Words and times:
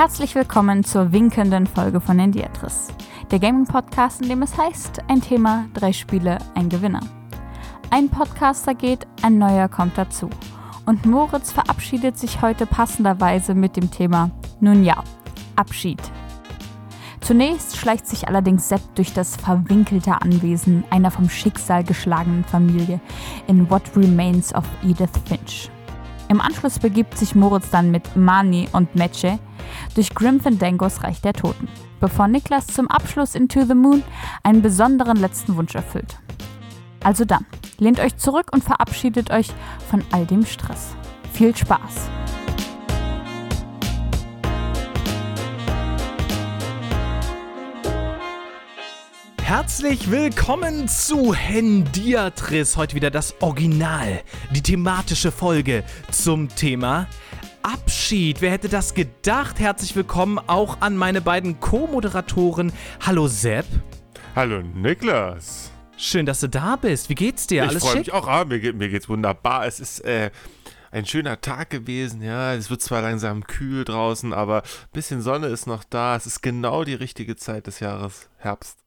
Herzlich 0.00 0.34
willkommen 0.34 0.82
zur 0.82 1.12
winkenden 1.12 1.66
Folge 1.66 2.00
von 2.00 2.18
Endiatris, 2.18 2.88
der 3.30 3.38
Gaming-Podcast, 3.38 4.22
in 4.22 4.30
dem 4.30 4.40
es 4.40 4.56
heißt, 4.56 5.02
ein 5.08 5.20
Thema, 5.20 5.66
drei 5.74 5.92
Spiele, 5.92 6.38
ein 6.54 6.70
Gewinner. 6.70 7.02
Ein 7.90 8.08
Podcaster 8.08 8.74
geht, 8.74 9.06
ein 9.20 9.36
neuer 9.36 9.68
kommt 9.68 9.98
dazu. 9.98 10.30
Und 10.86 11.04
Moritz 11.04 11.52
verabschiedet 11.52 12.16
sich 12.16 12.40
heute 12.40 12.64
passenderweise 12.64 13.54
mit 13.54 13.76
dem 13.76 13.90
Thema, 13.90 14.30
nun 14.58 14.84
ja, 14.84 15.04
Abschied. 15.54 16.00
Zunächst 17.20 17.76
schleicht 17.76 18.06
sich 18.06 18.26
allerdings 18.26 18.70
Sepp 18.70 18.94
durch 18.94 19.12
das 19.12 19.36
verwinkelte 19.36 20.22
Anwesen 20.22 20.82
einer 20.88 21.10
vom 21.10 21.28
Schicksal 21.28 21.84
geschlagenen 21.84 22.44
Familie 22.44 23.00
in 23.48 23.68
What 23.68 23.94
Remains 23.94 24.54
of 24.54 24.64
Edith 24.82 25.10
Finch. 25.26 25.70
Im 26.30 26.40
Anschluss 26.40 26.78
begibt 26.78 27.18
sich 27.18 27.34
Moritz 27.34 27.70
dann 27.70 27.90
mit 27.90 28.14
Mani 28.14 28.68
und 28.72 28.94
Meche 28.94 29.40
durch 29.96 30.14
Grim 30.14 30.38
Fandangos 30.38 31.02
Reich 31.02 31.20
der 31.20 31.32
Toten, 31.32 31.66
bevor 31.98 32.28
Niklas 32.28 32.68
zum 32.68 32.86
Abschluss 32.86 33.34
in 33.34 33.48
To 33.48 33.64
the 33.64 33.74
Moon 33.74 34.04
einen 34.44 34.62
besonderen 34.62 35.16
letzten 35.16 35.56
Wunsch 35.56 35.74
erfüllt. 35.74 36.20
Also 37.02 37.24
dann, 37.24 37.46
lehnt 37.78 37.98
euch 37.98 38.16
zurück 38.16 38.46
und 38.52 38.62
verabschiedet 38.62 39.32
euch 39.32 39.48
von 39.90 40.04
all 40.12 40.24
dem 40.24 40.46
Stress. 40.46 40.94
Viel 41.32 41.56
Spaß! 41.56 42.08
Herzlich 49.50 50.12
willkommen 50.12 50.86
zu 50.86 51.34
Hendiatris. 51.34 52.76
Heute 52.76 52.94
wieder 52.94 53.10
das 53.10 53.34
Original, 53.40 54.22
die 54.52 54.62
thematische 54.62 55.32
Folge 55.32 55.82
zum 56.12 56.48
Thema 56.54 57.08
Abschied. 57.64 58.42
Wer 58.42 58.52
hätte 58.52 58.68
das 58.68 58.94
gedacht? 58.94 59.58
Herzlich 59.58 59.96
willkommen 59.96 60.38
auch 60.38 60.80
an 60.82 60.96
meine 60.96 61.20
beiden 61.20 61.58
Co-Moderatoren. 61.58 62.72
Hallo 63.04 63.26
Sepp. 63.26 63.66
Hallo 64.36 64.62
Niklas. 64.62 65.72
Schön, 65.96 66.26
dass 66.26 66.38
du 66.38 66.48
da 66.48 66.76
bist. 66.76 67.08
Wie 67.08 67.16
geht's 67.16 67.48
dir? 67.48 67.64
Ich 67.64 67.70
Alles 67.70 67.82
freue 67.82 67.96
mich 67.96 68.12
auch. 68.12 68.28
Ah, 68.28 68.44
mir, 68.44 68.60
geht, 68.60 68.76
mir 68.76 68.88
geht's 68.88 69.08
wunderbar. 69.08 69.66
Es 69.66 69.80
ist 69.80 69.98
äh, 70.04 70.30
ein 70.92 71.06
schöner 71.06 71.40
Tag 71.40 71.70
gewesen. 71.70 72.22
Ja, 72.22 72.54
es 72.54 72.70
wird 72.70 72.82
zwar 72.82 73.02
langsam 73.02 73.44
kühl 73.44 73.84
draußen, 73.84 74.32
aber 74.32 74.62
ein 74.62 74.92
bisschen 74.92 75.22
Sonne 75.22 75.48
ist 75.48 75.66
noch 75.66 75.82
da. 75.82 76.14
Es 76.14 76.26
ist 76.26 76.40
genau 76.40 76.84
die 76.84 76.94
richtige 76.94 77.34
Zeit 77.34 77.66
des 77.66 77.80
Jahres. 77.80 78.30
Herbst 78.38 78.78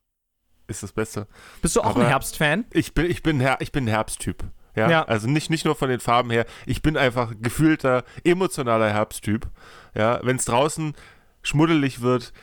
ist 0.68 0.84
das 0.84 0.92
Beste. 0.92 1.28
Bist 1.62 1.76
du 1.76 1.82
auch 1.82 1.88
Aber- 1.92 2.02
ein 2.02 2.08
Herbstfan? 2.08 2.66
Ich 2.72 2.94
bin, 2.94 3.06
ich 3.10 3.24
bin, 3.24 3.40
Her 3.40 3.58
ich 3.60 3.72
bin 3.72 3.86
ein 3.86 3.88
Herbsttyp. 3.90 4.44
Ja? 4.76 4.90
Ja. 4.90 5.04
also 5.04 5.30
nicht, 5.30 5.50
nicht 5.52 5.66
nur 5.66 5.76
von 5.76 5.90
den 5.90 6.00
Farben 6.00 6.32
her. 6.32 6.46
Ich 6.66 6.82
bin 6.82 6.98
einfach 6.98 7.34
gefühlter, 7.40 8.04
emotionaler 8.24 8.90
Herbsttyp. 8.92 9.48
Ja, 9.96 10.20
wenn 10.24 10.38
es 10.38 10.46
draußen 10.46 10.94
schmuddelig 11.44 12.02
wird, 12.02 12.34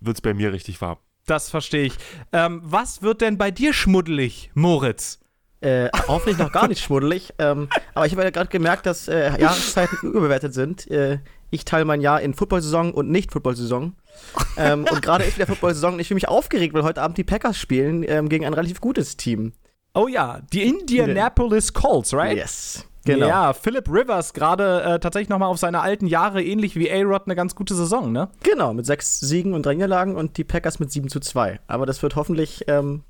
wird 0.00 0.16
es 0.16 0.20
bei 0.20 0.34
mir 0.34 0.52
richtig 0.52 0.80
warm. 0.82 0.98
Das 1.26 1.48
verstehe 1.50 1.84
ich. 1.84 1.94
Ähm, 2.32 2.60
was 2.64 3.00
wird 3.02 3.20
denn 3.22 3.38
bei 3.38 3.50
dir 3.50 3.72
schmuddelig, 3.72 4.50
Moritz? 4.54 5.20
Äh, 5.60 5.88
hoffentlich 6.06 6.38
noch 6.38 6.52
gar 6.52 6.68
nicht 6.68 6.82
schmuddelig. 6.82 7.32
Ähm, 7.38 7.68
aber 7.94 8.06
ich 8.06 8.12
habe 8.12 8.22
ja 8.22 8.30
gerade 8.30 8.48
gemerkt, 8.48 8.86
dass 8.86 9.08
äh, 9.08 9.40
Jahreszeiten 9.40 9.96
überbewertet 10.02 10.54
sind. 10.54 10.90
Äh, 10.90 11.18
ich 11.50 11.64
teile 11.64 11.84
mein 11.84 12.00
Jahr 12.00 12.20
in 12.20 12.34
Football-Saison 12.34 12.92
und 12.92 13.10
Nicht-Football-Saison. 13.10 13.94
Ähm, 14.56 14.86
und 14.90 15.02
gerade 15.02 15.22
ist 15.22 15.36
wieder 15.36 15.46
Football-Saison 15.46 15.94
und 15.94 16.00
ich 16.00 16.08
fühle 16.08 16.16
mich 16.16 16.26
aufgeregt, 16.26 16.74
weil 16.74 16.82
heute 16.82 17.00
Abend 17.00 17.16
die 17.16 17.22
Packers 17.22 17.56
spielen 17.56 18.04
ähm, 18.06 18.28
gegen 18.28 18.44
ein 18.44 18.54
relativ 18.54 18.80
gutes 18.80 19.16
Team. 19.16 19.52
Oh 19.94 20.08
ja, 20.08 20.40
die 20.52 20.64
Indianapolis 20.64 21.72
Colts, 21.72 22.12
right? 22.12 22.36
Yes. 22.36 22.84
Genau. 23.04 23.26
Ja, 23.26 23.52
Philip 23.52 23.88
Rivers 23.88 24.34
gerade 24.34 24.82
äh, 24.82 24.98
tatsächlich 24.98 25.28
nochmal 25.28 25.48
auf 25.48 25.58
seine 25.58 25.80
alten 25.80 26.06
Jahre, 26.06 26.42
ähnlich 26.42 26.76
wie 26.76 26.90
A-Rod, 26.90 27.22
eine 27.26 27.36
ganz 27.36 27.54
gute 27.54 27.74
Saison, 27.74 28.12
ne? 28.12 28.28
Genau, 28.42 28.74
mit 28.74 28.84
sechs 28.84 29.20
Siegen 29.20 29.54
und 29.54 29.64
drei 29.64 29.74
Niederlagen 29.74 30.14
und 30.14 30.36
die 30.36 30.44
Packers 30.44 30.78
mit 30.78 30.92
7 30.92 31.08
zu 31.08 31.20
2. 31.20 31.60
Aber 31.66 31.86
das 31.86 32.02
wird 32.02 32.16
hoffentlich 32.16 32.64
ähm, 32.68 33.04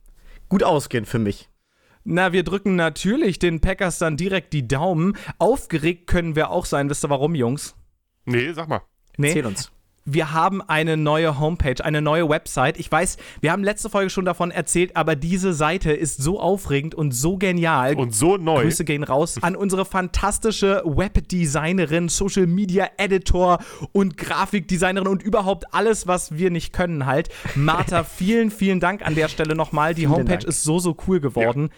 gut 0.49 0.63
ausgehen 0.63 1.05
für 1.05 1.19
mich. 1.19 1.49
Na, 2.05 2.33
wir 2.33 2.45
drücken 2.45 2.77
natürlich 2.77 3.39
den 3.39 3.61
Packers 3.61 3.99
dann 3.99 4.17
direkt 4.17 4.53
die 4.53 4.69
Daumen. 4.69 5.17
Aufgeregt 5.39 6.07
können 6.07 6.37
wir 6.37 6.51
auch 6.51 6.65
sein. 6.65 6.89
Wisst 6.89 7.05
ihr 7.05 7.11
warum, 7.11 7.35
Jungs? 7.35 7.75
Nee, 8.25 8.53
sag 8.53 8.69
mal. 8.69 8.83
Erzähl 9.19 9.47
uns. 9.47 9.73
Wir 10.11 10.33
haben 10.33 10.63
eine 10.63 10.97
neue 10.97 11.39
Homepage, 11.39 11.85
eine 11.85 12.01
neue 12.01 12.31
Website. 12.31 12.81
Ich 12.81 12.91
weiß, 12.91 13.19
wir 13.43 13.53
haben 13.53 13.63
letzte 13.63 13.91
Folge 13.91 14.09
schon 14.09 14.25
davon 14.25 14.51
erzählt, 14.51 14.97
aber 14.97 15.17
diese 15.17 15.53
Seite 15.53 15.93
ist 15.93 16.23
so 16.23 16.41
aufregend 16.41 16.95
und 16.95 17.13
so 17.13 17.37
genial. 17.37 17.95
Und 17.95 18.15
so 18.15 18.39
neu. 18.39 18.63
Grüße 18.63 18.87
gehen 18.87 19.05
raus 19.05 19.37
an 19.43 19.55
unsere 19.55 19.85
fantastische 19.85 20.83
Webdesignerin, 20.87 22.09
Social 22.09 22.47
Media 22.47 22.89
Editor 22.97 23.59
und 23.93 24.17
Grafikdesignerin 24.17 25.09
und 25.09 25.23
überhaupt 25.23 25.75
alles, 25.75 26.07
was 26.07 26.39
wir 26.39 26.51
nicht 26.51 26.73
können 26.73 27.05
halt. 27.05 27.29
Martha, 27.55 28.03
vielen, 28.19 28.51
vielen 28.51 28.81
Dank 28.81 29.07
an 29.07 29.15
der 29.15 29.29
Stelle 29.29 29.55
nochmal. 29.55 29.95
Die 29.95 30.03
Vielen 30.03 30.13
Homepage 30.13 30.39
Dank. 30.39 30.45
ist 30.45 30.63
so, 30.63 30.79
so 30.79 30.97
cool 31.07 31.21
geworden. 31.21 31.69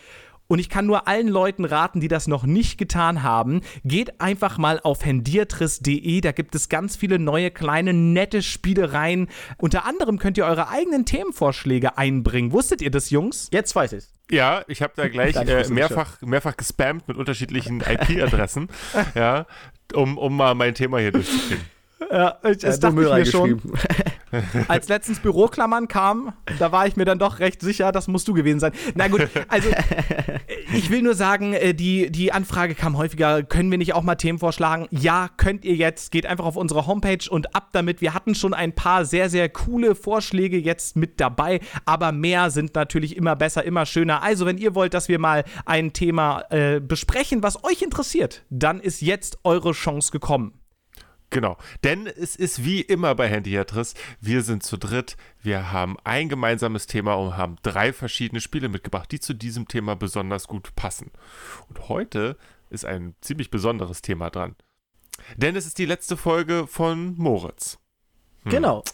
Und 0.51 0.59
ich 0.59 0.69
kann 0.69 0.85
nur 0.85 1.07
allen 1.07 1.29
Leuten 1.29 1.65
raten, 1.65 2.01
die 2.01 2.09
das 2.09 2.27
noch 2.27 2.43
nicht 2.43 2.77
getan 2.77 3.23
haben, 3.23 3.61
geht 3.85 4.21
einfach 4.21 4.59
mal 4.59 4.81
auf 4.83 5.05
hendiatris.de. 5.05 6.21
Da 6.23 6.33
gibt 6.33 6.57
es 6.57 6.69
ganz 6.69 6.97
viele 6.97 7.21
neue, 7.21 7.53
kleine, 7.53 7.95
nette 7.95 8.43
Spielereien. 8.43 9.29
Unter 9.59 9.87
anderem 9.87 10.19
könnt 10.19 10.39
ihr 10.39 10.47
eure 10.47 10.69
eigenen 10.69 11.07
Themenvorschläge 11.07 11.97
einbringen. 11.97 12.51
Wusstet 12.51 12.83
ihr 12.83 12.91
das, 12.91 13.11
Jungs? 13.11 13.47
Jetzt 13.53 13.77
weiß 13.77 13.93
ich's. 13.93 14.13
Ja, 14.29 14.65
ich 14.67 14.83
habe 14.83 14.93
da 14.97 15.07
gleich 15.07 15.37
äh, 15.37 15.69
mehrfach, 15.69 16.21
mehrfach 16.21 16.57
gespammt 16.57 17.07
mit 17.07 17.17
unterschiedlichen 17.17 17.81
IP-Adressen, 17.81 18.71
ja, 19.15 19.47
um, 19.95 20.19
um 20.19 20.37
mal 20.37 20.57
mein 20.57 20.75
Thema 20.75 20.99
hier 20.99 21.13
durchzukriegen. 21.13 21.65
Ja, 22.11 22.39
das 22.43 22.63
Äh, 22.63 22.79
dachte 22.79 22.95
Müll 22.95 23.07
ich 23.07 23.13
mir 23.13 23.27
schon. 23.27 23.61
Als 24.69 24.89
letztens 24.89 25.19
Büroklammern 25.19 25.89
kam, 25.89 26.33
da 26.59 26.71
war 26.71 26.87
ich 26.87 26.97
mir 26.97 27.05
dann 27.05 27.19
doch 27.19 27.41
recht 27.41 27.61
sicher, 27.61 27.91
das 27.91 28.07
musst 28.07 28.29
du 28.29 28.35
gewesen 28.35 28.61
sein. 28.61 28.73
Na 28.95 29.09
gut, 29.09 29.29
also 29.49 29.69
ich 30.75 30.91
will 30.91 31.03
nur 31.03 31.15
sagen, 31.15 31.53
äh, 31.53 31.75
die, 31.75 32.11
die 32.11 32.33
Anfrage 32.33 32.75
kam 32.75 32.97
häufiger, 32.97 33.43
können 33.43 33.71
wir 33.71 33.79
nicht 33.79 33.95
auch 33.95 34.03
mal 34.03 34.15
Themen 34.15 34.39
vorschlagen? 34.39 34.87
Ja, 34.91 35.29
könnt 35.37 35.65
ihr 35.65 35.75
jetzt. 35.75 36.13
Geht 36.13 36.27
einfach 36.27 36.45
auf 36.45 36.57
unsere 36.57 36.87
Homepage 36.87 37.29
und 37.29 37.55
ab 37.55 37.71
damit. 37.73 38.01
Wir 38.01 38.15
hatten 38.15 38.35
schon 38.35 38.55
ein 38.55 38.73
paar 38.73 39.05
sehr, 39.05 39.29
sehr 39.29 39.49
coole 39.49 39.95
Vorschläge 39.95 40.59
jetzt 40.59 40.97
mit 40.97 41.21
dabei, 41.21 41.61
aber 41.85 42.13
mehr 42.13 42.51
sind 42.51 42.75
natürlich 42.75 43.17
immer 43.17 43.35
besser, 43.37 43.65
immer 43.65 43.85
schöner. 43.85 44.23
Also 44.23 44.47
wenn 44.47 44.59
ihr 44.59 44.75
wollt, 44.75 44.95
dass 44.95 45.09
wir 45.09 45.19
mal 45.19 45.45
ein 45.67 45.93
Thema 45.93 46.45
äh, 46.51 46.81
besprechen, 46.81 47.43
was 47.43 47.65
euch 47.65 47.83
interessiert, 47.83 48.45
dann 48.51 48.81
ist 48.81 49.01
jetzt 49.01 49.39
eure 49.45 49.73
Chance 49.73 50.13
gekommen. 50.13 50.60
Genau, 51.31 51.57
denn 51.85 52.09
es 52.09 52.35
ist 52.35 52.65
wie 52.65 52.81
immer 52.81 53.15
bei 53.15 53.29
Handyatris, 53.29 53.95
wir 54.21 54.43
sind 54.43 54.65
zu 54.65 54.77
dritt, 54.77 55.17
wir 55.41 55.71
haben 55.71 55.97
ein 56.03 56.29
gemeinsames 56.29 56.89
Thema 56.89 57.15
und 57.15 57.37
haben 57.37 57.57
drei 57.63 57.93
verschiedene 57.93 58.41
Spiele 58.41 58.69
mitgebracht, 58.69 59.13
die 59.13 59.21
zu 59.21 59.33
diesem 59.35 59.69
Thema 59.69 59.95
besonders 59.95 60.49
gut 60.49 60.75
passen. 60.75 61.13
Und 61.69 61.89
heute 61.89 62.37
ist 62.69 62.85
ein 62.85 63.15
ziemlich 63.21 63.51
besonderes 63.51 64.03
Thema 64.03 64.31
dran. 64.31 64.57
Denn 65.37 65.55
es 65.55 65.67
ist 65.67 65.79
die 65.79 65.87
letzte 65.87 66.17
Folge 66.17 66.67
von 66.67 67.15
Moritz. 67.17 67.79
Hm. 68.43 68.51
Genau. 68.51 68.85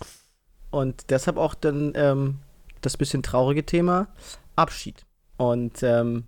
Und 0.70 1.10
deshalb 1.10 1.38
auch 1.38 1.54
dann 1.54 1.92
ähm, 1.94 2.40
das 2.82 2.98
bisschen 2.98 3.22
traurige 3.22 3.64
Thema 3.64 4.08
Abschied. 4.56 5.06
Und 5.38 5.82
ähm, 5.82 6.24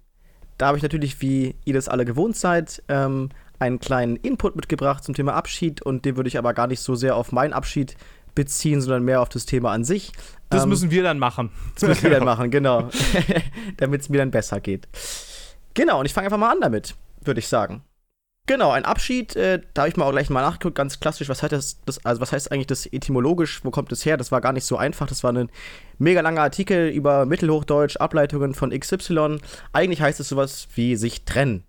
da 0.57 0.69
habe 0.69 0.79
ich 0.79 0.83
natürlich, 0.83 1.21
wie 1.21 1.55
ihr 1.65 1.75
das 1.75 1.89
alle 1.89 2.05
gewohnt 2.05 2.37
seid, 2.37 2.83
ähm, 2.89 3.31
einen 3.59 3.79
kleinen 3.81 4.17
Input 4.17 4.57
mitgebracht 4.57 5.05
zum 5.05 5.15
Thema 5.15 5.35
Abschied 5.35 5.83
und 5.83 6.05
den 6.05 6.17
würde 6.17 6.29
ich 6.29 6.39
aber 6.39 6.55
gar 6.55 6.67
nicht 6.67 6.81
so 6.81 6.95
sehr 6.95 7.17
auf 7.17 7.33
meinen 7.33 7.53
Abschied 7.53 7.97
beziehen, 8.35 8.81
sondern 8.81 9.03
mehr 9.05 9.21
auf 9.21 9.29
das 9.29 9.47
Thema 9.47 9.73
an 9.73 9.85
sich. 9.85 10.13
Das 10.51 10.63
Ähm, 10.63 10.69
müssen 10.69 10.91
wir 10.91 11.03
dann 11.03 11.19
machen. 11.19 11.51
das 11.75 11.89
müssen 11.89 12.05
wir 12.05 12.11
dann 12.11 12.25
machen, 12.25 12.51
genau. 12.51 12.89
Damit 13.79 14.03
es 14.03 14.09
mir 14.09 14.19
dann 14.19 14.31
besser 14.31 14.61
geht. 14.61 14.87
Genau, 15.75 16.01
und 16.01 16.07
ich 16.07 16.15
fange 16.15 16.27
einfach 16.27 16.39
mal 16.39 16.51
an 16.53 16.61
damit, 16.61 16.95
würde 17.25 17.41
ich 17.41 17.49
sagen. 17.49 17.83
Genau, 18.47 18.71
ein 18.71 18.87
Abschied, 18.87 19.37
äh, 19.37 19.61
da 19.75 19.83
habe 19.83 19.91
ich 19.91 19.97
mal 19.97 20.07
auch 20.07 20.11
gleich 20.13 20.31
mal 20.31 20.41
nachgeguckt, 20.41 20.75
ganz 20.75 21.01
klassisch, 21.01 21.29
was 21.29 21.43
heißt 21.43 21.53
das, 21.53 21.81
das, 21.85 22.03
also 22.07 22.23
was 22.23 22.33
heißt 22.33 22.51
eigentlich 22.51 22.67
das 22.67 22.87
etymologisch, 22.87 23.63
wo 23.63 23.71
kommt 23.71 23.93
es 23.93 24.07
her? 24.07 24.17
Das 24.17 24.33
war 24.33 24.41
gar 24.41 24.53
nicht 24.55 24.65
so 24.65 24.79
einfach, 24.79 25.07
das 25.07 25.23
war 25.23 25.33
ein 25.33 25.51
mega 25.99 26.23
langer 26.23 26.41
Artikel 26.41 26.89
über 26.89 27.27
Mittelhochdeutsch, 27.27 27.97
Ableitungen 27.99 28.55
von 28.55 28.71
XY. 28.71 29.39
Eigentlich 29.75 30.01
heißt 30.01 30.19
es 30.21 30.31
sowas 30.31 30.67
wie 30.75 30.97
sich 30.97 31.25
trennen. 31.27 31.65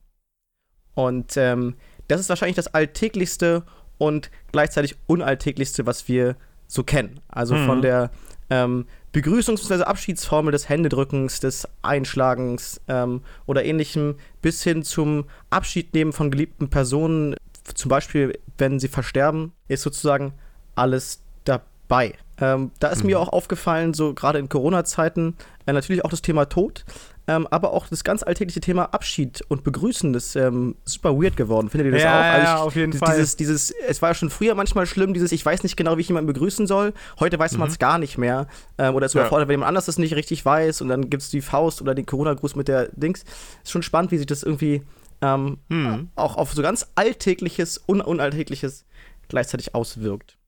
Und 0.94 1.36
ähm, 1.36 1.76
das 2.10 2.20
ist 2.20 2.28
wahrscheinlich 2.30 2.58
das 2.58 2.74
alltäglichste 2.74 3.64
und 3.98 4.30
gleichzeitig 4.52 4.98
unalltäglichste, 5.08 5.86
was 5.86 6.08
wir 6.10 6.36
so 6.68 6.84
kennen. 6.84 7.22
Also 7.30 7.56
Mhm. 7.56 7.66
von 7.66 7.82
der 7.82 8.12
ähm, 8.50 8.86
Begrüßungs- 9.14 9.68
bzw. 9.68 9.84
Abschiedsformel 9.84 10.52
des 10.52 10.70
Händedrückens, 10.70 11.40
des 11.40 11.68
Einschlagens 11.82 12.82
ähm, 12.88 13.22
oder 13.46 13.64
ähnlichem 13.64 14.16
bis 14.42 14.64
hin 14.64 14.84
zum 14.84 15.26
Abschiednehmen 15.50 16.14
von 16.14 16.32
geliebten 16.32 16.70
Personen, 16.70 17.36
zum 17.74 17.90
Beispiel 17.90 18.38
wenn 18.58 18.80
sie 18.80 18.88
versterben, 18.88 19.52
ist 19.68 19.84
sozusagen 19.84 20.34
alles 20.76 21.22
dabei. 21.44 22.14
Ähm, 22.42 22.72
da 22.80 22.88
ist 22.90 23.04
mir 23.04 23.20
auch 23.20 23.30
aufgefallen, 23.30 23.94
so 23.94 24.14
gerade 24.14 24.40
in 24.40 24.48
Corona-Zeiten, 24.50 25.36
äh, 25.66 25.74
natürlich 25.74 26.06
auch 26.06 26.10
das 26.10 26.22
Thema 26.22 26.46
Tod. 26.46 26.86
Ähm, 27.30 27.48
aber 27.52 27.72
auch 27.74 27.88
das 27.88 28.04
ganz 28.04 28.24
alltägliche 28.24 28.60
Thema 28.60 28.86
Abschied 28.86 29.42
und 29.50 29.64
Begrüßen 29.64 30.14
ist 30.16 30.36
ähm, 30.36 30.76
super 30.84 31.14
weird 31.22 31.38
geworden. 31.38 31.70
Findet 31.70 31.86
ihr 31.88 31.92
das 31.94 32.04
Ja, 32.04 32.20
auch? 32.20 32.24
ja, 32.24 32.38
ich, 32.40 32.44
ja, 32.44 32.58
auf 32.58 32.76
jeden 32.76 32.92
das, 32.92 33.00
Fall. 33.00 33.16
Dieses, 33.16 33.36
dieses, 33.36 33.72
es 33.88 34.02
war 34.02 34.10
ja 34.10 34.14
schon 34.16 34.30
früher 34.32 34.56
manchmal 34.56 34.86
schlimm, 34.88 35.14
dieses, 35.14 35.32
ich 35.32 35.46
weiß 35.46 35.62
nicht 35.64 35.78
genau, 35.78 35.98
wie 35.98 36.02
ich 36.02 36.08
jemanden 36.08 36.26
begrüßen 36.28 36.66
soll. 36.66 36.94
Heute 37.20 37.38
weiß 37.38 37.58
man 37.58 37.68
es 37.70 37.78
gar 37.78 38.00
nicht 38.00 38.18
mehr. 38.18 38.48
Ähm, 38.80 38.96
oder 38.96 39.06
ist 39.06 39.14
Ja. 39.14 39.22
überfordert, 39.22 39.48
wenn 39.48 39.54
jemand 39.54 39.68
anders 39.70 39.86
das 39.86 40.00
nicht 40.00 40.16
richtig 40.16 40.44
weiß 40.44 40.82
und 40.82 40.88
dann 40.90 41.10
gibt 41.12 41.22
es 41.22 41.30
die 41.30 41.42
Faust 41.42 41.82
oder 41.84 41.94
den 41.94 42.08
Corona-Gruß 42.08 42.56
mit 42.56 42.68
der 42.68 42.88
Dings. 42.94 43.24
Ist 43.64 43.72
schon 43.72 43.84
spannend, 43.84 44.12
wie 44.12 44.18
sich 44.18 44.26
das 44.28 44.42
irgendwie 44.42 44.82
ähm, 45.22 45.60
Hm. 45.70 46.10
auch 46.16 46.36
auf 46.36 46.54
so 46.54 46.62
ganz 46.64 46.88
Alltägliches, 46.96 47.80
un 47.88 48.02
Unalltägliches 48.02 48.86
gleichzeitig 49.28 49.76
auswirkt. 49.76 50.39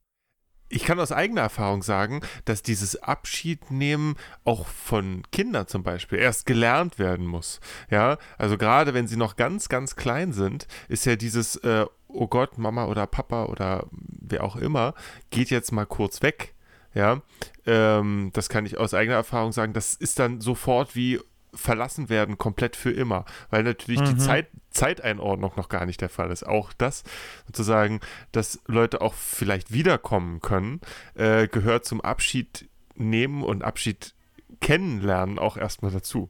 Ich 0.71 0.85
kann 0.85 0.99
aus 0.99 1.11
eigener 1.11 1.41
Erfahrung 1.41 1.83
sagen, 1.83 2.21
dass 2.45 2.63
dieses 2.63 3.01
Abschiednehmen 3.03 4.15
auch 4.45 4.67
von 4.67 5.23
Kindern 5.31 5.67
zum 5.67 5.83
Beispiel 5.83 6.19
erst 6.19 6.45
gelernt 6.45 6.97
werden 6.97 7.25
muss. 7.25 7.59
Ja, 7.89 8.17
also 8.37 8.57
gerade 8.57 8.93
wenn 8.93 9.07
sie 9.07 9.17
noch 9.17 9.35
ganz, 9.35 9.69
ganz 9.69 9.95
klein 9.95 10.31
sind, 10.31 10.67
ist 10.87 11.05
ja 11.05 11.15
dieses, 11.15 11.57
äh, 11.57 11.85
oh 12.07 12.27
Gott, 12.27 12.57
Mama 12.57 12.85
oder 12.85 13.05
Papa 13.05 13.45
oder 13.45 13.87
wer 13.91 14.43
auch 14.43 14.55
immer, 14.55 14.93
geht 15.29 15.49
jetzt 15.49 15.71
mal 15.71 15.85
kurz 15.85 16.21
weg. 16.21 16.53
Ja, 16.93 17.21
ähm, 17.65 18.31
das 18.33 18.49
kann 18.49 18.65
ich 18.65 18.77
aus 18.77 18.93
eigener 18.93 19.15
Erfahrung 19.15 19.51
sagen. 19.51 19.73
Das 19.73 19.93
ist 19.93 20.19
dann 20.19 20.41
sofort 20.41 20.95
wie 20.95 21.19
verlassen 21.53 22.09
werden, 22.09 22.37
komplett 22.37 22.75
für 22.75 22.91
immer, 22.91 23.25
weil 23.49 23.63
natürlich 23.63 24.01
die 24.01 24.17
Zeit, 24.17 24.47
Zeiteinordnung 24.71 25.51
noch 25.55 25.69
gar 25.69 25.85
nicht 25.85 26.01
der 26.01 26.09
Fall 26.09 26.31
ist. 26.31 26.45
Auch 26.45 26.73
das 26.73 27.03
sozusagen, 27.45 27.99
dass 28.31 28.59
Leute 28.65 29.01
auch 29.01 29.13
vielleicht 29.13 29.71
wiederkommen 29.71 30.41
können, 30.41 30.81
äh, 31.15 31.47
gehört 31.47 31.85
zum 31.85 32.01
Abschied 32.01 32.69
nehmen 32.95 33.43
und 33.43 33.63
Abschied 33.63 34.15
kennenlernen 34.59 35.39
auch 35.39 35.57
erstmal 35.57 35.91
dazu. 35.91 36.29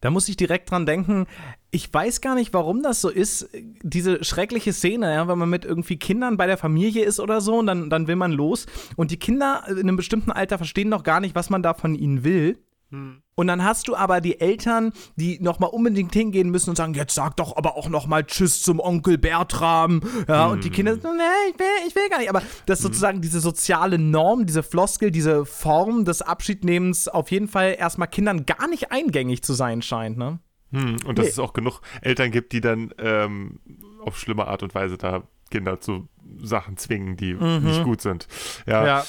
Da 0.00 0.10
muss 0.10 0.28
ich 0.28 0.36
direkt 0.36 0.70
dran 0.70 0.86
denken, 0.86 1.26
ich 1.70 1.92
weiß 1.92 2.20
gar 2.22 2.34
nicht, 2.34 2.54
warum 2.54 2.82
das 2.82 3.02
so 3.02 3.10
ist, 3.10 3.50
diese 3.82 4.24
schreckliche 4.24 4.72
Szene, 4.72 5.12
ja, 5.12 5.28
wenn 5.28 5.38
man 5.38 5.50
mit 5.50 5.64
irgendwie 5.64 5.98
Kindern 5.98 6.38
bei 6.38 6.46
der 6.46 6.56
Familie 6.56 7.04
ist 7.04 7.20
oder 7.20 7.40
so 7.40 7.58
und 7.58 7.66
dann, 7.66 7.90
dann 7.90 8.06
will 8.06 8.16
man 8.16 8.32
los 8.32 8.66
und 8.96 9.10
die 9.10 9.18
Kinder 9.18 9.64
in 9.68 9.80
einem 9.80 9.96
bestimmten 9.96 10.32
Alter 10.32 10.56
verstehen 10.56 10.88
noch 10.88 11.02
gar 11.02 11.20
nicht, 11.20 11.34
was 11.34 11.50
man 11.50 11.62
da 11.62 11.74
von 11.74 11.94
ihnen 11.94 12.24
will. 12.24 12.58
Und 12.92 13.46
dann 13.46 13.62
hast 13.64 13.86
du 13.88 13.94
aber 13.94 14.20
die 14.20 14.40
Eltern, 14.40 14.92
die 15.16 15.38
nochmal 15.40 15.70
unbedingt 15.70 16.12
hingehen 16.12 16.50
müssen 16.50 16.70
und 16.70 16.76
sagen, 16.76 16.94
jetzt 16.94 17.14
sag 17.14 17.36
doch 17.36 17.56
aber 17.56 17.76
auch 17.76 17.88
nochmal 17.88 18.24
Tschüss 18.24 18.62
zum 18.62 18.80
Onkel 18.80 19.16
Bertram. 19.16 20.00
Ja, 20.28 20.46
und 20.48 20.64
die 20.64 20.70
Kinder 20.70 20.98
sagen, 20.98 21.16
nee, 21.16 21.50
ich 21.52 21.58
will, 21.58 21.66
ich 21.88 21.94
will 21.94 22.08
gar 22.10 22.18
nicht. 22.18 22.28
Aber 22.30 22.42
das 22.66 22.80
ist 22.80 22.82
sozusagen 22.82 23.20
diese 23.20 23.40
soziale 23.40 23.98
Norm, 23.98 24.44
diese 24.46 24.62
Floskel, 24.62 25.10
diese 25.10 25.46
Form 25.46 26.04
des 26.04 26.20
Abschiednehmens 26.22 27.06
auf 27.08 27.30
jeden 27.30 27.48
Fall 27.48 27.76
erstmal 27.78 28.08
Kindern 28.08 28.44
gar 28.44 28.68
nicht 28.68 28.90
eingängig 28.92 29.42
zu 29.42 29.52
sein 29.54 29.82
scheint, 29.82 30.18
ne? 30.18 30.40
Hm, 30.72 30.96
und 31.06 31.18
dass 31.18 31.26
Nee. 31.26 31.30
es 31.32 31.38
auch 31.38 31.52
genug 31.52 31.80
Eltern 32.02 32.30
gibt, 32.30 32.52
die 32.52 32.60
dann 32.60 32.92
ähm, 32.98 33.60
auf 34.04 34.18
schlimme 34.18 34.46
Art 34.46 34.62
und 34.62 34.74
Weise 34.74 34.98
da 34.98 35.22
Kinder 35.50 35.80
zu 35.80 36.08
Sachen 36.42 36.76
zwingen, 36.76 37.16
die 37.16 37.34
nicht 37.34 37.82
gut 37.82 38.00
sind. 38.00 38.28
Ja, 38.66 39.04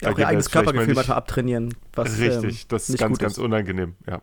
da 0.00 0.12
auch 0.12 0.18
ihr 0.18 0.26
eigenes 0.26 0.50
Körpergefühl 0.50 0.94
manchmal 0.94 1.16
abtrainieren. 1.16 1.74
Was, 1.94 2.18
ähm, 2.18 2.24
Richtig, 2.24 2.68
das 2.68 2.84
ist 2.84 2.88
nicht 2.90 3.00
ganz, 3.00 3.12
gut 3.12 3.20
ganz 3.20 3.32
ist. 3.34 3.38
unangenehm, 3.38 3.94
ja. 4.08 4.22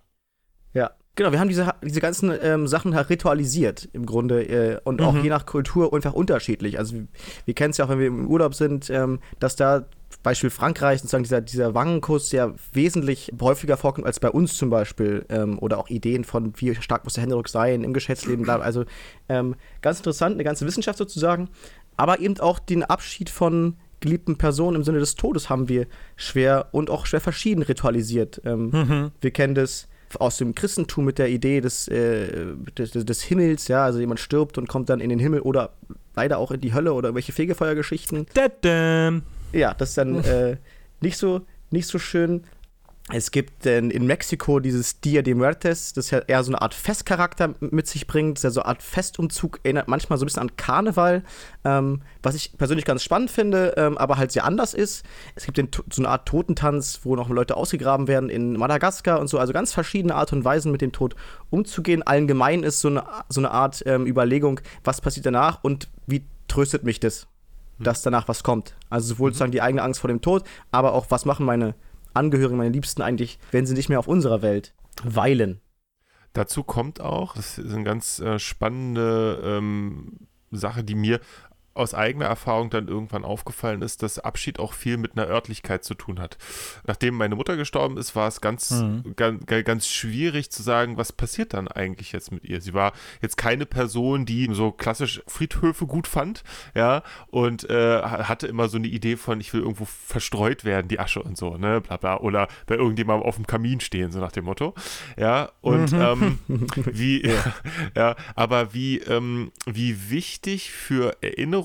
Ja, 0.74 0.91
genau. 1.15 1.31
Wir 1.31 1.39
haben 1.39 1.50
diese, 1.50 1.74
diese 1.83 2.01
ganzen 2.01 2.31
ähm, 2.41 2.68
Sachen 2.68 2.94
halt 2.95 3.09
ritualisiert 3.09 3.89
im 3.94 4.06
Grunde 4.06 4.44
äh, 4.44 4.79
und 4.83 5.01
auch 5.01 5.15
je 5.15 5.29
nach 5.29 5.45
Kultur 5.45 5.94
einfach 5.94 6.13
unterschiedlich. 6.13 6.77
Also 6.77 6.95
wir, 6.95 7.07
wir 7.45 7.53
kennen 7.53 7.71
es 7.71 7.77
ja 7.77 7.85
auch, 7.85 7.89
wenn 7.89 8.00
wir 8.00 8.07
im 8.07 8.27
Urlaub 8.27 8.53
sind, 8.53 8.89
ähm, 8.89 9.19
dass 9.39 9.56
da 9.56 9.88
Beispiel 10.24 10.50
Frankreich 10.50 11.00
sozusagen 11.00 11.24
dieser, 11.24 11.41
dieser 11.41 11.74
Wangenkuss 11.74 12.31
ja 12.31 12.53
wesentlich 12.73 13.31
häufiger 13.39 13.77
vorkommt 13.77 14.07
als 14.07 14.19
bei 14.19 14.30
uns 14.30 14.56
zum 14.56 14.69
Beispiel 14.69 15.25
ähm, 15.30 15.57
oder 15.59 15.77
auch 15.77 15.89
Ideen 15.89 16.23
von 16.23 16.53
wie 16.57 16.75
stark 16.75 17.03
muss 17.03 17.13
der 17.13 17.21
Händedruck 17.23 17.50
sein 17.50 17.83
im 17.83 17.94
Geschäftsleben. 17.94 18.44
bla. 18.44 18.59
Also 18.59 18.85
ähm, 19.30 19.56
ganz 19.81 20.00
interessant, 20.00 20.33
eine 20.35 20.44
ganze 20.44 20.65
Wissenschaft 20.65 20.97
sozusagen, 20.97 21.50
aber 21.95 22.19
eben 22.19 22.39
auch 22.39 22.59
den 22.59 22.83
Abschied 22.83 23.30
von 23.30 23.77
geliebten 23.99 24.38
Personen 24.38 24.77
im 24.77 24.83
Sinne 24.83 24.99
des 24.99 25.15
Todes 25.15 25.49
haben 25.49 25.69
wir 25.69 25.88
schwer 26.15 26.67
und 26.71 26.89
auch 26.89 27.05
schwer 27.05 27.21
verschieden 27.21 27.63
ritualisiert. 27.63 28.41
Ähm, 28.45 28.71
Wir 29.21 29.31
kennen 29.31 29.55
das 29.55 29.88
aus 30.19 30.38
dem 30.38 30.55
Christentum 30.55 31.05
mit 31.05 31.17
der 31.17 31.29
Idee 31.29 31.61
des, 31.61 31.88
äh, 31.88 32.53
des, 32.77 32.91
des, 32.91 33.21
Himmels, 33.23 33.67
ja, 33.67 33.83
also 33.83 33.99
jemand 33.99 34.19
stirbt 34.19 34.57
und 34.57 34.67
kommt 34.67 34.89
dann 34.89 34.99
in 34.99 35.09
den 35.09 35.19
Himmel 35.19 35.41
oder 35.41 35.71
leider 36.15 36.38
auch 36.38 36.51
in 36.51 36.61
die 36.61 36.73
Hölle 36.73 36.94
oder 36.94 37.09
irgendwelche 37.09 37.33
Fegefeuergeschichten. 37.33 38.25
Ja, 39.51 39.73
das 39.73 39.89
ist 39.89 39.97
dann 39.97 40.23
äh, 40.23 40.57
nicht, 41.01 41.17
so, 41.17 41.41
nicht 41.71 41.88
so 41.88 41.99
schön. 41.99 42.44
Es 43.13 43.31
gibt 43.31 43.65
in, 43.65 43.89
in 43.89 44.06
Mexiko 44.06 44.59
dieses 44.59 45.00
Dia 45.00 45.21
de 45.21 45.33
Muertes, 45.33 45.94
das 45.94 46.12
ja 46.12 46.19
eher 46.19 46.44
so 46.44 46.51
eine 46.51 46.62
Art 46.62 46.74
Festcharakter 46.74 47.54
mit 47.62 47.88
sich 47.88 48.06
bringt. 48.06 48.38
Das 48.38 48.39
ist 48.39 48.44
ja 48.44 48.50
so 48.51 48.62
eine 48.62 48.68
Art 48.68 48.83
Festumzug, 48.83 49.62
erinnert 49.63 49.88
manchmal 49.88 50.19
so 50.19 50.25
ein 50.25 50.27
bisschen 50.27 50.42
an 50.42 50.57
Karneval, 50.57 51.24
ähm, 51.63 52.01
was 52.21 52.36
ich 52.36 52.57
persönlich 52.57 52.83
ganz 52.83 53.04
spannend 53.04 53.31
finde, 53.31 53.75
ähm, 53.77 53.98
aber 53.98 54.18
halt 54.18 54.33
sehr 54.33 54.44
anders 54.44 54.74
ist. 54.74 55.06
Es 55.36 55.45
gibt 55.45 55.57
den, 55.57 55.69
so 55.89 56.01
eine 56.01 56.09
Art 56.09 56.27
Totentanz, 56.27 57.00
wo 57.04 57.15
noch 57.15 57.30
Leute 57.30 57.56
ausgegraben 57.56 58.09
werden 58.09 58.30
in 58.30 58.57
Madagaskar 58.57 59.21
und 59.21 59.30
so. 59.30 59.39
Also 59.39 59.54
ganz 59.54 59.74
verschiedene 59.74 60.15
Art 60.15 60.33
und 60.33 60.44
Weisen, 60.44 60.74
mit 60.74 60.81
dem 60.81 60.92
Tod 60.92 61.15
umzugehen. 61.50 62.04
Allen 62.04 62.27
gemein 62.27 62.63
ist 62.63 62.81
so 62.81 62.89
eine, 62.89 63.06
so 63.30 63.39
eine 63.39 63.51
Art 63.51 63.83
ähm, 63.86 64.06
Überlegung, 64.06 64.59
was 64.83 65.00
passiert 65.00 65.25
danach 65.25 65.63
und 65.63 65.88
wie 66.07 66.25
tröstet 66.50 66.83
mich 66.83 67.00
das? 67.00 67.27
dass 67.80 68.01
danach 68.01 68.27
was 68.27 68.42
kommt. 68.42 68.75
Also 68.89 69.09
sowohl 69.09 69.30
sozusagen 69.30 69.51
die 69.51 69.62
eigene 69.62 69.83
Angst 69.83 70.00
vor 70.00 70.07
dem 70.07 70.19
Tod, 70.19 70.44
aber 70.71 70.94
auch, 70.94 71.06
was 71.09 71.25
machen 71.25 71.45
meine 71.45 71.75
Angehörigen, 72.18 72.58
meine 72.58 72.72
Liebsten 72.72 73.02
eigentlich, 73.02 73.40
wenn 73.52 73.66
sie 73.66 73.74
nicht 73.74 73.90
mehr 73.90 74.00
auf 74.00 74.08
unserer 74.08 74.42
Welt 74.42 74.74
weilen. 75.04 75.62
Dazu 76.34 76.64
kommt 76.64 77.02
auch, 77.02 77.36
das 77.36 77.58
ist 77.58 77.74
eine 77.74 77.84
ganz 77.84 78.19
äh, 78.19 78.38
spannende 78.40 79.42
ähm, 79.44 80.28
Sache, 80.52 80.84
die 80.84 80.96
mir 80.96 81.19
aus 81.77 81.94
eigener 81.94 82.25
Erfahrung 82.25 82.69
dann 82.69 82.88
irgendwann 82.88 83.24
aufgefallen 83.24 83.81
ist, 83.81 84.03
dass 84.03 84.19
Abschied 84.19 84.59
auch 84.59 84.74
viel 84.74 84.97
mit 84.97 85.18
einer 85.18 85.27
Örtlichkeit 85.27 85.83
zu 85.83 85.94
tun 85.94 86.19
hat. 86.19 86.38
Nachdem 86.85 87.15
meine 87.15 87.35
Mutter 87.35 87.56
gestorben 87.57 87.97
ist, 87.97 88.15
war 88.15 88.27
es 88.27 88.41
ganz, 88.41 88.71
Mhm. 88.71 89.13
ganz, 89.15 89.45
ganz 89.45 89.88
schwierig 89.88 90.51
zu 90.51 90.62
sagen, 90.63 90.97
was 90.97 91.12
passiert 91.12 91.53
dann 91.53 91.68
eigentlich 91.68 92.12
jetzt 92.12 92.31
mit 92.31 92.44
ihr. 92.44 92.62
Sie 92.62 92.74
war 92.74 92.94
jetzt 93.21 93.38
keine 93.38 93.65
Person, 93.65 94.25
die 94.25 94.47
so 94.51 94.71
klassisch 94.71 95.21
Friedhöfe 95.27 95.85
gut 95.85 96.07
fand, 96.07 96.44
ja, 96.75 97.03
und 97.27 97.69
äh, 97.69 98.01
hatte 98.01 98.47
immer 98.47 98.68
so 98.69 98.77
eine 98.77 98.88
Idee 98.88 99.15
von, 99.18 99.39
ich 99.39 99.53
will 99.53 99.62
irgendwo 99.62 99.85
verstreut 99.85 100.65
werden, 100.65 100.88
die 100.88 101.00
Asche 101.00 101.21
und 101.21 101.38
so, 101.38 101.57
ne, 101.57 101.81
bla 101.81 101.97
bla, 101.97 102.18
oder 102.19 102.47
bei 102.66 102.75
irgendjemandem 102.75 103.28
auf 103.28 103.35
dem 103.35 103.47
Kamin 103.47 103.80
stehen, 103.80 104.11
so 104.11 104.19
nach 104.19 104.31
dem 104.31 104.45
Motto, 104.45 104.73
ja, 105.18 105.52
und 105.61 105.94
ähm, 105.94 106.40
wie, 106.92 107.23
ja. 107.95 108.16
aber 108.35 108.73
wie, 108.73 108.99
ähm, 108.99 109.52
wie 109.66 110.09
wichtig 110.09 110.71
für 110.71 111.16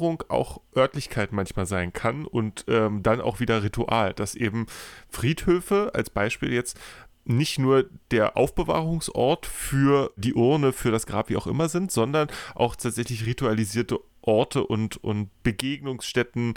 Erinnerung 0.03 0.25
auch 0.29 0.61
Örtlichkeit 0.77 1.33
manchmal 1.33 1.67
sein 1.67 1.93
kann 1.93 2.27
und 2.27 2.65
ähm, 2.69 3.03
dann 3.03 3.21
auch 3.21 3.41
wieder 3.41 3.63
Ritual, 3.63 4.13
dass 4.15 4.35
eben 4.35 4.67
Friedhöfe 5.09 5.93
als 5.95 6.11
Beispiel 6.11 6.53
jetzt 6.53 6.79
nicht 7.25 7.61
nur 7.61 7.89
der 8.11 8.37
Aufbewahrungsort 8.37 9.47
für 9.47 10.13
die 10.17 10.35
Urne, 10.35 10.73
für 10.73 10.91
das 10.91 11.07
Grab, 11.07 11.29
wie 11.29 11.37
auch 11.37 11.47
immer 11.47 11.69
sind, 11.69 11.93
sondern 11.93 12.27
auch 12.57 12.75
tatsächlich 12.75 13.27
ritualisierte 13.27 14.01
Orte 14.23 14.65
und, 14.65 14.97
und 15.05 15.31
Begegnungsstätten 15.45 16.55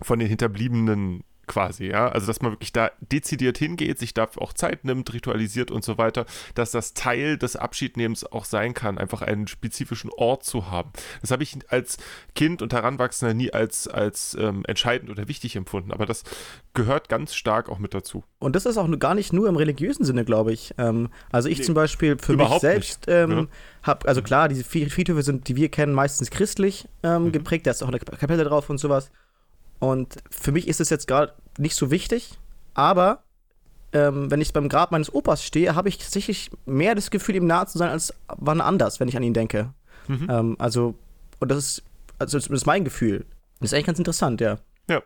von 0.00 0.18
den 0.18 0.28
Hinterbliebenen 0.28 1.22
quasi, 1.46 1.86
ja. 1.86 2.08
Also, 2.08 2.26
dass 2.26 2.40
man 2.42 2.52
wirklich 2.52 2.72
da 2.72 2.90
dezidiert 3.00 3.58
hingeht, 3.58 3.98
sich 3.98 4.14
dafür 4.14 4.42
auch 4.42 4.52
Zeit 4.52 4.84
nimmt, 4.84 5.12
ritualisiert 5.12 5.70
und 5.70 5.84
so 5.84 5.96
weiter, 5.98 6.26
dass 6.54 6.70
das 6.70 6.94
Teil 6.94 7.38
des 7.38 7.56
Abschiednehmens 7.56 8.24
auch 8.24 8.44
sein 8.44 8.74
kann, 8.74 8.98
einfach 8.98 9.22
einen 9.22 9.46
spezifischen 9.46 10.10
Ort 10.16 10.44
zu 10.44 10.70
haben. 10.70 10.90
Das 11.20 11.30
habe 11.30 11.42
ich 11.42 11.56
als 11.68 11.98
Kind 12.34 12.62
und 12.62 12.72
Heranwachsender 12.72 13.34
nie 13.34 13.52
als, 13.52 13.86
als 13.88 14.36
ähm, 14.40 14.64
entscheidend 14.66 15.10
oder 15.10 15.28
wichtig 15.28 15.56
empfunden, 15.56 15.92
aber 15.92 16.06
das 16.06 16.24
gehört 16.74 17.08
ganz 17.08 17.34
stark 17.34 17.68
auch 17.68 17.78
mit 17.78 17.94
dazu. 17.94 18.24
Und 18.38 18.54
das 18.56 18.66
ist 18.66 18.76
auch 18.76 18.88
gar 18.98 19.14
nicht 19.14 19.32
nur 19.32 19.48
im 19.48 19.56
religiösen 19.56 20.04
Sinne, 20.04 20.24
glaube 20.24 20.52
ich. 20.52 20.74
Ähm, 20.78 21.08
also 21.30 21.48
ich 21.48 21.58
Nee, 21.58 21.64
zum 21.64 21.74
Beispiel 21.74 22.16
für 22.18 22.36
mich 22.36 22.48
selbst 22.58 23.06
nicht, 23.06 23.16
ähm, 23.16 23.30
ja. 23.30 23.46
habe, 23.82 24.08
also 24.08 24.20
klar, 24.22 24.48
diese 24.48 24.62
Fried- 24.64 24.92
Friedhöfe 24.92 25.22
sind, 25.22 25.48
die 25.48 25.56
wir 25.56 25.68
kennen, 25.70 25.92
meistens 25.94 26.30
christlich 26.30 26.86
ähm, 27.02 27.24
Mhm. 27.24 27.32
geprägt. 27.32 27.66
Da 27.66 27.70
ist 27.70 27.82
auch 27.82 27.88
eine 27.88 27.98
Kapelle 27.98 28.44
drauf 28.44 28.68
und 28.68 28.78
sowas. 28.78 29.10
Und 29.78 30.16
für 30.30 30.52
mich 30.52 30.68
ist 30.68 30.80
es 30.80 30.90
jetzt 30.90 31.06
gerade 31.06 31.32
nicht 31.58 31.76
so 31.76 31.90
wichtig, 31.90 32.38
aber 32.74 33.22
ähm, 33.92 34.30
wenn 34.30 34.40
ich 34.40 34.52
beim 34.52 34.68
Grab 34.68 34.90
meines 34.90 35.12
Opas 35.14 35.44
stehe, 35.44 35.74
habe 35.74 35.88
ich 35.88 35.98
tatsächlich 35.98 36.50
mehr 36.66 36.94
das 36.94 37.10
Gefühl, 37.10 37.36
ihm 37.36 37.46
nahe 37.46 37.66
zu 37.66 37.78
sein, 37.78 37.90
als 37.90 38.12
wann 38.36 38.60
anders, 38.60 39.00
wenn 39.00 39.08
ich 39.08 39.16
an 39.16 39.22
ihn 39.22 39.34
denke. 39.34 39.72
Mhm. 40.08 40.26
Ähm, 40.30 40.56
also, 40.58 40.94
und 41.40 41.50
das 41.50 41.58
ist, 41.58 41.82
also 42.18 42.38
das 42.38 42.48
ist 42.48 42.66
mein 42.66 42.84
Gefühl. 42.84 43.24
Das 43.60 43.70
ist 43.70 43.74
eigentlich 43.74 43.86
ganz 43.86 43.98
interessant, 43.98 44.40
ja. 44.40 44.58
Ja. 44.88 45.02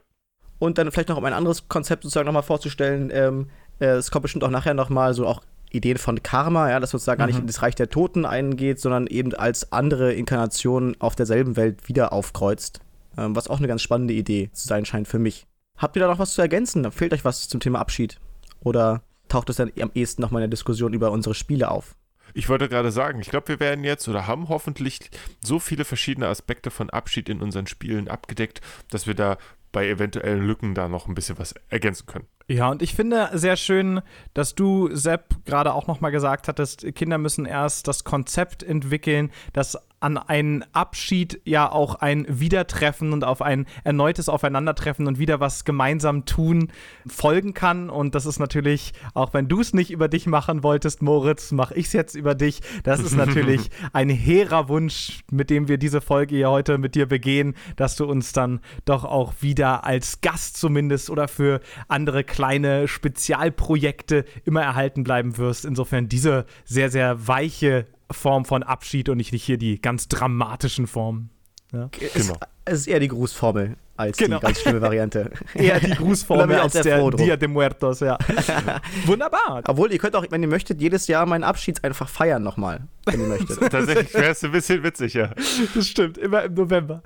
Und 0.59 0.79
dann 0.79 0.91
vielleicht 0.91 1.09
noch, 1.09 1.17
um 1.17 1.25
ein 1.25 1.33
anderes 1.33 1.69
Konzept 1.69 2.03
sozusagen 2.03 2.27
nochmal 2.27 2.43
vorzustellen, 2.43 3.11
ähm, 3.13 3.49
äh, 3.81 3.87
es 3.87 4.11
kommt 4.11 4.23
bestimmt 4.23 4.45
auch 4.45 4.51
nachher 4.51 4.75
nochmal 4.75 5.15
so 5.15 5.27
auch 5.27 5.43
Ideen 5.71 5.99
von 5.99 6.23
Karma, 6.23 6.69
ja, 6.71 6.81
dass 6.81 6.91
sozusagen 6.91 7.19
gar 7.19 7.27
nicht 7.27 7.37
Mhm. 7.37 7.43
in 7.43 7.47
das 7.47 7.63
Reich 7.63 7.77
der 7.77 7.91
Toten 7.91 8.25
eingeht, 8.25 8.81
sondern 8.81 9.07
eben 9.07 9.33
als 9.35 9.73
andere 9.73 10.13
Inkarnation 10.13 10.97
auf 10.99 11.15
derselben 11.15 11.57
Welt 11.57 11.89
wieder 11.89 12.13
aufkreuzt. 12.13 12.81
Ähm, 13.17 13.35
was 13.37 13.49
auch 13.49 13.59
eine 13.59 13.69
ganz 13.69 13.83
spannende 13.83 14.15
Idee 14.15 14.51
zu 14.53 14.67
sein 14.67 14.85
scheint 14.85 15.09
für 15.09 15.19
mich. 15.19 15.47
Habt 15.77 15.97
ihr 15.97 16.01
da 16.01 16.09
noch 16.09 16.19
was 16.19 16.35
zu 16.35 16.43
ergänzen? 16.43 16.91
Fehlt 16.93 17.13
euch 17.13 17.25
was 17.25 17.49
zum 17.49 17.61
Thema 17.61 17.81
Abschied? 17.81 18.21
Oder 18.61 19.03
taucht 19.29 19.49
es 19.51 19.57
dann 19.57 19.73
am 19.81 19.91
ehesten 19.95 20.23
nochmal 20.23 20.43
in 20.43 20.51
der 20.51 20.57
Diskussion 20.57 20.93
über 20.93 21.11
unsere 21.11 21.35
Spiele 21.35 21.71
auf? 21.71 21.97
Ich 22.35 22.49
wollte 22.49 22.69
gerade 22.69 22.93
sagen, 22.93 23.21
ich 23.21 23.31
glaube, 23.31 23.49
wir 23.49 23.61
werden 23.61 23.85
jetzt 23.85 24.07
oder 24.09 24.27
haben 24.27 24.49
hoffentlich 24.49 25.11
so 25.43 25.59
viele 25.59 25.85
verschiedene 25.85 26.29
Aspekte 26.29 26.71
von 26.71 26.91
Abschied 26.91 27.29
in 27.29 27.41
unseren 27.41 27.67
Spielen 27.67 28.09
abgedeckt, 28.09 28.61
dass 28.91 29.07
wir 29.07 29.15
da 29.15 29.37
bei 29.73 29.89
eventuellen 29.89 30.47
Lücken 30.47 30.75
da 30.75 30.89
noch 30.89 31.07
ein 31.07 31.15
bisschen 31.15 31.39
was 31.39 31.55
ergänzen 31.69 32.07
können. 32.07 32.27
Ja, 32.49 32.69
und 32.69 32.83
ich 32.83 32.95
finde 32.95 33.31
sehr 33.35 33.57
schön, 33.57 34.01
dass 34.35 34.57
du, 34.57 34.95
Sepp, 34.95 35.45
gerade 35.45 35.73
auch 35.73 35.87
nochmal 35.87 36.11
gesagt 36.11 36.49
hattest, 36.49 36.85
Kinder 36.95 37.19
müssen 37.19 37.47
erst 37.47 37.87
das 37.87 38.03
Konzept 38.03 38.65
entwickeln, 38.65 39.31
das 39.53 39.79
an 40.01 40.17
einen 40.17 40.65
Abschied 40.73 41.41
ja 41.45 41.71
auch 41.71 41.95
ein 41.97 42.27
Wiedertreffen 42.29 43.13
und 43.13 43.23
auf 43.23 43.43
ein 43.43 43.67
erneutes 43.85 44.29
Aufeinandertreffen 44.31 45.07
und 45.07 45.19
wieder 45.19 45.41
was 45.41 45.65
gemeinsam 45.65 46.25
tun 46.25 46.73
folgen 47.07 47.53
kann. 47.53 47.91
Und 47.91 48.15
das 48.15 48.25
ist 48.25 48.39
natürlich, 48.39 48.95
auch 49.13 49.35
wenn 49.35 49.49
du 49.49 49.61
es 49.61 49.75
nicht 49.75 49.91
über 49.91 50.09
dich 50.09 50.27
machen 50.27 50.63
wolltest, 50.63 51.03
Moritz, 51.03 51.53
mache 51.53 51.75
ich 51.75 51.87
es 51.87 51.93
jetzt 51.93 52.15
über 52.15 52.35
dich. 52.35 52.61
Das 52.83 53.01
ist 53.01 53.15
natürlich 53.15 53.71
ein 53.93 54.09
hehrer 54.09 54.69
Wunsch, 54.69 55.23
mit 55.31 55.51
dem 55.51 55.69
wir 55.69 55.77
diese 55.77 56.01
Folge 56.01 56.35
hier 56.35 56.51
heute 56.51 56.79
mit 56.79 56.95
dir 56.95 57.07
begehen, 57.07 57.55
dass 57.77 57.97
du 57.97 58.07
uns 58.07 58.33
dann 58.33 58.61
doch 58.87 59.05
auch 59.05 59.35
wieder 59.41 59.85
als 59.85 60.23
Gast 60.23 60.57
zumindest 60.57 61.11
oder 61.11 61.29
für 61.29 61.61
andere 61.89 62.25
kleine 62.25 62.89
Spezialprojekte 62.89 64.25
immer 64.45 64.63
erhalten 64.63 65.05
bleiben 65.05 65.37
wirst. 65.37 65.67
Insofern 65.67 66.09
diese 66.09 66.47
sehr, 66.65 66.91
sehr 66.91 67.29
weiche 67.29 67.87
Form 68.11 68.45
von 68.45 68.63
Abschied 68.63 69.09
und 69.09 69.19
nicht 69.19 69.33
hier 69.33 69.59
die 69.59 69.81
ganz 69.81 70.09
dramatischen 70.09 70.87
Formen. 70.87 71.31
Ja. 71.73 71.89
Genau. 71.93 72.09
Es, 72.15 72.31
es 72.65 72.81
ist 72.81 72.87
eher 72.89 73.01
die 73.01 73.09
Grußformel 73.09 73.77
als 73.97 74.17
Genau. 74.17 74.39
die 74.39 74.47
ganz 74.47 74.61
schlimme 74.61 74.81
Variante. 74.83 75.31
Eher 75.55 75.79
die 75.79 75.91
Grußformel 75.91 76.69
sehr 76.71 76.83
der 76.83 76.99
drum. 76.99 77.17
Dia 77.17 77.37
de 77.37 77.49
Muertos, 77.49 78.01
ja. 78.01 78.19
Wunderbar. 79.07 79.63
Obwohl, 79.67 79.93
ihr 79.93 79.99
könnt 79.99 80.17
auch, 80.17 80.27
wenn 80.31 80.43
ihr 80.43 80.49
möchtet, 80.49 80.81
jedes 80.81 81.07
Jahr 81.07 81.27
meinen 81.27 81.45
Abschied 81.45 81.85
einfach 81.85 82.09
feiern 82.09 82.43
nochmal, 82.43 82.89
wenn 83.05 83.21
ihr 83.21 83.29
möchtet. 83.29 83.59
Tatsächlich 83.71 84.13
wäre 84.15 84.31
es 84.31 84.43
ein 84.45 84.53
bisschen 84.53 84.83
witzig, 84.83 85.15
ja. 85.15 85.31
Das 85.75 85.87
stimmt, 85.87 86.19
immer 86.19 86.45
im 86.45 86.55
November. 86.55 87.03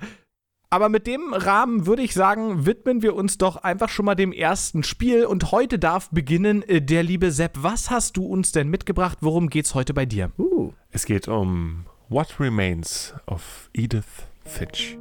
Aber 0.75 0.89
mit 0.89 1.07
dem 1.07 1.33
Rahmen 1.33 1.87
würde 1.87 2.03
ich 2.03 2.15
sagen, 2.15 2.67
widmen 2.67 3.01
wir 3.01 3.15
uns 3.15 3.39
doch 3.39 3.59
einfach 3.59 3.89
schon 3.89 4.07
mal 4.07 4.17
dem 4.17 4.33
ersten 4.33 4.83
Spiel. 4.83 5.25
Und 5.25 5.53
heute 5.53 5.79
darf 5.79 6.11
beginnen 6.11 6.65
äh, 6.65 6.83
der 6.83 7.05
liebe 7.05 7.31
Sepp. 7.31 7.63
Was 7.63 7.91
hast 7.91 8.17
du 8.17 8.27
uns 8.27 8.51
denn 8.51 8.69
mitgebracht? 8.71 9.19
Worum 9.21 9.51
geht's 9.51 9.77
heute 9.77 9.95
bei 9.95 10.05
dir? 10.05 10.33
Uh. 10.37 10.73
Es 10.91 11.07
geht 11.07 11.29
um 11.29 11.87
What 12.09 12.41
Remains 12.41 13.15
of 13.29 13.71
Edith 13.73 14.27
Finch. 14.45 14.99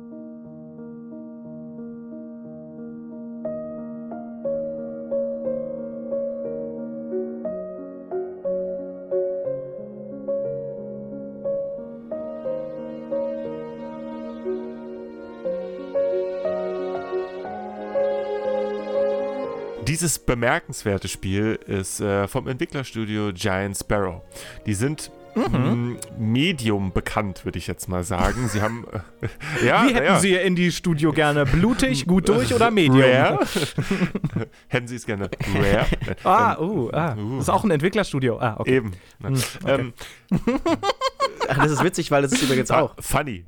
Dieses 20.03 20.19
bemerkenswerte 20.19 21.07
Spiel 21.07 21.57
ist 21.65 22.01
äh, 22.01 22.27
vom 22.27 22.49
Entwicklerstudio 22.49 23.31
Giant 23.33 23.77
Sparrow. 23.77 24.21
Die 24.65 24.73
sind 24.73 25.11
Mhm. 25.35 25.93
mm, 25.93 25.97
Medium 26.19 26.91
bekannt, 26.91 27.43
würde 27.45 27.57
ich 27.57 27.65
jetzt 27.67 27.87
mal 27.87 28.03
sagen. 28.03 28.49
Sie 28.49 28.61
haben 28.61 28.85
äh, 28.91 29.65
ja, 29.65 29.83
Wie 29.87 29.93
hätten 29.95 30.05
ja. 30.05 30.19
Sie 30.19 30.31
Ihr 30.31 30.41
Indie-Studio 30.41 31.13
gerne? 31.13 31.45
Blutig, 31.45 32.05
gut 32.05 32.27
durch 32.27 32.53
oder 32.53 32.69
Medium? 32.69 33.01
Rare? 33.01 33.39
Hätten 34.67 34.87
Sie 34.89 34.97
es 34.97 35.05
gerne 35.05 35.29
Rare? 35.55 35.85
Ah, 36.25 36.57
Ähm, 36.59 36.67
uh, 36.69 36.89
ah. 36.91 37.15
uh. 37.15 37.35
Das 37.37 37.43
ist 37.45 37.49
auch 37.49 37.63
ein 37.63 37.71
Entwicklerstudio. 37.71 38.37
Ah, 38.39 38.57
okay. 38.59 38.75
Eben. 38.75 38.91
Hm, 39.23 39.33
okay. 39.33 39.41
Ähm, 39.65 39.93
Ach, 41.47 41.57
das 41.63 41.71
ist 41.71 41.83
witzig, 41.83 42.11
weil 42.11 42.21
das 42.23 42.33
ist 42.33 42.43
übrigens 42.43 42.69
Ah, 42.71 42.81
auch. 42.81 42.95
Funny. 42.99 43.45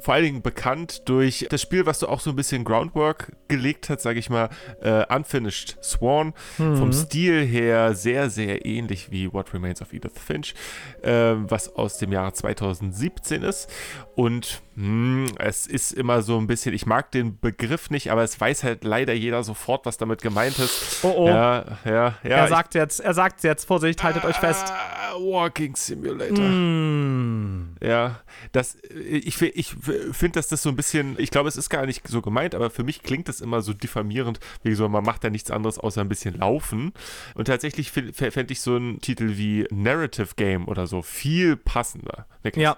Vor 0.00 0.14
allen 0.14 0.24
Dingen 0.24 0.42
bekannt 0.42 1.02
durch 1.08 1.46
das 1.50 1.62
Spiel, 1.62 1.86
was 1.86 1.98
du 1.98 2.06
auch 2.08 2.20
so 2.20 2.30
ein 2.30 2.36
bisschen 2.36 2.64
Groundwork 2.64 3.32
gelegt 3.48 3.88
hast, 3.90 4.02
sage 4.02 4.18
ich 4.18 4.30
mal, 4.30 4.48
äh, 4.82 5.04
Unfinished 5.14 5.76
Sworn. 5.82 6.34
Mhm. 6.58 6.76
Vom 6.76 6.92
Stil 6.92 7.44
her 7.46 7.94
sehr, 7.94 8.30
sehr 8.30 8.64
ähnlich 8.66 9.10
wie 9.10 9.32
What 9.32 9.52
Remains 9.54 9.80
of 9.82 9.92
Edith 9.92 10.12
Finch, 10.18 10.54
äh, 11.02 11.34
was 11.36 11.74
aus 11.76 11.98
dem 11.98 12.12
Jahre 12.12 12.32
2017 12.32 13.42
ist. 13.42 13.68
Und 14.14 14.62
mh, 14.74 15.30
es 15.38 15.66
ist 15.66 15.92
immer 15.92 16.22
so 16.22 16.38
ein 16.38 16.46
bisschen, 16.46 16.74
ich 16.74 16.86
mag 16.86 17.10
den 17.12 17.38
Begriff 17.38 17.90
nicht, 17.90 18.10
aber 18.10 18.22
es 18.24 18.40
weiß 18.40 18.64
halt 18.64 18.84
leider 18.84 19.12
jeder 19.12 19.42
sofort, 19.44 19.86
was 19.86 19.96
damit 19.96 20.22
gemeint 20.22 20.58
ist. 20.58 21.04
Oh, 21.04 21.14
oh. 21.16 21.28
Ja, 21.28 21.64
ja, 21.84 21.92
ja. 21.92 22.14
er 22.22 22.44
ich- 22.44 22.50
sagt 22.50 22.74
jetzt, 22.74 23.00
er 23.00 23.14
sagt 23.14 23.44
jetzt, 23.44 23.64
Vorsicht, 23.66 24.02
haltet 24.02 24.24
euch 24.24 24.36
fest. 24.36 24.66
Ah, 24.68 25.14
Walking 25.18 25.74
Simulator. 25.76 26.44
Mm. 26.44 27.67
Ja, 27.82 28.20
das, 28.52 28.76
äh, 28.76 28.98
ich, 28.98 29.40
ich 29.40 29.74
finde, 30.12 30.32
dass 30.32 30.48
das 30.48 30.62
so 30.62 30.68
ein 30.68 30.76
bisschen, 30.76 31.16
ich 31.18 31.30
glaube, 31.30 31.48
es 31.48 31.56
ist 31.56 31.70
gar 31.70 31.86
nicht 31.86 32.06
so 32.08 32.22
gemeint, 32.22 32.54
aber 32.54 32.70
für 32.70 32.84
mich 32.84 33.02
klingt 33.02 33.28
das 33.28 33.40
immer 33.40 33.62
so 33.62 33.72
diffamierend, 33.72 34.40
wie 34.62 34.74
so, 34.74 34.88
man 34.88 35.04
macht 35.04 35.24
ja 35.24 35.30
nichts 35.30 35.50
anderes 35.50 35.78
außer 35.78 36.00
ein 36.00 36.08
bisschen 36.08 36.38
laufen. 36.38 36.92
Und 37.34 37.46
tatsächlich 37.46 37.90
fände 37.90 38.52
ich 38.52 38.60
so 38.60 38.76
einen 38.76 39.00
Titel 39.00 39.36
wie 39.36 39.66
Narrative 39.70 40.34
Game 40.36 40.68
oder 40.68 40.86
so 40.86 41.02
viel 41.02 41.56
passender. 41.56 42.26
Wirklich. 42.48 42.64
Ja, 42.64 42.76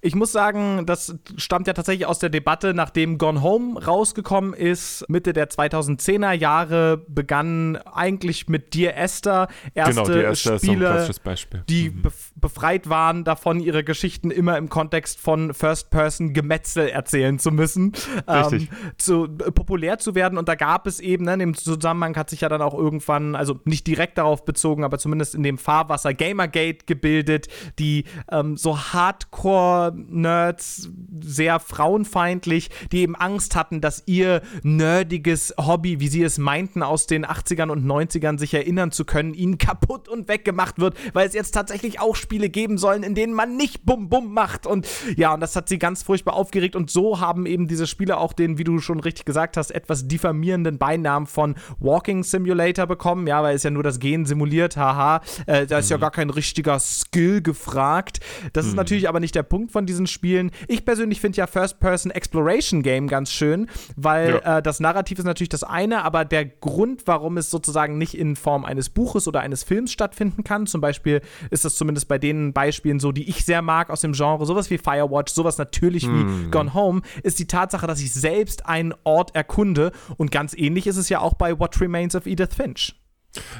ich 0.00 0.14
muss 0.14 0.32
sagen, 0.32 0.86
das 0.86 1.14
stammt 1.36 1.66
ja 1.66 1.72
tatsächlich 1.72 2.06
aus 2.06 2.18
der 2.18 2.28
Debatte, 2.28 2.74
nachdem 2.74 3.18
Gone 3.18 3.42
Home 3.42 3.84
rausgekommen 3.84 4.54
ist. 4.54 5.04
Mitte 5.08 5.32
der 5.32 5.48
2010er 5.50 6.32
Jahre 6.32 6.98
begann 7.08 7.76
eigentlich 7.76 8.48
mit 8.48 8.74
Dear 8.74 8.96
Esther 8.96 9.48
erste 9.74 10.12
genau, 10.12 10.34
Spiele, 10.34 10.86
klassisches 10.86 11.20
Beispiel. 11.20 11.64
die 11.68 11.90
Mhm. 11.90 12.02
bef 12.02 12.32
befreit 12.36 12.88
waren 12.88 13.24
davon, 13.24 13.60
ihre 13.60 13.82
Geschichten 13.82 14.30
immer 14.30 14.58
im 14.58 14.68
Kontext 14.68 15.18
von 15.18 15.54
First-Person-Gemetzel 15.54 16.88
erzählen 16.88 17.38
zu 17.38 17.50
müssen, 17.50 17.92
ähm, 18.28 18.68
zu, 18.98 19.24
äh, 19.24 19.50
populär 19.50 19.98
zu 19.98 20.14
werden. 20.14 20.38
Und 20.38 20.48
da 20.48 20.54
gab 20.54 20.86
es 20.86 21.00
eben, 21.00 21.24
ne, 21.24 21.34
in 21.34 21.38
dem 21.38 21.54
Zusammenhang 21.54 22.16
hat 22.16 22.30
sich 22.30 22.42
ja 22.42 22.48
dann 22.48 22.62
auch 22.62 22.74
irgendwann, 22.74 23.34
also 23.34 23.58
nicht 23.64 23.86
direkt 23.86 24.18
darauf 24.18 24.44
bezogen, 24.44 24.84
aber 24.84 24.98
zumindest 24.98 25.34
in 25.34 25.42
dem 25.42 25.58
Fahrwasser 25.58 26.14
Gamergate 26.14 26.84
gebildet, 26.86 27.48
die 27.78 28.04
ähm, 28.30 28.56
so 28.56 28.78
Hardcore-Nerds, 29.06 30.88
sehr 31.20 31.60
frauenfeindlich, 31.60 32.70
die 32.92 33.00
eben 33.02 33.14
Angst 33.14 33.54
hatten, 33.54 33.80
dass 33.80 34.02
ihr 34.06 34.42
nerdiges 34.62 35.54
Hobby, 35.58 36.00
wie 36.00 36.08
sie 36.08 36.22
es 36.22 36.38
meinten, 36.38 36.82
aus 36.82 37.06
den 37.06 37.24
80ern 37.24 37.70
und 37.70 37.86
90ern 37.86 38.38
sich 38.38 38.54
erinnern 38.54 38.90
zu 38.90 39.04
können, 39.04 39.34
ihnen 39.34 39.58
kaputt 39.58 40.08
und 40.08 40.28
weggemacht 40.28 40.78
wird, 40.78 40.96
weil 41.12 41.26
es 41.26 41.34
jetzt 41.34 41.52
tatsächlich 41.52 42.00
auch 42.00 42.16
Spiele 42.16 42.48
geben 42.48 42.78
sollen, 42.78 43.02
in 43.02 43.14
denen 43.14 43.32
man 43.32 43.56
nicht 43.56 43.84
Bum-Bum 43.84 44.32
macht. 44.32 44.66
Und 44.66 44.88
ja, 45.16 45.34
und 45.34 45.40
das 45.40 45.54
hat 45.54 45.68
sie 45.68 45.78
ganz 45.78 46.02
furchtbar 46.02 46.34
aufgeregt. 46.34 46.74
Und 46.74 46.90
so 46.90 47.20
haben 47.20 47.46
eben 47.46 47.68
diese 47.68 47.86
Spiele 47.86 48.18
auch 48.18 48.32
den, 48.32 48.58
wie 48.58 48.64
du 48.64 48.80
schon 48.80 49.00
richtig 49.00 49.24
gesagt 49.24 49.56
hast, 49.56 49.70
etwas 49.70 50.08
diffamierenden 50.08 50.78
Beinamen 50.78 51.26
von 51.26 51.54
Walking 51.78 52.24
Simulator 52.24 52.86
bekommen. 52.86 53.26
Ja, 53.26 53.42
weil 53.42 53.54
es 53.54 53.62
ja 53.62 53.70
nur 53.70 53.82
das 53.82 54.00
Gehen 54.00 54.26
simuliert, 54.26 54.76
haha. 54.76 55.20
Äh, 55.46 55.66
da 55.66 55.78
ist 55.78 55.90
ja 55.90 55.96
gar 55.96 56.10
kein 56.10 56.30
richtiger 56.30 56.78
Skill 56.78 57.42
gefragt. 57.42 58.20
Das 58.52 58.66
ist 58.66 58.74
natürlich 58.74 58.85
aber 59.08 59.20
nicht 59.20 59.34
der 59.34 59.42
Punkt 59.42 59.72
von 59.72 59.86
diesen 59.86 60.06
Spielen. 60.06 60.50
Ich 60.68 60.84
persönlich 60.84 61.20
finde 61.20 61.38
ja 61.38 61.46
First-Person 61.46 62.10
Exploration 62.10 62.82
Game 62.82 63.08
ganz 63.08 63.32
schön, 63.32 63.68
weil 63.96 64.40
Ja. 64.44 64.58
äh, 64.58 64.62
das 64.62 64.80
Narrativ 64.80 65.18
ist 65.18 65.24
natürlich 65.24 65.48
das 65.48 65.64
eine, 65.64 66.04
aber 66.04 66.24
der 66.24 66.44
Grund, 66.46 67.02
warum 67.06 67.36
es 67.36 67.50
sozusagen 67.50 67.98
nicht 67.98 68.16
in 68.16 68.36
Form 68.36 68.64
eines 68.64 68.88
Buches 68.90 69.26
oder 69.28 69.40
eines 69.40 69.64
Films 69.64 69.92
stattfinden 69.92 70.44
kann, 70.44 70.66
zum 70.66 70.80
Beispiel 70.80 71.20
ist 71.50 71.64
das 71.64 71.74
zumindest 71.76 72.08
bei 72.08 72.18
den 72.18 72.52
Beispielen 72.52 73.00
so, 73.00 73.12
die 73.12 73.28
ich 73.28 73.44
sehr 73.44 73.62
mag 73.62 73.90
aus 73.90 74.00
dem 74.00 74.12
Genre, 74.12 74.46
sowas 74.46 74.70
wie 74.70 74.78
Firewatch, 74.78 75.32
sowas 75.32 75.58
natürlich 75.58 76.04
wie 76.08 76.50
Gone 76.50 76.74
Home, 76.74 77.02
ist 77.22 77.38
die 77.38 77.46
Tatsache, 77.46 77.86
dass 77.86 78.00
ich 78.00 78.12
selbst 78.12 78.66
einen 78.66 78.94
Ort 79.04 79.34
erkunde 79.34 79.92
und 80.16 80.30
ganz 80.30 80.54
ähnlich 80.56 80.86
ist 80.86 80.96
es 80.96 81.08
ja 81.08 81.20
auch 81.20 81.34
bei 81.34 81.58
What 81.58 81.80
Remains 81.80 82.14
of 82.14 82.26
Edith 82.26 82.54
Finch. 82.56 82.94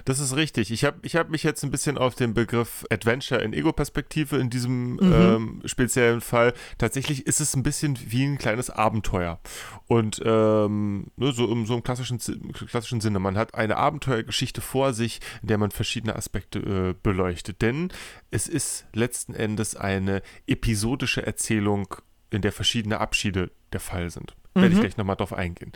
Das 0.07 0.21
ist 0.21 0.35
richtig. 0.37 0.71
Ich 0.71 0.85
habe 0.85 0.99
ich 1.03 1.17
hab 1.17 1.29
mich 1.29 1.43
jetzt 1.43 1.63
ein 1.63 1.71
bisschen 1.71 1.99
auf 1.99 2.15
den 2.15 2.33
Begriff 2.33 2.87
Adventure 2.91 3.43
in 3.43 3.53
Ego-Perspektive 3.53 4.37
in 4.39 4.49
diesem 4.49 4.95
Mhm. 4.95 5.13
ähm, 5.13 5.63
speziellen 5.67 6.21
Fall. 6.23 6.55
Tatsächlich 6.79 7.27
ist 7.27 7.41
es 7.41 7.55
ein 7.55 7.63
bisschen 7.63 7.99
wie 8.11 8.25
ein 8.25 8.39
kleines 8.39 8.71
Abenteuer. 8.71 9.39
Und 9.87 10.23
ähm, 10.25 11.09
ne, 11.17 11.33
so 11.33 11.51
im 11.51 11.67
so 11.67 11.75
im 11.75 11.83
klassischen, 11.83 12.19
Si- 12.21 12.39
klassischen 12.71 13.01
Sinne. 13.03 13.19
Man 13.19 13.37
hat 13.37 13.55
eine 13.55 13.77
Abenteuergeschichte 13.77 14.61
vor 14.63 14.95
sich, 14.95 15.21
in 15.43 15.49
der 15.49 15.59
man 15.59 15.71
verschiedene 15.71 16.17
Aspekte 16.17 16.59
äh, 16.61 16.95
beleuchtet. 17.03 17.61
Denn 17.61 17.91
es 18.31 18.49
ist 18.49 18.87
letzten 18.95 19.35
Endes 19.35 19.77
eine 19.77 20.23
episodische 20.47 21.27
Erzählung, 21.27 21.95
in 22.31 22.41
der 22.43 22.53
verschiedene 22.53 22.99
Abschiede 22.99 23.51
der 23.73 23.81
Fall 23.81 24.11
sind. 24.11 24.35
Werde 24.57 24.69
ich 24.69 24.75
Mhm. 24.77 24.81
gleich 24.81 24.97
nochmal 24.97 25.17
drauf 25.17 25.33
eingehen. 25.33 25.71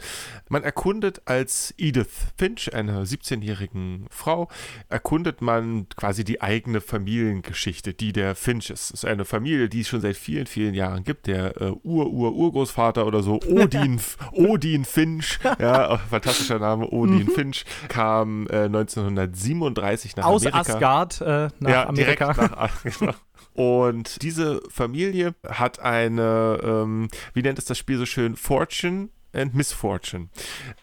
Man 0.49 0.63
erkundet 0.65 1.23
als 1.27 1.73
Edith 1.79 2.09
Finch, 2.37 2.75
einer 2.75 3.05
17-jährigen 3.07 4.07
Frau, 4.11 4.49
erkundet 4.89 5.41
man 5.43 5.87
quasi 5.97 6.25
die 6.25 6.41
eigene 6.41 6.81
Familiengeschichte, 6.81 7.95
die 7.95 8.13
der 8.13 8.35
Finches. 8.35 8.85
Es 8.87 8.91
ist 8.91 9.05
eine 9.05 9.25
Familie, 9.25 9.69
die 9.69 9.81
es 9.83 9.89
schon 9.89 10.01
seit 10.01 10.17
vielen, 10.17 10.47
vielen 10.47 10.75
Jahren 10.75 11.05
gibt. 11.05 11.27
Der 11.27 11.61
äh, 11.61 11.73
Ur-Ur-Urgroßvater 11.83 13.07
oder 13.07 13.23
so, 13.23 13.39
Odin, 13.47 14.01
Odin 14.33 14.85
Finch, 14.85 15.39
ja, 15.59 15.99
fantastischer 16.11 16.59
Name, 16.59 16.89
Odin 16.91 17.29
Finch, 17.29 17.65
kam 17.89 18.47
äh, 18.49 18.65
1937 18.65 20.17
nach 20.17 20.25
Aus 20.25 20.47
Amerika. 20.47 20.73
Asgard 20.73 21.21
äh, 21.21 21.49
nach 21.59 21.71
ja, 21.71 21.89
Amerika. 21.89 22.33
direkt 22.33 22.51
nach 22.53 22.83
genau. 22.83 23.13
Und 23.61 24.23
diese 24.23 24.63
Familie 24.71 25.35
hat 25.47 25.81
eine, 25.81 26.59
ähm, 26.63 27.09
wie 27.35 27.43
nennt 27.43 27.59
es 27.59 27.67
das 27.67 27.77
Spiel 27.77 27.99
so 27.99 28.07
schön, 28.07 28.35
Fortune 28.35 29.11
and 29.35 29.55
Misfortune. 29.55 30.31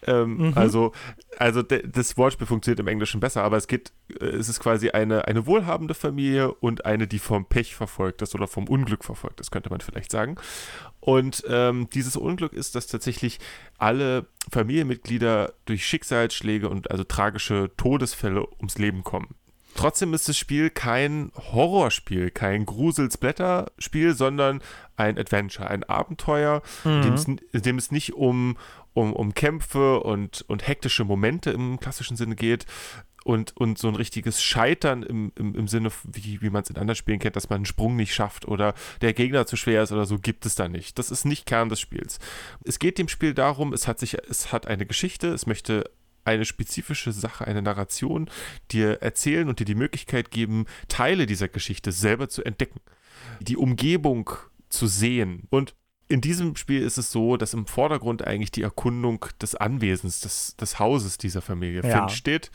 Ähm, 0.06 0.36
Mhm. 0.36 0.52
Also, 0.54 0.92
also 1.38 1.62
das 1.62 2.16
Wortspiel 2.16 2.46
funktioniert 2.46 2.78
im 2.78 2.86
Englischen 2.86 3.18
besser, 3.18 3.42
aber 3.42 3.56
es 3.56 3.66
geht, 3.66 3.90
äh, 4.20 4.26
es 4.26 4.48
ist 4.48 4.60
quasi 4.60 4.90
eine, 4.90 5.26
eine 5.26 5.44
wohlhabende 5.44 5.94
Familie 5.94 6.54
und 6.54 6.86
eine, 6.86 7.08
die 7.08 7.18
vom 7.18 7.46
Pech 7.46 7.74
verfolgt 7.74 8.22
ist 8.22 8.36
oder 8.36 8.46
vom 8.46 8.68
Unglück 8.68 9.02
verfolgt 9.02 9.40
ist, 9.40 9.50
könnte 9.50 9.70
man 9.70 9.80
vielleicht 9.80 10.12
sagen. 10.12 10.36
Und 11.00 11.42
ähm, 11.48 11.90
dieses 11.92 12.14
Unglück 12.14 12.52
ist, 12.52 12.76
dass 12.76 12.86
tatsächlich 12.86 13.40
alle 13.78 14.26
Familienmitglieder 14.52 15.52
durch 15.64 15.84
Schicksalsschläge 15.84 16.68
und 16.68 16.92
also 16.92 17.02
tragische 17.02 17.72
Todesfälle 17.76 18.46
ums 18.58 18.78
Leben 18.78 19.02
kommen. 19.02 19.34
Trotzdem 19.78 20.12
ist 20.12 20.28
das 20.28 20.36
Spiel 20.36 20.70
kein 20.70 21.30
Horrorspiel, 21.36 22.32
kein 22.32 22.66
Grusel-Splatter-Spiel, 22.66 24.12
sondern 24.12 24.60
ein 24.96 25.16
Adventure, 25.16 25.70
ein 25.70 25.84
Abenteuer, 25.84 26.62
in, 26.84 27.02
dem 27.02 27.14
es, 27.14 27.26
in 27.26 27.62
dem 27.62 27.78
es 27.78 27.92
nicht 27.92 28.14
um, 28.14 28.56
um, 28.92 29.12
um 29.12 29.34
Kämpfe 29.34 30.00
und, 30.00 30.44
und 30.48 30.66
hektische 30.66 31.04
Momente 31.04 31.52
im 31.52 31.78
klassischen 31.78 32.16
Sinne 32.16 32.34
geht 32.34 32.66
und, 33.22 33.56
und 33.56 33.78
so 33.78 33.86
ein 33.86 33.94
richtiges 33.94 34.42
Scheitern 34.42 35.04
im, 35.04 35.30
im, 35.36 35.54
im 35.54 35.68
Sinne, 35.68 35.90
wie, 36.02 36.42
wie 36.42 36.50
man 36.50 36.64
es 36.64 36.70
in 36.70 36.76
anderen 36.76 36.96
Spielen 36.96 37.20
kennt, 37.20 37.36
dass 37.36 37.48
man 37.48 37.58
einen 37.58 37.64
Sprung 37.64 37.94
nicht 37.94 38.12
schafft 38.12 38.48
oder 38.48 38.74
der 39.00 39.12
Gegner 39.12 39.46
zu 39.46 39.54
schwer 39.54 39.84
ist 39.84 39.92
oder 39.92 40.06
so, 40.06 40.18
gibt 40.18 40.44
es 40.44 40.56
da 40.56 40.66
nicht. 40.66 40.98
Das 40.98 41.12
ist 41.12 41.24
nicht 41.24 41.46
Kern 41.46 41.68
des 41.68 41.78
Spiels. 41.78 42.18
Es 42.64 42.80
geht 42.80 42.98
dem 42.98 43.06
Spiel 43.06 43.32
darum, 43.32 43.72
es 43.72 43.86
hat 43.86 44.00
sich, 44.00 44.16
es 44.28 44.50
hat 44.50 44.66
eine 44.66 44.86
Geschichte, 44.86 45.28
es 45.28 45.46
möchte 45.46 45.84
eine 46.28 46.44
spezifische 46.44 47.12
Sache, 47.12 47.46
eine 47.46 47.62
Narration 47.62 48.28
dir 48.70 49.02
erzählen 49.02 49.48
und 49.48 49.58
dir 49.60 49.64
die 49.64 49.74
Möglichkeit 49.74 50.30
geben, 50.30 50.66
Teile 50.88 51.26
dieser 51.26 51.48
Geschichte 51.48 51.92
selber 51.92 52.28
zu 52.28 52.44
entdecken, 52.44 52.80
die 53.40 53.56
Umgebung 53.56 54.30
zu 54.68 54.86
sehen. 54.86 55.44
Und 55.50 55.74
in 56.10 56.22
diesem 56.22 56.56
Spiel 56.56 56.80
ist 56.82 56.96
es 56.96 57.12
so, 57.12 57.36
dass 57.36 57.52
im 57.52 57.66
Vordergrund 57.66 58.26
eigentlich 58.26 58.50
die 58.50 58.62
Erkundung 58.62 59.26
des 59.42 59.54
Anwesens, 59.54 60.20
des, 60.20 60.56
des 60.56 60.78
Hauses 60.78 61.18
dieser 61.18 61.42
Familie 61.42 61.82
Ja. 61.82 61.98
Finch 62.06 62.16
steht. 62.16 62.50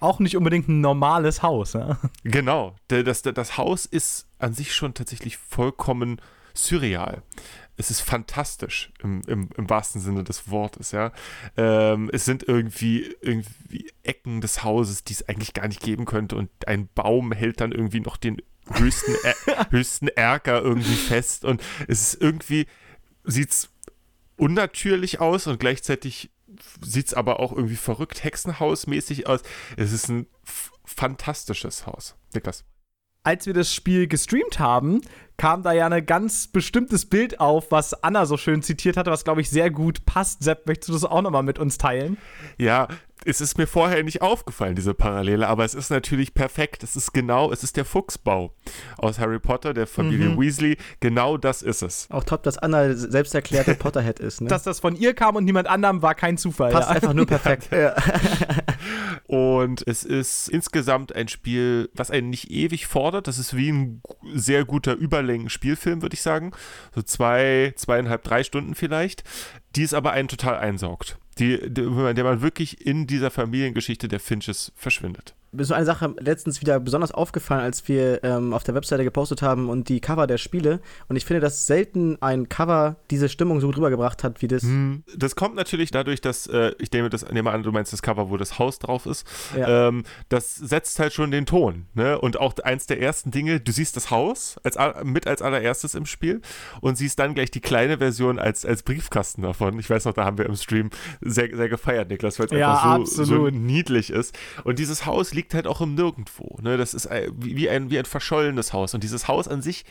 Auch 0.00 0.18
nicht 0.18 0.36
unbedingt 0.36 0.68
ein 0.68 0.80
normales 0.80 1.42
Haus. 1.42 1.74
Ja? 1.74 1.98
Genau, 2.24 2.74
der- 2.90 3.04
das, 3.04 3.22
das 3.22 3.56
Haus 3.56 3.86
ist 3.86 4.26
an 4.40 4.52
sich 4.52 4.74
schon 4.74 4.94
tatsächlich 4.94 5.36
vollkommen 5.36 6.20
surreal. 6.54 7.22
Es 7.78 7.90
ist 7.90 8.00
fantastisch 8.00 8.92
im, 9.02 9.22
im, 9.26 9.48
im 9.56 9.70
wahrsten 9.70 10.00
Sinne 10.00 10.24
des 10.24 10.50
Wortes, 10.50 10.90
ja. 10.92 11.12
Ähm, 11.56 12.10
es 12.12 12.24
sind 12.24 12.42
irgendwie, 12.46 13.14
irgendwie 13.20 13.90
Ecken 14.02 14.40
des 14.40 14.64
Hauses, 14.64 15.04
die 15.04 15.12
es 15.14 15.28
eigentlich 15.28 15.54
gar 15.54 15.68
nicht 15.68 15.80
geben 15.80 16.04
könnte 16.04 16.36
und 16.36 16.50
ein 16.66 16.88
Baum 16.94 17.32
hält 17.32 17.60
dann 17.60 17.72
irgendwie 17.72 18.00
noch 18.00 18.16
den 18.16 18.42
höchsten, 18.72 19.12
Ä- 19.12 19.70
höchsten 19.70 20.08
Erker 20.08 20.60
irgendwie 20.60 20.96
fest 20.96 21.44
und 21.44 21.62
es 21.86 22.14
ist 22.14 22.20
irgendwie, 22.20 22.66
sieht's 23.24 23.70
unnatürlich 24.36 25.20
aus 25.20 25.46
und 25.46 25.58
gleichzeitig 25.60 26.30
sieht 26.82 27.06
es 27.08 27.14
aber 27.14 27.40
auch 27.40 27.52
irgendwie 27.52 27.76
verrückt 27.76 28.24
Hexenhausmäßig 28.24 29.26
aus. 29.26 29.40
Es 29.76 29.92
ist 29.92 30.08
ein 30.08 30.26
fantastisches 30.84 31.86
Haus. 31.86 32.16
Niklas. 32.34 32.64
Als 33.28 33.44
wir 33.44 33.52
das 33.52 33.74
Spiel 33.74 34.08
gestreamt 34.08 34.58
haben, 34.58 35.02
kam 35.36 35.62
da 35.62 35.72
ja 35.72 35.86
ein 35.86 36.06
ganz 36.06 36.46
bestimmtes 36.46 37.04
Bild 37.04 37.40
auf, 37.40 37.70
was 37.70 38.02
Anna 38.02 38.24
so 38.24 38.38
schön 38.38 38.62
zitiert 38.62 38.96
hatte, 38.96 39.10
was, 39.10 39.22
glaube 39.22 39.42
ich, 39.42 39.50
sehr 39.50 39.70
gut 39.70 40.06
passt. 40.06 40.42
Sepp, 40.42 40.66
möchtest 40.66 40.88
du 40.88 40.92
das 40.94 41.04
auch 41.04 41.20
nochmal 41.20 41.42
mit 41.42 41.58
uns 41.58 41.76
teilen? 41.76 42.16
Ja, 42.56 42.88
es 43.28 43.40
ist 43.42 43.58
mir 43.58 43.66
vorher 43.66 44.02
nicht 44.02 44.22
aufgefallen, 44.22 44.74
diese 44.74 44.94
Parallele, 44.94 45.46
aber 45.48 45.64
es 45.64 45.74
ist 45.74 45.90
natürlich 45.90 46.32
perfekt. 46.34 46.82
Es 46.82 46.96
ist 46.96 47.12
genau, 47.12 47.52
es 47.52 47.62
ist 47.62 47.76
der 47.76 47.84
Fuchsbau 47.84 48.54
aus 48.96 49.18
Harry 49.18 49.38
Potter, 49.38 49.74
der 49.74 49.86
Familie 49.86 50.30
Mhm. 50.30 50.40
Weasley. 50.40 50.76
Genau 51.00 51.36
das 51.36 51.62
ist 51.62 51.82
es. 51.82 52.08
Auch 52.10 52.24
top, 52.24 52.42
dass 52.42 52.56
Anna 52.58 52.94
selbst 52.94 53.34
erklärte 53.34 53.74
Potterhead 53.78 54.18
ist, 54.18 54.40
ne? 54.40 54.48
Dass 54.48 54.62
das 54.62 54.80
von 54.80 54.96
ihr 54.96 55.14
kam 55.14 55.36
und 55.36 55.44
niemand 55.44 55.68
anderem, 55.68 56.00
war 56.00 56.14
kein 56.14 56.38
Zufall. 56.38 56.72
passt 56.72 56.88
ja. 56.88 56.94
einfach 56.94 57.12
nur 57.12 57.26
perfekt. 57.26 57.68
ja. 57.72 57.94
Und 59.26 59.86
es 59.86 60.04
ist 60.04 60.48
insgesamt 60.48 61.14
ein 61.14 61.28
Spiel, 61.28 61.90
was 61.94 62.10
einen 62.10 62.30
nicht 62.30 62.50
ewig 62.50 62.86
fordert. 62.86 63.26
Das 63.26 63.38
ist 63.38 63.54
wie 63.54 63.70
ein 63.70 64.02
sehr 64.34 64.64
guter 64.64 64.94
Überlängen-Spielfilm, 64.94 66.00
würde 66.00 66.14
ich 66.14 66.22
sagen. 66.22 66.52
So 66.94 67.02
zwei, 67.02 67.74
zweieinhalb, 67.76 68.22
drei 68.24 68.42
Stunden 68.42 68.74
vielleicht. 68.74 69.24
Die 69.76 69.82
es 69.82 69.92
aber 69.92 70.12
einen 70.12 70.28
total 70.28 70.56
einsaugt. 70.56 71.18
Die, 71.38 71.58
die, 71.58 72.14
der 72.14 72.24
man 72.24 72.42
wirklich 72.42 72.84
in 72.84 73.06
dieser 73.06 73.30
Familiengeschichte 73.30 74.08
der 74.08 74.20
Finches 74.20 74.72
verschwindet. 74.74 75.34
Mir 75.50 75.62
ist 75.62 75.68
so 75.68 75.74
eine 75.74 75.86
Sache 75.86 76.14
letztens 76.18 76.60
wieder 76.60 76.78
besonders 76.78 77.10
aufgefallen, 77.10 77.62
als 77.62 77.88
wir 77.88 78.22
ähm, 78.22 78.52
auf 78.52 78.64
der 78.64 78.74
Webseite 78.74 79.02
gepostet 79.02 79.40
haben 79.40 79.70
und 79.70 79.88
die 79.88 80.00
Cover 80.00 80.26
der 80.26 80.36
Spiele. 80.36 80.80
Und 81.08 81.16
ich 81.16 81.24
finde, 81.24 81.40
dass 81.40 81.66
selten 81.66 82.20
ein 82.20 82.48
Cover 82.50 82.96
diese 83.10 83.28
Stimmung 83.30 83.60
so 83.60 83.68
gut 83.68 83.78
rübergebracht 83.78 84.24
hat, 84.24 84.42
wie 84.42 84.48
das. 84.48 84.66
Das 85.16 85.36
kommt 85.36 85.54
natürlich 85.54 85.90
dadurch, 85.90 86.20
dass, 86.20 86.46
äh, 86.48 86.72
ich 86.78 86.92
nehme, 86.92 87.08
das, 87.08 87.30
nehme 87.30 87.50
an, 87.50 87.62
du 87.62 87.72
meinst 87.72 87.94
das 87.94 88.02
Cover, 88.02 88.28
wo 88.28 88.36
das 88.36 88.58
Haus 88.58 88.78
drauf 88.78 89.06
ist. 89.06 89.26
Ja. 89.56 89.88
Ähm, 89.88 90.04
das 90.28 90.54
setzt 90.54 90.98
halt 90.98 91.14
schon 91.14 91.30
den 91.30 91.46
Ton. 91.46 91.86
Ne? 91.94 92.18
Und 92.20 92.38
auch 92.38 92.54
eins 92.58 92.86
der 92.86 93.00
ersten 93.00 93.30
Dinge, 93.30 93.58
du 93.58 93.72
siehst 93.72 93.96
das 93.96 94.10
Haus 94.10 94.56
als, 94.64 94.76
mit 95.04 95.26
als 95.26 95.40
allererstes 95.40 95.94
im 95.94 96.04
Spiel 96.04 96.42
und 96.82 96.96
siehst 96.98 97.18
dann 97.18 97.34
gleich 97.34 97.50
die 97.50 97.60
kleine 97.60 97.98
Version 97.98 98.38
als, 98.38 98.66
als 98.66 98.82
Briefkasten 98.82 99.42
davon. 99.42 99.78
Ich 99.78 99.88
weiß 99.88 100.04
noch, 100.04 100.12
da 100.12 100.26
haben 100.26 100.36
wir 100.36 100.44
im 100.46 100.56
Stream 100.56 100.90
sehr, 101.22 101.48
sehr 101.56 101.70
gefeiert, 101.70 102.10
Niklas, 102.10 102.38
weil 102.38 102.46
es 102.46 102.52
Ja, 102.52 102.72
einfach 102.72 103.06
so, 103.06 103.24
so 103.24 103.34
absolut. 103.34 103.54
niedlich 103.54 104.10
ist. 104.10 104.36
Und 104.64 104.78
dieses 104.78 105.06
Haus 105.06 105.32
liegt 105.38 105.54
halt 105.54 105.66
auch 105.68 105.80
im 105.80 105.94
Nirgendwo. 105.94 106.58
Ne? 106.60 106.76
Das 106.76 106.92
ist 106.94 107.06
ein- 107.06 107.30
wie, 107.36 107.56
wie, 107.56 107.70
ein, 107.70 107.90
wie 107.90 107.98
ein 107.98 108.04
verschollenes 108.04 108.72
Haus. 108.72 108.92
Und 108.94 109.02
dieses 109.04 109.28
Haus 109.28 109.46
an 109.48 109.62
sich 109.62 109.84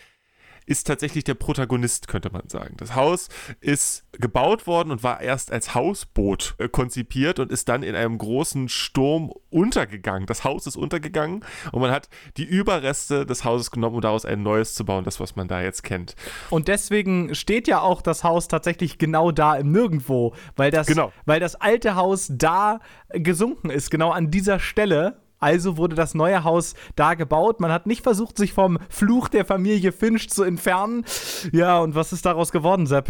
ist 0.66 0.86
tatsächlich 0.86 1.24
der 1.24 1.32
Protagonist, 1.32 2.08
könnte 2.08 2.30
man 2.30 2.46
sagen. 2.50 2.74
Das 2.76 2.94
Haus 2.94 3.28
ist 3.62 4.04
gebaut 4.12 4.66
worden 4.66 4.90
und 4.90 5.02
war 5.02 5.18
erst 5.22 5.50
als 5.50 5.74
Hausboot 5.74 6.56
äh, 6.58 6.68
konzipiert 6.68 7.38
und 7.38 7.50
ist 7.50 7.70
dann 7.70 7.82
in 7.82 7.94
einem 7.94 8.18
großen 8.18 8.68
Sturm 8.68 9.32
untergegangen. 9.48 10.26
Das 10.26 10.44
Haus 10.44 10.66
ist 10.66 10.76
untergegangen 10.76 11.42
und 11.72 11.80
man 11.80 11.90
hat 11.90 12.10
die 12.36 12.44
Überreste 12.44 13.24
des 13.24 13.46
Hauses 13.46 13.70
genommen, 13.70 13.94
um 13.96 14.00
daraus 14.02 14.26
ein 14.26 14.42
neues 14.42 14.74
zu 14.74 14.84
bauen, 14.84 15.04
das, 15.04 15.20
was 15.20 15.36
man 15.36 15.48
da 15.48 15.62
jetzt 15.62 15.84
kennt. 15.84 16.16
Und 16.50 16.68
deswegen 16.68 17.34
steht 17.34 17.66
ja 17.66 17.80
auch 17.80 18.02
das 18.02 18.22
Haus 18.22 18.46
tatsächlich 18.46 18.98
genau 18.98 19.32
da 19.32 19.54
im 19.56 19.72
Nirgendwo, 19.72 20.34
weil 20.54 20.70
das, 20.70 20.86
Genau. 20.86 21.14
weil 21.24 21.40
das 21.40 21.54
alte 21.54 21.94
Haus 21.94 22.28
da 22.30 22.80
gesunken 23.08 23.70
ist, 23.70 23.90
genau 23.90 24.10
an 24.10 24.30
dieser 24.30 24.58
Stelle. 24.60 25.22
Also 25.38 25.76
wurde 25.76 25.94
das 25.94 26.14
neue 26.14 26.44
Haus 26.44 26.74
da 26.96 27.14
gebaut. 27.14 27.60
Man 27.60 27.72
hat 27.72 27.86
nicht 27.86 28.02
versucht, 28.02 28.36
sich 28.36 28.52
vom 28.52 28.78
Fluch 28.88 29.28
der 29.28 29.44
Familie 29.44 29.92
Finch 29.92 30.30
zu 30.30 30.42
entfernen. 30.42 31.04
Ja, 31.52 31.78
und 31.78 31.94
was 31.94 32.12
ist 32.12 32.26
daraus 32.26 32.52
geworden, 32.52 32.86
Sepp? 32.86 33.08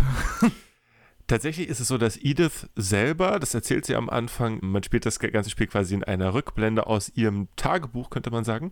Tatsächlich 1.27 1.69
ist 1.69 1.81
es 1.81 1.89
so, 1.89 1.99
dass 1.99 2.17
Edith 2.17 2.69
selber, 2.75 3.39
das 3.39 3.53
erzählt 3.53 3.85
sie 3.85 3.97
am 3.97 4.09
Anfang, 4.09 4.61
man 4.63 4.83
spielt 4.83 5.05
das 5.05 5.19
ganze 5.19 5.51
Spiel 5.51 5.67
quasi 5.67 5.95
in 5.95 6.03
einer 6.03 6.33
Rückblende 6.33 6.87
aus 6.87 7.11
ihrem 7.15 7.49
Tagebuch, 7.57 8.09
könnte 8.09 8.31
man 8.31 8.45
sagen, 8.45 8.71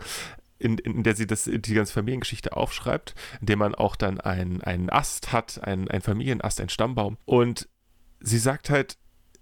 in, 0.59 0.79
in 0.79 1.03
der 1.03 1.15
sie 1.15 1.27
das, 1.27 1.45
die 1.45 1.75
ganze 1.75 1.93
Familiengeschichte 1.93 2.57
aufschreibt, 2.57 3.15
in 3.41 3.47
dem 3.47 3.59
man 3.59 3.75
auch 3.75 3.95
dann 3.95 4.21
einen, 4.21 4.91
Ast 4.91 5.33
hat, 5.33 5.63
einen 5.63 6.01
Familienast, 6.01 6.61
einen 6.61 6.71
Stammbaum. 6.71 7.19
Und 7.27 7.69
sie 8.21 8.39
sagt 8.39 8.71
halt, 8.71 8.97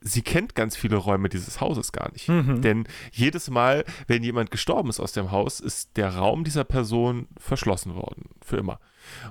sie 0.04 0.22
kennt 0.22 0.54
ganz 0.54 0.76
viele 0.76 0.96
Räume 0.96 1.28
dieses 1.28 1.60
Hauses 1.60 1.90
gar 1.90 2.12
nicht. 2.12 2.28
Denn 2.62 2.84
jedes 3.10 3.50
Mal, 3.50 3.84
wenn 4.06 4.22
jemand 4.22 4.50
gestorben 4.50 4.90
ist 4.90 5.00
aus 5.00 5.12
dem 5.12 5.32
Haus, 5.32 5.60
ist 5.60 5.96
der 5.96 6.10
Raum 6.10 6.44
dieser 6.44 6.64
Person 6.64 7.26
verschlossen 7.38 7.94
worden. 7.94 8.26
Für 8.44 8.58
immer. 8.58 8.78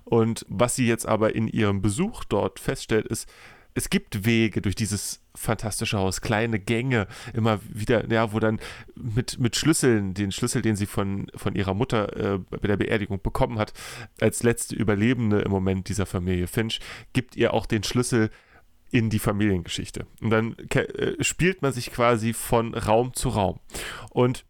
Und 0.04 0.46
was 0.50 0.76
sie 0.76 0.88
jetzt 0.88 1.08
aber 1.08 1.36
in 1.36 1.48
ihrem 1.48 1.82
Besuch 1.82 2.24
dort 2.26 2.60
feststellt, 2.60 3.08
ist, 3.08 3.30
es 3.76 3.90
gibt 3.90 4.26
Wege 4.26 4.62
durch 4.62 4.76
dieses 4.76 5.22
fantastische 5.36 5.98
Haus, 5.98 6.22
kleine 6.22 6.60
Gänge, 6.60 7.08
immer 7.34 7.60
wieder, 7.68 8.12
ja, 8.12 8.32
wo 8.32 8.40
dann 8.40 8.60
mit, 8.96 9.40
mit 9.40 9.56
Schlüsseln, 9.56 10.14
den 10.14 10.32
Schlüssel, 10.32 10.62
den 10.62 10.76
sie 10.76 10.86
von, 10.86 11.28
von 11.36 11.56
ihrer 11.56 11.74
Mutter 11.74 12.36
äh, 12.36 12.38
bei 12.38 12.68
der 12.68 12.78
Beerdigung 12.78 13.20
bekommen 13.22 13.58
hat, 13.58 13.74
als 14.22 14.44
letzte 14.44 14.76
Überlebende 14.76 15.40
im 15.42 15.50
Moment 15.50 15.90
dieser 15.90 16.06
Familie 16.06 16.46
Finch, 16.46 16.80
gibt 17.14 17.36
ihr 17.36 17.54
auch 17.54 17.66
den 17.66 17.84
Schlüssel 17.84 18.30
in 18.94 19.10
die 19.10 19.20
Familiengeschichte. 19.20 20.06
Und 20.22 20.30
dann 20.30 20.56
äh, 20.70 21.22
spielt 21.24 21.64
man 21.64 21.74
sich 21.74 21.92
quasi 21.92 22.32
von 22.32 22.76
Raum 22.76 23.14
zu 23.14 23.30
Raum. 23.30 23.60
Und 24.12 24.46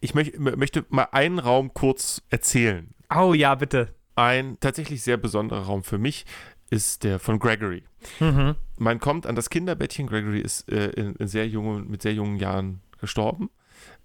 ich 0.00 0.14
möch, 0.14 0.38
möchte 0.38 0.86
mal 0.88 1.08
einen 1.12 1.38
Raum 1.38 1.74
kurz 1.74 2.22
erzählen 2.30 2.94
Oh 3.14 3.34
ja, 3.34 3.54
bitte. 3.54 3.94
ein 4.14 4.56
tatsächlich 4.60 5.02
sehr 5.02 5.18
besonderer 5.18 5.66
Raum 5.66 5.84
für 5.84 5.98
mich 5.98 6.24
ist 6.70 7.04
der 7.04 7.18
von 7.18 7.38
Gregory. 7.38 7.84
Mhm. 8.20 8.56
Man 8.78 8.98
kommt 9.00 9.26
an 9.26 9.36
das 9.36 9.50
Kinderbettchen. 9.50 10.06
Gregory 10.06 10.40
ist 10.40 10.68
äh, 10.72 10.88
in, 10.90 11.14
in 11.16 11.28
sehr 11.28 11.46
jungen, 11.46 11.88
mit 11.90 12.02
sehr 12.02 12.14
jungen 12.14 12.38
Jahren 12.38 12.80
gestorben. 12.98 13.50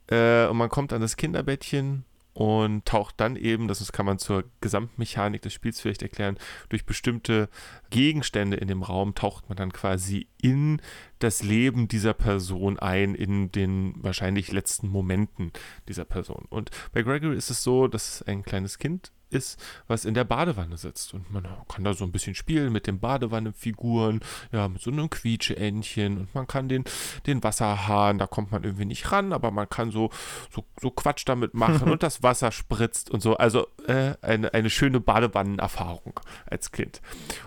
Äh, 0.08 0.46
und 0.48 0.58
man 0.58 0.70
kommt 0.70 0.92
an 0.92 1.02
das 1.02 1.16
Kinderbettchen 1.16 2.04
und 2.34 2.86
taucht 2.86 3.16
dann 3.20 3.36
eben, 3.36 3.68
das 3.68 3.92
kann 3.92 4.06
man 4.06 4.18
zur 4.18 4.46
Gesamtmechanik 4.62 5.42
des 5.42 5.54
Spiels 5.54 5.82
vielleicht 5.82 6.02
erklären, 6.02 6.38
durch 6.70 6.86
bestimmte 6.86 7.50
Gegenstände 7.90 8.58
in 8.58 8.68
dem 8.68 8.84
Raum 8.84 9.16
taucht 9.16 9.50
man 9.50 9.58
dann 9.58 9.74
quasi 9.74 10.28
in 10.42 10.82
das 11.20 11.44
Leben 11.44 11.88
dieser 11.88 12.14
Person 12.14 12.80
ein, 12.80 13.16
in 13.16 13.52
den 13.52 13.96
wahrscheinlich 13.98 14.52
letzten 14.52 14.88
Momenten 14.88 15.52
dieser 15.88 16.06
Person. 16.06 16.46
Und 16.50 16.72
bei 16.94 17.02
Gregory 17.02 17.36
ist 17.36 17.50
es 17.50 17.64
so, 17.64 17.88
dass 17.88 18.22
ein 18.24 18.44
kleines 18.44 18.80
Kind 18.80 19.12
ist, 19.32 19.60
was 19.88 20.06
in 20.06 20.14
der 20.14 20.24
Badewanne 20.24 20.78
sitzt. 20.78 21.14
Und 21.14 21.32
man 21.32 21.48
kann 21.68 21.84
da 21.84 21.94
so 21.94 22.04
ein 22.04 22.12
bisschen 22.12 22.36
spielen 22.36 22.72
mit 22.72 22.88
den 22.88 23.00
Badewannenfiguren, 23.00 24.22
ja, 24.52 24.68
mit 24.68 24.82
so 24.82 24.92
einem 24.92 25.10
Quietscheentchen 25.10 26.18
und 26.18 26.36
man 26.36 26.48
kann 26.48 26.70
den, 26.70 26.84
den 27.26 27.44
Wasserhahn, 27.44 28.18
da 28.18 28.28
kommt 28.28 28.52
man 28.52 28.64
irgendwie 28.64 28.86
nicht 28.86 29.12
ran, 29.12 29.34
aber 29.34 29.52
man 29.52 29.70
kann 29.70 29.92
so, 29.92 30.10
so, 30.50 30.66
so 30.80 30.92
Quatsch 30.92 31.24
damit 31.26 31.54
machen 31.54 31.90
und 31.92 32.04
das 32.04 32.24
Wasser 32.24 32.52
spritzt 32.52 33.10
und 33.10 33.22
so. 33.22 33.38
Also 33.38 33.68
äh, 33.88 34.14
eine, 34.22 34.54
eine 34.54 34.70
schöne 34.70 35.00
Badewannenerfahrung 35.00 36.20
als 36.46 36.72
Kind. 36.72 37.02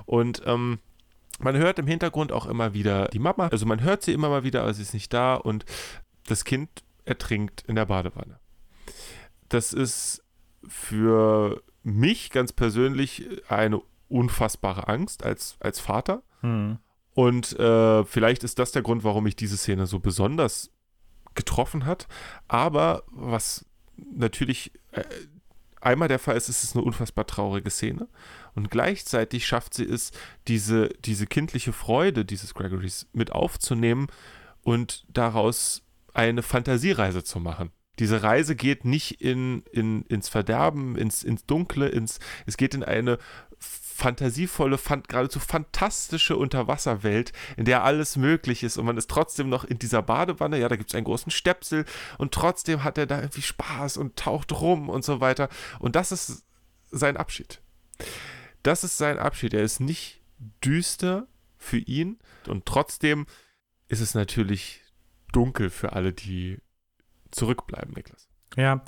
Und 0.06 0.42
ähm, 0.46 0.78
man 1.38 1.56
hört 1.56 1.78
im 1.78 1.86
Hintergrund 1.86 2.32
auch 2.32 2.46
immer 2.46 2.74
wieder 2.74 3.08
die 3.08 3.18
Mama, 3.18 3.48
also 3.48 3.66
man 3.66 3.82
hört 3.82 4.02
sie 4.02 4.12
immer 4.12 4.28
mal 4.28 4.44
wieder, 4.44 4.62
aber 4.62 4.74
sie 4.74 4.82
ist 4.82 4.94
nicht 4.94 5.12
da 5.12 5.34
und 5.34 5.64
das 6.26 6.44
Kind 6.44 6.70
ertrinkt 7.04 7.62
in 7.66 7.74
der 7.74 7.86
Badewanne. 7.86 8.38
Das 9.48 9.72
ist 9.72 10.22
für 10.66 11.62
mich 11.84 12.30
ganz 12.30 12.52
persönlich 12.52 13.28
eine 13.48 13.80
unfassbare 14.08 14.88
Angst 14.88 15.24
als, 15.24 15.56
als 15.60 15.80
Vater. 15.80 16.22
Mhm. 16.42 16.78
Und 17.14 17.58
äh, 17.58 18.04
vielleicht 18.04 18.42
ist 18.42 18.58
das 18.58 18.72
der 18.72 18.82
Grund, 18.82 19.04
warum 19.04 19.24
mich 19.24 19.36
diese 19.36 19.56
Szene 19.56 19.86
so 19.86 20.00
besonders 20.00 20.70
getroffen 21.34 21.86
hat. 21.86 22.08
Aber 22.48 23.04
was 23.06 23.64
natürlich 23.96 24.72
äh, 24.92 25.04
einmal 25.80 26.08
der 26.08 26.18
Fall 26.18 26.36
ist, 26.36 26.48
ist 26.48 26.64
es 26.64 26.74
eine 26.74 26.84
unfassbar 26.84 27.26
traurige 27.26 27.70
Szene. 27.70 28.08
Und 28.54 28.70
gleichzeitig 28.70 29.46
schafft 29.46 29.74
sie 29.74 29.84
es, 29.84 30.12
diese, 30.48 30.88
diese 31.04 31.26
kindliche 31.26 31.72
Freude 31.72 32.24
dieses 32.24 32.54
Gregorys 32.54 33.06
mit 33.12 33.32
aufzunehmen 33.32 34.08
und 34.62 35.04
daraus 35.08 35.82
eine 36.14 36.42
Fantasiereise 36.42 37.22
zu 37.22 37.40
machen. 37.40 37.70
Diese 37.98 38.22
Reise 38.22 38.56
geht 38.56 38.84
nicht 38.84 39.20
in, 39.20 39.62
in, 39.70 40.02
ins 40.06 40.28
Verderben, 40.28 40.96
ins, 40.96 41.22
ins 41.22 41.46
Dunkle, 41.46 41.88
ins, 41.88 42.18
es 42.46 42.56
geht 42.56 42.74
in 42.74 42.82
eine 42.82 43.18
fantasievolle, 43.58 44.76
fan, 44.76 45.04
geradezu 45.06 45.38
fantastische 45.38 46.36
Unterwasserwelt, 46.36 47.32
in 47.56 47.64
der 47.64 47.84
alles 47.84 48.16
möglich 48.16 48.64
ist 48.64 48.76
und 48.76 48.86
man 48.86 48.96
ist 48.96 49.08
trotzdem 49.08 49.48
noch 49.48 49.64
in 49.64 49.78
dieser 49.78 50.02
Badewanne, 50.02 50.58
ja, 50.58 50.68
da 50.68 50.74
gibt 50.74 50.90
es 50.90 50.96
einen 50.96 51.04
großen 51.04 51.30
Stepsel 51.30 51.84
und 52.18 52.34
trotzdem 52.34 52.82
hat 52.82 52.98
er 52.98 53.06
da 53.06 53.18
irgendwie 53.20 53.42
Spaß 53.42 53.96
und 53.96 54.16
taucht 54.16 54.52
rum 54.60 54.88
und 54.88 55.04
so 55.04 55.20
weiter. 55.20 55.48
Und 55.78 55.94
das 55.94 56.10
ist 56.10 56.44
sein 56.90 57.16
Abschied. 57.16 57.60
Das 58.64 58.82
ist 58.82 58.98
sein 58.98 59.18
Abschied. 59.18 59.54
Er 59.54 59.62
ist 59.62 59.78
nicht 59.78 60.20
düster 60.64 61.28
für 61.56 61.78
ihn 61.78 62.18
und 62.48 62.66
trotzdem 62.66 63.26
ist 63.86 64.00
es 64.00 64.14
natürlich 64.14 64.82
dunkel 65.32 65.70
für 65.70 65.92
alle, 65.92 66.12
die 66.12 66.58
zurückbleiben, 67.34 67.92
Niklas. 67.94 68.28
Ja. 68.56 68.84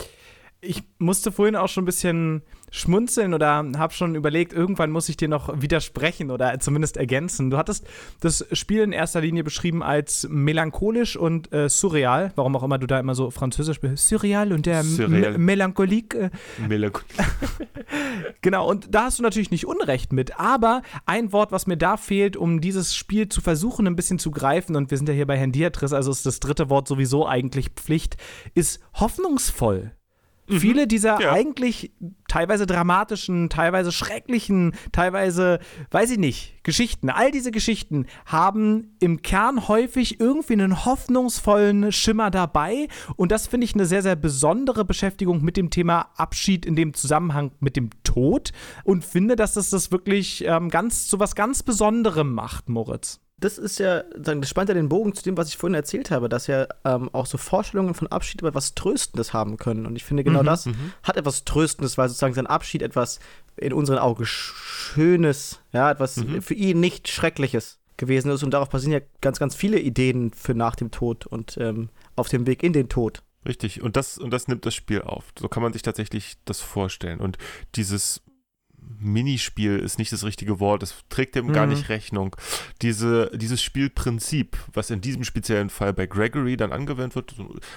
Ich 0.60 0.82
musste 0.98 1.32
vorhin 1.32 1.54
auch 1.54 1.68
schon 1.68 1.82
ein 1.82 1.86
bisschen 1.86 2.42
schmunzeln 2.70 3.34
oder 3.34 3.64
habe 3.76 3.92
schon 3.92 4.14
überlegt, 4.14 4.52
irgendwann 4.52 4.90
muss 4.90 5.08
ich 5.08 5.16
dir 5.16 5.28
noch 5.28 5.60
widersprechen 5.60 6.30
oder 6.30 6.58
zumindest 6.58 6.96
ergänzen. 6.96 7.50
Du 7.50 7.56
hattest 7.56 7.86
das 8.20 8.44
Spiel 8.52 8.82
in 8.82 8.92
erster 8.92 9.20
Linie 9.20 9.44
beschrieben 9.44 9.82
als 9.82 10.26
melancholisch 10.28 11.16
und 11.16 11.52
äh, 11.52 11.68
surreal, 11.68 12.32
warum 12.34 12.56
auch 12.56 12.62
immer 12.62 12.78
du 12.78 12.86
da 12.86 12.98
immer 12.98 13.14
so 13.14 13.30
französisch 13.30 13.80
bist. 13.80 14.08
Surreal 14.08 14.52
und 14.52 14.66
der 14.66 14.82
Surreal. 14.82 15.38
Melancholik. 15.38 16.14
Äh, 16.14 16.30
Melancholie. 16.66 17.06
Genau, 18.42 18.68
und 18.68 18.94
da 18.94 19.04
hast 19.04 19.18
du 19.18 19.24
natürlich 19.24 19.50
nicht 19.50 19.66
Unrecht 19.66 20.12
mit, 20.12 20.38
aber 20.38 20.82
ein 21.04 21.32
Wort, 21.32 21.50
was 21.50 21.66
mir 21.66 21.76
da 21.76 21.96
fehlt, 21.96 22.36
um 22.36 22.60
dieses 22.60 22.94
Spiel 22.94 23.28
zu 23.28 23.40
versuchen, 23.40 23.86
ein 23.86 23.96
bisschen 23.96 24.20
zu 24.20 24.30
greifen, 24.30 24.76
und 24.76 24.90
wir 24.90 24.98
sind 24.98 25.08
ja 25.08 25.14
hier 25.14 25.26
bei 25.26 25.36
Herrn 25.36 25.52
Diatris, 25.52 25.92
also 25.92 26.10
ist 26.10 26.26
das 26.26 26.38
dritte 26.38 26.70
Wort 26.70 26.86
sowieso 26.86 27.26
eigentlich 27.26 27.70
Pflicht, 27.70 28.16
ist 28.54 28.80
hoffnungsvoll. 28.94 29.95
Viele 30.48 30.86
dieser 30.86 31.20
ja. 31.20 31.32
eigentlich 31.32 31.92
teilweise 32.28 32.66
dramatischen, 32.66 33.48
teilweise 33.48 33.92
schrecklichen, 33.92 34.74
teilweise, 34.92 35.58
weiß 35.90 36.10
ich 36.12 36.18
nicht, 36.18 36.62
Geschichten, 36.64 37.10
all 37.10 37.30
diese 37.30 37.50
Geschichten 37.50 38.06
haben 38.24 38.96
im 39.00 39.22
Kern 39.22 39.68
häufig 39.68 40.20
irgendwie 40.20 40.54
einen 40.54 40.84
hoffnungsvollen 40.84 41.92
Schimmer 41.92 42.30
dabei. 42.30 42.88
Und 43.16 43.32
das 43.32 43.46
finde 43.46 43.64
ich 43.64 43.74
eine 43.74 43.86
sehr, 43.86 44.02
sehr 44.02 44.16
besondere 44.16 44.84
Beschäftigung 44.84 45.42
mit 45.42 45.56
dem 45.56 45.70
Thema 45.70 46.10
Abschied 46.16 46.66
in 46.66 46.76
dem 46.76 46.94
Zusammenhang 46.94 47.52
mit 47.60 47.76
dem 47.76 47.90
Tod. 48.04 48.52
Und 48.84 49.04
finde, 49.04 49.36
dass 49.36 49.54
das 49.54 49.70
das 49.70 49.92
wirklich 49.92 50.44
ähm, 50.46 50.68
ganz 50.68 51.06
zu 51.06 51.18
was 51.20 51.34
ganz 51.34 51.62
Besonderem 51.62 52.32
macht, 52.32 52.68
Moritz. 52.68 53.20
Das 53.38 53.58
ist 53.58 53.78
ja, 53.78 54.04
sagen, 54.16 54.40
das 54.40 54.48
spannt 54.48 54.70
ja 54.70 54.74
den 54.74 54.88
Bogen 54.88 55.14
zu 55.14 55.22
dem, 55.22 55.36
was 55.36 55.48
ich 55.48 55.58
vorhin 55.58 55.74
erzählt 55.74 56.10
habe, 56.10 56.28
dass 56.28 56.46
ja 56.46 56.66
ähm, 56.84 57.10
auch 57.12 57.26
so 57.26 57.36
Vorstellungen 57.36 57.94
von 57.94 58.06
Abschied 58.08 58.42
aber 58.42 58.54
was 58.54 58.74
Tröstendes 58.74 59.34
haben 59.34 59.58
können. 59.58 59.84
Und 59.84 59.96
ich 59.96 60.04
finde, 60.04 60.24
genau 60.24 60.42
Mhm, 60.42 60.46
das 60.46 60.68
hat 61.02 61.16
etwas 61.16 61.44
Tröstendes, 61.44 61.98
weil 61.98 62.08
sozusagen 62.08 62.34
sein 62.34 62.46
Abschied 62.46 62.80
etwas 62.80 63.20
in 63.56 63.72
unseren 63.72 63.98
Augen 63.98 64.24
Schönes, 64.24 65.60
ja, 65.72 65.90
etwas 65.90 66.22
für 66.40 66.54
ihn 66.54 66.80
nicht 66.80 67.08
Schreckliches 67.08 67.78
gewesen 67.98 68.30
ist. 68.30 68.42
Und 68.42 68.52
darauf 68.52 68.70
basieren 68.70 68.92
ja 68.92 69.00
ganz, 69.20 69.38
ganz 69.38 69.54
viele 69.54 69.78
Ideen 69.80 70.32
für 70.32 70.54
nach 70.54 70.76
dem 70.76 70.90
Tod 70.90 71.26
und 71.26 71.58
ähm, 71.58 71.90
auf 72.14 72.28
dem 72.28 72.46
Weg 72.46 72.62
in 72.62 72.72
den 72.72 72.88
Tod. 72.88 73.22
Richtig, 73.46 73.82
und 73.82 73.96
das, 73.96 74.18
und 74.18 74.30
das 74.30 74.48
nimmt 74.48 74.66
das 74.66 74.74
Spiel 74.74 75.02
auf. 75.02 75.32
So 75.38 75.48
kann 75.48 75.62
man 75.62 75.72
sich 75.72 75.82
tatsächlich 75.82 76.36
das 76.46 76.60
vorstellen. 76.60 77.20
Und 77.20 77.38
dieses 77.74 78.22
Minispiel 78.98 79.78
ist 79.78 79.98
nicht 79.98 80.12
das 80.12 80.24
richtige 80.24 80.60
Wort, 80.60 80.82
es 80.82 80.94
trägt 81.08 81.34
dem 81.34 81.52
gar 81.52 81.66
Mhm. 81.66 81.72
nicht 81.72 81.88
Rechnung. 81.88 82.34
Diese, 82.82 83.30
dieses 83.34 83.62
Spielprinzip, 83.62 84.56
was 84.72 84.90
in 84.90 85.00
diesem 85.00 85.24
speziellen 85.24 85.70
Fall 85.70 85.92
bei 85.92 86.06
Gregory 86.06 86.56
dann 86.56 86.72
angewendet 86.72 87.14
wird, 87.16 87.34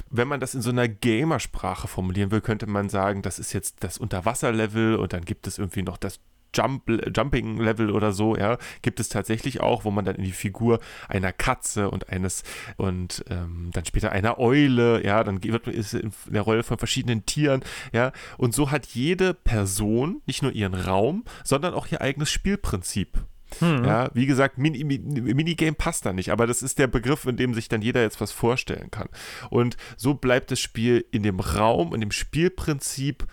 wenn 0.10 0.28
man 0.28 0.40
das 0.40 0.56
in 0.56 0.62
so 0.62 0.70
einer 0.70 0.88
Gamersprache 0.88 1.88
formulieren 1.88 2.32
will, 2.32 2.42
könnte 2.42 2.68
man 2.68 2.90
sagen, 2.90 3.22
das 3.22 3.40
ist 3.40 3.54
jetzt 3.54 3.78
das 3.84 3.98
Unterwasserlevel 3.98 4.96
und 4.96 5.14
dann 5.14 5.26
gibt 5.26 5.48
es 5.48 5.58
irgendwie 5.58 5.82
noch 5.84 5.98
das 5.98 6.20
Jump, 6.54 6.84
Jumping-Level 6.88 7.92
oder 7.92 8.12
so, 8.12 8.36
ja, 8.36 8.58
gibt 8.82 9.00
es 9.00 9.10
tatsächlich 9.10 9.62
auch, 9.62 9.86
wo 9.86 9.92
man 9.92 10.06
dann 10.06 10.16
in 10.16 10.24
die 10.24 10.32
Figur 10.32 10.80
einer 11.08 11.32
Katze 11.32 11.90
und 11.90 12.10
eines 12.10 12.44
und 12.78 13.24
ähm, 13.30 13.70
dann 13.74 13.86
später 13.86 14.12
einer 14.12 14.40
Eule, 14.40 15.06
ja, 15.06 15.24
dann 15.24 15.44
wird 15.44 15.66
man 15.66 15.76
ist 15.76 15.94
in 15.94 16.12
der 16.28 16.42
Rolle 16.42 16.64
von 16.64 16.78
verschiedenen 16.78 17.26
Tieren, 17.26 17.62
ja, 17.94 18.12
und 18.38 18.54
so 18.54 18.72
hat 18.72 18.88
jede 18.88 19.34
Person 19.34 20.22
nicht 20.26 20.42
nur 20.42 20.52
ihren 20.52 20.74
Raum, 20.74 21.24
sondern 21.44 21.74
auch 21.74 21.88
ihr 21.88 22.02
eigenes 22.02 22.32
Spielprinzip. 22.32 23.20
Ja, 23.62 24.10
wie 24.14 24.26
gesagt, 24.26 24.58
Mini, 24.58 24.84
Minigame 24.84 25.74
passt 25.74 26.06
da 26.06 26.14
nicht, 26.14 26.30
aber 26.32 26.46
das 26.46 26.62
ist 26.62 26.78
der 26.78 26.88
Begriff, 26.88 27.26
in 27.26 27.36
dem 27.36 27.54
sich 27.54 27.68
dann 27.68 27.82
jeder 27.82 28.02
jetzt 28.02 28.22
was 28.22 28.32
vorstellen 28.32 28.92
kann. 28.92 29.10
Und 29.50 29.76
so 29.98 30.14
bleibt 30.14 30.52
das 30.52 30.60
Spiel 30.60 31.06
in 31.12 31.24
dem 31.24 31.40
Raum, 31.40 31.94
in 31.94 32.02
dem 32.02 32.12
Spielprinzip 32.12 33.26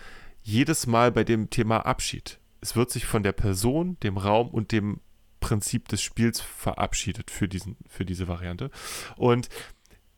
jedes 0.42 0.86
Mal 0.86 1.12
bei 1.12 1.22
dem 1.22 1.50
Thema 1.50 1.80
Abschied. 1.80 2.38
Es 2.60 2.76
wird 2.76 2.90
sich 2.90 3.06
von 3.06 3.22
der 3.22 3.32
Person, 3.32 3.98
dem 4.00 4.16
Raum 4.16 4.48
und 4.48 4.72
dem 4.72 5.00
Prinzip 5.40 5.88
des 5.88 6.02
Spiels 6.02 6.40
verabschiedet 6.40 7.30
für, 7.30 7.48
diesen, 7.48 7.76
für 7.88 8.04
diese 8.04 8.28
Variante. 8.28 8.70
Und 9.16 9.48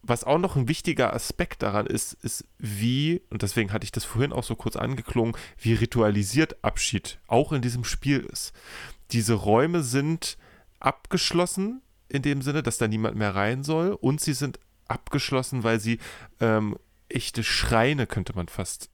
was 0.03 0.24
auch 0.24 0.38
noch 0.38 0.57
ein 0.57 0.68
wichtiger 0.68 1.12
Aspekt 1.12 1.62
daran 1.62 1.87
ist, 1.87 2.14
ist 2.22 2.46
wie, 2.59 3.22
und 3.31 3.42
deswegen 3.42 3.72
hatte 3.72 3.85
ich 3.85 3.92
das 3.92 4.05
vorhin 4.05 4.33
auch 4.33 4.44
so 4.44 4.57
kurz 4.57 4.77
angeklungen, 4.77 5.37
wie 5.59 5.74
ritualisiert 5.74 6.62
Abschied 6.64 7.18
auch 7.27 7.53
in 7.53 7.62
diesem 7.62 7.85
Spiel 7.85 8.20
ist. 8.20 8.53
Diese 9.11 9.35
Räume 9.35 9.83
sind 9.83 10.38
abgeschlossen 10.81 11.83
in 12.09 12.22
dem 12.22 12.42
Sinne, 12.42 12.62
dass 12.62 12.79
da 12.79 12.88
niemand 12.88 13.16
mehr 13.16 13.35
rein 13.35 13.64
soll 13.64 13.90
und 13.90 14.20
sie 14.20 14.33
sind 14.33 14.59
abgeschlossen, 14.87 15.62
weil 15.64 15.81
sie 15.81 15.98
ähm, 16.40 16.79
echte 17.09 17.44
Schreine, 17.44 18.07
könnte 18.07 18.35
man 18.35 18.48
fast 18.48 18.90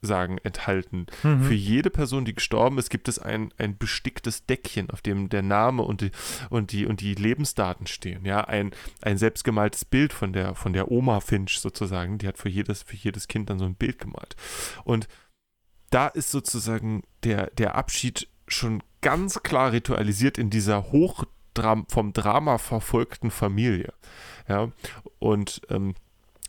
sagen, 0.00 0.38
enthalten. 0.44 1.06
Für 1.42 1.54
jede 1.54 1.90
Person, 1.90 2.24
die 2.24 2.34
gestorben 2.34 2.78
ist, 2.78 2.90
gibt 2.90 3.08
es 3.08 3.18
ein, 3.18 3.52
ein 3.58 3.76
besticktes 3.76 4.46
Deckchen, 4.46 4.90
auf 4.90 5.02
dem 5.02 5.28
der 5.28 5.42
Name 5.42 5.82
und 5.82 6.00
die, 6.00 6.10
und 6.50 6.72
die, 6.72 6.86
und 6.86 7.00
die 7.00 7.14
Lebensdaten 7.14 7.86
stehen. 7.86 8.24
Ja, 8.24 8.42
ein, 8.42 8.72
ein 9.02 9.18
selbstgemaltes 9.18 9.84
Bild 9.84 10.12
von 10.12 10.32
der, 10.32 10.54
von 10.54 10.72
der 10.72 10.90
Oma 10.90 11.20
Finch 11.20 11.58
sozusagen. 11.60 12.18
Die 12.18 12.28
hat 12.28 12.38
für 12.38 12.48
jedes, 12.48 12.82
für 12.82 12.96
jedes 12.96 13.28
Kind 13.28 13.50
dann 13.50 13.58
so 13.58 13.64
ein 13.64 13.74
Bild 13.74 13.98
gemalt. 13.98 14.36
Und 14.84 15.08
da 15.90 16.06
ist 16.08 16.30
sozusagen 16.30 17.02
der, 17.24 17.50
der 17.50 17.74
Abschied 17.74 18.28
schon 18.46 18.82
ganz 19.00 19.42
klar 19.42 19.72
ritualisiert 19.72 20.38
in 20.38 20.50
dieser 20.50 20.92
hoch 20.92 21.24
vom 21.88 22.12
Drama 22.12 22.58
verfolgten 22.58 23.32
Familie. 23.32 23.92
Ja, 24.48 24.70
und 25.18 25.60
ähm, 25.70 25.94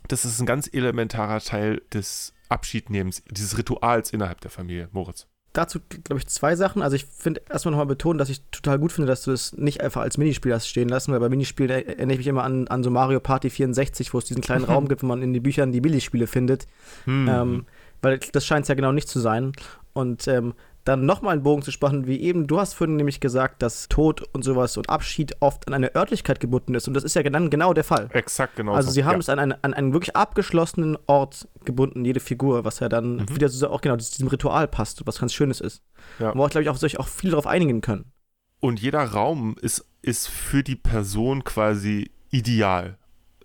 das 0.10 0.26
ist 0.26 0.39
ein 0.39 0.45
ganz 0.45 0.69
elementarer 0.72 1.39
Teil 1.39 1.82
des 1.93 2.34
Abschiednehmens, 2.50 3.24
dieses 3.30 3.58
Rituals 3.58 4.12
innerhalb 4.12 4.41
der 4.41 4.52
Familie, 4.52 4.89
Moritz. 4.91 5.28
dazu, 5.54 5.80
glaube 6.04 6.19
ich, 6.19 6.28
zwei 6.28 6.56
Sachen. 6.56 6.82
Also 6.82 6.95
ich 6.95 7.06
finde 7.06 7.41
erstmal 7.50 7.72
nochmal 7.72 7.86
betonen, 7.86 8.17
dass 8.17 8.30
ich 8.30 8.41
total 8.52 8.80
gut 8.80 8.91
finde, 8.91 9.08
dass 9.08 9.24
du 9.24 9.32
das 9.32 9.54
nicht 9.54 9.82
einfach 9.82 10.02
als 10.02 10.17
Minispiel 10.17 10.54
hast 10.54 10.67
stehen 10.67 10.89
lassen, 10.89 11.12
weil 11.12 11.19
bei 11.19 11.30
Minispielen 11.30 11.69
erinnere 11.69 12.13
ich 12.13 12.17
mich 12.19 12.28
immer 12.28 12.43
an, 12.43 12.67
an 12.67 12.84
so 12.84 12.89
Mario 12.89 13.19
Party 13.19 13.50
64, 13.50 14.13
wo 14.13 14.17
es 14.17 14.26
diesen 14.26 14.41
kleinen 14.41 14.65
Raum 14.65 14.88
gibt, 14.89 15.04
wo 15.04 15.08
man 15.08 15.22
in 15.22 15.34
den 15.34 15.43
Büchern 15.43 15.72
die 15.72 15.82
Billigspiele 15.82 16.28
findet. 16.28 16.67
Hm. 17.06 17.28
Ähm, 17.30 17.65
weil 18.02 18.19
das 18.32 18.45
scheint 18.45 18.63
es 18.63 18.69
ja 18.69 18.76
genau 18.76 18.91
nicht 18.91 19.10
zu 19.10 19.19
sein. 19.19 19.52
Und 19.93 20.28
ähm, 20.28 20.54
dann 20.86 21.06
nochmal 21.06 21.34
einen 21.34 21.44
Bogen 21.44 21.62
zu 21.62 21.72
spannen, 21.72 22.08
wie 22.08 22.20
eben, 22.20 22.48
du 22.48 22.60
hast 22.60 22.74
vorhin 22.74 22.96
nämlich 22.96 23.20
gesagt, 23.20 23.62
dass 23.62 23.89
Tod 23.89 24.24
und 24.34 24.44
sowas 24.44 24.78
und 24.78 24.89
Abschied 24.89 25.36
oft 25.39 25.68
an 25.68 25.74
eine 25.74 25.96
Örtlichkeit 25.96 26.39
gebunden 26.39 26.74
ist. 26.74 26.88
Und 26.88 26.94
das 26.94 27.04
ist 27.04 27.15
ja 27.15 27.24
dann 27.24 27.50
genau 27.50 27.74
der 27.74 27.84
Fall. 27.84 28.10
Exakt, 28.13 28.56
genau. 28.56 28.74
Also 28.74 28.89
sie 28.89 29.04
haben 29.04 29.13
ja. 29.13 29.20
es 29.20 29.30
an, 29.30 29.39
eine, 29.39 29.63
an 29.63 29.74
einen 29.74 29.94
wirklich 29.94 30.15
abgeschlossenen 30.15 30.98
Ort 31.06 31.48
gebunden, 31.65 32.06
jede 32.06 32.20
Figur, 32.20 32.65
was 32.65 32.80
ja 32.80 32.89
dann 32.89 33.18
mhm. 33.18 33.36
wieder 33.36 33.50
so 33.50 33.70
auch 33.70 33.82
genau 33.82 33.98
diesem 33.98 34.28
Ritual 34.28 34.68
passt, 34.68 35.06
was 35.06 35.20
ganz 35.20 35.34
Schönes 35.34 35.62
ist. 35.62 35.84
Ja. 36.20 36.34
Wo, 36.36 36.46
glaube 36.48 36.63
ich, 36.63 36.70
auch 36.70 36.78
sich 36.78 37.00
auch 37.00 37.08
viel 37.08 37.32
darauf 37.32 37.48
einigen 37.48 37.82
können. 37.82 38.12
Und 38.60 38.82
jeder 38.82 39.04
Raum 39.04 39.56
ist, 39.62 39.86
ist 40.02 40.28
für 40.28 40.63
die 40.63 40.76
Person 40.76 41.44
quasi 41.44 42.12
ideal 42.30 42.98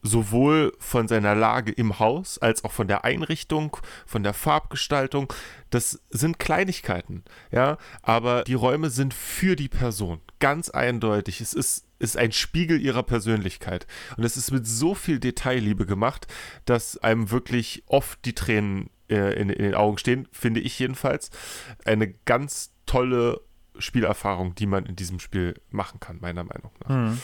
sowohl 0.04 0.72
von 0.78 1.08
seiner 1.08 1.34
Lage 1.34 1.72
im 1.72 1.98
Haus 1.98 2.38
als 2.38 2.62
auch 2.62 2.70
von 2.70 2.86
der 2.86 3.04
Einrichtung, 3.04 3.76
von 4.06 4.22
der 4.22 4.34
Farbgestaltung. 4.34 5.32
Das 5.70 6.00
sind 6.10 6.38
Kleinigkeiten, 6.38 7.24
ja, 7.50 7.78
aber 8.02 8.44
die 8.44 8.54
Räume 8.54 8.90
sind 8.90 9.14
für 9.14 9.56
die 9.56 9.70
Person 9.70 10.20
ganz 10.38 10.68
eindeutig. 10.68 11.40
Es 11.40 11.54
ist, 11.54 11.86
ist 11.98 12.18
ein 12.18 12.32
Spiegel 12.32 12.80
ihrer 12.80 13.02
Persönlichkeit 13.02 13.86
und 14.18 14.24
es 14.24 14.36
ist 14.36 14.52
mit 14.52 14.66
so 14.66 14.94
viel 14.94 15.18
Detailliebe 15.18 15.86
gemacht, 15.86 16.26
dass 16.66 16.98
einem 16.98 17.30
wirklich 17.30 17.82
oft 17.86 18.22
die 18.26 18.34
Tränen 18.34 18.90
äh, 19.08 19.40
in, 19.40 19.48
in 19.48 19.64
den 19.64 19.74
Augen 19.74 19.96
stehen, 19.96 20.28
finde 20.32 20.60
ich 20.60 20.78
jedenfalls. 20.78 21.30
Eine 21.86 22.12
ganz 22.26 22.72
tolle 22.84 23.40
Spielerfahrung, 23.78 24.54
die 24.54 24.66
man 24.66 24.84
in 24.84 24.96
diesem 24.96 25.18
Spiel 25.18 25.54
machen 25.70 25.98
kann, 25.98 26.20
meiner 26.20 26.44
Meinung 26.44 26.72
nach. 26.80 26.90
Mhm 26.94 27.20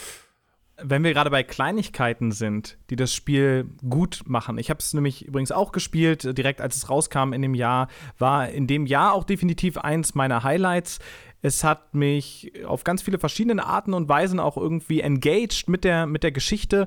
wenn 0.82 1.04
wir 1.04 1.12
gerade 1.12 1.30
bei 1.30 1.42
Kleinigkeiten 1.42 2.32
sind, 2.32 2.78
die 2.90 2.96
das 2.96 3.14
Spiel 3.14 3.68
gut 3.88 4.22
machen. 4.26 4.58
Ich 4.58 4.70
habe 4.70 4.78
es 4.78 4.94
nämlich 4.94 5.26
übrigens 5.26 5.52
auch 5.52 5.72
gespielt, 5.72 6.36
direkt 6.36 6.60
als 6.60 6.76
es 6.76 6.88
rauskam 6.88 7.32
in 7.32 7.42
dem 7.42 7.54
Jahr, 7.54 7.88
war 8.18 8.48
in 8.48 8.66
dem 8.66 8.86
Jahr 8.86 9.12
auch 9.12 9.24
definitiv 9.24 9.78
eins 9.78 10.14
meiner 10.14 10.42
Highlights. 10.42 10.98
Es 11.42 11.64
hat 11.64 11.94
mich 11.94 12.52
auf 12.66 12.84
ganz 12.84 13.00
viele 13.02 13.18
verschiedene 13.18 13.64
Arten 13.64 13.94
und 13.94 14.08
Weisen 14.08 14.40
auch 14.40 14.56
irgendwie 14.56 15.00
engaged 15.00 15.68
mit 15.68 15.84
der, 15.84 16.06
mit 16.06 16.22
der 16.22 16.32
Geschichte. 16.32 16.86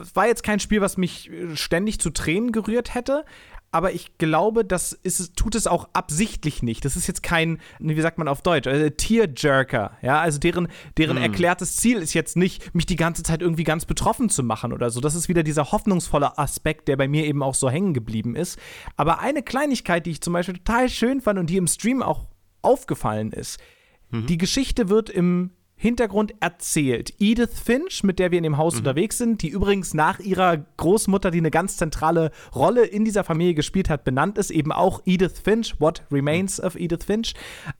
Es 0.00 0.14
war 0.14 0.26
jetzt 0.26 0.42
kein 0.42 0.60
Spiel, 0.60 0.80
was 0.80 0.98
mich 0.98 1.30
ständig 1.54 1.98
zu 1.98 2.10
Tränen 2.10 2.52
gerührt 2.52 2.94
hätte, 2.94 3.24
aber 3.70 3.92
ich 3.92 4.16
glaube, 4.16 4.64
das 4.64 4.92
ist, 4.92 5.36
tut 5.36 5.54
es 5.54 5.66
auch 5.66 5.88
absichtlich 5.92 6.62
nicht. 6.62 6.84
Das 6.84 6.96
ist 6.96 7.06
jetzt 7.06 7.22
kein, 7.22 7.58
wie 7.78 8.00
sagt 8.00 8.16
man 8.16 8.26
auf 8.26 8.40
Deutsch, 8.40 8.66
also 8.66 8.88
Tearjerker. 8.88 9.98
Ja, 10.00 10.20
also 10.20 10.38
deren, 10.38 10.68
deren 10.96 11.16
hm. 11.16 11.22
erklärtes 11.22 11.76
Ziel 11.76 11.98
ist 11.98 12.14
jetzt 12.14 12.36
nicht, 12.36 12.74
mich 12.74 12.86
die 12.86 12.96
ganze 12.96 13.22
Zeit 13.22 13.42
irgendwie 13.42 13.64
ganz 13.64 13.84
betroffen 13.84 14.30
zu 14.30 14.42
machen 14.42 14.72
oder 14.72 14.88
so. 14.90 15.00
Das 15.00 15.14
ist 15.14 15.28
wieder 15.28 15.42
dieser 15.42 15.70
hoffnungsvolle 15.70 16.38
Aspekt, 16.38 16.88
der 16.88 16.96
bei 16.96 17.08
mir 17.08 17.26
eben 17.26 17.42
auch 17.42 17.54
so 17.54 17.68
hängen 17.68 17.92
geblieben 17.92 18.36
ist. 18.36 18.58
Aber 18.96 19.20
eine 19.20 19.42
Kleinigkeit, 19.42 20.06
die 20.06 20.12
ich 20.12 20.22
zum 20.22 20.32
Beispiel 20.32 20.56
total 20.56 20.88
schön 20.88 21.20
fand 21.20 21.38
und 21.38 21.50
die 21.50 21.58
im 21.58 21.66
Stream 21.66 22.02
auch 22.02 22.24
aufgefallen 22.62 23.32
ist, 23.32 23.60
mhm. 24.10 24.26
die 24.26 24.38
Geschichte 24.38 24.88
wird 24.88 25.10
im 25.10 25.50
Hintergrund 25.78 26.34
erzählt. 26.40 27.14
Edith 27.20 27.58
Finch, 27.64 28.02
mit 28.02 28.18
der 28.18 28.32
wir 28.32 28.38
in 28.38 28.42
dem 28.42 28.56
Haus 28.58 28.74
mhm. 28.74 28.80
unterwegs 28.80 29.16
sind, 29.16 29.42
die 29.42 29.48
übrigens 29.48 29.94
nach 29.94 30.18
ihrer 30.18 30.58
Großmutter, 30.76 31.30
die 31.30 31.38
eine 31.38 31.52
ganz 31.52 31.76
zentrale 31.76 32.32
Rolle 32.54 32.84
in 32.84 33.04
dieser 33.04 33.22
Familie 33.22 33.54
gespielt 33.54 33.88
hat, 33.88 34.02
benannt 34.04 34.38
ist, 34.38 34.50
eben 34.50 34.72
auch 34.72 35.00
Edith 35.06 35.38
Finch, 35.42 35.80
What 35.80 36.02
Remains 36.10 36.60
of 36.60 36.74
Edith 36.74 37.04
Finch. 37.04 37.34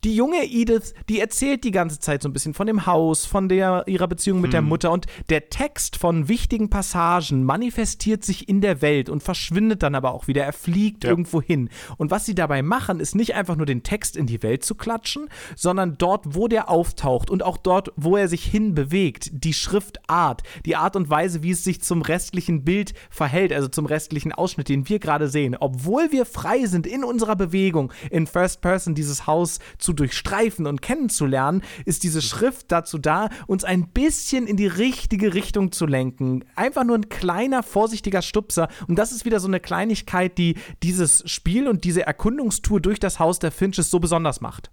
Die 0.05 0.15
junge 0.15 0.45
Edith, 0.45 0.95
die 1.09 1.19
erzählt 1.19 1.65
die 1.65 1.73
ganze 1.73 1.99
Zeit 1.99 2.23
so 2.23 2.29
ein 2.29 2.33
bisschen 2.33 2.55
von 2.55 2.69
dem 2.69 2.87
Haus, 2.87 3.27
von 3.27 3.49
der, 3.49 3.83
ihrer 3.87 4.07
Beziehung 4.07 4.41
mit 4.41 4.51
mhm. 4.51 4.53
der 4.53 4.63
Mutter 4.63 4.93
und 4.93 5.07
der 5.29 5.51
Text 5.51 5.97
von 5.97 6.29
wichtigen 6.29 6.71
Passagen 6.71 7.43
manifestiert 7.43 8.25
sich 8.25 8.49
in 8.49 8.61
der 8.61 8.81
Welt 8.81 9.11
und 9.11 9.25
verschwindet 9.25 9.83
dann 9.83 9.97
aber 9.97 10.13
auch 10.13 10.29
wieder. 10.29 10.45
Er 10.45 10.53
fliegt 10.53 11.03
ja. 11.03 11.11
irgendwo 11.11 11.43
hin. 11.43 11.69
Und 11.97 12.13
was 12.13 12.27
sie 12.27 12.37
dabei 12.37 12.63
machen, 12.63 13.01
ist 13.01 13.17
nicht 13.17 13.35
einfach 13.35 13.57
nur 13.57 13.67
den 13.67 13.83
Text 13.83 14.17
in 14.17 14.27
die 14.27 14.43
Welt 14.43 14.65
zu 14.65 14.77
klatschen, 14.77 15.29
sondern 15.57 15.99
dort, 15.99 16.37
wo 16.37 16.47
der 16.47 16.71
auftaucht 16.71 17.29
und 17.31 17.43
auch 17.43 17.57
dort, 17.57 17.88
wo 17.97 18.17
er 18.17 18.29
sich 18.29 18.45
hinbewegt, 18.45 19.31
die 19.33 19.53
Schriftart, 19.53 20.43
die 20.65 20.77
Art 20.77 20.97
und 20.97 21.11
Weise, 21.11 21.43
wie 21.43 21.53
es 21.53 21.65
sich 21.65 21.81
zum 21.81 22.03
restlichen 22.03 22.65
Bild 22.65 22.95
verhält, 23.11 23.53
also 23.53 23.69
zum 23.69 23.87
restlichen 23.87 24.33
Ausschnitt, 24.33 24.69
den 24.69 24.89
wir 24.89 24.99
gerade 24.99 25.29
sehen, 25.29 25.57
obwohl 25.59 26.13
wir 26.13 26.27
frei 26.27 26.67
sind 26.67 26.87
in 26.87 27.05
unserer 27.05 27.37
Bewegung, 27.37 27.93
in 28.11 28.27
First 28.27 28.61
Person 28.61 28.95
dieses 28.95 29.27
Haus 29.27 29.59
zu 29.79 29.93
durchstreifen 29.93 30.67
und 30.67 30.83
kennenzulernen, 30.83 31.63
ist 31.85 32.03
diese 32.03 32.23
Schrift 32.23 32.71
dazu 32.73 32.99
da, 32.99 33.29
uns 33.47 33.65
ein 33.65 33.89
bisschen 33.89 34.47
in 34.47 34.57
die 34.57 34.67
richtige 34.67 35.35
Richtung 35.35 35.73
zu 35.73 35.87
lenken. 35.87 36.45
Einfach 36.55 36.85
nur 36.85 36.97
ein 36.97 37.09
kleiner, 37.09 37.63
vorsichtiger 37.63 38.23
Stupser. 38.23 38.69
Und 38.87 38.99
das 38.99 39.13
ist 39.13 39.25
wieder 39.25 39.41
so 39.41 39.49
eine 39.49 39.61
Kleinigkeit, 39.61 40.39
die 40.39 40.57
dieses 40.83 41.23
Spiel 41.31 41.69
und 41.69 41.85
diese 41.85 42.07
Erkundungstour 42.07 42.81
durch 42.81 43.01
das 43.01 43.19
Haus 43.19 43.39
der 43.39 43.53
Finches 43.53 43.91
so 43.91 43.99
besonders 44.01 44.41
macht. 44.41 44.71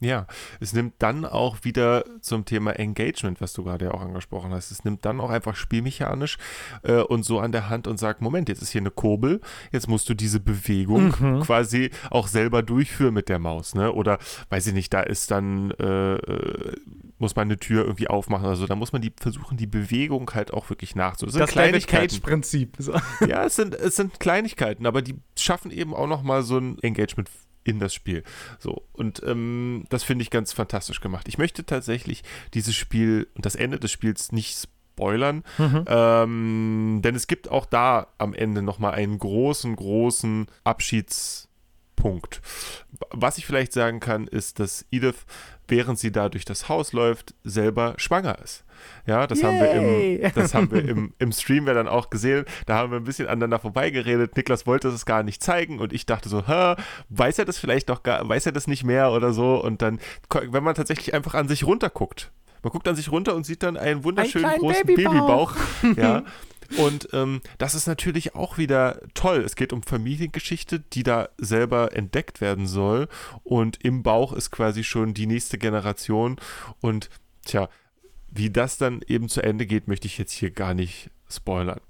Ja, 0.00 0.26
es 0.60 0.72
nimmt 0.72 0.94
dann 0.98 1.24
auch 1.24 1.58
wieder 1.62 2.04
zum 2.20 2.44
Thema 2.44 2.72
Engagement, 2.72 3.40
was 3.40 3.52
du 3.52 3.62
gerade 3.62 3.86
ja 3.86 3.90
auch 3.92 4.00
angesprochen 4.00 4.52
hast. 4.52 4.72
Es 4.72 4.84
nimmt 4.84 5.04
dann 5.04 5.20
auch 5.20 5.30
einfach 5.30 5.54
spielmechanisch 5.54 6.36
äh, 6.82 6.96
und 6.96 7.24
so 7.24 7.38
an 7.38 7.52
der 7.52 7.70
Hand 7.70 7.86
und 7.86 7.98
sagt: 7.98 8.20
Moment, 8.20 8.48
jetzt 8.48 8.60
ist 8.60 8.70
hier 8.70 8.80
eine 8.80 8.90
Kurbel, 8.90 9.40
jetzt 9.70 9.88
musst 9.88 10.08
du 10.08 10.14
diese 10.14 10.40
Bewegung 10.40 11.14
mhm. 11.18 11.40
quasi 11.40 11.90
auch 12.10 12.26
selber 12.26 12.62
durchführen 12.62 13.14
mit 13.14 13.28
der 13.28 13.38
Maus, 13.38 13.74
ne? 13.74 13.92
Oder 13.92 14.18
weiß 14.50 14.66
ich 14.66 14.74
nicht, 14.74 14.92
da 14.92 15.00
ist 15.00 15.30
dann, 15.30 15.70
äh, 15.72 16.14
äh 16.14 16.76
muss 17.18 17.36
man 17.36 17.46
eine 17.46 17.56
Tür 17.56 17.84
irgendwie 17.84 18.08
aufmachen 18.08 18.44
oder 18.44 18.56
so. 18.56 18.66
Da 18.66 18.74
muss 18.74 18.92
man 18.92 19.00
die 19.00 19.12
versuchen, 19.18 19.56
die 19.56 19.68
Bewegung 19.68 20.30
halt 20.34 20.52
auch 20.52 20.68
wirklich 20.68 20.96
nachzuholen. 20.96 21.38
Das, 21.38 21.54
das 21.54 21.86
Cage-Prinzip. 21.86 22.76
So. 22.78 22.92
Ja, 23.26 23.44
es 23.44 23.56
sind, 23.56 23.74
es 23.74 23.96
sind 23.96 24.18
Kleinigkeiten, 24.18 24.84
aber 24.84 25.00
die 25.00 25.14
schaffen 25.38 25.70
eben 25.70 25.94
auch 25.94 26.08
nochmal 26.08 26.42
so 26.42 26.58
ein 26.58 26.78
Engagement 26.82 27.30
in 27.64 27.80
das 27.80 27.94
Spiel. 27.94 28.22
So, 28.58 28.82
und 28.92 29.22
ähm, 29.24 29.84
das 29.88 30.04
finde 30.04 30.22
ich 30.22 30.30
ganz 30.30 30.52
fantastisch 30.52 31.00
gemacht. 31.00 31.28
Ich 31.28 31.38
möchte 31.38 31.64
tatsächlich 31.64 32.22
dieses 32.52 32.74
Spiel 32.74 33.28
und 33.34 33.44
das 33.44 33.56
Ende 33.56 33.80
des 33.80 33.90
Spiels 33.90 34.32
nicht 34.32 34.68
spoilern, 34.94 35.42
mhm. 35.58 35.84
ähm, 35.88 37.00
denn 37.02 37.14
es 37.14 37.26
gibt 37.26 37.50
auch 37.50 37.66
da 37.66 38.06
am 38.18 38.34
Ende 38.34 38.62
nochmal 38.62 38.94
einen 38.94 39.18
großen, 39.18 39.74
großen 39.74 40.46
Abschiedspunkt. 40.62 42.40
Was 43.10 43.38
ich 43.38 43.46
vielleicht 43.46 43.72
sagen 43.72 43.98
kann, 44.00 44.26
ist, 44.28 44.60
dass 44.60 44.84
Edith, 44.90 45.26
während 45.66 45.98
sie 45.98 46.12
da 46.12 46.28
durch 46.28 46.44
das 46.44 46.68
Haus 46.68 46.92
läuft, 46.92 47.34
selber 47.42 47.94
schwanger 47.96 48.38
ist. 48.38 48.63
Ja, 49.06 49.26
das 49.26 49.40
Yay. 49.40 49.46
haben 49.46 49.60
wir, 49.60 49.70
im, 49.72 50.32
das 50.34 50.54
haben 50.54 50.70
wir 50.70 50.88
im, 50.88 51.14
im 51.18 51.32
Stream 51.32 51.66
ja 51.66 51.74
dann 51.74 51.88
auch 51.88 52.10
gesehen. 52.10 52.44
Da 52.66 52.76
haben 52.76 52.90
wir 52.90 52.98
ein 52.98 53.04
bisschen 53.04 53.26
aneinander 53.26 53.58
vorbeigeredet. 53.58 54.36
Niklas 54.36 54.66
wollte 54.66 54.88
es 54.88 55.06
gar 55.06 55.22
nicht 55.22 55.42
zeigen 55.42 55.78
und 55.78 55.92
ich 55.92 56.06
dachte 56.06 56.28
so, 56.28 56.46
Hä, 56.46 56.74
weiß 57.08 57.38
er 57.38 57.44
das 57.44 57.58
vielleicht 57.58 57.88
noch 57.88 58.02
gar, 58.02 58.28
weiß 58.28 58.46
er 58.46 58.52
das 58.52 58.66
nicht 58.66 58.84
mehr 58.84 59.12
oder 59.12 59.32
so? 59.32 59.62
Und 59.62 59.82
dann, 59.82 60.00
wenn 60.30 60.64
man 60.64 60.74
tatsächlich 60.74 61.14
einfach 61.14 61.34
an 61.34 61.48
sich 61.48 61.64
runterguckt, 61.64 62.32
man 62.62 62.72
guckt 62.72 62.88
an 62.88 62.96
sich 62.96 63.12
runter 63.12 63.34
und 63.34 63.44
sieht 63.44 63.62
dann 63.62 63.76
einen 63.76 64.04
wunderschönen 64.04 64.46
einen 64.46 64.60
großen 64.60 64.86
Babybauch. 64.86 65.54
Babybauch 65.82 65.96
ja. 65.96 66.24
Und 66.78 67.08
ähm, 67.12 67.40
das 67.58 67.74
ist 67.74 67.86
natürlich 67.86 68.34
auch 68.34 68.56
wieder 68.56 69.00
toll. 69.12 69.42
Es 69.44 69.54
geht 69.54 69.72
um 69.72 69.82
Familiengeschichte, 69.82 70.80
die 70.80 71.02
da 71.02 71.28
selber 71.38 71.94
entdeckt 71.94 72.40
werden 72.40 72.66
soll. 72.66 73.08
Und 73.42 73.84
im 73.84 74.02
Bauch 74.02 74.32
ist 74.32 74.50
quasi 74.50 74.82
schon 74.82 75.12
die 75.12 75.26
nächste 75.26 75.58
Generation. 75.58 76.36
Und 76.80 77.10
tja, 77.44 77.68
wie 78.34 78.50
das 78.50 78.78
dann 78.78 79.00
eben 79.06 79.28
zu 79.28 79.42
Ende 79.42 79.66
geht, 79.66 79.88
möchte 79.88 80.06
ich 80.06 80.18
jetzt 80.18 80.32
hier 80.32 80.50
gar 80.50 80.74
nicht 80.74 81.10
spoilern. 81.28 81.80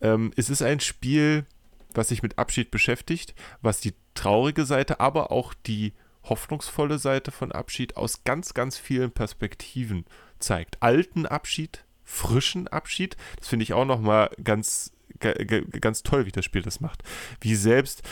Ähm, 0.00 0.32
es 0.36 0.50
ist 0.50 0.62
ein 0.62 0.80
Spiel, 0.80 1.46
was 1.94 2.08
sich 2.08 2.22
mit 2.22 2.38
Abschied 2.38 2.70
beschäftigt, 2.70 3.34
was 3.62 3.80
die 3.80 3.94
traurige 4.14 4.66
Seite, 4.66 5.00
aber 5.00 5.30
auch 5.30 5.54
die 5.54 5.94
hoffnungsvolle 6.24 6.98
Seite 6.98 7.30
von 7.30 7.52
Abschied 7.52 7.96
aus 7.96 8.24
ganz, 8.24 8.52
ganz 8.52 8.76
vielen 8.76 9.12
Perspektiven 9.12 10.04
zeigt. 10.40 10.82
Alten 10.82 11.24
Abschied, 11.24 11.84
frischen 12.02 12.66
Abschied, 12.68 13.16
das 13.38 13.48
finde 13.48 13.62
ich 13.62 13.72
auch 13.72 13.84
nochmal 13.84 14.30
ganz, 14.42 14.92
ganz 15.18 16.02
toll, 16.02 16.26
wie 16.26 16.32
das 16.32 16.44
Spiel 16.44 16.62
das 16.62 16.80
macht. 16.80 17.04
Wie 17.40 17.54
selbst 17.54 18.02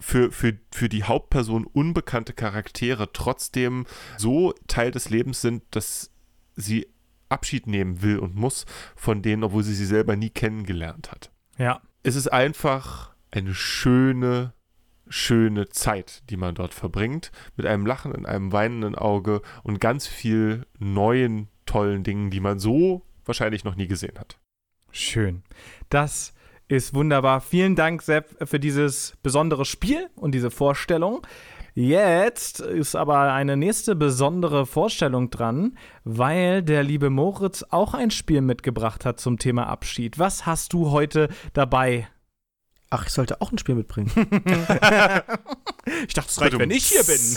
für, 0.00 0.32
für, 0.32 0.58
für 0.72 0.88
die 0.88 1.04
Hauptperson 1.04 1.64
unbekannte 1.64 2.32
Charaktere 2.32 3.12
trotzdem 3.12 3.86
so 4.18 4.52
Teil 4.66 4.90
des 4.90 5.10
Lebens 5.10 5.40
sind, 5.40 5.62
dass 5.70 6.10
sie 6.56 6.86
Abschied 7.28 7.66
nehmen 7.66 8.02
will 8.02 8.18
und 8.18 8.34
muss 8.36 8.66
von 8.96 9.22
denen, 9.22 9.44
obwohl 9.44 9.62
sie 9.62 9.74
sie 9.74 9.86
selber 9.86 10.16
nie 10.16 10.30
kennengelernt 10.30 11.10
hat. 11.10 11.30
Ja. 11.58 11.80
Es 12.02 12.16
ist 12.16 12.28
einfach 12.28 13.14
eine 13.30 13.54
schöne, 13.54 14.52
schöne 15.08 15.68
Zeit, 15.68 16.22
die 16.30 16.36
man 16.36 16.54
dort 16.54 16.74
verbringt, 16.74 17.32
mit 17.56 17.66
einem 17.66 17.86
Lachen 17.86 18.14
in 18.14 18.26
einem 18.26 18.52
weinenden 18.52 18.94
Auge 18.94 19.42
und 19.62 19.80
ganz 19.80 20.06
viel 20.06 20.66
neuen, 20.78 21.48
tollen 21.66 22.04
Dingen, 22.04 22.30
die 22.30 22.40
man 22.40 22.58
so 22.58 23.02
wahrscheinlich 23.24 23.64
noch 23.64 23.74
nie 23.74 23.86
gesehen 23.86 24.18
hat. 24.18 24.38
Schön. 24.90 25.42
Das 25.88 26.34
ist 26.68 26.94
wunderbar. 26.94 27.40
Vielen 27.40 27.74
Dank, 27.74 28.02
Sepp, 28.02 28.48
für 28.48 28.60
dieses 28.60 29.16
besondere 29.22 29.64
Spiel 29.64 30.08
und 30.14 30.32
diese 30.32 30.50
Vorstellung. 30.50 31.26
Jetzt 31.74 32.60
ist 32.60 32.94
aber 32.94 33.32
eine 33.32 33.56
nächste 33.56 33.96
besondere 33.96 34.64
Vorstellung 34.64 35.30
dran, 35.30 35.76
weil 36.04 36.62
der 36.62 36.84
liebe 36.84 37.10
Moritz 37.10 37.64
auch 37.68 37.94
ein 37.94 38.12
Spiel 38.12 38.42
mitgebracht 38.42 39.04
hat 39.04 39.18
zum 39.18 39.38
Thema 39.38 39.66
Abschied. 39.66 40.20
Was 40.20 40.46
hast 40.46 40.72
du 40.72 40.92
heute 40.92 41.28
dabei? 41.52 42.06
Ach, 42.90 43.06
ich 43.06 43.12
sollte 43.12 43.40
auch 43.40 43.50
ein 43.50 43.58
Spiel 43.58 43.74
mitbringen. 43.74 44.12
ich 46.06 46.14
dachte, 46.14 46.30
es 46.30 46.40
reicht, 46.40 46.60
wenn 46.60 46.70
ich 46.70 46.86
hier 46.86 47.02
bin. 47.02 47.16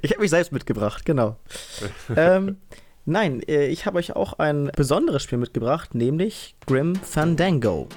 ich 0.00 0.12
habe 0.12 0.22
mich 0.22 0.30
selbst 0.30 0.52
mitgebracht, 0.52 1.04
genau. 1.04 1.36
ähm, 2.16 2.56
nein, 3.04 3.42
äh, 3.42 3.66
ich 3.66 3.84
habe 3.84 3.98
euch 3.98 4.16
auch 4.16 4.38
ein 4.38 4.70
besonderes 4.74 5.22
Spiel 5.22 5.36
mitgebracht, 5.36 5.94
nämlich 5.94 6.56
Grim 6.66 6.96
Fandango. 6.96 7.88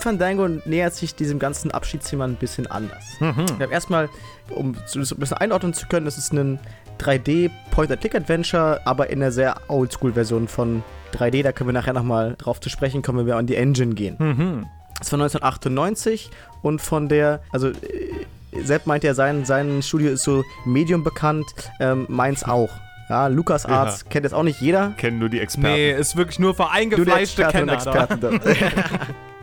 Grim 0.00 0.18
Fandango 0.18 0.48
nähert 0.64 0.94
sich 0.94 1.14
diesem 1.14 1.38
ganzen 1.38 1.70
Abschiedsthema 1.70 2.24
ein 2.24 2.36
bisschen 2.36 2.66
anders. 2.66 3.20
Mhm. 3.20 3.46
Wir 3.58 3.66
haben 3.66 3.72
erstmal, 3.72 4.08
um 4.48 4.74
das 4.74 4.94
ein 4.96 5.18
bisschen 5.18 5.36
einordnen 5.36 5.74
zu 5.74 5.86
können, 5.86 6.06
das 6.06 6.16
ist 6.18 6.32
ein 6.32 6.58
3D 6.98 7.50
Point-and-Click-Adventure, 7.70 8.80
aber 8.84 9.10
in 9.10 9.22
einer 9.22 9.32
sehr 9.32 9.56
Oldschool-Version 9.68 10.48
von 10.48 10.82
3D. 11.14 11.42
Da 11.42 11.52
können 11.52 11.68
wir 11.68 11.72
nachher 11.72 11.92
nochmal 11.92 12.34
drauf 12.38 12.60
zu 12.60 12.68
sprechen 12.68 13.02
kommen, 13.02 13.20
wenn 13.20 13.26
wir 13.26 13.36
an 13.36 13.46
die 13.46 13.56
Engine 13.56 13.94
gehen. 13.94 14.16
Mhm. 14.18 14.66
Das 14.98 15.06
ist 15.06 15.10
von 15.10 15.20
1998 15.20 16.30
und 16.62 16.80
von 16.80 17.08
der, 17.08 17.40
also 17.50 17.68
äh, 17.68 17.74
Sepp 18.62 18.86
meint 18.86 19.04
ja, 19.04 19.14
sein, 19.14 19.44
sein 19.44 19.82
Studio 19.82 20.10
ist 20.10 20.24
so 20.24 20.44
medium 20.64 21.04
bekannt, 21.04 21.46
ähm, 21.78 22.06
meins 22.08 22.44
auch. 22.44 22.70
Ja, 23.08 23.26
Lukas 23.26 23.66
Arts 23.66 24.02
ja. 24.02 24.10
kennt 24.10 24.24
jetzt 24.24 24.32
auch 24.32 24.44
nicht 24.44 24.60
jeder. 24.60 24.92
Kennen 24.96 25.18
nur 25.18 25.28
die 25.28 25.40
Experten. 25.40 25.74
Nee, 25.74 25.92
ist 25.92 26.16
wirklich 26.16 26.38
nur 26.38 26.54
für 26.54 26.70
eingefleischte 26.70 27.44
Kenner. 27.44 27.72
Experten 27.72 28.40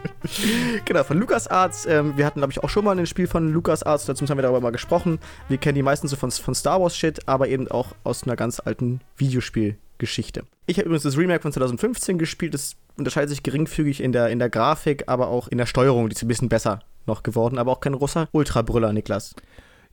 genau, 0.86 1.04
von 1.04 1.20
LucasArts. 1.20 1.86
Ähm, 1.86 2.18
wir 2.18 2.26
hatten, 2.26 2.40
glaube 2.40 2.52
ich, 2.52 2.64
auch 2.64 2.70
schon 2.70 2.86
mal 2.86 2.98
ein 2.98 3.06
Spiel 3.06 3.28
von 3.28 3.52
LucasArts, 3.52 4.06
dazu 4.06 4.26
haben 4.28 4.38
wir 4.38 4.44
darüber 4.44 4.62
mal 4.62 4.72
gesprochen. 4.72 5.20
Wir 5.50 5.58
kennen 5.58 5.76
die 5.76 5.84
meisten 5.84 6.08
so 6.08 6.16
von, 6.16 6.32
von 6.32 6.56
Star 6.56 6.82
Wars-Shit, 6.82 7.28
aber 7.28 7.48
eben 7.48 7.70
auch 7.70 7.94
aus 8.04 8.24
einer 8.24 8.36
ganz 8.36 8.60
alten 8.60 9.02
Videospielgeschichte. 9.18 10.44
Ich 10.66 10.78
habe 10.78 10.88
übrigens 10.88 11.04
das 11.04 11.18
Remake 11.18 11.42
von 11.42 11.52
2015 11.52 12.18
gespielt. 12.18 12.54
Das 12.54 12.76
unterscheidet 12.98 13.30
sich 13.30 13.44
geringfügig 13.44 14.02
in 14.02 14.12
der, 14.12 14.30
in 14.30 14.40
der 14.40 14.50
Grafik, 14.50 15.04
aber 15.08 15.28
auch 15.30 15.48
in 15.48 15.58
der 15.58 15.66
Steuerung. 15.66 16.10
Die 16.10 16.16
ist 16.16 16.24
ein 16.24 16.28
bisschen 16.28 16.50
besser 16.50 16.80
noch 17.06 17.24
geworden, 17.24 17.58
aber 17.58 17.72
auch 17.72 17.80
kein 17.80 17.94
großer 17.94 18.28
Ultrabrüller, 18.32 18.92
Niklas. 18.94 19.34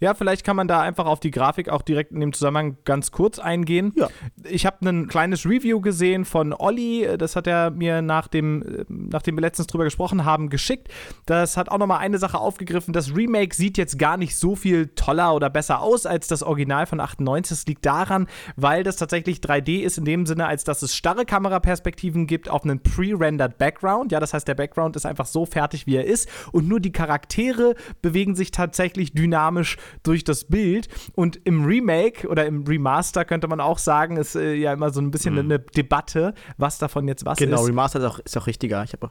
Ja, 0.04 0.12
vielleicht 0.12 0.44
kann 0.44 0.54
man 0.54 0.68
da 0.68 0.82
einfach 0.82 1.06
auf 1.06 1.18
die 1.18 1.30
Grafik 1.30 1.70
auch 1.70 1.80
direkt 1.80 2.12
in 2.12 2.20
dem 2.20 2.34
Zusammenhang 2.34 2.76
ganz 2.84 3.10
kurz 3.10 3.38
eingehen. 3.38 3.94
Ja. 3.96 4.08
Ich 4.46 4.66
habe 4.66 4.86
ein 4.86 5.08
kleines 5.08 5.46
Review 5.46 5.80
gesehen 5.80 6.26
von 6.26 6.52
Olli, 6.52 7.08
das 7.16 7.36
hat 7.36 7.46
er 7.46 7.70
mir 7.70 8.02
nach 8.02 8.28
dem, 8.28 8.84
nachdem 8.88 9.36
wir 9.36 9.40
letztens 9.40 9.66
drüber 9.66 9.84
gesprochen 9.84 10.26
haben, 10.26 10.50
geschickt. 10.50 10.88
Das 11.24 11.56
hat 11.56 11.70
auch 11.70 11.78
nochmal 11.78 12.00
eine 12.00 12.18
Sache 12.18 12.38
aufgegriffen. 12.38 12.92
Das 12.92 13.16
Remake 13.16 13.56
sieht 13.56 13.78
jetzt 13.78 13.98
gar 13.98 14.18
nicht 14.18 14.36
so 14.36 14.56
viel 14.56 14.88
toller 14.88 15.34
oder 15.34 15.48
besser 15.48 15.80
aus 15.80 16.04
als 16.04 16.28
das 16.28 16.42
Original 16.42 16.84
von 16.84 17.00
98. 17.00 17.56
Das 17.56 17.66
liegt 17.66 17.86
daran, 17.86 18.26
weil 18.56 18.82
das 18.82 18.96
tatsächlich 18.96 19.38
3D 19.38 19.80
ist 19.80 19.96
in 19.96 20.04
dem 20.04 20.26
Sinne, 20.26 20.46
als 20.46 20.64
dass 20.64 20.82
es 20.82 20.94
starre 20.94 21.24
Kameraperspektiven 21.24 22.26
gibt 22.26 22.50
auf 22.50 22.64
einen 22.64 22.82
pre-rendered 22.82 23.56
Background. 23.56 24.12
Ja, 24.12 24.20
das 24.20 24.34
heißt, 24.34 24.46
der 24.46 24.54
Background 24.54 24.96
ist 24.96 25.06
einfach 25.06 25.24
so 25.24 25.46
fertig, 25.46 25.86
wie 25.86 25.96
er 25.96 26.04
ist 26.04 26.28
und 26.52 26.68
nur 26.68 26.80
die 26.80 26.92
Charaktere 26.92 27.74
bewegen 28.02 28.34
sich 28.34 28.50
tatsächlich 28.50 29.14
dynamisch 29.14 29.78
durch 30.02 30.24
das 30.24 30.44
Bild. 30.44 30.88
Und 31.14 31.40
im 31.44 31.64
Remake 31.64 32.28
oder 32.28 32.46
im 32.46 32.64
Remaster 32.64 33.24
könnte 33.24 33.48
man 33.48 33.60
auch 33.60 33.78
sagen, 33.78 34.16
ist 34.16 34.34
äh, 34.34 34.54
ja 34.54 34.72
immer 34.72 34.90
so 34.90 35.00
ein 35.00 35.10
bisschen 35.10 35.34
mhm. 35.34 35.40
eine 35.40 35.58
Debatte, 35.58 36.34
was 36.56 36.78
davon 36.78 37.08
jetzt 37.08 37.24
was 37.24 37.38
genau, 37.38 37.56
ist. 37.56 37.60
Genau, 37.60 37.66
Remaster 37.66 37.98
ist 38.00 38.04
auch, 38.04 38.18
ist 38.18 38.36
auch 38.36 38.46
richtiger. 38.46 38.82
Ich 38.84 38.92
habe 38.92 39.10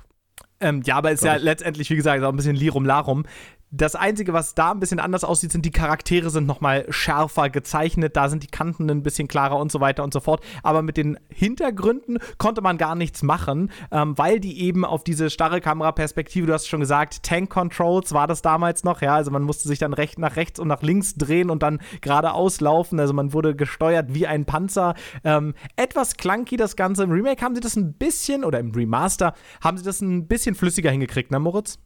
ähm, 0.59 0.81
ja, 0.85 0.95
aber 0.95 1.11
ist 1.11 1.23
ja 1.23 1.35
ich. 1.35 1.43
letztendlich, 1.43 1.89
wie 1.89 1.95
gesagt, 1.95 2.23
auch 2.23 2.29
ein 2.29 2.35
bisschen 2.35 2.55
Lirum 2.55 2.85
Larum. 2.85 3.25
Das 3.75 3.95
Einzige, 3.95 4.33
was 4.33 4.53
da 4.53 4.69
ein 4.69 4.79
bisschen 4.79 4.99
anders 4.99 5.23
aussieht, 5.23 5.51
sind 5.51 5.65
die 5.65 5.71
Charaktere 5.71 6.29
sind 6.29 6.45
nochmal 6.45 6.85
schärfer 6.89 7.49
gezeichnet, 7.49 8.15
da 8.15 8.29
sind 8.29 8.43
die 8.43 8.47
Kanten 8.47 8.87
ein 8.87 9.01
bisschen 9.01 9.27
klarer 9.27 9.57
und 9.57 9.71
so 9.71 9.79
weiter 9.79 10.03
und 10.03 10.13
so 10.13 10.19
fort. 10.19 10.43
Aber 10.61 10.83
mit 10.83 10.95
den 10.95 11.17
Hintergründen 11.29 12.19
konnte 12.37 12.61
man 12.61 12.77
gar 12.77 12.93
nichts 12.93 13.23
machen, 13.23 13.71
ähm, 13.91 14.15
weil 14.15 14.39
die 14.39 14.61
eben 14.61 14.85
auf 14.85 15.03
diese 15.03 15.31
starre 15.31 15.59
Kameraperspektive, 15.59 16.45
du 16.45 16.53
hast 16.53 16.67
schon 16.67 16.81
gesagt, 16.81 17.23
Tank 17.23 17.49
Controls 17.49 18.13
war 18.13 18.27
das 18.27 18.43
damals 18.43 18.83
noch, 18.83 19.01
ja, 19.01 19.15
also 19.15 19.31
man 19.31 19.41
musste 19.41 19.67
sich 19.67 19.79
dann 19.79 19.93
recht 19.93 20.19
nach 20.19 20.35
rechts 20.35 20.59
und 20.59 20.67
nach 20.67 20.83
links 20.83 21.15
drehen 21.15 21.49
und 21.49 21.63
dann 21.63 21.81
geradeaus 22.01 22.61
laufen, 22.61 22.99
also 22.99 23.13
man 23.13 23.33
wurde 23.33 23.55
gesteuert 23.55 24.13
wie 24.13 24.27
ein 24.27 24.45
Panzer. 24.45 24.93
Ähm, 25.23 25.55
etwas 25.77 26.15
clunky 26.17 26.57
das 26.57 26.75
Ganze. 26.75 27.05
Im 27.05 27.11
Remake 27.11 27.43
haben 27.43 27.55
sie 27.55 27.61
das 27.61 27.75
ein 27.75 27.93
bisschen, 27.93 28.43
oder 28.43 28.59
im 28.59 28.69
Remaster, 28.69 29.33
haben 29.61 29.79
sie 29.79 29.83
das 29.83 29.99
ein 29.99 30.27
bisschen 30.27 30.53
flüssiger 30.53 30.91
hingekriegt, 30.91 31.31
ne, 31.31 31.39
Moritz? 31.39 31.79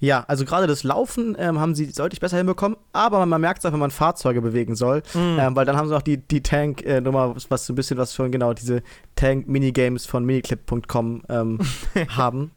Ja, 0.00 0.24
also 0.28 0.46
gerade 0.46 0.66
das 0.66 0.82
Laufen 0.82 1.36
ähm, 1.38 1.60
haben 1.60 1.74
sie 1.74 1.92
deutlich 1.92 2.20
besser 2.20 2.38
hinbekommen, 2.38 2.78
aber 2.92 3.24
man 3.26 3.40
merkt 3.40 3.58
es 3.58 3.66
auch, 3.66 3.72
wenn 3.72 3.78
man 3.78 3.90
Fahrzeuge 3.90 4.40
bewegen 4.40 4.74
soll, 4.74 5.02
mhm. 5.12 5.36
ähm, 5.38 5.56
weil 5.56 5.66
dann 5.66 5.76
haben 5.76 5.88
sie 5.88 5.96
auch 5.96 6.02
die, 6.02 6.16
die 6.16 6.42
Tank-Nummer, 6.42 7.34
äh, 7.36 7.42
was 7.50 7.66
so 7.66 7.74
ein 7.74 7.76
bisschen 7.76 7.98
was 7.98 8.14
von 8.14 8.32
genau 8.32 8.54
diese 8.54 8.82
Tank-Minigames 9.16 10.06
von 10.06 10.24
miniclip.com 10.24 11.22
ähm, 11.28 11.58
haben. 12.08 12.52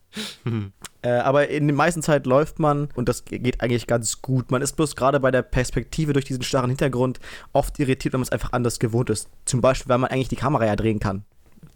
Mhm. 0.45 0.71
Äh, 1.01 1.10
aber 1.10 1.49
in 1.49 1.67
der 1.67 1.75
meisten 1.75 2.01
Zeit 2.01 2.25
läuft 2.25 2.60
man 2.60 2.88
und 2.95 3.10
das 3.10 3.25
geht 3.25 3.60
eigentlich 3.60 3.88
ganz 3.88 4.21
gut. 4.21 4.49
Man 4.49 4.62
ist 4.62 4.77
bloß 4.77 4.95
gerade 4.95 5.19
bei 5.19 5.32
der 5.32 5.41
Perspektive 5.41 6.13
durch 6.13 6.23
diesen 6.23 6.43
starren 6.43 6.69
Hintergrund 6.69 7.19
oft 7.51 7.77
irritiert, 7.77 8.13
wenn 8.13 8.21
man 8.21 8.27
es 8.27 8.32
einfach 8.32 8.53
anders 8.53 8.79
gewohnt 8.79 9.10
ist. 9.10 9.27
Zum 9.43 9.60
Beispiel, 9.60 9.89
weil 9.89 9.97
man 9.97 10.12
eigentlich 10.12 10.29
die 10.29 10.38
Kamera 10.38 10.65
ja 10.65 10.77
drehen 10.77 10.99
kann 10.99 11.25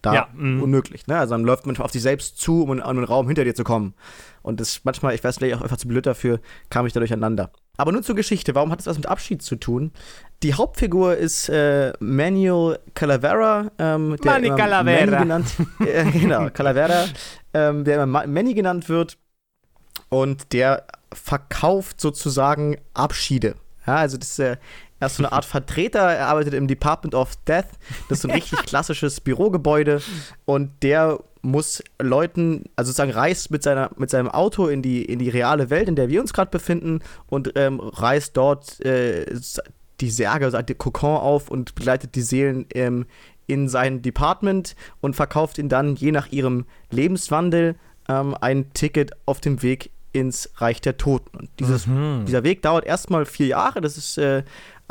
da 0.02 0.14
ja, 0.14 0.28
mhm. 0.34 0.64
unmöglich. 0.64 1.08
Ne? 1.08 1.18
Also 1.18 1.34
dann 1.34 1.44
läuft 1.44 1.66
man 1.66 1.78
auf 1.78 1.92
sich 1.92 2.02
selbst 2.02 2.40
zu, 2.40 2.64
um 2.64 2.74
in 2.74 2.82
einen 2.82 3.04
Raum 3.04 3.28
hinter 3.28 3.44
dir 3.44 3.56
zu 3.56 3.64
kommen. 3.64 3.94
Und 4.42 4.60
das 4.60 4.82
manchmal, 4.84 5.16
ich 5.16 5.24
weiß 5.24 5.38
vielleicht 5.38 5.56
auch 5.56 5.62
einfach 5.62 5.78
zu 5.78 5.88
blöd 5.88 6.06
dafür, 6.06 6.40
kam 6.70 6.86
ich 6.86 6.94
da 6.94 7.00
durcheinander. 7.00 7.52
Aber 7.78 7.92
nun 7.92 8.04
zur 8.04 8.16
Geschichte. 8.16 8.56
Warum 8.56 8.72
hat 8.72 8.80
es 8.80 8.88
was 8.88 8.98
mit 8.98 9.06
Abschied 9.06 9.42
zu 9.42 9.56
tun? 9.56 9.92
Die 10.44 10.54
Hauptfigur 10.56 11.16
ist 11.16 11.50
äh, 11.50 11.94
Manuel 12.00 12.80
Calavera. 12.94 13.72
Ähm, 13.78 14.18
der 14.24 14.32
Manny 14.32 14.50
Calavera. 14.50 14.84
Manny 14.84 15.18
genannt, 15.18 15.48
äh, 15.80 16.06
genau, 16.12 16.50
Calavera, 16.50 17.06
ähm, 17.54 17.84
der 17.84 18.04
immer 18.04 18.26
Manny 18.28 18.54
genannt 18.54 18.90
wird. 18.90 19.18
Und 20.10 20.54
der 20.54 20.86
verkauft 21.14 22.02
sozusagen 22.02 22.78
Abschiede. 22.94 23.56
Ja, 23.86 23.98
also 23.98 24.18
das, 24.18 24.38
äh, 24.40 24.58
er 25.00 25.08
ist 25.08 25.18
so 25.18 25.24
eine 25.24 25.32
Art 25.32 25.46
Vertreter, 25.46 26.00
er 26.00 26.28
arbeitet 26.28 26.54
im 26.54 26.68
Department 26.68 27.14
of 27.14 27.36
Death. 27.48 27.68
Das 28.10 28.18
ist 28.18 28.22
so 28.24 28.28
ein 28.28 28.36
richtig 28.36 28.60
klassisches 28.66 29.22
Bürogebäude. 29.22 30.02
Und 30.46 30.72
der 30.84 31.20
muss 31.42 31.84
Leuten, 32.00 32.66
also 32.76 32.90
sozusagen 32.90 33.12
reist 33.12 33.52
mit, 33.52 33.64
seiner, 33.64 33.92
mit 33.96 34.10
seinem 34.10 34.28
Auto 34.28 34.68
in 34.68 34.82
die, 34.82 35.06
in 35.06 35.20
die 35.20 35.30
reale 35.30 35.70
Welt, 35.70 35.88
in 35.88 35.96
der 35.96 36.10
wir 36.10 36.20
uns 36.20 36.34
gerade 36.34 36.52
befinden, 36.52 37.00
und 37.28 37.54
ähm, 37.56 37.80
reist 37.80 38.36
dort 38.38 38.84
äh, 38.86 39.26
die 40.02 40.10
Särge, 40.10 40.46
also 40.46 40.62
die 40.62 40.76
Kokon 40.76 41.18
auf 41.18 41.50
und 41.50 41.76
begleitet 41.76 42.16
die 42.16 42.22
Seelen 42.22 42.66
ähm, 42.74 43.06
in 43.46 43.70
sein 43.70 44.02
Department 44.02 44.76
und 45.00 45.16
verkauft 45.16 45.58
ihnen 45.58 45.70
dann 45.70 45.96
je 45.96 46.12
nach 46.12 46.28
ihrem 46.32 46.66
Lebenswandel 46.92 47.76
ähm, 48.10 48.36
ein 48.40 48.74
Ticket 48.74 49.12
auf 49.26 49.40
dem 49.40 49.64
Weg 49.64 49.92
ins 50.12 50.50
Reich 50.58 50.82
der 50.82 50.98
Toten. 50.98 51.38
Und 51.38 51.50
dieses, 51.60 51.88
mhm. 51.88 52.24
dieser 52.26 52.44
Weg 52.44 52.62
dauert 52.62 52.86
erstmal 52.86 53.26
vier 53.26 53.48
Jahre. 53.48 53.82
Das 53.82 53.98
ist 53.98 54.18
äh, 54.18 54.44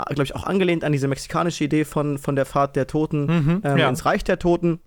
glaube 0.05 0.25
ich, 0.25 0.35
auch 0.35 0.45
angelehnt 0.45 0.85
an 0.85 0.93
diese 0.93 1.09
mexikanische 1.09 1.65
Idee 1.65 1.85
von, 1.85 2.19
von 2.19 2.37
der 2.37 2.47
Fahrt 2.47 2.77
der 2.77 2.87
Toten 2.87 3.27
mhm, 3.27 3.63
ähm, 3.65 3.79
ja. 3.79 3.89
ins 3.89 4.05
Reich 4.05 4.25
der 4.25 4.39
Toten. 4.39 4.81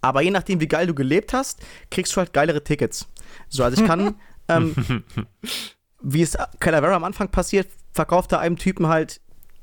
Aber 0.00 0.22
je 0.22 0.30
nachdem, 0.30 0.60
wie 0.60 0.68
geil 0.68 0.86
du 0.86 0.94
gelebt 0.94 1.32
hast, 1.32 1.60
kriegst 1.90 2.14
du 2.14 2.18
halt 2.18 2.32
geilere 2.32 2.64
Tickets. 2.64 3.08
So, 3.48 3.62
also 3.62 3.80
ich 3.80 3.86
kann, 3.86 4.16
ähm, 4.48 4.74
wie 6.00 6.22
es 6.22 6.36
Calavera 6.60 6.96
am 6.96 7.04
Anfang 7.04 7.28
passiert, 7.28 7.68
verkauft 7.92 8.32
er 8.32 8.40
einem 8.40 8.56
Typen 8.56 8.88
halt 8.88 9.20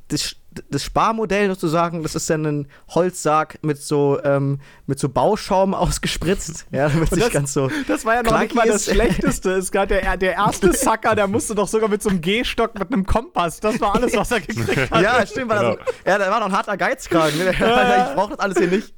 das, 0.10 0.36
das 0.70 0.84
Sparmodell 0.84 1.48
sozusagen, 1.50 2.04
das 2.04 2.16
ist 2.16 2.30
dann 2.30 2.46
ein 2.46 2.68
Holzsarg 2.90 3.60
mit 3.62 3.78
so, 3.82 4.20
ähm, 4.24 4.60
mit 4.88 5.00
so 5.00 5.10
Bauschaum 5.10 5.74
ausgespritzt. 5.76 6.66
Ja, 6.72 6.90
damit 6.90 7.12
das, 7.12 7.32
ganz 7.32 7.54
so. 7.54 7.70
Das 7.88 8.06
war 8.06 8.16
ja 8.16 8.24
noch 8.24 8.40
nicht 8.40 8.56
mal 8.56 8.68
das 8.68 8.86
Schlechteste. 8.86 9.52
Es 9.52 9.72
gab 9.72 9.90
der, 9.90 10.18
der 10.18 10.34
erste 10.34 10.74
Sacker, 10.74 11.16
der 11.16 11.28
musste 11.28 11.56
doch 11.56 11.68
sogar 11.68 11.90
mit 11.90 12.02
so 12.02 12.10
einem 12.10 12.22
Gehstock 12.22 12.78
mit 12.78 12.92
einem 12.92 13.06
Kompass. 13.06 13.60
Das 13.60 13.80
war 13.80 13.96
alles, 13.96 14.16
was 14.16 14.32
er 14.32 14.42
gekriegt 14.42 14.92
hat. 14.92 15.02
Ja, 15.02 15.26
stimmt. 15.26 15.50
Weil 15.50 15.60
genau. 15.60 15.70
also, 15.72 15.84
ja, 16.06 16.18
der 16.18 16.32
war 16.32 16.40
noch 16.40 16.48
ein 16.48 16.58
harter 16.58 16.78
Geizkragen. 16.78 17.38
Ne? 17.38 17.50
ich 17.52 18.16
brauche 18.16 18.32
das 18.32 18.40
alles 18.40 18.58
hier 18.58 18.68
nicht. 18.68 18.94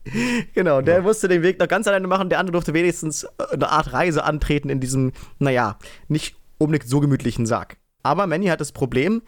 Genau, 0.54 0.82
der 0.82 0.98
ja. 0.98 1.02
musste 1.02 1.28
den 1.28 1.44
Weg 1.44 1.60
noch 1.60 1.68
ganz 1.68 1.88
alleine 1.88 2.08
machen. 2.08 2.30
Der 2.30 2.40
andere 2.40 2.54
durfte 2.54 2.74
wenigstens 2.74 3.26
eine 3.52 3.70
Art 3.70 3.94
Reise 3.94 4.24
antreten 4.24 4.70
in 4.70 4.80
diesem, 4.80 5.12
naja, 5.40 5.78
nicht 6.08 6.36
unbedingt 6.58 6.90
so 6.90 7.00
gemütlichen 7.00 7.46
Sarg. 7.46 7.78
Aber 8.04 8.28
Manny 8.28 8.48
hat 8.48 8.62
das 8.62 8.72
Problem, 8.72 9.22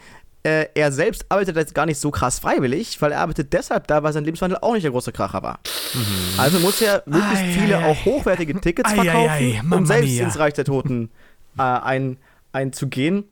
äh, 0.44 0.68
er 0.76 0.92
selbst 0.92 1.26
arbeitet 1.30 1.56
jetzt 1.56 1.74
gar 1.74 1.86
nicht 1.86 2.00
so 2.00 2.12
krass 2.12 2.40
freiwillig, 2.40 3.02
weil 3.02 3.14
er 3.14 3.22
arbeitet 3.22 3.54
deshalb 3.54 3.88
da, 3.88 4.04
weil 4.04 4.12
sein 4.12 4.26
Lebenswandel 4.26 4.60
auch 4.62 4.74
nicht 4.74 4.84
der 4.84 4.92
große 4.92 5.14
Kracher 5.14 5.42
war. 5.42 5.60
Mhm. 5.94 6.40
Also 6.40 6.60
muss 6.60 6.82
er 6.82 7.04
möglichst 7.06 7.44
ai, 7.44 7.52
viele 7.52 7.78
ai, 7.78 7.86
auch 7.86 8.06
hochwertige 8.06 8.60
Tickets 8.60 8.92
ai, 8.92 8.96
verkaufen, 8.96 9.74
um 9.74 9.86
selbst 9.86 10.20
ins 10.20 10.38
Reich 10.38 10.54
der 10.54 10.66
Toten 10.66 11.12
äh, 11.58 11.62
ein, 11.62 12.18
einzugehen. 12.52 13.26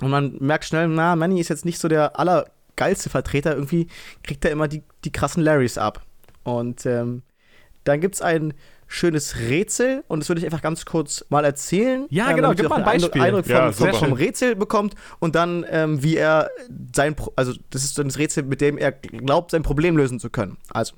Und 0.00 0.10
man 0.10 0.36
merkt 0.40 0.64
schnell, 0.64 0.88
na, 0.88 1.14
Manny 1.14 1.40
ist 1.40 1.50
jetzt 1.50 1.66
nicht 1.66 1.78
so 1.78 1.88
der 1.88 2.18
allergeilste 2.18 3.10
Vertreter. 3.10 3.54
Irgendwie 3.54 3.88
kriegt 4.22 4.44
er 4.44 4.50
immer 4.50 4.66
die, 4.66 4.82
die 5.04 5.12
krassen 5.12 5.42
Larrys 5.42 5.76
ab. 5.76 6.02
Und 6.42 6.86
ähm, 6.86 7.22
dann 7.84 8.00
gibt 8.00 8.14
es 8.14 8.22
ein 8.22 8.54
schönes 8.92 9.36
Rätsel 9.38 10.02
und 10.08 10.18
das 10.18 10.28
würde 10.28 10.40
ich 10.40 10.44
einfach 10.44 10.62
ganz 10.62 10.84
kurz 10.84 11.24
mal 11.28 11.44
erzählen. 11.44 12.06
Ja, 12.10 12.30
ähm, 12.30 12.36
genau, 12.36 12.54
gib 12.54 12.68
mal 12.68 12.82
ein 12.82 12.84
einen 12.84 13.00
Beispiel. 13.00 13.22
Eindruck 13.22 13.46
vom, 13.46 13.86
Ja, 13.86 13.92
vom, 13.92 14.12
Rätsel 14.12 14.56
bekommt 14.56 14.96
und 15.20 15.36
dann, 15.36 15.64
ähm, 15.70 16.02
wie 16.02 16.16
er 16.16 16.50
sein, 16.94 17.14
Pro 17.14 17.32
also 17.36 17.52
das 17.70 17.84
ist 17.84 17.96
dann 17.98 18.08
das 18.08 18.18
Rätsel, 18.18 18.42
mit 18.42 18.60
dem 18.60 18.78
er 18.78 18.90
glaubt, 18.90 19.52
sein 19.52 19.62
Problem 19.62 19.96
lösen 19.96 20.18
zu 20.18 20.28
können. 20.28 20.56
Also, 20.70 20.94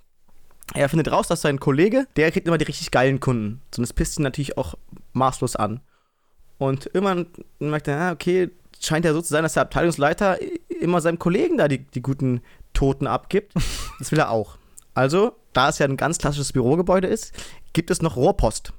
er 0.72 0.88
findet 0.88 1.12
raus, 1.12 1.28
dass 1.28 1.42
sein 1.42 1.60
Kollege, 1.60 2.06
der 2.16 2.32
kriegt 2.32 2.48
immer 2.48 2.56
die 2.56 2.64
richtig 2.64 2.90
geilen 2.90 3.20
Kunden. 3.20 3.60
So, 3.74 3.80
und 3.80 3.82
das 3.82 3.92
pisst 3.92 4.18
ihn 4.18 4.22
natürlich 4.22 4.56
auch 4.56 4.74
maßlos 5.12 5.56
an. 5.56 5.80
Und 6.56 6.86
irgendwann 6.86 7.26
merkt 7.58 7.88
er, 7.88 8.00
ah, 8.00 8.12
okay, 8.12 8.50
scheint 8.80 9.04
ja 9.04 9.12
so 9.12 9.20
zu 9.20 9.28
sein, 9.28 9.42
dass 9.42 9.52
der 9.52 9.64
Abteilungsleiter 9.64 10.38
immer 10.80 11.02
seinem 11.02 11.18
Kollegen 11.18 11.58
da 11.58 11.68
die, 11.68 11.78
die 11.78 12.00
guten 12.00 12.40
Toten 12.72 13.06
abgibt. 13.06 13.52
Das 13.98 14.10
will 14.10 14.18
er 14.18 14.30
auch. 14.30 14.56
Also, 14.94 15.36
da 15.52 15.68
es 15.68 15.78
ja 15.78 15.86
ein 15.86 15.96
ganz 15.96 16.18
klassisches 16.18 16.52
Bürogebäude 16.52 17.06
ist, 17.06 17.32
gibt 17.72 17.90
es 17.90 18.02
noch 18.02 18.16
Rohrpost. 18.16 18.72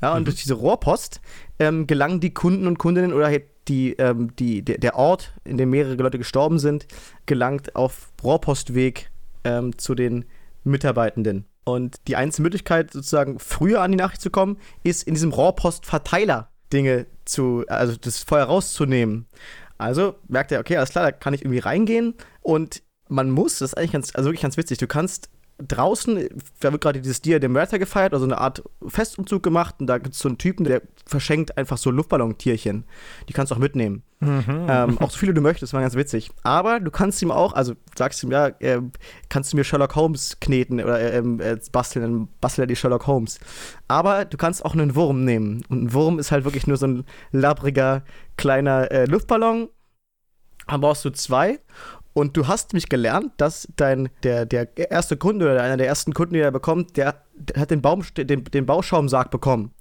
Ja, 0.00 0.12
und 0.14 0.20
Mhm. 0.20 0.24
durch 0.26 0.36
diese 0.36 0.54
Rohrpost 0.54 1.20
ähm, 1.58 1.86
gelangen 1.86 2.20
die 2.20 2.32
Kunden 2.32 2.66
und 2.66 2.78
Kundinnen 2.78 3.12
oder 3.12 3.26
halt 3.26 3.44
die, 3.66 3.92
ähm, 3.94 4.34
die, 4.36 4.62
der, 4.62 4.78
der 4.78 4.96
Ort, 4.96 5.32
in 5.44 5.56
dem 5.58 5.70
mehrere 5.70 5.94
Leute 5.94 6.18
gestorben 6.18 6.58
sind, 6.58 6.86
gelangt 7.26 7.74
auf 7.76 8.12
Rohrpostweg 8.22 9.10
ähm, 9.44 9.76
zu 9.76 9.94
den 9.94 10.24
Mitarbeitenden. 10.64 11.44
Und 11.64 11.96
die 12.06 12.16
einzige 12.16 12.44
Möglichkeit, 12.44 12.92
sozusagen 12.92 13.38
früher 13.38 13.82
an 13.82 13.90
die 13.90 13.98
Nachricht 13.98 14.22
zu 14.22 14.30
kommen, 14.30 14.56
ist 14.84 15.02
in 15.02 15.14
diesem 15.14 15.32
Rohrpostverteiler 15.32 16.48
Dinge 16.72 17.06
zu, 17.24 17.64
also 17.68 17.96
das 17.96 18.22
Feuer 18.22 18.44
rauszunehmen. 18.44 19.26
Also 19.76 20.14
merkt 20.28 20.50
er, 20.52 20.60
okay, 20.60 20.76
alles 20.76 20.90
klar, 20.90 21.04
da 21.04 21.12
kann 21.12 21.34
ich 21.34 21.42
irgendwie 21.42 21.58
reingehen 21.58 22.14
und 22.40 22.82
man 23.08 23.30
muss, 23.30 23.58
das 23.58 23.70
ist 23.70 23.78
eigentlich 23.78 23.92
ganz, 23.92 24.14
also 24.14 24.28
wirklich 24.28 24.42
ganz 24.42 24.56
witzig, 24.56 24.78
du 24.78 24.86
kannst 24.86 25.30
draußen, 25.58 26.28
da 26.60 26.72
wird 26.72 26.82
gerade 26.82 27.00
dieses 27.00 27.20
Dia 27.20 27.38
de 27.38 27.48
Muerta 27.48 27.78
gefeiert, 27.78 28.14
also 28.14 28.24
eine 28.24 28.38
Art 28.38 28.62
Festumzug 28.86 29.42
gemacht 29.42 29.76
und 29.78 29.86
da 29.86 29.98
gibt 29.98 30.14
es 30.14 30.20
so 30.20 30.28
einen 30.28 30.38
Typen, 30.38 30.64
der 30.64 30.82
verschenkt 31.04 31.58
einfach 31.58 31.78
so 31.78 31.90
Luftballontierchen. 31.90 32.84
Die 33.28 33.32
kannst 33.32 33.50
du 33.50 33.56
auch 33.56 33.60
mitnehmen. 33.60 34.02
Ähm, 34.68 34.98
auch 34.98 35.10
so 35.10 35.18
viele 35.18 35.34
du 35.34 35.40
möchtest, 35.40 35.72
war 35.72 35.80
ganz 35.80 35.94
witzig. 35.94 36.30
Aber 36.42 36.80
du 36.80 36.90
kannst 36.90 37.22
ihm 37.22 37.30
auch, 37.30 37.52
also 37.52 37.74
sagst 37.96 38.22
ihm, 38.22 38.32
ja, 38.32 38.48
äh, 38.60 38.80
kannst 39.28 39.52
du 39.52 39.56
mir 39.56 39.64
Sherlock 39.64 39.94
Holmes 39.96 40.38
kneten 40.40 40.80
oder 40.80 41.00
äh, 41.00 41.18
ähm, 41.18 41.40
äh, 41.40 41.58
basteln, 41.70 42.02
dann 42.02 42.28
bastelt 42.40 42.64
er 42.64 42.66
die 42.66 42.76
Sherlock 42.76 43.06
Holmes. 43.06 43.38
Aber 43.86 44.24
du 44.24 44.36
kannst 44.36 44.64
auch 44.64 44.74
einen 44.74 44.94
Wurm 44.94 45.24
nehmen. 45.24 45.64
Und 45.68 45.84
ein 45.84 45.92
Wurm 45.92 46.18
ist 46.18 46.32
halt 46.32 46.44
wirklich 46.44 46.66
nur 46.66 46.76
so 46.76 46.86
ein 46.86 47.04
labbriger 47.30 48.02
kleiner 48.36 48.90
äh, 48.90 49.04
Luftballon. 49.06 49.68
Dann 50.66 50.80
brauchst 50.80 51.04
du 51.04 51.10
zwei. 51.10 51.60
Und 52.14 52.36
du 52.36 52.48
hast 52.48 52.72
mich 52.72 52.88
gelernt, 52.88 53.32
dass 53.36 53.68
dein, 53.76 54.08
der, 54.22 54.44
der 54.44 54.90
erste 54.90 55.16
Kunde 55.16 55.44
oder 55.44 55.62
einer 55.62 55.76
der 55.76 55.86
ersten 55.86 56.14
Kunden, 56.14 56.34
die 56.34 56.40
er 56.40 56.50
bekommt, 56.50 56.96
der, 56.96 57.22
der 57.34 57.60
hat 57.60 57.70
den, 57.70 57.80
Baum, 57.80 58.02
den, 58.16 58.44
den 58.44 58.66
Bauschaumsarg 58.66 59.30
bekommen. 59.30 59.72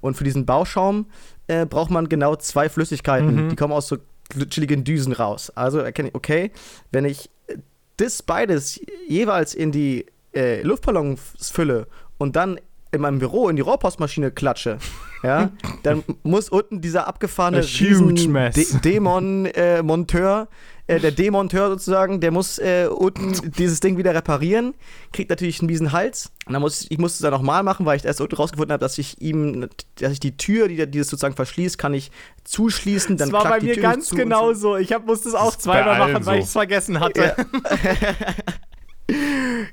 Und 0.00 0.16
für 0.16 0.24
diesen 0.24 0.44
Bauschaum 0.44 1.06
äh, 1.46 1.64
braucht 1.64 1.90
man 1.90 2.08
genau 2.08 2.36
zwei 2.36 2.68
Flüssigkeiten. 2.68 3.46
Mhm. 3.46 3.48
Die 3.48 3.56
kommen 3.56 3.72
aus 3.72 3.88
so 3.88 3.96
chilligen 4.50 4.84
Düsen 4.84 5.12
raus. 5.12 5.50
Also 5.50 5.78
erkenne 5.78 6.08
ich, 6.08 6.14
okay, 6.14 6.50
wenn 6.90 7.04
ich 7.04 7.30
das 7.96 8.22
beides 8.22 8.80
jeweils 9.08 9.54
in 9.54 9.72
die 9.72 10.06
äh, 10.34 10.62
Luftballons 10.62 11.50
fülle 11.50 11.86
und 12.18 12.36
dann 12.36 12.60
in 12.92 13.00
meinem 13.00 13.18
Büro 13.18 13.48
in 13.48 13.56
die 13.56 13.62
Rohrpostmaschine 13.62 14.30
klatsche, 14.30 14.78
ja, 15.22 15.50
dann 15.82 16.04
muss 16.22 16.48
unten 16.48 16.80
dieser 16.80 17.08
abgefahrene 17.08 17.62
Dämon-Monteur, 18.82 20.48
äh, 20.50 20.75
der 20.88 21.10
Demonteur 21.10 21.68
sozusagen, 21.68 22.20
der 22.20 22.30
muss 22.30 22.58
äh, 22.58 22.88
unten 22.88 23.52
dieses 23.52 23.80
Ding 23.80 23.98
wieder 23.98 24.14
reparieren, 24.14 24.74
kriegt 25.12 25.30
natürlich 25.30 25.60
einen 25.60 25.66
miesen 25.66 25.92
Hals. 25.92 26.30
Und 26.46 26.52
dann 26.52 26.62
muss 26.62 26.82
ich, 26.82 26.90
ich 26.92 26.98
musste 26.98 27.16
es 27.16 27.20
dann 27.22 27.32
nochmal 27.32 27.62
machen, 27.62 27.86
weil 27.86 27.96
ich 27.96 28.04
erst 28.04 28.20
unten 28.20 28.36
rausgefunden 28.36 28.72
habe, 28.72 28.80
dass 28.80 28.96
ich 28.98 29.20
ihm, 29.20 29.68
dass 29.96 30.12
ich 30.12 30.20
die 30.20 30.36
Tür, 30.36 30.68
die, 30.68 30.76
die 30.76 30.98
das 30.98 31.08
sozusagen 31.08 31.34
verschließt, 31.34 31.76
kann 31.76 31.92
ich 31.92 32.12
zuschließen. 32.44 33.16
Dann 33.16 33.30
Das 33.30 33.44
war 33.44 33.50
bei 33.50 33.60
mir 33.60 33.76
ganz 33.76 34.10
genau 34.10 34.52
so. 34.52 34.60
so. 34.60 34.76
Ich 34.76 34.92
hab, 34.92 35.06
musste 35.06 35.28
es 35.28 35.34
auch 35.34 35.56
zweimal 35.56 35.98
machen, 35.98 36.24
weil 36.26 36.34
so. 36.36 36.38
ich 36.40 36.44
es 36.44 36.52
vergessen 36.52 37.00
hatte. 37.00 37.34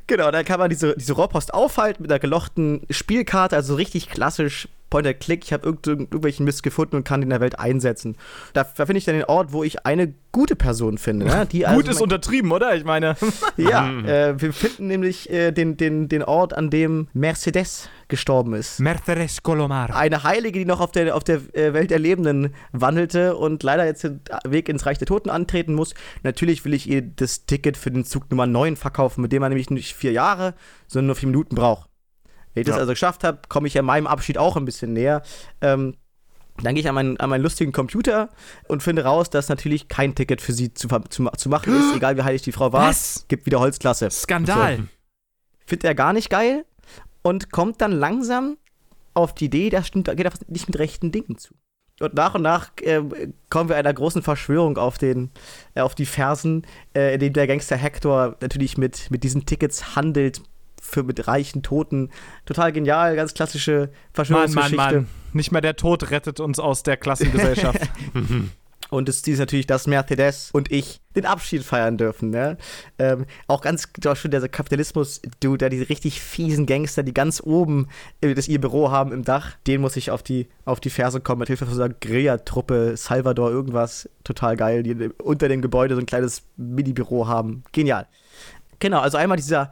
Genau, 0.05 0.29
dann 0.29 0.45
kann 0.45 0.59
man 0.59 0.69
diese, 0.69 0.95
diese 0.95 1.13
Rohrpost 1.13 1.53
aufhalten 1.53 2.03
mit 2.03 2.11
einer 2.11 2.19
gelochten 2.19 2.85
Spielkarte, 2.89 3.55
also 3.55 3.73
richtig 3.75 4.09
klassisch 4.09 4.67
Point-and-Click. 4.93 5.43
Ich 5.43 5.51
habe 5.51 5.65
irgend, 5.65 5.87
irgendwelchen 5.87 6.45
Mist 6.45 6.61
gefunden 6.61 6.97
und 6.97 7.03
kann 7.03 7.21
den 7.21 7.23
in 7.23 7.29
der 7.31 7.41
Welt 7.41 7.57
einsetzen. 7.57 8.15
Da, 8.53 8.63
da 8.63 8.85
finde 8.85 8.99
ich 8.99 9.05
dann 9.05 9.15
den 9.15 9.25
Ort, 9.25 9.51
wo 9.51 9.63
ich 9.63 9.87
eine 9.87 10.13
gute 10.31 10.55
Person 10.55 10.99
finde. 10.99 11.25
Ne? 11.25 11.47
Die 11.51 11.59
Gut 11.63 11.69
also 11.69 11.91
ist 11.91 12.01
untertrieben, 12.01 12.51
oder? 12.51 12.75
Ich 12.75 12.83
meine. 12.83 13.15
Ja, 13.57 13.87
äh, 13.87 14.41
wir 14.41 14.51
finden 14.51 14.87
nämlich 14.87 15.29
äh, 15.29 15.51
den, 15.51 15.77
den, 15.77 16.09
den 16.09 16.23
Ort, 16.23 16.53
an 16.53 16.69
dem 16.69 17.07
Mercedes 17.13 17.89
gestorben 18.07 18.53
ist. 18.53 18.79
Mercedes 18.79 19.43
Colomar. 19.43 19.95
Eine 19.95 20.23
Heilige, 20.23 20.59
die 20.59 20.65
noch 20.65 20.79
auf 20.79 20.91
der, 20.91 21.15
auf 21.15 21.23
der 21.23 21.41
äh, 21.53 21.73
Welt 21.73 21.91
der 21.91 21.99
Lebenden 21.99 22.53
wandelte 22.71 23.35
und 23.35 23.63
leider 23.63 23.85
jetzt 23.85 24.03
den 24.03 24.21
Weg 24.45 24.69
ins 24.69 24.85
Reich 24.85 24.97
der 24.97 25.07
Toten 25.07 25.29
antreten 25.29 25.75
muss. 25.75 25.93
Natürlich 26.23 26.65
will 26.65 26.73
ich 26.73 26.89
ihr 26.89 27.01
das 27.01 27.45
Ticket 27.45 27.77
für 27.77 27.91
den 27.91 28.05
Zug 28.05 28.29
Nummer 28.31 28.47
9 28.47 28.75
verkaufen, 28.75 29.21
mit 29.21 29.31
dem 29.31 29.41
man 29.41 29.49
nämlich 29.49 29.69
nicht 29.69 29.95
vier 29.95 30.11
Jahre, 30.11 30.55
sondern 30.87 31.07
nur 31.07 31.15
vier 31.15 31.29
Minuten 31.29 31.55
braucht. 31.55 31.89
Wenn 32.53 32.61
ich 32.61 32.67
das 32.67 32.75
Ja. 32.75 32.81
also 32.81 32.91
geschafft 32.91 33.23
habe, 33.23 33.39
komme 33.49 33.67
ich 33.67 33.73
ja 33.73 33.81
meinem 33.81 34.07
Abschied 34.07 34.37
auch 34.37 34.55
ein 34.57 34.65
bisschen 34.65 34.93
näher. 34.93 35.21
Ähm, 35.61 35.95
dann 36.61 36.75
gehe 36.75 36.81
ich 36.81 36.89
an 36.89 36.95
meinen, 36.95 37.17
an 37.17 37.29
meinen 37.29 37.41
lustigen 37.41 37.71
Computer 37.71 38.29
und 38.67 38.83
finde 38.83 39.03
raus, 39.05 39.29
dass 39.29 39.49
natürlich 39.49 39.87
kein 39.87 40.13
Ticket 40.13 40.39
für 40.39 40.53
sie 40.53 40.73
zu, 40.73 40.87
zu, 41.09 41.29
zu 41.35 41.49
machen 41.49 41.75
ist, 41.75 41.95
egal 41.95 42.15
wie 42.17 42.21
heilig 42.23 42.43
die 42.43 42.51
Frau 42.51 42.71
war. 42.71 42.89
Was? 42.89 43.25
Gibt 43.27 43.45
wieder 43.47 43.59
Holzklasse. 43.59 44.09
Skandal. 44.11 44.87
Findet 45.65 45.85
er 45.85 45.95
gar 45.95 46.13
nicht 46.13 46.29
geil 46.29 46.65
und 47.23 47.51
kommt 47.51 47.81
dann 47.81 47.91
langsam 47.91 48.57
auf 49.15 49.33
die 49.33 49.45
Idee, 49.45 49.69
das 49.69 49.87
stimmt, 49.87 50.07
geht 50.15 50.25
einfach 50.25 50.39
nicht 50.47 50.67
mit 50.67 50.77
rechten 50.77 51.11
Dingen 51.11 51.37
zu. 51.37 51.53
Und 51.99 52.15
nach 52.15 52.35
und 52.35 52.41
nach 52.41 52.71
äh, 52.81 53.01
kommen 53.49 53.69
wir 53.69 53.75
einer 53.75 53.93
großen 53.93 54.23
Verschwörung 54.23 54.77
auf, 54.77 54.97
den, 54.97 55.29
äh, 55.75 55.81
auf 55.81 55.95
die 55.95 56.07
Fersen, 56.07 56.65
äh, 56.95 57.13
in 57.13 57.19
dem 57.19 57.33
der 57.33 57.47
Gangster 57.47 57.77
Hector 57.77 58.35
natürlich 58.41 58.77
mit, 58.77 59.09
mit 59.11 59.23
diesen 59.23 59.45
Tickets 59.45 59.95
handelt 59.95 60.41
für 60.83 61.03
mit 61.03 61.27
reichen 61.27 61.63
Toten. 61.63 62.09
Total 62.45 62.71
genial, 62.71 63.15
ganz 63.15 63.33
klassische 63.33 63.71
Mann, 63.71 63.89
Verschwörungsgeschichte. 64.13 64.75
Mann, 64.75 64.95
Mann. 64.95 65.07
Nicht 65.33 65.51
mehr 65.51 65.61
der 65.61 65.75
Tod 65.75 66.11
rettet 66.11 66.39
uns 66.39 66.59
aus 66.59 66.83
der 66.83 66.97
Klassengesellschaft. 66.97 67.89
Und 68.93 69.09
es 69.09 69.25
ist 69.27 69.39
natürlich, 69.39 69.65
dass 69.65 69.87
Mercedes 69.87 70.51
und 70.53 70.71
ich 70.71 71.01
den 71.15 71.25
Abschied 71.25 71.63
feiern 71.63 71.97
dürfen. 71.97 72.29
Ne? 72.29 72.57
Ähm, 72.99 73.25
auch 73.47 73.61
ganz 73.61 73.91
doch 73.97 74.15
schon 74.15 74.29
der 74.29 74.47
Kapitalismus-Dude, 74.47 75.57
da 75.57 75.69
diese 75.69 75.89
richtig 75.89 76.21
fiesen 76.21 76.67
Gangster, 76.67 77.01
die 77.01 77.13
ganz 77.13 77.41
oben 77.43 77.87
äh, 78.21 78.35
das 78.35 78.47
ihr 78.47 78.61
Büro 78.61 78.91
haben 78.91 79.11
im 79.11 79.23
Dach, 79.23 79.55
den 79.65 79.81
muss 79.81 79.95
ich 79.95 80.11
auf 80.11 80.21
die, 80.21 80.47
auf 80.65 80.79
die 80.79 80.91
Ferse 80.91 81.21
kommen, 81.21 81.39
mit 81.39 81.47
Hilfe 81.47 81.65
von 81.65 81.73
so 81.73 81.81
einer 81.81 81.95
Guerilla-Truppe, 81.95 82.95
Salvador, 82.95 83.49
irgendwas. 83.49 84.07
Total 84.23 84.55
geil, 84.55 84.83
die 84.83 85.09
unter 85.23 85.47
dem 85.47 85.63
Gebäude 85.63 85.95
so 85.95 85.99
ein 85.99 86.05
kleines 86.05 86.43
Mini-Büro 86.57 87.27
haben. 87.27 87.63
Genial. 87.71 88.05
Genau, 88.77 88.99
also 88.99 89.17
einmal 89.17 89.37
dieser, 89.37 89.71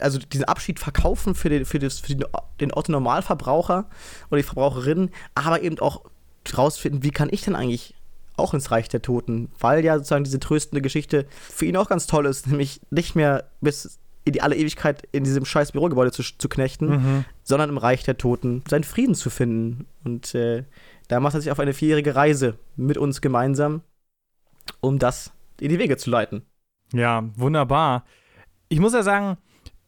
also 0.00 0.18
diesen 0.18 0.44
Abschied 0.44 0.80
verkaufen 0.80 1.34
für 1.34 1.48
den, 1.48 1.64
für 1.64 1.78
das, 1.78 2.00
für 2.00 2.14
den, 2.14 2.24
den 2.60 2.72
Otto-Normalverbraucher 2.72 3.86
oder 4.30 4.36
die 4.36 4.42
Verbraucherin, 4.42 5.10
aber 5.34 5.62
eben 5.62 5.78
auch 5.78 6.02
rausfinden, 6.56 7.02
wie 7.02 7.10
kann 7.10 7.28
ich 7.30 7.42
denn 7.42 7.54
eigentlich 7.54 7.94
auch 8.36 8.54
ins 8.54 8.70
Reich 8.70 8.88
der 8.88 9.02
Toten, 9.02 9.50
weil 9.60 9.84
ja 9.84 9.96
sozusagen 9.96 10.24
diese 10.24 10.40
tröstende 10.40 10.82
Geschichte 10.82 11.26
für 11.30 11.66
ihn 11.66 11.76
auch 11.76 11.88
ganz 11.88 12.06
toll 12.06 12.26
ist, 12.26 12.46
nämlich 12.46 12.80
nicht 12.90 13.14
mehr 13.14 13.44
bis 13.60 13.98
in 14.24 14.32
die 14.32 14.42
alle 14.42 14.56
Ewigkeit 14.56 15.06
in 15.12 15.24
diesem 15.24 15.44
scheiß 15.44 15.72
Bürogebäude 15.72 16.12
zu, 16.12 16.22
zu 16.22 16.48
knechten, 16.48 16.88
mhm. 16.88 17.24
sondern 17.42 17.70
im 17.70 17.78
Reich 17.78 18.04
der 18.04 18.18
Toten 18.18 18.62
seinen 18.68 18.84
Frieden 18.84 19.14
zu 19.14 19.30
finden. 19.30 19.86
Und 20.04 20.34
äh, 20.34 20.64
da 21.08 21.18
macht 21.18 21.34
er 21.34 21.40
sich 21.40 21.50
auf 21.50 21.58
eine 21.58 21.74
vierjährige 21.74 22.14
Reise 22.14 22.56
mit 22.76 22.98
uns 22.98 23.20
gemeinsam, 23.20 23.82
um 24.80 24.98
das 24.98 25.32
in 25.60 25.70
die 25.70 25.78
Wege 25.78 25.96
zu 25.96 26.10
leiten. 26.10 26.42
Ja, 26.92 27.24
wunderbar. 27.36 28.04
Ich 28.68 28.78
muss 28.78 28.94
ja 28.94 29.02
sagen, 29.02 29.38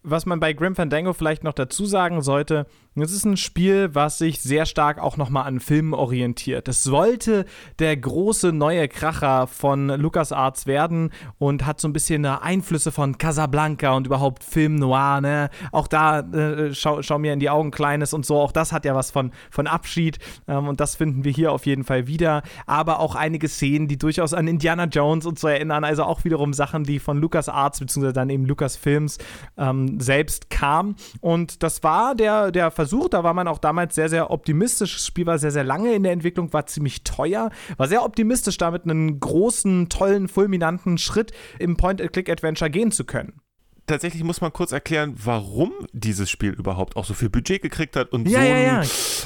was 0.05 0.26
man 0.26 0.38
bei 0.38 0.52
Grim 0.52 0.76
Fandango 0.76 1.12
vielleicht 1.12 1.42
noch 1.42 1.55
dazu 1.55 1.86
sagen 1.86 2.22
sollte, 2.22 2.66
es 3.03 3.12
ist 3.12 3.24
ein 3.24 3.36
Spiel, 3.36 3.95
was 3.95 4.18
sich 4.18 4.40
sehr 4.40 4.66
stark 4.66 5.01
auch 5.01 5.16
nochmal 5.16 5.47
an 5.47 5.59
Filmen 5.59 5.95
orientiert. 5.95 6.68
Es 6.68 6.84
sollte 6.84 7.45
der 7.80 7.97
große 7.97 8.53
neue 8.53 8.86
Kracher 8.86 9.49
von 9.49 9.88
LucasArts 9.88 10.66
werden 10.66 11.11
und 11.38 11.66
hat 11.66 11.80
so 11.80 11.88
ein 11.88 11.92
bisschen 11.92 12.24
Einflüsse 12.24 12.92
von 12.92 13.18
Casablanca 13.18 13.92
und 13.95 14.07
überhaupt 14.07 14.45
Film 14.45 14.76
Noir, 14.76 15.20
ne? 15.20 15.51
Auch 15.72 15.88
da, 15.88 16.20
äh, 16.20 16.72
schau, 16.72 17.03
schau 17.03 17.18
mir 17.18 17.32
in 17.32 17.40
die 17.40 17.51
Augen, 17.51 17.72
Kleines 17.72 18.14
und 18.14 18.24
so, 18.24 18.36
auch 18.36 18.53
das 18.53 18.72
hat 18.72 18.84
ja 18.84 18.95
was 18.95 19.11
von, 19.11 19.32
von 19.51 19.66
Abschied 19.66 20.18
ähm, 20.47 20.68
und 20.68 20.78
das 20.78 20.95
finden 20.95 21.24
wir 21.24 21.32
hier 21.32 21.51
auf 21.51 21.66
jeden 21.66 21.82
Fall 21.82 22.07
wieder. 22.07 22.42
Aber 22.66 23.01
auch 23.01 23.16
einige 23.16 23.49
Szenen, 23.49 23.88
die 23.88 23.99
durchaus 23.99 24.34
an 24.34 24.47
Indiana 24.47 24.84
Jones 24.84 25.26
und 25.26 25.38
so 25.38 25.49
erinnern, 25.49 25.82
also 25.82 26.05
auch 26.05 26.24
wiederum 26.24 26.53
Sachen, 26.53 26.84
die 26.84 27.01
von 27.01 27.18
LucasArts 27.18 27.80
beziehungsweise 27.80 28.12
dann 28.12 28.30
eben 28.30 28.45
Lucasfilms 28.45 29.18
ähm, 29.57 29.99
selbst 29.99 30.49
kamen. 30.51 30.95
Und 31.20 31.62
das 31.64 31.82
war 31.82 32.14
der, 32.14 32.53
der 32.53 32.70
Versuch, 32.70 32.84
versucht. 32.85 33.14
Da 33.14 33.24
war 33.24 33.35
man 33.35 33.49
auch 33.49 33.59
damals 33.59 33.95
sehr, 33.95 34.09
sehr 34.09 34.30
optimistisch. 34.30 34.95
Das 34.95 35.07
Spiel 35.07 35.26
war 35.26 35.39
sehr, 35.39 35.51
sehr 35.51 35.64
lange 35.64 35.95
in 35.95 36.03
der 36.03 36.12
Entwicklung, 36.12 36.53
war 36.53 36.66
ziemlich 36.66 37.03
teuer, 37.03 37.51
war 37.76 37.89
sehr 37.89 38.05
optimistisch 38.05 38.59
damit, 38.59 38.85
einen 38.85 39.20
großen, 39.20 39.89
tollen, 39.89 40.28
fulminanten 40.28 40.99
Schritt 40.99 41.32
im 41.59 41.76
Point-and-Click-Adventure 41.76 42.70
gehen 42.70 42.93
zu 42.93 43.05
können 43.05 43.41
tatsächlich 43.87 44.24
muss 44.24 44.41
man 44.41 44.53
kurz 44.53 44.72
erklären, 44.72 45.14
warum 45.16 45.72
dieses 45.93 46.30
Spiel 46.30 46.53
überhaupt 46.53 46.97
auch 46.97 47.05
so 47.05 47.14
viel 47.14 47.28
Budget 47.28 47.62
gekriegt 47.62 47.97
hat 47.97 48.12
und 48.12 48.28
ja, 48.28 48.41
so, 48.41 48.47
ja, 48.47 48.59
ja. 48.59 48.82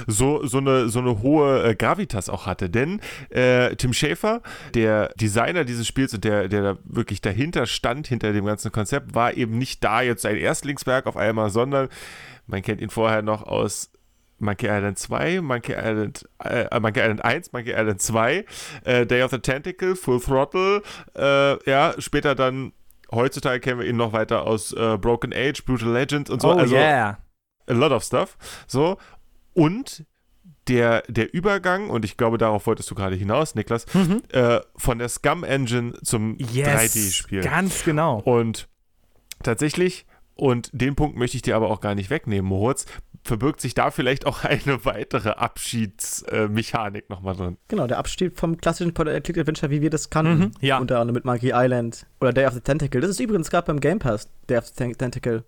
So, 0.06 0.46
so, 0.46 0.58
eine, 0.58 0.88
so 0.88 0.98
eine 0.98 1.22
hohe 1.22 1.62
äh, 1.64 1.74
Gravitas 1.74 2.28
auch 2.28 2.46
hatte. 2.46 2.68
Denn 2.70 3.00
äh, 3.30 3.74
Tim 3.76 3.92
Schafer, 3.92 4.42
der 4.74 5.12
Designer 5.20 5.64
dieses 5.64 5.86
Spiels 5.86 6.14
und 6.14 6.24
der, 6.24 6.48
der 6.48 6.62
da 6.62 6.78
wirklich 6.84 7.20
dahinter 7.20 7.66
stand, 7.66 8.06
hinter 8.08 8.32
dem 8.32 8.44
ganzen 8.44 8.72
Konzept, 8.72 9.14
war 9.14 9.34
eben 9.34 9.58
nicht 9.58 9.84
da 9.84 10.02
jetzt 10.02 10.26
ein 10.26 10.36
Erstlingswerk 10.36 11.06
auf 11.06 11.16
einmal, 11.16 11.50
sondern 11.50 11.88
man 12.46 12.62
kennt 12.62 12.80
ihn 12.80 12.90
vorher 12.90 13.22
noch 13.22 13.42
aus 13.42 13.90
Monkey 14.38 14.66
Island 14.66 14.98
2, 14.98 15.40
Monkey 15.40 15.72
Island, 15.72 16.28
äh, 16.44 16.80
Monkey 16.80 17.00
Island 17.00 17.24
1, 17.24 17.52
Monkey 17.52 17.72
Island 17.72 18.00
2, 18.00 18.44
äh, 18.84 19.06
Day 19.06 19.22
of 19.22 19.30
the 19.30 19.38
Tentacle, 19.38 19.96
Full 19.96 20.20
Throttle, 20.20 20.82
äh, 21.16 21.70
ja, 21.70 21.94
später 21.98 22.34
dann 22.34 22.72
heutzutage 23.12 23.60
kennen 23.60 23.80
wir 23.80 23.86
ihn 23.86 23.96
noch 23.96 24.12
weiter 24.12 24.46
aus 24.46 24.72
äh, 24.72 24.96
Broken 24.98 25.32
Age, 25.34 25.64
Brutal 25.64 25.92
Legend 25.92 26.30
und 26.30 26.42
so. 26.42 26.48
Oh 26.48 26.52
also 26.58 26.74
yeah. 26.74 27.18
a 27.66 27.72
lot 27.72 27.92
of 27.92 28.02
stuff. 28.04 28.36
So. 28.66 28.98
Und 29.54 30.04
der, 30.68 31.02
der 31.08 31.32
Übergang, 31.32 31.88
und 31.90 32.04
ich 32.04 32.16
glaube, 32.16 32.36
darauf 32.38 32.66
wolltest 32.66 32.90
du 32.90 32.94
gerade 32.94 33.16
hinaus, 33.16 33.54
Niklas, 33.54 33.86
Mhm. 33.94 34.22
äh, 34.32 34.60
von 34.76 34.98
der 34.98 35.08
Scum 35.08 35.42
Engine 35.44 35.94
zum 36.02 36.36
Yes, 36.38 36.94
3D-Spiel. 36.94 37.40
Ganz 37.42 37.84
genau. 37.84 38.18
Und 38.20 38.68
tatsächlich, 39.42 40.06
und 40.34 40.70
den 40.72 40.94
Punkt 40.94 41.16
möchte 41.16 41.36
ich 41.36 41.42
dir 41.42 41.56
aber 41.56 41.70
auch 41.70 41.80
gar 41.80 41.94
nicht 41.94 42.10
wegnehmen, 42.10 42.48
Moritz, 42.48 42.84
verbirgt 43.28 43.60
sich 43.60 43.74
da 43.74 43.90
vielleicht 43.92 44.26
auch 44.26 44.42
eine 44.44 44.84
weitere 44.84 45.30
Abschiedsmechanik 45.30 47.08
nochmal 47.10 47.36
drin. 47.36 47.56
Genau, 47.68 47.86
der 47.86 47.98
Abstieg 47.98 48.36
vom 48.36 48.56
klassischen 48.56 48.94
Point-and-Click-Adventure, 48.94 49.70
wie 49.70 49.80
wir 49.80 49.90
das 49.90 50.10
kannten. 50.10 50.38
Mhm, 50.38 50.50
ja. 50.60 50.78
Unter 50.78 50.98
anderem 50.98 51.14
mit 51.14 51.24
Monkey 51.24 51.52
Island 51.54 52.06
oder 52.20 52.32
Day 52.32 52.46
of 52.46 52.54
the 52.54 52.60
Tentacle. 52.60 53.00
Das 53.00 53.10
ist 53.10 53.20
übrigens 53.20 53.50
gerade 53.50 53.66
beim 53.66 53.80
Game 53.80 53.98
Pass, 53.98 54.28
Day 54.48 54.58
of 54.58 54.66
the 54.66 54.74
Ten- 54.74 54.96
Tentacle, 54.96 55.44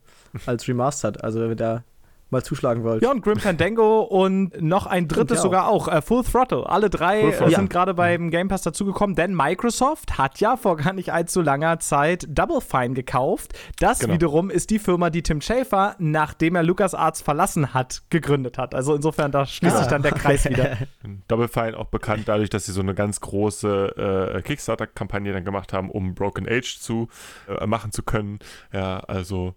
als 0.46 0.68
Remastered. 0.68 1.22
Also, 1.24 1.40
wenn 1.40 1.50
ihr 1.50 1.56
da 1.56 1.84
mal 2.30 2.42
zuschlagen 2.42 2.82
wollt. 2.84 3.02
Ja, 3.02 3.10
und 3.10 3.22
Grim 3.22 3.38
Fandango 3.38 4.00
und 4.02 4.60
noch 4.60 4.86
ein 4.86 5.08
drittes 5.08 5.38
ja 5.38 5.42
sogar 5.42 5.68
auch. 5.68 5.88
Äh, 5.88 6.02
Full 6.02 6.24
Throttle. 6.24 6.68
Alle 6.68 6.90
drei 6.90 7.20
äh, 7.20 7.32
Throttle. 7.32 7.54
sind 7.56 7.70
gerade 7.70 7.94
beim 7.94 8.30
Game 8.30 8.48
Pass 8.48 8.62
dazugekommen, 8.62 9.16
denn 9.16 9.34
Microsoft 9.34 10.18
hat 10.18 10.40
ja 10.40 10.56
vor 10.56 10.76
gar 10.76 10.92
nicht 10.92 11.12
allzu 11.12 11.40
langer 11.42 11.78
Zeit 11.80 12.26
Double 12.28 12.60
Fine 12.60 12.94
gekauft. 12.94 13.52
Das 13.78 13.98
Genau. 14.00 14.14
wiederum 14.14 14.50
ist 14.50 14.70
die 14.70 14.78
Firma, 14.78 15.10
die 15.10 15.22
Tim 15.22 15.40
Schafer, 15.40 15.96
nachdem 15.98 16.54
er 16.56 16.62
LucasArts 16.62 17.20
verlassen 17.22 17.74
hat, 17.74 18.02
gegründet 18.10 18.58
hat. 18.58 18.74
Also 18.74 18.94
insofern, 18.94 19.30
da 19.32 19.46
schließt 19.46 19.74
Ah. 19.76 19.78
sich 19.80 19.88
dann 19.88 20.02
der 20.02 20.12
Kreis 20.12 20.44
wieder. 20.48 20.76
Double 21.28 21.48
Fine 21.48 21.76
auch 21.76 21.86
bekannt 21.86 22.22
dadurch, 22.26 22.50
dass 22.50 22.66
sie 22.66 22.72
so 22.72 22.80
eine 22.80 22.94
ganz 22.94 23.20
große 23.20 24.34
äh, 24.36 24.42
Kickstarter-Kampagne 24.42 25.32
dann 25.32 25.44
gemacht 25.44 25.72
haben, 25.72 25.90
um 25.90 26.14
Broken 26.14 26.46
Age 26.48 26.78
zu 26.78 27.08
äh, 27.48 27.66
machen 27.66 27.92
zu 27.92 28.02
können. 28.02 28.38
Ja, 28.72 28.98
also 29.00 29.54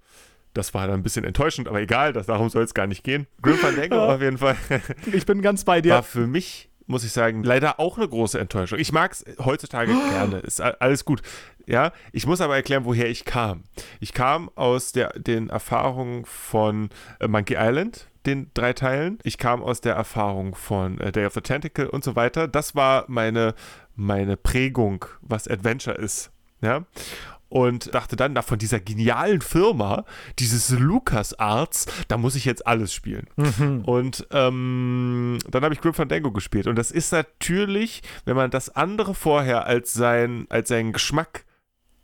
das 0.54 0.74
war 0.74 0.88
dann 0.88 1.00
ein 1.00 1.04
bisschen 1.04 1.26
enttäuschend, 1.26 1.68
aber 1.68 1.82
egal, 1.82 2.14
das, 2.14 2.28
darum 2.28 2.50
soll 2.50 2.64
es 2.64 2.74
gar 2.74 2.88
nicht 2.88 3.04
gehen. 3.04 3.28
Grim 3.42 3.58
Fandango 3.58 3.96
Ja. 3.96 4.16
auf 4.16 4.22
jeden 4.22 4.38
Fall 4.38 4.56
Ich 5.12 5.26
bin 5.26 5.42
ganz 5.42 5.64
bei 5.64 5.82
dir. 5.82 5.94
war 5.94 6.04
für 6.04 6.28
mich, 6.28 6.70
muss 6.86 7.04
ich 7.04 7.12
sagen, 7.12 7.44
leider 7.44 7.80
auch 7.80 7.98
eine 7.98 8.08
große 8.08 8.40
Enttäuschung. 8.40 8.78
Ich 8.80 8.92
mag 8.92 9.12
es 9.14 9.26
heutzutage 9.44 9.92
gerne, 10.12 10.40
ist 10.40 10.62
alles 10.62 11.06
gut. 11.06 11.22
Ja, 11.66 11.92
ich 12.12 12.28
muss 12.28 12.42
aber 12.42 12.56
erklären, 12.56 12.84
woher 12.86 13.10
ich 13.10 13.24
kam. 13.26 13.64
Ich 14.02 14.14
kam 14.14 14.50
aus 14.56 14.92
der, 14.92 15.10
den 15.18 15.50
Erfahrungen 15.50 16.26
von 16.26 16.90
äh, 17.20 17.28
Monkey 17.28 17.56
Island, 17.58 18.08
den 18.26 18.52
drei 18.54 18.74
Teilen. 18.74 19.18
Ich 19.24 19.38
kam 19.38 19.64
aus 19.64 19.80
der 19.82 19.96
Erfahrung 19.96 20.56
von 20.56 21.00
äh, 21.00 21.12
Day 21.14 21.26
of 21.26 21.34
the 21.34 21.42
Tentacle 21.42 21.90
und 21.90 22.04
so 22.04 22.16
weiter. 22.18 22.48
Das 22.50 22.76
war 22.76 23.06
meine, 23.08 23.56
meine 23.96 24.36
Prägung, 24.38 25.06
was 25.22 25.48
Adventure 25.48 25.96
ist. 25.96 26.32
Ja. 26.62 26.84
Und 27.54 27.94
dachte 27.94 28.16
dann, 28.16 28.34
na, 28.34 28.42
von 28.42 28.58
dieser 28.58 28.80
genialen 28.80 29.42
Firma, 29.42 30.06
dieses 30.40 30.72
LucasArts, 30.72 31.86
da 32.08 32.18
muss 32.18 32.34
ich 32.34 32.46
jetzt 32.46 32.66
alles 32.66 32.92
spielen. 32.92 33.28
Und 33.86 34.26
ähm, 34.32 35.38
dann 35.52 35.64
habe 35.64 35.76
ich 35.76 35.80
Grim 35.80 35.94
Fandango 35.94 36.32
gespielt. 36.32 36.66
Und 36.66 36.78
das 36.78 36.90
ist 36.90 37.12
natürlich, 37.12 38.02
wenn 38.26 38.36
man 38.36 38.50
das 38.50 38.70
andere 38.70 39.14
vorher 39.14 39.68
als, 39.68 39.94
sein, 39.94 40.48
als 40.50 40.70
seinen 40.70 40.94
Geschmack 40.94 41.46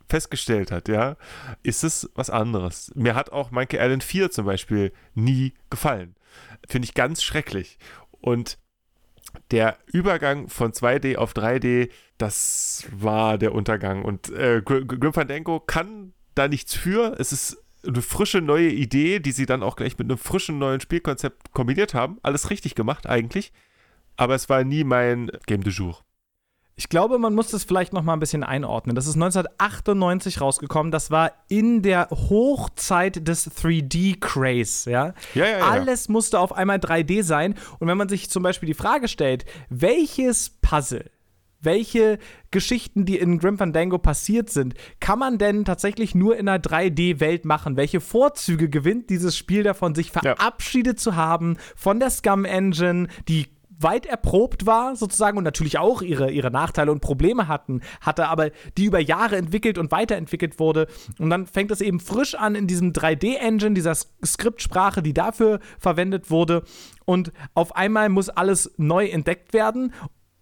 festgestellt 0.07 0.71
hat, 0.71 0.87
ja, 0.87 1.17
ist 1.63 1.83
es 1.83 2.11
was 2.13 2.29
anderes. 2.29 2.91
Mir 2.93 3.15
hat 3.15 3.31
auch 3.31 3.49
Monkey 3.49 3.77
Island 3.77 4.03
4 4.03 4.29
zum 4.29 4.45
Beispiel 4.45 4.93
nie 5.15 5.55
gefallen. 5.71 6.15
Finde 6.67 6.85
ich 6.85 6.93
ganz 6.93 7.23
schrecklich. 7.23 7.79
Und 8.21 8.59
der 9.51 9.77
Übergang 9.87 10.47
von 10.47 10.71
2D 10.71 11.17
auf 11.17 11.33
3D, 11.33 11.89
das 12.17 12.85
war 12.91 13.37
der 13.37 13.53
Untergang. 13.53 14.03
Und 14.03 14.29
äh, 14.29 14.61
Gr- 14.63 14.85
Grim 14.85 15.13
Fandango 15.13 15.59
kann 15.59 16.13
da 16.35 16.47
nichts 16.47 16.75
für. 16.75 17.15
Es 17.19 17.31
ist 17.31 17.57
eine 17.87 18.01
frische 18.01 18.41
neue 18.41 18.69
Idee, 18.69 19.19
die 19.19 19.31
sie 19.31 19.45
dann 19.45 19.63
auch 19.63 19.75
gleich 19.75 19.97
mit 19.97 20.09
einem 20.09 20.17
frischen 20.17 20.59
neuen 20.59 20.81
Spielkonzept 20.81 21.53
kombiniert 21.53 21.93
haben. 21.93 22.17
Alles 22.23 22.49
richtig 22.49 22.75
gemacht 22.75 23.07
eigentlich. 23.07 23.51
Aber 24.17 24.35
es 24.35 24.49
war 24.49 24.63
nie 24.63 24.83
mein 24.83 25.31
Game 25.45 25.63
du 25.63 25.69
jour. 25.69 25.99
Ich 26.79 26.87
glaube, 26.87 27.19
man 27.19 27.35
muss 27.35 27.49
das 27.49 27.65
vielleicht 27.65 27.91
noch 27.91 28.03
mal 28.03 28.13
ein 28.13 28.21
bisschen 28.21 28.41
einordnen. 28.41 28.95
Das 28.95 29.05
ist 29.05 29.15
1998 29.15 30.39
rausgekommen. 30.39 30.93
Das 30.93 31.11
war 31.11 31.33
in 31.49 31.81
der 31.81 32.07
Hochzeit 32.09 33.27
des 33.27 33.51
3D-Craze, 33.51 34.89
ja? 34.89 35.13
Ja, 35.35 35.45
ja, 35.45 35.57
ja. 35.57 35.65
Alles 35.65 36.07
musste 36.07 36.39
auf 36.39 36.53
einmal 36.53 36.77
3D 36.77 37.23
sein. 37.23 37.55
Und 37.79 37.89
wenn 37.89 37.97
man 37.97 38.07
sich 38.07 38.29
zum 38.29 38.43
Beispiel 38.43 38.67
die 38.67 38.75
Frage 38.75 39.09
stellt, 39.09 39.43
welches 39.67 40.51
Puzzle, 40.61 41.11
welche 41.59 42.17
Geschichten, 42.49 43.03
die 43.03 43.17
in 43.17 43.39
Grim 43.39 43.57
Fandango 43.57 43.97
passiert 43.97 44.49
sind, 44.49 44.73
kann 45.01 45.19
man 45.19 45.37
denn 45.37 45.65
tatsächlich 45.65 46.15
nur 46.15 46.37
in 46.37 46.47
einer 46.47 46.63
3D-Welt 46.63 47.43
machen? 47.43 47.75
Welche 47.75 47.99
Vorzüge 47.99 48.69
gewinnt 48.69 49.09
dieses 49.09 49.35
Spiel 49.35 49.63
davon, 49.63 49.95
sich 49.95 50.11
verabschiedet 50.11 50.97
zu 50.97 51.17
haben 51.17 51.57
von 51.75 51.99
der 51.99 52.09
Scum 52.09 52.45
Engine, 52.45 53.09
die 53.27 53.47
weit 53.81 54.05
erprobt 54.05 54.65
war, 54.65 54.95
sozusagen, 54.95 55.37
und 55.37 55.43
natürlich 55.43 55.77
auch 55.77 56.01
ihre, 56.01 56.31
ihre 56.31 56.51
Nachteile 56.51 56.91
und 56.91 57.01
Probleme 57.01 57.47
hatten, 57.47 57.81
hatte, 58.01 58.27
aber 58.27 58.51
die 58.77 58.85
über 58.85 58.99
Jahre 58.99 59.37
entwickelt 59.37 59.77
und 59.77 59.91
weiterentwickelt 59.91 60.59
wurde. 60.59 60.87
Und 61.17 61.29
dann 61.29 61.47
fängt 61.47 61.71
es 61.71 61.81
eben 61.81 61.99
frisch 61.99 62.35
an 62.35 62.55
in 62.55 62.67
diesem 62.67 62.93
3D-Engine, 62.93 63.73
dieser 63.73 63.95
Skriptsprache, 63.95 65.01
die 65.01 65.13
dafür 65.13 65.59
verwendet 65.79 66.29
wurde. 66.29 66.63
Und 67.05 67.31
auf 67.53 67.75
einmal 67.75 68.09
muss 68.09 68.29
alles 68.29 68.73
neu 68.77 69.07
entdeckt 69.07 69.53
werden. 69.53 69.93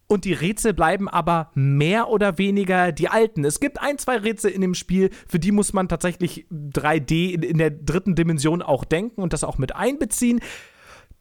Und 0.08 0.24
die 0.24 0.34
Rätsel 0.34 0.74
bleiben 0.74 1.10
aber 1.10 1.52
mehr 1.54 2.08
oder 2.08 2.38
weniger 2.38 2.94
die 2.94 3.10
alten. 3.10 3.44
Es 3.44 3.60
gibt 3.60 3.82
ein, 3.82 3.98
zwei 3.98 4.18
Rätsel 4.18 4.52
in 4.52 4.62
dem 4.62 4.74
Spiel, 4.74 5.10
für 5.28 5.38
die 5.38 5.52
muss 5.52 5.74
man 5.74 5.90
tatsächlich 5.90 6.48
3D 6.50 7.34
in, 7.34 7.44
in 7.44 7.58
der 7.58 7.72
dritten 7.72 8.16
Dimension 8.16 8.62
auch 8.62 8.86
denken 8.86 9.22
und 9.22 9.34
das 9.34 9.44
auch 9.44 9.58
mit 9.58 9.76
einbeziehen. 9.76 10.40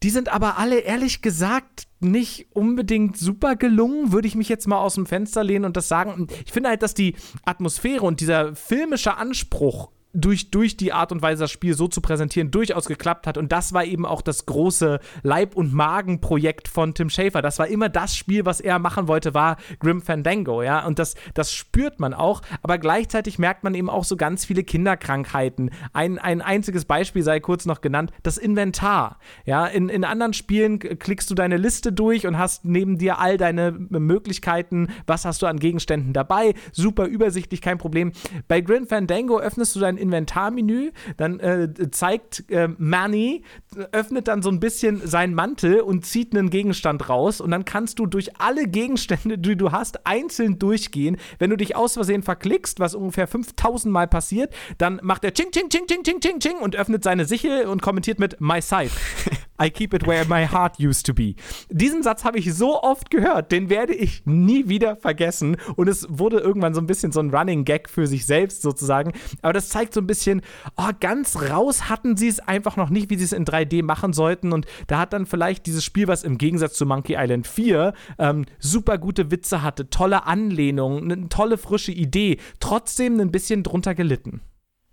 Die 0.03 0.09
sind 0.11 0.29
aber 0.29 0.57
alle 0.57 0.79
ehrlich 0.79 1.21
gesagt 1.21 1.87
nicht 1.99 2.47
unbedingt 2.53 3.17
super 3.17 3.55
gelungen, 3.55 4.11
würde 4.11 4.27
ich 4.27 4.35
mich 4.35 4.49
jetzt 4.49 4.67
mal 4.67 4.79
aus 4.79 4.95
dem 4.95 5.07
Fenster 5.07 5.43
lehnen 5.43 5.65
und 5.65 5.75
das 5.75 5.87
sagen. 5.87 6.27
Ich 6.45 6.51
finde 6.51 6.69
halt, 6.69 6.83
dass 6.83 6.93
die 6.93 7.15
Atmosphäre 7.45 8.03
und 8.03 8.19
dieser 8.19 8.55
filmische 8.55 9.17
Anspruch 9.17 9.89
durch, 10.17 10.49
durch 10.49 10.75
die 10.77 10.93
Art 10.93 11.11
und 11.11 11.21
Weise, 11.21 11.43
das 11.43 11.51
Spiel 11.51 11.75
so 11.75 11.87
zu 11.87 12.01
präsentieren, 12.01 12.49
durchaus 12.49 12.87
geklappt 12.87 13.27
hat. 13.27 13.37
Und 13.37 13.51
das 13.51 13.71
war 13.73 13.85
eben 13.85 14.05
auch 14.05 14.21
das 14.21 14.47
große 14.47 14.99
Leib- 15.21 15.55
und 15.55 15.73
Magenprojekt 15.73 16.67
von 16.67 16.95
Tim 16.95 17.09
Schafer. 17.09 17.41
Das 17.41 17.59
war 17.59 17.67
immer 17.67 17.87
das 17.87 18.15
Spiel, 18.15 18.45
was 18.45 18.59
er 18.59 18.79
machen 18.79 19.07
wollte, 19.07 19.33
war 19.35 19.57
Grim 19.79 20.01
Fandango, 20.01 20.63
ja. 20.63 20.85
Und 20.85 20.97
das, 20.97 21.15
das 21.35 21.53
spürt 21.53 21.99
man 21.99 22.15
auch. 22.15 22.41
Aber 22.63 22.79
gleichzeitig 22.79 23.37
merkt 23.37 23.63
man 23.63 23.75
eben 23.75 23.89
auch 23.89 24.03
so 24.03 24.17
ganz 24.17 24.43
viele 24.43 24.63
Kinderkrankheiten. 24.63 25.69
Ein, 25.93 26.17
ein 26.17 26.41
einziges 26.41 26.85
Beispiel 26.85 27.21
sei 27.21 27.39
kurz 27.39 27.65
noch 27.65 27.81
genannt, 27.81 28.11
das 28.23 28.37
Inventar. 28.37 29.19
Ja, 29.45 29.67
in, 29.67 29.89
in 29.89 30.03
anderen 30.03 30.33
Spielen 30.33 30.79
klickst 30.79 31.29
du 31.29 31.35
deine 31.35 31.57
Liste 31.57 31.93
durch 31.93 32.25
und 32.25 32.39
hast 32.39 32.65
neben 32.65 32.97
dir 32.97 33.19
all 33.19 33.37
deine 33.37 33.71
Möglichkeiten, 33.71 34.89
was 35.05 35.25
hast 35.25 35.43
du 35.43 35.45
an 35.45 35.59
Gegenständen 35.59 36.13
dabei, 36.13 36.55
super 36.71 37.05
übersichtlich, 37.05 37.61
kein 37.61 37.77
Problem. 37.77 38.13
Bei 38.47 38.61
Grim 38.61 38.87
Fandango 38.87 39.39
öffnest 39.39 39.75
du 39.75 39.79
dein 39.79 39.97
Inventarmenü, 40.07 40.91
dann 41.17 41.39
äh, 41.39 41.69
zeigt 41.91 42.49
äh, 42.49 42.69
Manny, 42.77 43.43
öffnet 43.91 44.27
dann 44.27 44.41
so 44.41 44.49
ein 44.49 44.59
bisschen 44.59 45.05
seinen 45.05 45.33
Mantel 45.33 45.81
und 45.81 46.05
zieht 46.05 46.35
einen 46.35 46.49
Gegenstand 46.49 47.09
raus 47.09 47.41
und 47.41 47.51
dann 47.51 47.65
kannst 47.65 47.99
du 47.99 48.05
durch 48.05 48.39
alle 48.39 48.67
Gegenstände, 48.67 49.37
die 49.37 49.55
du 49.55 49.71
hast, 49.71 50.05
einzeln 50.05 50.59
durchgehen. 50.59 51.17
Wenn 51.39 51.49
du 51.49 51.57
dich 51.57 51.75
aus 51.75 51.93
Versehen 51.93 52.23
verklickst, 52.23 52.79
was 52.79 52.95
ungefähr 52.95 53.27
5000 53.27 53.91
Mal 53.91 54.07
passiert, 54.07 54.53
dann 54.77 54.99
macht 55.03 55.23
er 55.23 55.33
Ching, 55.33 55.51
Ching, 55.51 55.69
Ching, 55.69 55.87
Ching, 55.87 56.03
Ching, 56.03 56.19
Ching, 56.19 56.39
Ching 56.39 56.57
und 56.57 56.75
öffnet 56.75 57.03
seine 57.03 57.25
Sichel 57.25 57.65
und 57.65 57.81
kommentiert 57.81 58.19
mit 58.19 58.39
My 58.39 58.61
Side. 58.61 58.91
I 59.61 59.69
keep 59.69 59.93
it 59.93 60.05
where 60.05 60.25
my 60.25 60.45
heart 60.45 60.79
used 60.79 61.05
to 61.07 61.13
be. 61.13 61.35
Diesen 61.69 62.03
Satz 62.03 62.23
habe 62.23 62.37
ich 62.37 62.53
so 62.53 62.81
oft 62.81 63.09
gehört, 63.09 63.51
den 63.51 63.69
werde 63.69 63.93
ich 63.93 64.25
nie 64.25 64.69
wieder 64.69 64.95
vergessen. 64.95 65.57
Und 65.75 65.87
es 65.87 66.05
wurde 66.09 66.39
irgendwann 66.39 66.73
so 66.73 66.81
ein 66.81 66.87
bisschen 66.87 67.11
so 67.11 67.19
ein 67.19 67.33
Running 67.33 67.65
Gag 67.65 67.89
für 67.89 68.07
sich 68.07 68.25
selbst 68.25 68.61
sozusagen. 68.61 69.13
Aber 69.41 69.53
das 69.53 69.69
zeigt 69.69 69.93
so 69.93 70.01
ein 70.01 70.07
bisschen, 70.07 70.41
oh, 70.75 70.89
ganz 70.99 71.35
raus 71.49 71.89
hatten 71.89 72.17
sie 72.17 72.27
es 72.27 72.39
einfach 72.39 72.77
noch 72.77 72.89
nicht, 72.89 73.09
wie 73.09 73.17
sie 73.17 73.23
es 73.23 73.33
in 73.33 73.45
3D 73.45 73.83
machen 73.83 74.13
sollten. 74.13 74.53
Und 74.53 74.65
da 74.87 74.99
hat 74.99 75.13
dann 75.13 75.25
vielleicht 75.25 75.65
dieses 75.65 75.83
Spiel, 75.83 76.07
was 76.07 76.23
im 76.23 76.37
Gegensatz 76.37 76.75
zu 76.75 76.85
Monkey 76.85 77.15
Island 77.17 77.47
4 77.47 77.93
ähm, 78.19 78.45
super 78.59 78.97
gute 78.97 79.31
Witze 79.31 79.63
hatte, 79.63 79.89
tolle 79.89 80.25
Anlehnungen, 80.25 81.11
eine 81.11 81.29
tolle 81.29 81.57
frische 81.57 81.91
Idee, 81.91 82.37
trotzdem 82.59 83.19
ein 83.19 83.31
bisschen 83.31 83.63
drunter 83.63 83.95
gelitten. 83.95 84.41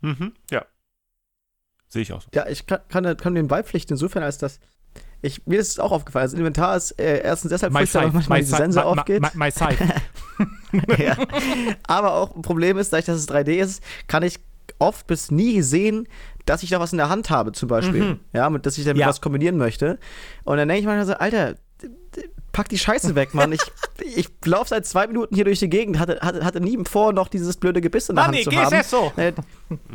Mhm, 0.01 0.33
ja. 0.51 0.65
Sehe 1.95 2.03
ich 2.03 2.13
auch 2.13 2.21
so. 2.21 2.29
Ja, 2.35 2.47
ich 2.49 2.67
kann, 2.67 2.81
kann, 2.89 3.17
kann 3.17 3.35
dem 3.35 3.49
beipflichten, 3.49 3.95
insofern, 3.95 4.23
als 4.23 4.37
dass. 4.37 4.59
Ich, 5.23 5.47
mir 5.47 5.59
ist 5.59 5.69
es 5.69 5.79
auch 5.79 5.91
aufgefallen. 5.93 6.27
Das 6.27 6.35
Inventar 6.35 6.77
ist 6.77 6.91
äh, 7.01 7.23
erstens 7.23 7.49
deshalb 7.51 7.73
My 7.73 7.79
furchtbar, 7.87 8.03
weil 8.03 8.11
manchmal 8.13 8.41
my 8.41 8.45
Sense 8.45 8.79
my, 8.79 8.85
aufgeht. 8.85 9.23
my, 9.23 9.29
my 9.35 9.51
side. 9.51 9.79
ja. 11.03 11.17
Aber 11.87 12.15
auch 12.15 12.35
ein 12.37 12.43
Problem 12.43 12.77
ist, 12.77 12.93
dadurch, 12.93 13.07
dass 13.07 13.17
es 13.17 13.29
3D 13.29 13.53
ist, 13.55 13.83
kann 14.07 14.23
ich 14.23 14.39
oft 14.79 15.07
bis 15.07 15.31
nie 15.31 15.63
sehen, 15.63 16.07
dass 16.45 16.63
ich 16.63 16.71
da 16.71 16.79
was 16.81 16.93
in 16.93 16.99
der 16.99 17.09
Hand 17.09 17.31
habe, 17.31 17.53
zum 17.53 17.69
Beispiel. 17.71 18.03
Mhm. 18.03 18.21
Ja, 18.35 18.51
mit, 18.51 18.67
dass 18.67 18.77
ich 18.77 18.85
damit 18.85 19.01
Ja. 19.01 19.07
was 19.07 19.23
kombinieren 19.23 19.57
möchte. 19.57 19.99
Und 20.45 20.59
dann 20.59 20.69
denke 20.69 20.81
ich 20.81 20.87
manchmal 20.87 21.07
so, 21.07 21.15
Alter, 21.15 21.55
pack 22.55 22.71
die 22.71 22.79
Scheiße 22.79 23.15
weg, 23.15 23.35
Mann. 23.35 23.53
Ich, 23.53 23.61
ich 24.17 24.31
laufe 24.47 24.69
seit 24.71 24.87
zwei 24.87 25.07
Minuten 25.07 25.35
hier 25.35 25.45
durch 25.45 25.59
die 25.59 25.69
Gegend, 25.69 25.99
hatte, 25.99 26.21
hatte, 26.23 26.43
hatte 26.43 26.61
nie 26.61 26.79
vor, 26.85 27.13
noch 27.13 27.29
dieses 27.29 27.59
blöde 27.59 27.83
Gebiss 27.83 28.09
in 28.09 28.17
der 28.17 28.25
Ah, 28.25 28.29
Hand 28.29 28.43
zu 28.43 28.51
haben. 28.53 28.75
es 28.75 28.91
so. 28.91 29.13
Äh, 29.17 29.33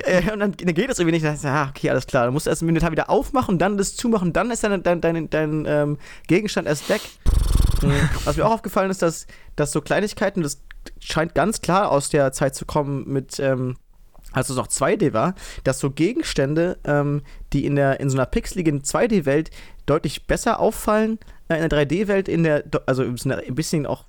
äh, 0.03 0.31
und 0.31 0.39
dann, 0.39 0.51
dann 0.51 0.73
geht 0.75 0.91
es 0.91 0.99
irgendwie 0.99 1.13
nicht. 1.13 1.25
Dann 1.25 1.35
ich, 1.35 1.45
ah, 1.45 1.69
okay, 1.69 1.89
alles 1.89 2.05
klar. 2.05 2.25
Dann 2.25 2.33
musst 2.33 2.45
du 2.45 2.51
erst 2.51 2.61
im 2.61 2.69
Inventar 2.69 2.91
wieder 2.91 3.09
aufmachen, 3.09 3.57
dann 3.57 3.77
das 3.77 3.95
zumachen, 3.95 4.33
dann 4.33 4.51
ist 4.51 4.63
dein, 4.63 4.83
dein, 4.83 5.01
dein, 5.01 5.29
dein 5.29 5.65
ähm, 5.65 5.97
Gegenstand 6.27 6.67
erst 6.67 6.87
weg. 6.89 7.01
Was 8.25 8.35
mir 8.35 8.45
auch 8.45 8.51
aufgefallen 8.51 8.91
ist, 8.91 9.01
dass, 9.01 9.25
dass 9.55 9.71
so 9.71 9.81
Kleinigkeiten, 9.81 10.43
das 10.43 10.61
scheint 10.99 11.33
ganz 11.33 11.61
klar 11.61 11.89
aus 11.89 12.09
der 12.09 12.33
Zeit 12.33 12.55
zu 12.55 12.65
kommen 12.65 13.07
mit, 13.07 13.39
ähm, 13.39 13.77
als 14.33 14.49
es 14.49 14.57
noch 14.57 14.67
2D 14.67 15.13
war, 15.13 15.33
dass 15.63 15.79
so 15.79 15.89
Gegenstände, 15.89 16.77
ähm, 16.83 17.21
die 17.53 17.65
in, 17.65 17.75
der, 17.75 17.99
in 18.01 18.09
so 18.09 18.17
einer 18.17 18.25
pixeligen 18.25 18.81
2D-Welt 18.81 19.49
deutlich 19.89 20.27
besser 20.27 20.59
auffallen, 20.59 21.19
äh, 21.47 21.55
in 21.55 21.69
der 21.69 21.85
3D-Welt, 21.85 22.27
in 22.27 22.43
der, 22.43 22.63
also 22.85 23.03
ein 23.03 23.55
bisschen 23.55 23.85
auch, 23.85 24.05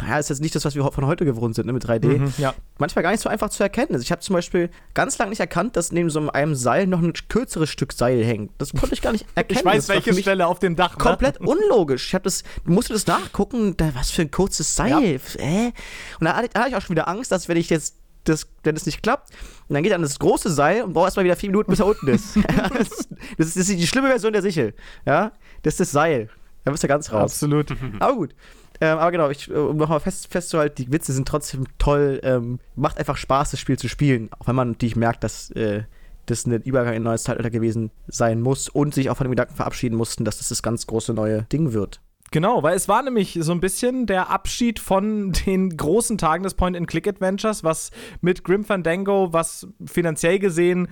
naja, 0.00 0.18
ist 0.18 0.30
jetzt 0.30 0.40
nicht 0.40 0.54
das, 0.54 0.64
was 0.64 0.74
wir 0.74 0.90
von 0.90 1.06
heute 1.06 1.26
gewohnt 1.26 1.54
sind, 1.54 1.66
ne, 1.66 1.72
mit 1.74 1.84
3D 1.84 2.18
Mhm, 2.18 2.34
ja. 2.38 2.54
manchmal 2.78 3.02
gar 3.02 3.10
nicht 3.10 3.20
so 3.20 3.28
einfach 3.28 3.50
zu 3.50 3.62
erkennen 3.62 3.90
ist. 3.94 4.02
Ich 4.02 4.10
habe 4.10 4.22
zum 4.22 4.32
Beispiel 4.32 4.70
ganz 4.94 5.18
lange 5.18 5.30
nicht 5.30 5.40
erkannt, 5.40 5.76
dass 5.76 5.92
neben 5.92 6.08
so 6.08 6.30
einem 6.30 6.54
Seil 6.54 6.86
noch 6.86 7.02
ein 7.02 7.12
kürzeres 7.28 7.68
Stück 7.68 7.92
Seil 7.92 8.24
hängt. 8.24 8.52
Das 8.56 8.72
konnte 8.72 8.94
ich 8.94 9.02
gar 9.02 9.12
nicht 9.12 9.26
erkennen. 9.34 9.60
Ich 9.60 9.64
weiß, 9.66 9.88
welche 9.88 10.14
Stelle 10.14 10.46
auf 10.46 10.60
dem 10.60 10.76
Dach. 10.76 10.96
Ne? 10.96 11.02
Komplett 11.04 11.40
unlogisch. 11.40 12.06
Ich 12.08 12.14
habe 12.14 12.24
das, 12.24 12.42
musste 12.64 12.94
das 12.94 13.06
nachgucken, 13.06 13.76
da, 13.76 13.94
was 13.94 14.10
für 14.10 14.22
ein 14.22 14.30
kurzes 14.30 14.74
Seil. 14.74 15.20
Äh? 15.36 15.72
Und 16.18 16.24
da 16.24 16.36
hatte 16.36 16.48
ich 16.68 16.76
auch 16.76 16.80
schon 16.80 16.96
wieder 16.96 17.06
Angst, 17.08 17.30
dass 17.30 17.48
wenn 17.48 17.58
ich 17.58 17.68
jetzt 17.68 17.96
das, 18.24 18.46
wenn 18.62 18.74
das 18.74 18.86
nicht 18.86 19.02
klappt, 19.02 19.30
und 19.68 19.74
dann 19.74 19.82
geht 19.82 19.92
er 19.92 19.96
an 19.96 20.02
das 20.02 20.18
große 20.18 20.50
Seil 20.50 20.82
und 20.82 20.92
braucht 20.92 21.06
erstmal 21.06 21.24
wieder 21.24 21.36
vier 21.36 21.50
Minuten, 21.50 21.70
bis 21.70 21.80
er 21.80 21.86
unten 21.86 22.08
ist. 22.08 22.36
das, 22.76 22.88
ist 22.88 23.08
das 23.38 23.56
ist 23.56 23.70
die 23.70 23.86
schlimme 23.86 24.08
Version 24.08 24.32
der 24.32 24.42
Sichel. 24.42 24.74
Ja, 25.06 25.32
das 25.62 25.74
ist 25.74 25.80
das 25.80 25.90
Seil. 25.92 26.28
Da 26.64 26.70
bist 26.70 26.82
du 26.82 26.88
ganz 26.88 27.12
raus. 27.12 27.32
Absolut. 27.32 27.74
Aber 28.00 28.14
gut. 28.14 28.34
Ähm, 28.80 28.98
aber 28.98 29.12
genau, 29.12 29.30
ich, 29.30 29.48
um 29.48 29.76
nochmal 29.76 30.00
fest, 30.00 30.26
festzuhalten, 30.28 30.74
die 30.74 30.90
Witze 30.90 31.12
sind 31.12 31.28
trotzdem 31.28 31.66
toll. 31.78 32.20
Ähm, 32.24 32.58
macht 32.74 32.98
einfach 32.98 33.16
Spaß, 33.16 33.52
das 33.52 33.60
Spiel 33.60 33.78
zu 33.78 33.88
spielen. 33.88 34.28
Auch 34.38 34.48
wenn 34.48 34.56
man 34.56 34.70
natürlich 34.70 34.96
merkt, 34.96 35.22
dass 35.22 35.52
äh, 35.52 35.84
das 36.26 36.46
ein 36.46 36.62
Übergang 36.62 36.94
in 36.94 37.02
ein 37.02 37.04
neues 37.04 37.22
Zeitalter 37.22 37.50
gewesen 37.50 37.92
sein 38.08 38.40
muss 38.40 38.68
und 38.68 38.92
sich 38.92 39.08
auch 39.08 39.16
von 39.16 39.26
dem 39.26 39.32
Gedanken 39.32 39.54
verabschieden 39.54 39.94
mussten, 39.94 40.24
dass 40.24 40.38
das 40.38 40.48
das 40.48 40.64
ganz 40.64 40.88
große 40.88 41.14
neue 41.14 41.42
Ding 41.44 41.72
wird. 41.72 42.00
Genau, 42.32 42.62
weil 42.62 42.74
es 42.74 42.88
war 42.88 43.02
nämlich 43.02 43.38
so 43.42 43.52
ein 43.52 43.60
bisschen 43.60 44.06
der 44.06 44.30
Abschied 44.30 44.78
von 44.78 45.32
den 45.46 45.76
großen 45.76 46.16
Tagen 46.18 46.42
des 46.42 46.54
Point-and-Click-Adventures, 46.54 47.62
was 47.62 47.90
mit 48.22 48.42
Grim 48.42 48.64
Fandango, 48.64 49.32
was 49.32 49.68
finanziell 49.84 50.38
gesehen 50.38 50.88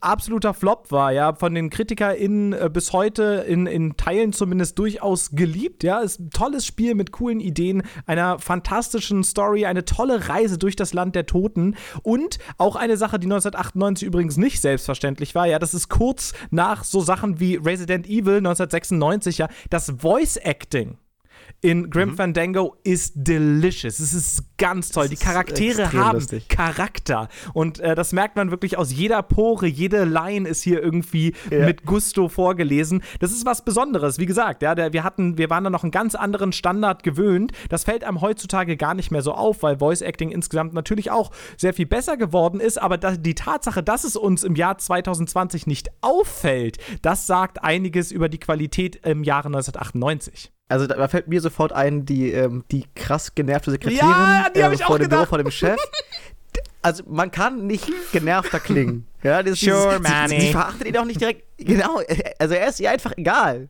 absoluter 0.00 0.54
Flop 0.54 0.90
war, 0.90 1.12
ja, 1.12 1.34
von 1.34 1.54
den 1.54 1.70
KritikerInnen 1.70 2.52
äh, 2.52 2.70
bis 2.72 2.92
heute 2.92 3.44
in, 3.46 3.66
in 3.66 3.96
Teilen 3.96 4.32
zumindest 4.32 4.78
durchaus 4.78 5.30
geliebt, 5.32 5.84
ja, 5.84 6.00
ist 6.00 6.18
ein 6.18 6.30
tolles 6.30 6.66
Spiel 6.66 6.94
mit 6.94 7.12
coolen 7.12 7.40
Ideen, 7.40 7.82
einer 8.06 8.38
fantastischen 8.38 9.22
Story, 9.22 9.66
eine 9.66 9.84
tolle 9.84 10.28
Reise 10.28 10.58
durch 10.58 10.76
das 10.76 10.94
Land 10.94 11.14
der 11.14 11.26
Toten. 11.26 11.76
Und 12.02 12.38
auch 12.58 12.76
eine 12.76 12.96
Sache, 12.96 13.18
die 13.18 13.26
1998 13.26 14.06
übrigens 14.06 14.36
nicht 14.36 14.60
selbstverständlich 14.60 15.34
war, 15.34 15.46
ja, 15.46 15.58
das 15.58 15.74
ist 15.74 15.88
kurz 15.88 16.32
nach 16.50 16.84
so 16.84 17.00
Sachen 17.00 17.40
wie 17.40 17.56
Resident 17.56 18.06
Evil 18.06 18.38
1996, 18.38 19.38
ja, 19.38 19.48
das 19.70 19.92
Voice 19.98 20.36
Acting 20.36 20.98
in 21.66 21.90
Grim 21.90 22.10
Mhm. 22.10 22.16
Fandango 22.16 22.76
ist 22.84 23.14
delicious. 23.16 23.98
Es 23.98 24.14
ist 24.14 24.44
ganz 24.56 24.90
toll. 24.90 25.08
Die 25.08 25.16
Charaktere 25.16 25.92
haben 25.92 26.14
lustig. 26.14 26.48
Charakter. 26.48 27.28
Und 27.54 27.80
äh, 27.80 27.96
das 27.96 28.12
merkt 28.12 28.36
man 28.36 28.52
wirklich 28.52 28.78
aus 28.78 28.92
jeder 28.92 29.20
Pore. 29.24 29.66
Jede 29.66 30.04
Line 30.04 30.48
ist 30.48 30.62
hier 30.62 30.80
irgendwie 30.80 31.34
Ja. 31.50 31.66
mit 31.66 31.84
Gusto 31.84 32.28
vorgelesen. 32.28 33.02
Das 33.18 33.32
ist 33.32 33.44
was 33.44 33.64
Besonderes. 33.64 34.18
Wie 34.20 34.26
gesagt, 34.26 34.62
ja, 34.62 34.76
der, 34.76 34.92
wir, 34.92 35.02
hatten, 35.02 35.38
wir 35.38 35.50
waren 35.50 35.64
da 35.64 35.70
noch 35.70 35.82
einen 35.82 35.90
ganz 35.90 36.14
anderen 36.14 36.52
Standard 36.52 37.02
gewöhnt. 37.02 37.50
Das 37.68 37.82
fällt 37.82 38.04
einem 38.04 38.20
heutzutage 38.20 38.76
gar 38.76 38.94
nicht 38.94 39.10
mehr 39.10 39.22
so 39.22 39.32
auf, 39.32 39.64
weil 39.64 39.78
Voice 39.78 40.02
Acting 40.02 40.30
insgesamt 40.30 40.72
natürlich 40.72 41.10
auch 41.10 41.32
sehr 41.56 41.74
viel 41.74 41.86
besser 41.86 42.16
geworden 42.16 42.60
ist. 42.60 42.80
Aber 42.80 42.96
da, 42.96 43.16
die 43.16 43.34
Tatsache, 43.34 43.82
dass 43.82 44.04
es 44.04 44.14
uns 44.14 44.44
im 44.44 44.54
Jahr 44.54 44.78
2020 44.78 45.66
nicht 45.66 45.88
auffällt, 46.00 46.78
das 47.02 47.26
sagt 47.26 47.64
einiges 47.64 48.12
über 48.12 48.28
die 48.28 48.38
Qualität 48.38 48.96
im 49.04 49.24
Jahre 49.24 49.48
1998. 49.48 50.52
Also 50.68 50.86
da 50.86 51.06
fällt 51.08 51.28
mir 51.28 51.40
sofort 51.40 51.72
ein, 51.72 52.04
die, 52.04 52.32
ähm, 52.32 52.64
die 52.70 52.86
krass 52.94 53.34
genervte 53.34 53.70
Sekretärin 53.70 54.08
Ja, 54.08 54.48
äh, 54.52 54.74
ich 54.74 54.82
vor 54.82 54.96
auch 54.96 54.98
dem 54.98 55.08
Büro 55.08 55.24
vor 55.24 55.38
dem 55.38 55.50
Chef. 55.50 55.78
Also 56.82 57.02
man 57.08 57.30
kann 57.30 57.66
nicht 57.66 57.90
genervter 58.12 58.60
klingen. 58.60 59.06
Ja, 59.22 59.42
das 59.42 59.58
Sure, 59.58 59.98
dieses, 59.98 60.08
Manny. 60.08 60.40
sie, 60.40 60.46
sie 60.46 60.52
verachtet 60.52 60.86
ihn 60.86 60.96
auch 60.98 61.04
nicht 61.04 61.20
direkt. 61.20 61.42
Genau, 61.58 62.00
also 62.38 62.54
er 62.54 62.68
ist 62.68 62.78
ihr 62.78 62.92
einfach 62.92 63.12
egal. 63.16 63.68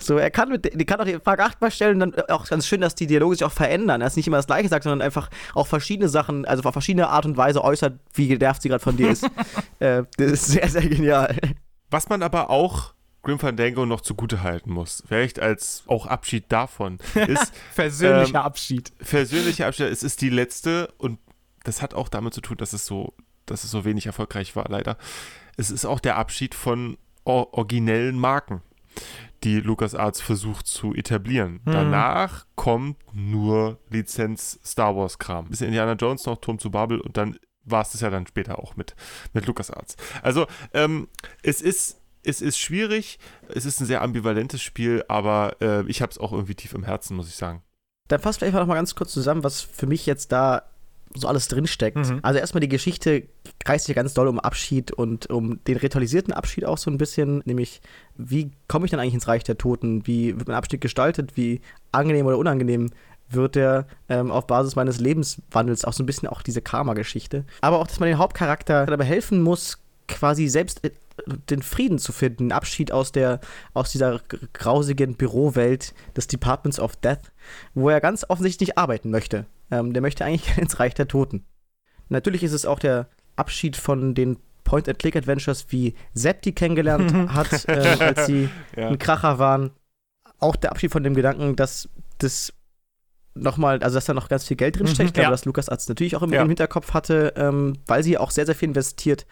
So, 0.00 0.16
er 0.16 0.32
kann 0.32 0.48
mit, 0.48 0.80
die 0.80 0.84
kann 0.84 0.98
auch 0.98 1.04
die 1.04 1.20
Frage 1.22 1.44
8 1.44 1.60
mal 1.60 1.70
stellen, 1.70 2.00
dann 2.00 2.12
äh, 2.14 2.24
auch 2.28 2.44
ganz 2.48 2.66
schön, 2.66 2.80
dass 2.80 2.96
die 2.96 3.06
Dialoge 3.06 3.36
sich 3.36 3.44
auch 3.44 3.52
verändern. 3.52 4.00
Er 4.00 4.08
ist 4.08 4.16
nicht 4.16 4.26
immer 4.26 4.38
das 4.38 4.48
gleiche 4.48 4.68
sagt, 4.68 4.82
sondern 4.82 5.02
einfach 5.02 5.30
auch 5.54 5.68
verschiedene 5.68 6.08
Sachen, 6.08 6.44
also 6.44 6.64
auf 6.64 6.72
verschiedene 6.72 7.06
Art 7.06 7.24
und 7.24 7.36
Weise 7.36 7.62
äußert, 7.62 8.00
wie 8.14 8.26
genervt 8.26 8.62
sie 8.62 8.68
gerade 8.68 8.82
von 8.82 8.96
dir 8.96 9.10
ist. 9.10 9.22
äh, 9.78 10.02
das 10.16 10.32
ist 10.32 10.46
sehr, 10.46 10.68
sehr 10.68 10.88
genial. 10.88 11.36
Was 11.88 12.08
man 12.08 12.24
aber 12.24 12.50
auch 12.50 12.94
Grim 13.26 13.38
Fandango 13.40 13.84
noch 13.86 14.00
zugute 14.00 14.42
halten 14.42 14.70
muss, 14.70 15.02
vielleicht 15.06 15.40
als 15.40 15.82
auch 15.88 16.06
Abschied 16.06 16.44
davon, 16.50 16.98
ist 17.26 17.52
Persönlicher 17.74 18.38
Ähm, 18.38 18.46
Abschied. 18.46 18.96
persönlicher 18.98 19.66
Abschied. 19.66 19.86
Es 19.86 20.02
ist 20.04 20.20
die 20.20 20.30
letzte 20.30 20.94
und 20.98 21.18
das 21.64 21.82
hat 21.82 21.92
auch 21.94 22.08
damit 22.08 22.34
zu 22.34 22.40
tun, 22.40 22.56
dass 22.56 22.72
es 22.72 22.86
so, 22.86 23.14
dass 23.44 23.64
es 23.64 23.70
so 23.72 23.84
wenig 23.84 24.06
erfolgreich 24.06 24.54
war, 24.54 24.66
leider. 24.68 24.96
Es 25.56 25.70
ist 25.72 25.84
auch 25.84 25.98
der 25.98 26.16
Abschied 26.16 26.54
von 26.54 26.96
or 27.24 27.52
originellen 27.54 28.16
Marken, 28.18 28.62
die 29.42 29.58
LucasArts 29.60 30.20
versucht 30.20 30.68
zu 30.68 30.94
etablieren. 30.94 31.60
Danach 31.64 32.46
kommt 32.54 32.96
nur 33.12 33.80
Lizenz 33.90 34.60
Star 34.64 34.94
Wars 34.96 35.18
Kram. 35.18 35.48
Bisschen 35.48 35.66
Indiana 35.66 35.94
Jones 35.94 36.24
noch, 36.26 36.36
Turm 36.40 36.60
zu 36.60 36.70
Babel 36.70 37.00
und 37.00 37.16
dann 37.16 37.36
war 37.64 37.82
es 37.82 37.90
das 37.90 38.00
ja 38.00 38.10
dann 38.10 38.26
später 38.28 38.60
auch 38.60 38.76
mit, 38.76 38.94
mit 39.32 39.46
LucasArts. 39.46 39.96
Also, 40.22 40.46
ähm, 40.72 41.08
es 41.42 41.60
ist 41.60 42.00
es 42.26 42.40
ist 42.42 42.58
schwierig, 42.58 43.18
es 43.48 43.64
ist 43.64 43.80
ein 43.80 43.86
sehr 43.86 44.02
ambivalentes 44.02 44.60
Spiel, 44.60 45.04
aber 45.08 45.56
äh, 45.60 45.86
ich 45.86 46.02
habe 46.02 46.10
es 46.10 46.18
auch 46.18 46.32
irgendwie 46.32 46.54
tief 46.54 46.74
im 46.74 46.84
Herzen, 46.84 47.16
muss 47.16 47.28
ich 47.28 47.36
sagen. 47.36 47.62
Dann 48.08 48.20
fasst 48.20 48.38
vielleicht 48.38 48.54
mal 48.54 48.60
noch 48.60 48.66
mal 48.66 48.74
ganz 48.74 48.94
kurz 48.94 49.12
zusammen, 49.12 49.44
was 49.44 49.60
für 49.60 49.86
mich 49.86 50.06
jetzt 50.06 50.32
da 50.32 50.62
so 51.14 51.28
alles 51.28 51.48
drinsteckt. 51.48 51.96
Mhm. 51.96 52.20
Also 52.22 52.38
erstmal 52.38 52.60
die 52.60 52.68
Geschichte 52.68 53.28
kreist 53.64 53.86
sich 53.86 53.94
ganz 53.94 54.12
doll 54.12 54.28
um 54.28 54.40
Abschied 54.40 54.92
und 54.92 55.30
um 55.30 55.62
den 55.64 55.76
ritualisierten 55.76 56.32
Abschied 56.32 56.64
auch 56.64 56.78
so 56.78 56.90
ein 56.90 56.98
bisschen, 56.98 57.42
nämlich 57.44 57.80
wie 58.16 58.50
komme 58.68 58.84
ich 58.84 58.90
dann 58.90 59.00
eigentlich 59.00 59.14
ins 59.14 59.28
Reich 59.28 59.44
der 59.44 59.56
Toten? 59.56 60.06
Wie 60.06 60.36
wird 60.36 60.48
mein 60.48 60.56
Abschied 60.56 60.80
gestaltet? 60.80 61.36
Wie 61.36 61.60
angenehm 61.92 62.26
oder 62.26 62.38
unangenehm 62.38 62.90
wird 63.28 63.54
der 63.54 63.86
ähm, 64.08 64.30
auf 64.30 64.46
Basis 64.46 64.76
meines 64.76 65.00
Lebenswandels 65.00 65.84
auch 65.84 65.92
so 65.92 66.02
ein 66.02 66.06
bisschen 66.06 66.28
auch 66.28 66.42
diese 66.42 66.62
Karma-Geschichte. 66.62 67.44
Aber 67.60 67.80
auch, 67.80 67.86
dass 67.86 67.98
man 67.98 68.08
den 68.08 68.18
Hauptcharakter 68.18 68.86
dabei 68.86 69.04
helfen 69.04 69.42
muss, 69.42 69.78
quasi 70.08 70.48
selbst 70.48 70.84
äh, 70.84 70.90
den 71.50 71.62
Frieden 71.62 71.98
zu 71.98 72.12
finden, 72.12 72.52
Abschied 72.52 72.92
aus 72.92 73.10
der 73.12 73.40
aus 73.74 73.90
dieser 73.92 74.20
grausigen 74.52 75.14
Bürowelt 75.16 75.94
des 76.16 76.26
Departments 76.26 76.78
of 76.78 76.96
Death, 76.96 77.32
wo 77.74 77.88
er 77.88 78.00
ganz 78.00 78.24
offensichtlich 78.28 78.68
nicht 78.68 78.78
arbeiten 78.78 79.10
möchte. 79.10 79.46
Ähm, 79.70 79.92
der 79.92 80.02
möchte 80.02 80.24
eigentlich 80.24 80.56
ins 80.58 80.78
Reich 80.78 80.94
der 80.94 81.08
Toten. 81.08 81.44
Natürlich 82.08 82.42
ist 82.42 82.52
es 82.52 82.66
auch 82.66 82.78
der 82.78 83.08
Abschied 83.36 83.76
von 83.76 84.14
den 84.14 84.38
Point-and-Click-Adventures, 84.64 85.66
wie 85.70 85.94
Sepp 86.12 86.42
die 86.42 86.54
kennengelernt 86.54 87.12
hat, 87.32 87.64
ähm, 87.68 88.00
als 88.00 88.26
sie 88.26 88.48
Ja. 88.76 88.88
ein 88.88 88.98
Kracher 88.98 89.38
waren. 89.38 89.70
Auch 90.38 90.56
der 90.56 90.70
Abschied 90.72 90.92
von 90.92 91.02
dem 91.02 91.14
Gedanken, 91.14 91.56
dass 91.56 91.88
das 92.18 92.52
nochmal, 93.34 93.82
also 93.82 93.94
dass 93.96 94.06
da 94.06 94.14
noch 94.14 94.28
ganz 94.28 94.44
viel 94.44 94.56
Geld 94.56 94.78
drin 94.78 94.86
steckt. 94.86 95.10
Mhm, 95.10 95.14
glaube, 95.14 95.24
ja. 95.24 95.30
dass 95.30 95.44
Lukas 95.44 95.68
Arzt 95.68 95.88
natürlich 95.88 96.16
auch 96.16 96.22
im, 96.22 96.32
Ja. 96.32 96.42
im 96.42 96.48
Hinterkopf 96.48 96.94
hatte, 96.94 97.34
ähm, 97.36 97.74
weil 97.86 98.02
sie 98.02 98.18
auch 98.18 98.30
sehr, 98.30 98.46
sehr 98.46 98.54
viel 98.54 98.68
investiert 98.68 99.26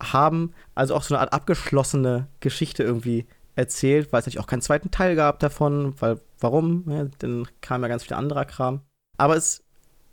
haben. 0.00 0.52
Also 0.74 0.94
auch 0.94 1.02
so 1.02 1.14
eine 1.14 1.20
Art 1.20 1.32
abgeschlossene 1.32 2.28
Geschichte 2.40 2.82
irgendwie 2.82 3.26
erzählt, 3.56 4.12
weil 4.12 4.20
es 4.20 4.26
natürlich 4.26 4.40
auch 4.40 4.46
keinen 4.46 4.62
zweiten 4.62 4.90
Teil 4.90 5.16
gab 5.16 5.38
davon, 5.40 5.94
weil 6.00 6.20
warum? 6.38 6.84
Ja, 6.88 7.06
dann 7.18 7.46
kam 7.60 7.82
ja 7.82 7.88
ganz 7.88 8.04
viel 8.04 8.14
anderer 8.14 8.44
Kram. 8.44 8.80
Aber 9.18 9.36
es 9.36 9.62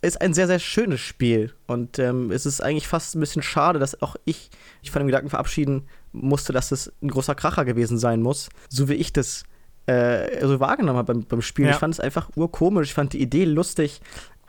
ist 0.02 0.22
ein 0.22 0.34
sehr, 0.34 0.48
sehr 0.48 0.60
schönes 0.60 1.00
Spiel. 1.00 1.54
Und 1.66 2.00
ähm, 2.00 2.32
es 2.32 2.46
ist 2.46 2.62
eigentlich 2.62 2.88
fast 2.88 3.16
ein 3.16 3.20
bisschen 3.20 3.42
schade, 3.42 3.80
dass 3.80 4.02
auch 4.02 4.16
ich 4.26 4.50
mich 4.82 4.92
von 4.92 5.02
dem 5.02 5.08
Gedanken 5.08 5.30
verabschieden 5.30 5.88
musste, 6.12 6.54
dass 6.54 6.72
es 6.72 6.92
ein 7.02 7.10
großer 7.10 7.36
Kracher 7.36 7.66
gewesen 7.66 7.98
sein 7.98 8.22
muss, 8.22 8.50
so 8.70 8.90
wie 8.90 8.94
ich 8.94 9.14
das 9.14 9.44
äh, 9.88 10.46
so 10.46 10.60
wahrgenommen 10.60 10.98
habe 10.98 11.14
beim, 11.14 11.26
beim 11.26 11.42
Spiel. 11.42 11.66
Ja. 11.66 11.72
Ich 11.72 11.78
fand 11.78 11.94
es 11.94 12.00
einfach 12.00 12.30
urkomisch, 12.36 12.90
ich 12.90 12.94
fand 12.94 13.14
die 13.14 13.22
Idee 13.22 13.46
lustig. 13.46 14.02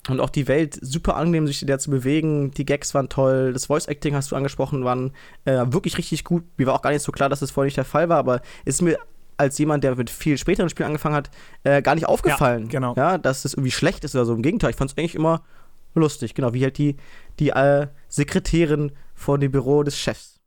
Und 0.08 0.20
auch 0.20 0.30
die 0.30 0.48
Welt 0.48 0.78
super 0.80 1.16
angenehm, 1.16 1.46
sich 1.46 1.60
der 1.66 1.78
zu 1.78 1.90
bewegen. 1.90 2.50
Die 2.52 2.64
Gags 2.64 2.94
waren 2.94 3.08
toll. 3.08 3.52
Das 3.52 3.66
Voice-Acting 3.66 4.14
hast 4.14 4.30
du 4.30 4.36
angesprochen, 4.36 4.84
waren 4.84 5.12
äh, 5.44 5.64
wirklich 5.66 5.98
richtig 5.98 6.24
gut. 6.24 6.44
Mir 6.56 6.66
war 6.66 6.74
auch 6.74 6.82
gar 6.82 6.92
nicht 6.92 7.02
so 7.02 7.12
klar, 7.12 7.28
dass 7.28 7.40
das 7.40 7.50
vorher 7.50 7.66
nicht 7.66 7.76
der 7.76 7.84
Fall 7.84 8.08
war, 8.08 8.18
aber 8.18 8.40
ist 8.64 8.80
mir 8.80 8.98
als 9.36 9.58
jemand, 9.58 9.84
der 9.84 9.96
mit 9.96 10.10
viel 10.10 10.36
späteren 10.38 10.68
Spielen 10.68 10.88
angefangen 10.88 11.14
hat, 11.14 11.30
äh, 11.62 11.82
gar 11.82 11.94
nicht 11.94 12.06
aufgefallen. 12.06 12.64
Ja, 12.64 12.70
genau. 12.70 12.94
Ja, 12.96 13.18
dass 13.18 13.42
das 13.42 13.54
irgendwie 13.54 13.70
schlecht 13.70 14.04
ist 14.04 14.14
oder 14.14 14.24
so. 14.24 14.34
Im 14.34 14.42
Gegenteil, 14.42 14.70
ich 14.70 14.76
fand 14.76 14.90
es 14.90 14.98
eigentlich 14.98 15.14
immer 15.14 15.42
lustig. 15.94 16.34
Genau, 16.34 16.54
wie 16.54 16.64
halt 16.64 16.78
die, 16.78 16.96
die 17.38 17.50
äh, 17.50 17.86
Sekretärin 18.08 18.92
vor 19.14 19.38
dem 19.38 19.52
Büro 19.52 19.82
des 19.82 19.98
Chefs. 19.98 20.40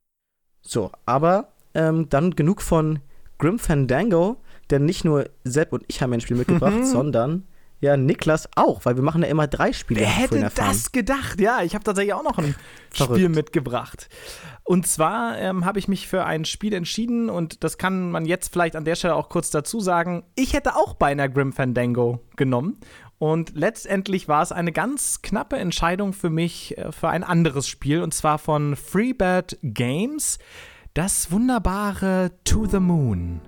So, 0.62 0.92
aber 1.06 1.50
ähm, 1.74 2.10
dann 2.10 2.36
genug 2.36 2.62
von 2.62 3.00
Grim 3.38 3.60
Fandango, 3.60 4.38
denn 4.70 4.86
nicht 4.86 5.06
nur 5.06 5.30
Sepp 5.44 5.74
und 5.74 5.84
ich 5.88 6.02
haben 6.02 6.14
ein 6.14 6.22
Spiel 6.22 6.38
mitgebracht, 6.38 6.84
sondern 6.86 7.48
ja, 7.82 7.98
Niklas 7.98 8.48
auch, 8.56 8.86
weil 8.86 8.96
wir 8.96 9.04
machen 9.04 9.24
ja 9.24 9.28
immer 9.28 9.48
drei 9.48 9.74
Spiele. 9.74 10.02
Wer 10.02 10.08
hätte 10.08 10.52
das 10.56 10.92
gedacht? 10.92 11.42
Ja, 11.42 11.64
ich 11.64 11.74
habe 11.74 11.84
tatsächlich 11.84 12.14
auch 12.14 12.24
noch 12.24 12.38
ein 12.38 12.56
Verrückt. 12.92 13.18
Spiel 13.18 13.30
mitgebracht. 13.30 14.08
Und 14.64 14.86
zwar 14.88 15.38
ähm, 15.40 15.66
habe 15.66 15.80
ich 15.80 15.88
mich 15.88 16.08
für 16.08 16.24
ein 16.24 16.46
Spiel 16.46 16.74
entschieden 16.74 17.30
und 17.30 17.64
das 17.64 17.80
kann 17.80 18.12
man 18.12 18.26
jetzt 18.26 18.54
vielleicht 18.54 18.76
an 18.76 18.86
der 18.86 18.96
Stelle 18.96 19.16
auch 19.16 19.30
kurz 19.30 19.50
dazu 19.50 19.80
sagen. 19.80 20.24
Ich 20.36 20.54
hätte 20.54 20.76
auch 20.76 20.94
beinahe 20.94 21.30
Grim 21.30 21.52
Fandango 21.54 22.22
genommen. 22.38 22.80
Und 23.18 23.54
letztendlich 23.56 24.28
war 24.28 24.42
es 24.42 24.52
eine 24.52 24.72
ganz 24.72 25.22
knappe 25.22 25.56
Entscheidung 25.58 26.14
für 26.14 26.30
mich 26.30 26.78
äh, 26.78 26.92
für 26.92 27.10
ein 27.10 27.24
anderes 27.24 27.68
Spiel 27.68 28.04
und 28.04 28.14
zwar 28.14 28.38
von 28.38 28.76
Freebird 28.76 29.58
Games. 29.64 30.38
Das 30.94 31.32
wunderbare 31.32 32.32
To 32.44 32.66
the 32.66 32.80
Moon. 32.80 33.42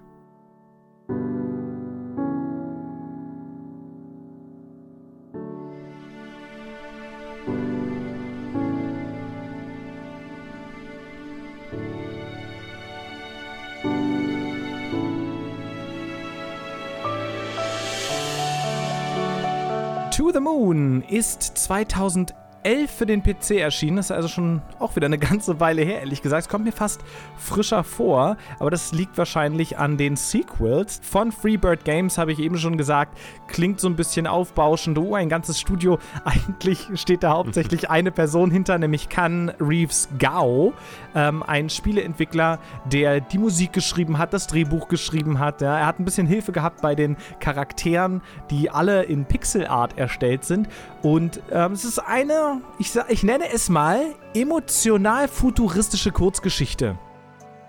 Moon 20.73 21.03
ist 21.03 21.43
2011 21.43 22.42
für 22.87 23.05
den 23.05 23.21
PC 23.21 23.51
erschienen. 23.51 23.97
Das 23.97 24.05
ist 24.05 24.11
also 24.11 24.27
schon 24.27 24.61
auch 24.79 24.95
wieder 24.95 25.05
eine 25.05 25.17
ganze 25.19 25.59
Weile 25.59 25.81
her, 25.81 25.99
ehrlich 25.99 26.21
gesagt. 26.21 26.43
Es 26.43 26.49
kommt 26.49 26.65
mir 26.65 26.71
fast 26.71 27.01
frischer 27.37 27.83
vor, 27.83 28.37
aber 28.59 28.71
das 28.71 28.93
liegt 28.93 29.17
wahrscheinlich 29.17 29.77
an 29.77 29.97
den 29.97 30.15
Sequels. 30.15 30.99
Von 31.03 31.31
Freebird 31.31 31.83
Games 31.83 32.17
habe 32.17 32.31
ich 32.31 32.39
eben 32.39 32.57
schon 32.57 32.77
gesagt, 32.77 33.17
klingt 33.47 33.79
so 33.79 33.87
ein 33.87 33.95
bisschen 33.95 34.27
aufbauschend. 34.27 34.97
Oh, 34.97 35.15
ein 35.15 35.29
ganzes 35.29 35.59
Studio. 35.59 35.99
Eigentlich 36.25 36.87
steht 36.95 37.23
da 37.23 37.31
hauptsächlich 37.31 37.89
eine 37.89 38.11
Person 38.11 38.49
hinter, 38.49 38.77
nämlich 38.77 39.09
Can 39.09 39.49
Reeves 39.59 40.09
Gao, 40.17 40.73
ähm, 41.15 41.43
ein 41.43 41.69
Spieleentwickler, 41.69 42.59
der 42.85 43.19
die 43.19 43.37
Musik 43.37 43.73
geschrieben 43.73 44.17
hat, 44.17 44.33
das 44.33 44.47
Drehbuch 44.47 44.87
geschrieben 44.87 45.39
hat. 45.39 45.61
Ja. 45.61 45.79
Er 45.79 45.85
hat 45.85 45.99
ein 45.99 46.05
bisschen 46.05 46.27
Hilfe 46.27 46.51
gehabt 46.51 46.81
bei 46.81 46.95
den 46.95 47.17
Charakteren, 47.39 48.21
die 48.49 48.69
alle 48.69 49.03
in 49.03 49.25
Pixel 49.25 49.67
Art 49.67 49.97
erstellt 49.97 50.45
sind. 50.45 50.69
Und 51.01 51.41
ähm, 51.51 51.73
es 51.73 51.83
ist 51.83 51.99
eine, 51.99 52.52
ich, 52.79 52.91
ich 53.09 53.23
nenne 53.23 53.51
es 53.51 53.69
mal, 53.69 54.15
emotional 54.33 55.27
futuristische 55.27 56.11
Kurzgeschichte. 56.11 56.97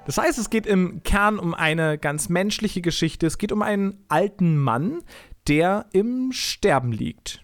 Das 0.07 0.19
heißt, 0.19 0.39
es 0.39 0.51
geht 0.51 0.67
im 0.67 1.03
Kern 1.03 1.39
um 1.39 1.55
eine 1.55 1.99
ganz 1.99 2.29
menschliche 2.29 2.83
Geschichte. 2.83 3.27
Es 3.27 3.39
geht 3.39 3.53
um 3.53 3.63
einen 3.63 4.05
alten 4.09 4.57
Mann, 4.57 5.03
der 5.49 5.87
im 5.93 6.33
Sterben 6.33 6.93
liegt. 6.93 7.43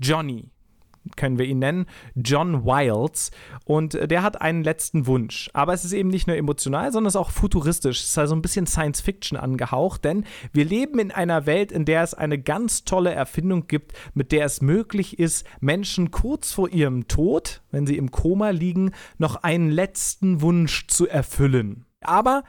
Johnny 0.00 0.50
können 1.16 1.38
wir 1.38 1.46
ihn 1.46 1.58
nennen, 1.58 1.86
John 2.14 2.64
Wilds. 2.64 3.30
Und 3.64 3.94
äh, 3.94 4.08
der 4.08 4.22
hat 4.22 4.40
einen 4.40 4.64
letzten 4.64 5.06
Wunsch. 5.06 5.50
Aber 5.52 5.72
es 5.72 5.84
ist 5.84 5.92
eben 5.92 6.08
nicht 6.08 6.26
nur 6.26 6.36
emotional, 6.36 6.92
sondern 6.92 7.08
es 7.08 7.14
ist 7.14 7.20
auch 7.20 7.30
futuristisch. 7.30 8.00
Es 8.00 8.10
ist 8.10 8.18
also 8.18 8.34
ein 8.34 8.42
bisschen 8.42 8.66
Science 8.66 9.00
Fiction 9.00 9.38
angehaucht, 9.38 10.04
denn 10.04 10.24
wir 10.52 10.64
leben 10.64 10.98
in 10.98 11.10
einer 11.10 11.46
Welt, 11.46 11.72
in 11.72 11.84
der 11.84 12.02
es 12.02 12.14
eine 12.14 12.38
ganz 12.38 12.84
tolle 12.84 13.12
Erfindung 13.12 13.66
gibt, 13.66 13.92
mit 14.14 14.32
der 14.32 14.44
es 14.44 14.60
möglich 14.60 15.18
ist, 15.18 15.46
Menschen 15.60 16.10
kurz 16.10 16.52
vor 16.52 16.68
ihrem 16.68 17.08
Tod, 17.08 17.62
wenn 17.70 17.86
sie 17.86 17.96
im 17.96 18.10
Koma 18.10 18.50
liegen, 18.50 18.92
noch 19.18 19.36
einen 19.36 19.70
letzten 19.70 20.40
Wunsch 20.40 20.86
zu 20.88 21.08
erfüllen. 21.08 21.84
Aber 22.00 22.44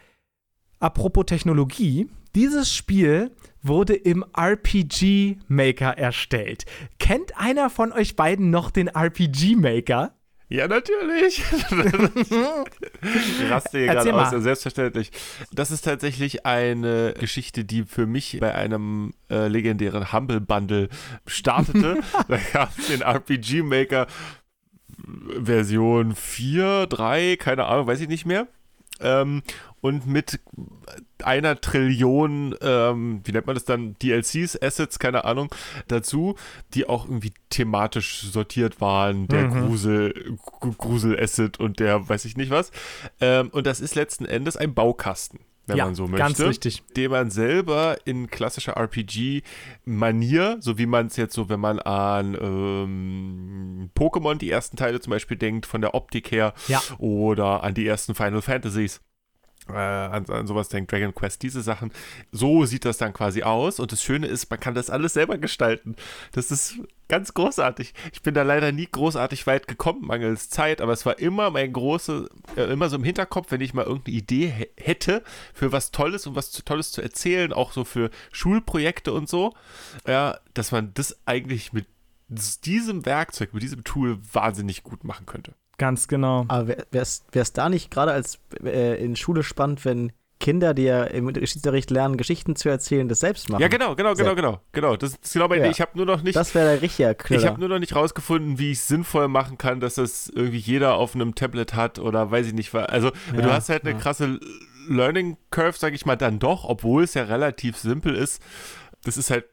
apropos 0.80 1.26
Technologie, 1.26 2.08
dieses 2.36 2.74
Spiel 2.74 3.32
wurde 3.62 3.94
im 3.96 4.26
RPG 4.36 5.38
Maker 5.48 5.98
erstellt. 5.98 6.66
Kennt 7.00 7.38
einer 7.38 7.70
von 7.70 7.92
euch 7.92 8.16
beiden 8.16 8.50
noch 8.50 8.72
den 8.72 8.88
RPG 8.88 9.56
Maker? 9.56 10.14
Ja, 10.52 10.68
natürlich. 10.68 11.44
ich 11.44 11.72
raste 13.52 13.78
hier 13.78 13.88
Erzähl 13.88 14.12
gerade 14.12 14.14
aus, 14.16 14.32
ja, 14.32 14.40
selbstverständlich. 14.40 15.12
Das 15.52 15.70
ist 15.70 15.82
tatsächlich 15.82 16.44
eine 16.48 17.14
Geschichte, 17.20 17.66
die 17.66 17.84
für 17.84 18.08
mich 18.08 18.40
bei 18.40 18.56
einem 18.56 19.14
äh, 19.30 19.48
legendären 19.48 20.12
Humble 20.12 20.42
Bundle 20.42 20.90
startete. 21.28 22.00
da 22.28 22.40
gab 22.52 22.76
es 22.80 22.88
den 22.88 23.02
RPG 23.02 23.62
Maker 23.62 24.08
Version 25.40 26.16
4, 26.16 26.88
3, 26.88 27.36
keine 27.38 27.66
Ahnung, 27.66 27.86
weiß 27.86 28.02
ich 28.02 28.08
nicht 28.08 28.26
mehr. 28.26 28.48
Ähm, 29.02 29.44
und 29.82 30.08
mit 30.08 30.40
einer 31.24 31.60
Trillion, 31.62 32.56
ähm, 32.62 33.22
wie 33.24 33.32
nennt 33.32 33.48
man 33.48 33.56
das 33.56 33.66
dann, 33.66 33.96
DLCs, 34.00 34.62
Assets, 34.62 35.00
keine 35.00 35.24
Ahnung, 35.26 35.54
dazu, 35.88 36.36
die 36.74 36.88
auch 36.88 37.06
irgendwie 37.06 37.34
thematisch 37.50 38.24
sortiert 38.24 38.82
waren, 38.82 39.28
der 39.28 39.44
Mhm. 39.44 39.68
Grusel, 39.68 40.38
Grusel-Asset 40.78 41.60
und 41.60 41.80
der 41.80 42.08
weiß 42.10 42.26
ich 42.26 42.36
nicht 42.38 42.52
was. 42.52 42.72
Ähm, 43.22 43.50
und 43.50 43.66
das 43.68 43.80
ist 43.80 43.96
letzten 43.96 44.26
Endes 44.26 44.58
ein 44.58 44.74
Baukasten, 44.74 45.40
wenn 45.70 45.78
Ja, 45.78 45.86
man 45.86 45.96
so 45.96 46.04
möchte. 46.08 46.18
ganz 46.18 46.40
richtig. 46.42 46.84
Den 46.98 47.12
man 47.12 47.30
selber 47.32 47.98
in 48.06 48.30
klassischer 48.30 48.76
RPG-Manier, 48.76 50.58
so 50.60 50.78
wie 50.78 50.86
man 50.86 51.08
es 51.08 51.16
jetzt 51.18 51.34
so, 51.34 51.50
wenn 51.50 51.60
man 51.60 51.80
an 51.80 52.36
ähm, 52.40 53.90
Pokémon, 53.98 54.36
die 54.36 54.50
ersten 54.50 54.78
Teile 54.78 55.00
zum 55.00 55.12
Beispiel 55.12 55.38
denkt, 55.38 55.66
von 55.66 55.82
der 55.82 55.94
Optik 55.96 56.32
her, 56.32 56.54
Ja. 56.68 56.82
oder 56.98 57.64
an 57.64 57.74
die 57.74 57.86
ersten 57.88 58.16
Final 58.16 58.42
Fantasies. 58.42 59.02
Äh, 59.70 59.78
an, 59.78 60.26
an 60.30 60.48
sowas 60.48 60.70
denkt 60.70 60.92
Dragon 60.92 61.14
Quest, 61.14 61.42
diese 61.44 61.62
Sachen. 61.62 61.92
So 62.32 62.66
sieht 62.66 62.86
das 62.86 62.98
dann 62.98 63.14
quasi 63.14 63.44
aus. 63.44 63.80
Und 63.80 63.92
das 63.92 64.04
Schöne 64.04 64.28
ist, 64.28 64.50
man 64.50 64.60
kann 64.60 64.74
das 64.74 64.90
alles 64.90 65.14
selber 65.14 65.38
gestalten. 65.38 65.96
Das 66.32 66.52
ist 66.52 66.76
ganz 67.08 67.34
großartig. 67.34 67.94
Ich 68.14 68.22
bin 68.22 68.34
da 68.34 68.44
leider 68.44 68.72
nie 68.72 68.88
großartig 68.90 69.48
weit 69.48 69.68
gekommen, 69.68 70.06
mangels 70.06 70.50
Zeit, 70.50 70.80
aber 70.80 70.94
es 70.94 71.06
war 71.06 71.18
immer 71.20 71.50
mein 71.50 71.74
große, 71.74 72.30
äh, 72.56 72.72
immer 72.72 72.90
so 72.90 72.98
im 72.98 73.04
Hinterkopf, 73.04 73.52
wenn 73.52 73.62
ich 73.62 73.74
mal 73.74 73.86
irgendeine 73.86 74.18
Idee 74.18 74.48
hä- 74.56 74.70
hätte 74.78 75.24
für 75.54 75.72
was 75.72 75.92
Tolles 75.92 76.28
und 76.28 76.36
was 76.36 76.52
Tolles 76.52 76.92
zu 76.92 77.02
erzählen, 77.02 77.52
auch 77.52 77.72
so 77.72 77.84
für 77.84 78.12
Schulprojekte 78.32 79.12
und 79.12 79.28
so, 79.28 79.54
ja, 80.08 80.40
dass 80.54 80.72
man 80.72 80.94
das 80.94 81.18
eigentlich 81.26 81.74
mit 81.74 81.88
diesem 82.30 83.08
Werkzeug, 83.08 83.56
mit 83.56 83.64
diesem 83.64 83.84
Tool 83.84 84.20
wahnsinnig 84.32 84.84
gut 84.84 85.04
machen 85.04 85.26
könnte. 85.26 85.56
Ganz 85.80 86.08
genau. 86.08 86.46
Aber 86.50 86.68
wäre 86.68 86.86
es 87.02 87.24
da 87.54 87.70
nicht 87.70 87.90
gerade 87.90 88.12
als 88.12 88.38
äh, 88.64 89.04
in 89.04 89.16
Schule 89.16 89.42
spannend, 89.42 89.84
wenn 89.86 90.12
Kinder, 90.42 90.74
die 90.74 90.84
ja 90.84 91.04
im 91.04 91.34
Geschichtsunterricht 91.34 91.90
lernen, 91.92 92.16
Geschichten 92.16 92.56
zu 92.56 92.70
erzählen, 92.70 93.10
das 93.10 93.20
selbst 93.20 93.50
machen? 93.50 93.62
Ja, 93.62 93.68
genau, 93.68 93.96
genau, 93.96 94.14
genau, 94.14 94.36
genau, 94.36 94.62
genau. 94.72 94.96
Das 94.96 95.16
ist 95.16 95.34
genau 95.34 95.48
meine 95.50 95.62
Ja. 95.62 95.66
Idee. 95.66 95.72
Ich 95.74 95.82
habe 95.82 95.92
nur 95.98 96.06
noch 96.06 96.22
nicht, 96.22 96.36
Das 96.36 96.54
wäre 96.56 96.74
der 96.74 96.82
richtige 96.82 97.12
ich 97.12 97.18
Knüller. 97.18 97.48
habe 97.50 97.60
nur 97.60 97.68
noch 97.70 97.80
nicht 97.80 97.96
rausgefunden, 97.96 98.58
wie 98.60 98.72
ich 98.72 98.78
es 98.78 98.88
sinnvoll 98.88 99.28
machen 99.28 99.58
kann, 99.58 99.80
dass 99.82 99.96
das 99.96 100.30
irgendwie 100.30 100.60
jeder 100.60 100.94
auf 100.96 101.16
einem 101.16 101.34
Tablet 101.36 101.74
hat 101.74 102.00
oder 102.00 102.30
weiß 102.32 102.46
ich 102.48 102.54
nicht. 102.54 102.74
Also 102.74 103.12
du 103.34 103.42
Ja, 103.42 103.52
hast 103.54 103.68
halt 103.70 103.84
eine 103.84 103.94
ja. 103.94 103.98
krasse 104.00 104.40
Learning 104.88 105.36
Curve, 105.52 105.78
sage 105.78 105.96
ich 105.96 106.06
mal, 106.06 106.16
dann 106.16 106.40
doch, 106.40 106.64
obwohl 106.64 107.04
es 107.04 107.16
ja 107.16 107.24
relativ 107.24 107.76
simpel 107.78 108.16
ist. 108.16 108.42
Das 109.04 109.18
ist 109.18 109.32
halt 109.32 109.46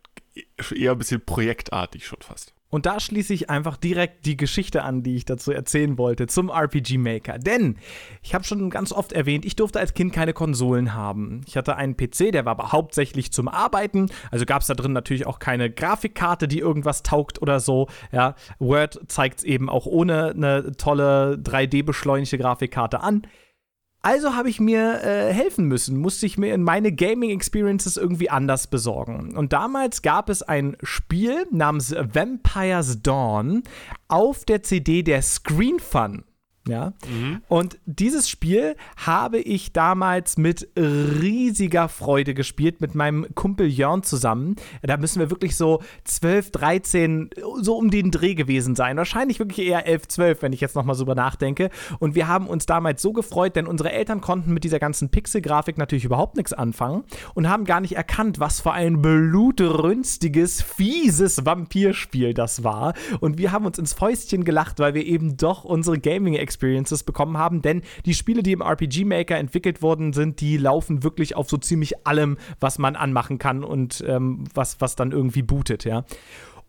eher 0.75 0.93
ein 0.93 0.99
bisschen 0.99 1.21
projektartig 1.21 2.07
schon 2.07 2.21
fast. 2.21 2.53
Und 2.69 2.87
da 2.87 2.99
schließe 2.99 3.33
ich 3.33 3.49
einfach 3.49 3.77
direkt 3.77 4.27
die 4.27 4.37
Geschichte 4.37 4.83
an, 4.83 5.03
die 5.03 5.17
ich 5.17 5.25
dazu 5.25 5.53
erzählen 5.53 5.99
wollte, 5.99 6.27
zum 6.27 6.51
RPG 6.51 6.99
Maker. 6.99 7.39
Denn 7.39 7.77
ich 8.23 8.35
habe 8.35 8.45
schon 8.45 8.71
ganz 8.71 8.93
oft 8.93 9.13
erwähnt, 9.13 9.45
ich 9.45 9.57
durfte 9.57 9.79
als 9.79 9.95
Kind 9.95 10.13
keine 10.13 10.33
Konsolen 10.33 10.95
haben. 10.95 11.43
Ich 11.47 11.57
hatte 11.57 11.77
einen 11.77 11.97
PC, 11.97 12.33
der 12.33 12.45
war 12.45 12.53
aber 12.53 12.73
hauptsächlich 12.73 13.33
zum 13.33 13.49
Arbeiten. 13.49 14.11
Also 14.31 14.47
gab 14.47 14.63
es 14.63 14.67
da 14.67 14.75
drin 14.75 14.93
natürlich 14.93 15.27
auch 15.27 15.39
keine 15.39 15.71
Grafikkarte, 15.71 16.49
die 16.49 16.59
irgendwas 16.59 17.03
taugt 17.03 17.41
oder 17.41 17.61
so. 17.61 17.89
Ja, 18.11 18.35
Word 18.59 19.01
zeigt 19.09 19.39
es 19.39 19.45
eben 19.45 19.69
auch 19.69 19.87
ohne 19.87 20.31
eine 20.31 20.73
tolle 20.77 21.39
3D-beschleunigte 21.43 22.39
Grafikkarte 22.39 23.01
an. 23.01 23.23
Also 24.03 24.35
habe 24.35 24.49
ich 24.49 24.61
mir 24.61 25.03
äh, 25.03 25.33
helfen 25.33 25.67
müssen, 25.67 25.99
musste 25.99 26.27
ich 26.27 26.39
mir 26.39 26.55
in 26.55 26.63
meine 26.63 26.93
Gaming 26.93 27.31
Experiences 27.31 27.97
irgendwie 27.97 28.31
anders 28.31 28.69
besorgen. 28.69 29.37
Und 29.37 29.53
damals 29.53 30.03
gab 30.03 30.29
es 30.29 30.43
ein 30.43 30.77
Spiel 30.83 31.47
namens 31.51 31.93
Vampire's 31.93 33.03
Dawn 33.03 33.65
auf 34.07 34.45
der 34.45 34.63
CD 34.63 35.03
der 35.03 35.23
Screen 35.23 35.81
Fun. 35.81 36.25
Ja. 36.69 36.93
Mhm. 37.09 37.43
Und 37.49 37.79
dieses 37.87 38.29
Spiel 38.29 38.77
habe 38.97 39.39
ich 39.39 39.73
damals 39.73 40.37
mit 40.37 40.69
riesiger 40.77 41.89
Freude 41.89 42.35
gespielt, 42.35 42.81
mit 42.81 42.95
meinem 42.95 43.27
Kumpel 43.35 43.67
Jörn 43.67 44.03
zusammen. 44.03 44.57
Da 44.83 44.97
müssen 44.97 45.21
wir 45.21 45.31
wirklich 45.31 45.57
so 45.57 45.81
12, 46.05 46.51
13, 46.51 47.31
so 47.61 47.77
um 47.77 47.91
den 47.91 48.11
Dreh 48.11 48.35
gewesen 48.35 48.75
sein. 48.75 48.97
Wahrscheinlich 48.97 49.39
wirklich 49.39 49.67
eher 49.67 49.87
11, 49.87 50.09
12, 50.09 50.43
wenn 50.43 50.53
ich 50.53 50.61
jetzt 50.61 50.75
nochmal 50.75 50.97
so 50.97 51.05
über 51.05 51.15
nachdenke. 51.15 51.71
Und 52.01 52.15
wir 52.15 52.27
haben 52.27 52.49
uns 52.49 52.67
damals 52.67 53.01
so 53.01 53.13
gefreut, 53.13 53.55
denn 53.55 53.67
unsere 53.67 53.93
Eltern 53.93 54.21
konnten 54.21 54.53
mit 54.53 54.65
dieser 54.65 54.81
ganzen 54.81 55.09
Pixel-Grafik 55.09 55.79
natürlich 55.79 56.05
überhaupt 56.05 56.37
nichts 56.37 56.53
anfangen 56.53 57.05
und 57.35 57.49
haben 57.49 57.65
gar 57.65 57.81
nicht 57.81 57.97
erkannt, 57.97 58.41
was 58.41 58.61
für 58.61 58.73
ein 58.73 59.01
blutrünstiges, 59.01 60.63
fieses 60.63 61.47
Vampirspiel 61.47 62.35
das 62.35 62.65
war. 62.65 62.95
Und 63.21 63.39
wir 63.39 63.53
haben 63.53 63.67
uns 63.67 63.79
ins 63.79 63.93
Fäustchen 63.93 64.45
gelacht, 64.45 64.81
weil 64.81 64.95
wir 64.95 65.07
eben 65.07 65.37
doch 65.37 65.65
unsere 65.65 65.99
Gaming-Experience 65.99 66.56
Experiences 66.57 67.03
bekommen 67.03 67.37
haben, 67.37 67.61
denn 67.61 67.83
die 68.07 68.15
Spiele, 68.15 68.43
die 68.43 68.53
im 68.53 68.63
RPG 68.63 69.05
Maker 69.05 69.37
entwickelt 69.37 69.83
worden 69.83 70.13
sind, 70.13 70.41
die 70.41 70.57
laufen 70.57 71.03
wirklich 71.03 71.37
auf 71.37 71.51
so 71.51 71.59
ziemlich 71.59 72.07
allem, 72.07 72.39
was 72.61 72.79
man 72.79 72.97
anmachen 72.97 73.39
kann 73.39 73.63
und 73.63 74.03
ähm, 74.07 74.45
was, 74.55 74.81
was 74.81 74.97
dann 74.97 75.13
irgendwie 75.13 75.43
bootet, 75.43 75.85
ja. 75.85 76.05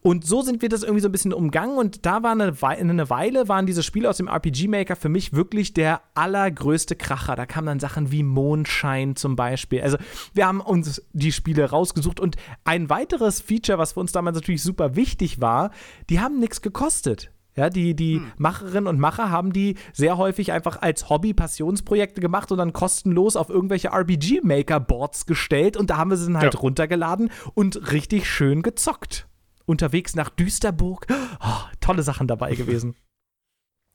Und 0.04 0.26
so 0.26 0.42
sind 0.42 0.62
wir 0.62 0.70
das 0.70 0.84
irgendwie 0.84 1.02
so 1.02 1.10
ein 1.10 1.12
bisschen 1.12 1.34
umgangen 1.34 1.78
und 1.78 2.06
da 2.06 2.24
war 2.24 2.32
eine, 2.32 2.54
eine 2.62 3.10
Weile, 3.10 3.50
waren 3.50 3.66
diese 3.66 3.84
Spiele 3.84 4.10
aus 4.10 4.18
dem 4.18 4.28
RPG 4.28 4.68
Maker 4.68 4.96
für 4.96 5.10
mich 5.10 5.34
wirklich 5.34 5.74
der 5.74 6.02
allergrößte 6.14 6.96
Kracher. 6.96 7.36
Da 7.36 7.46
kamen 7.46 7.66
dann 7.68 7.80
Sachen 7.80 8.12
wie 8.12 8.24
Mondschein 8.24 9.16
zum 9.16 9.36
Beispiel. 9.36 9.82
Also 9.82 9.98
wir 10.34 10.48
haben 10.48 10.62
uns 10.62 11.02
die 11.14 11.32
Spiele 11.32 11.70
rausgesucht 11.70 12.20
und 12.20 12.38
ein 12.64 12.90
weiteres 12.90 13.42
Feature, 13.42 13.80
was 13.80 13.94
für 13.94 14.00
uns 14.00 14.12
damals 14.12 14.36
natürlich 14.36 14.64
super 14.64 14.96
wichtig 14.96 15.42
war, 15.42 15.72
die 16.10 16.20
haben 16.20 16.40
nichts 16.40 16.62
gekostet. 16.62 17.32
Ja, 17.58 17.72
die, 17.72 17.96
die 17.96 18.18
hm. 18.18 18.32
Macherinnen 18.38 18.88
und 18.88 19.00
Macher 19.00 19.32
haben 19.32 19.52
die 19.52 19.76
sehr 19.92 20.18
häufig 20.18 20.52
einfach 20.52 20.82
als 20.82 21.10
Hobby-Passionsprojekte 21.10 22.22
gemacht 22.22 22.52
und 22.52 22.60
dann 22.60 22.72
kostenlos 22.72 23.36
auf 23.36 23.50
irgendwelche 23.50 23.90
RPG-Maker-Boards 23.90 25.26
gestellt 25.26 25.76
und 25.76 25.90
da 25.90 25.98
haben 25.98 26.12
wir 26.12 26.18
sie 26.18 26.28
dann 26.32 26.38
halt 26.38 26.54
ja. 26.54 26.60
runtergeladen 26.60 27.32
und 27.56 27.92
richtig 27.92 28.30
schön 28.30 28.62
gezockt. 28.62 29.28
Unterwegs 29.66 30.16
nach 30.16 30.30
Düsterburg. 30.30 31.08
Oh, 31.42 31.62
tolle 31.82 32.04
Sachen 32.04 32.28
dabei 32.28 32.54
gewesen. 32.56 32.96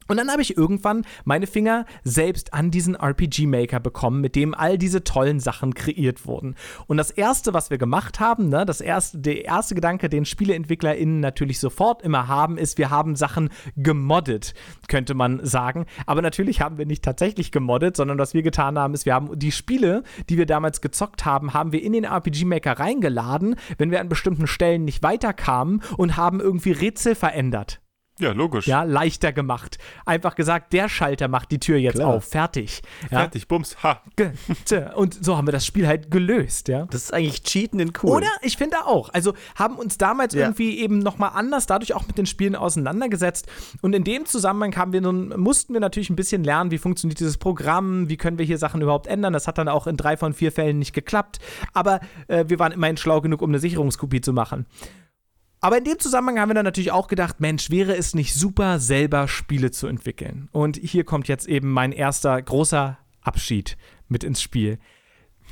Und 0.09 0.17
dann 0.17 0.31
habe 0.31 0.43
ich 0.43 0.57
irgendwann 0.57 1.05
meine 1.25 1.47
Finger 1.47 1.87
selbst 2.05 2.55
an 2.55 2.71
diesen 2.71 2.95
RPG-Maker 2.95 3.81
bekommen, 3.81 4.21
mit 4.21 4.37
dem 4.37 4.55
all 4.55 4.79
diese 4.79 5.05
tollen 5.05 5.41
Sachen 5.41 5.75
kreiert 5.75 6.27
wurden. 6.27 6.57
Und 6.87 6.97
das 6.97 7.11
erste, 7.11 7.55
was 7.55 7.71
wir 7.71 7.79
gemacht 7.79 8.21
haben, 8.21 8.49
ne, 8.49 8.65
das 8.67 8.81
erste, 8.81 9.19
der 9.19 9.45
erste 9.45 9.75
Gedanke, 9.75 10.09
den 10.09 10.25
SpieleentwicklerInnen 10.25 11.21
natürlich 11.21 11.59
sofort 11.59 12.03
immer 12.03 12.29
haben, 12.29 12.59
ist, 12.59 12.79
wir 12.79 12.91
haben 12.91 13.17
Sachen 13.17 13.51
gemoddet, 13.77 14.55
könnte 14.89 15.15
man 15.15 15.45
sagen. 15.45 15.87
Aber 16.07 16.23
natürlich 16.23 16.61
haben 16.61 16.79
wir 16.79 16.87
nicht 16.87 17.05
tatsächlich 17.05 17.53
gemoddet, 17.53 17.97
sondern 17.97 18.19
was 18.19 18.35
wir 18.35 18.43
getan 18.43 18.79
haben, 18.79 18.95
ist, 18.95 19.07
wir 19.07 19.15
haben 19.15 19.39
die 19.39 19.53
Spiele, 19.53 20.03
die 20.29 20.39
wir 20.39 20.47
damals 20.47 20.81
gezockt 20.81 21.25
haben, 21.25 21.55
haben 21.55 21.73
wir 21.73 21.83
in 21.83 21.93
den 21.93 22.05
RPG-Maker 22.05 22.79
reingeladen, 22.79 23.57
wenn 23.79 23.91
wir 23.91 24.01
an 24.01 24.09
bestimmten 24.09 24.47
Stellen 24.47 24.85
nicht 24.85 25.03
weiterkamen 25.03 25.83
und 25.97 26.17
haben 26.17 26.41
irgendwie 26.41 26.73
Rätsel 26.73 27.15
verändert. 27.15 27.82
Ja, 28.19 28.33
logisch. 28.33 28.67
Ja, 28.67 28.83
leichter 28.83 29.33
gemacht. 29.33 29.79
Einfach 30.05 30.35
gesagt, 30.35 30.73
der 30.75 30.89
Schalter 30.91 31.29
macht 31.29 31.51
die 31.51 31.59
Tür 31.59 31.79
jetzt 31.79 31.97
Klar. 31.97 32.15
auf. 32.15 32.25
Fertig. 32.25 32.83
Ja? 33.05 33.21
Fertig, 33.21 33.49
bums, 33.49 33.83
ha. 33.83 34.03
Und 34.95 35.25
so 35.25 35.37
haben 35.37 35.49
wir 35.49 35.53
das 35.53 35.65
Spiel 35.65 35.87
halt 35.87 36.11
gelöst, 36.11 36.69
ja. 36.69 36.87
Das 36.91 37.05
ist 37.05 37.15
eigentlich 37.15 37.43
Cheaten 37.43 37.81
in 37.81 37.93
cool. 38.03 38.19
Oder? 38.19 38.29
Ich 38.43 38.59
finde 38.59 38.87
auch. 38.87 39.09
Also 39.15 39.33
haben 39.55 39.77
uns 39.77 39.97
damals 39.97 40.35
ja. 40.35 40.43
irgendwie 40.43 40.79
eben 40.79 40.99
nochmal 40.99 41.31
anders 41.35 41.67
dadurch 41.67 41.95
auch 41.95 42.07
mit 42.07 42.19
den 42.19 42.27
Spielen 42.27 42.55
auseinandergesetzt. 42.55 43.47
Und 43.81 43.95
in 43.95 44.05
dem 44.05 44.27
Zusammenhang 44.27 44.77
haben 44.77 44.93
wir 44.93 45.01
nun, 45.01 45.31
mussten 45.41 45.73
wir 45.73 45.81
natürlich 45.81 46.11
ein 46.11 46.17
bisschen 46.17 46.45
lernen, 46.45 46.71
wie 46.71 46.79
funktioniert 46.79 47.19
dieses 47.19 47.39
Programm, 47.39 48.11
wie 48.11 48.19
können 48.19 48.37
wir 48.37 48.45
hier 48.45 48.59
Sachen 48.59 48.83
überhaupt 48.83 49.07
ändern. 49.07 49.33
Das 49.33 49.49
hat 49.49 49.57
dann 49.57 49.69
auch 49.69 49.87
in 49.87 49.97
drei 49.97 50.19
von 50.19 50.35
vier 50.35 50.53
Fällen 50.53 50.79
nicht 50.79 50.93
geklappt. 50.93 51.39
Aber 51.73 52.01
äh, 52.29 52.45
wir 52.47 52.59
waren 52.59 52.73
immerhin 52.73 52.99
schlau 52.99 53.23
genug, 53.23 53.41
um 53.41 53.51
eine 53.51 53.59
Sicherungskopie 53.59 54.21
zu 54.21 54.35
machen. 54.35 54.67
Aber 55.65 55.79
in 55.79 55.85
dem 55.85 55.99
Zusammenhang 56.01 56.41
haben 56.41 56.51
wir 56.51 56.55
dann 56.55 56.65
natürlich 56.65 56.91
auch 56.91 57.07
gedacht, 57.07 57.41
Mensch, 57.41 57.71
wäre 57.71 57.97
es 57.97 58.15
nicht 58.15 58.35
super, 58.35 58.81
selber 58.81 59.29
Spiele 59.29 59.71
zu 59.71 59.87
entwickeln? 59.87 60.49
Und 60.51 60.77
hier 60.77 61.05
kommt 61.05 61.29
jetzt 61.29 61.47
eben 61.47 61.71
mein 61.71 61.93
erster 61.93 62.43
großer 62.43 62.99
Abschied 63.21 63.77
mit 64.09 64.25
ins 64.25 64.43
Spiel. 64.43 64.81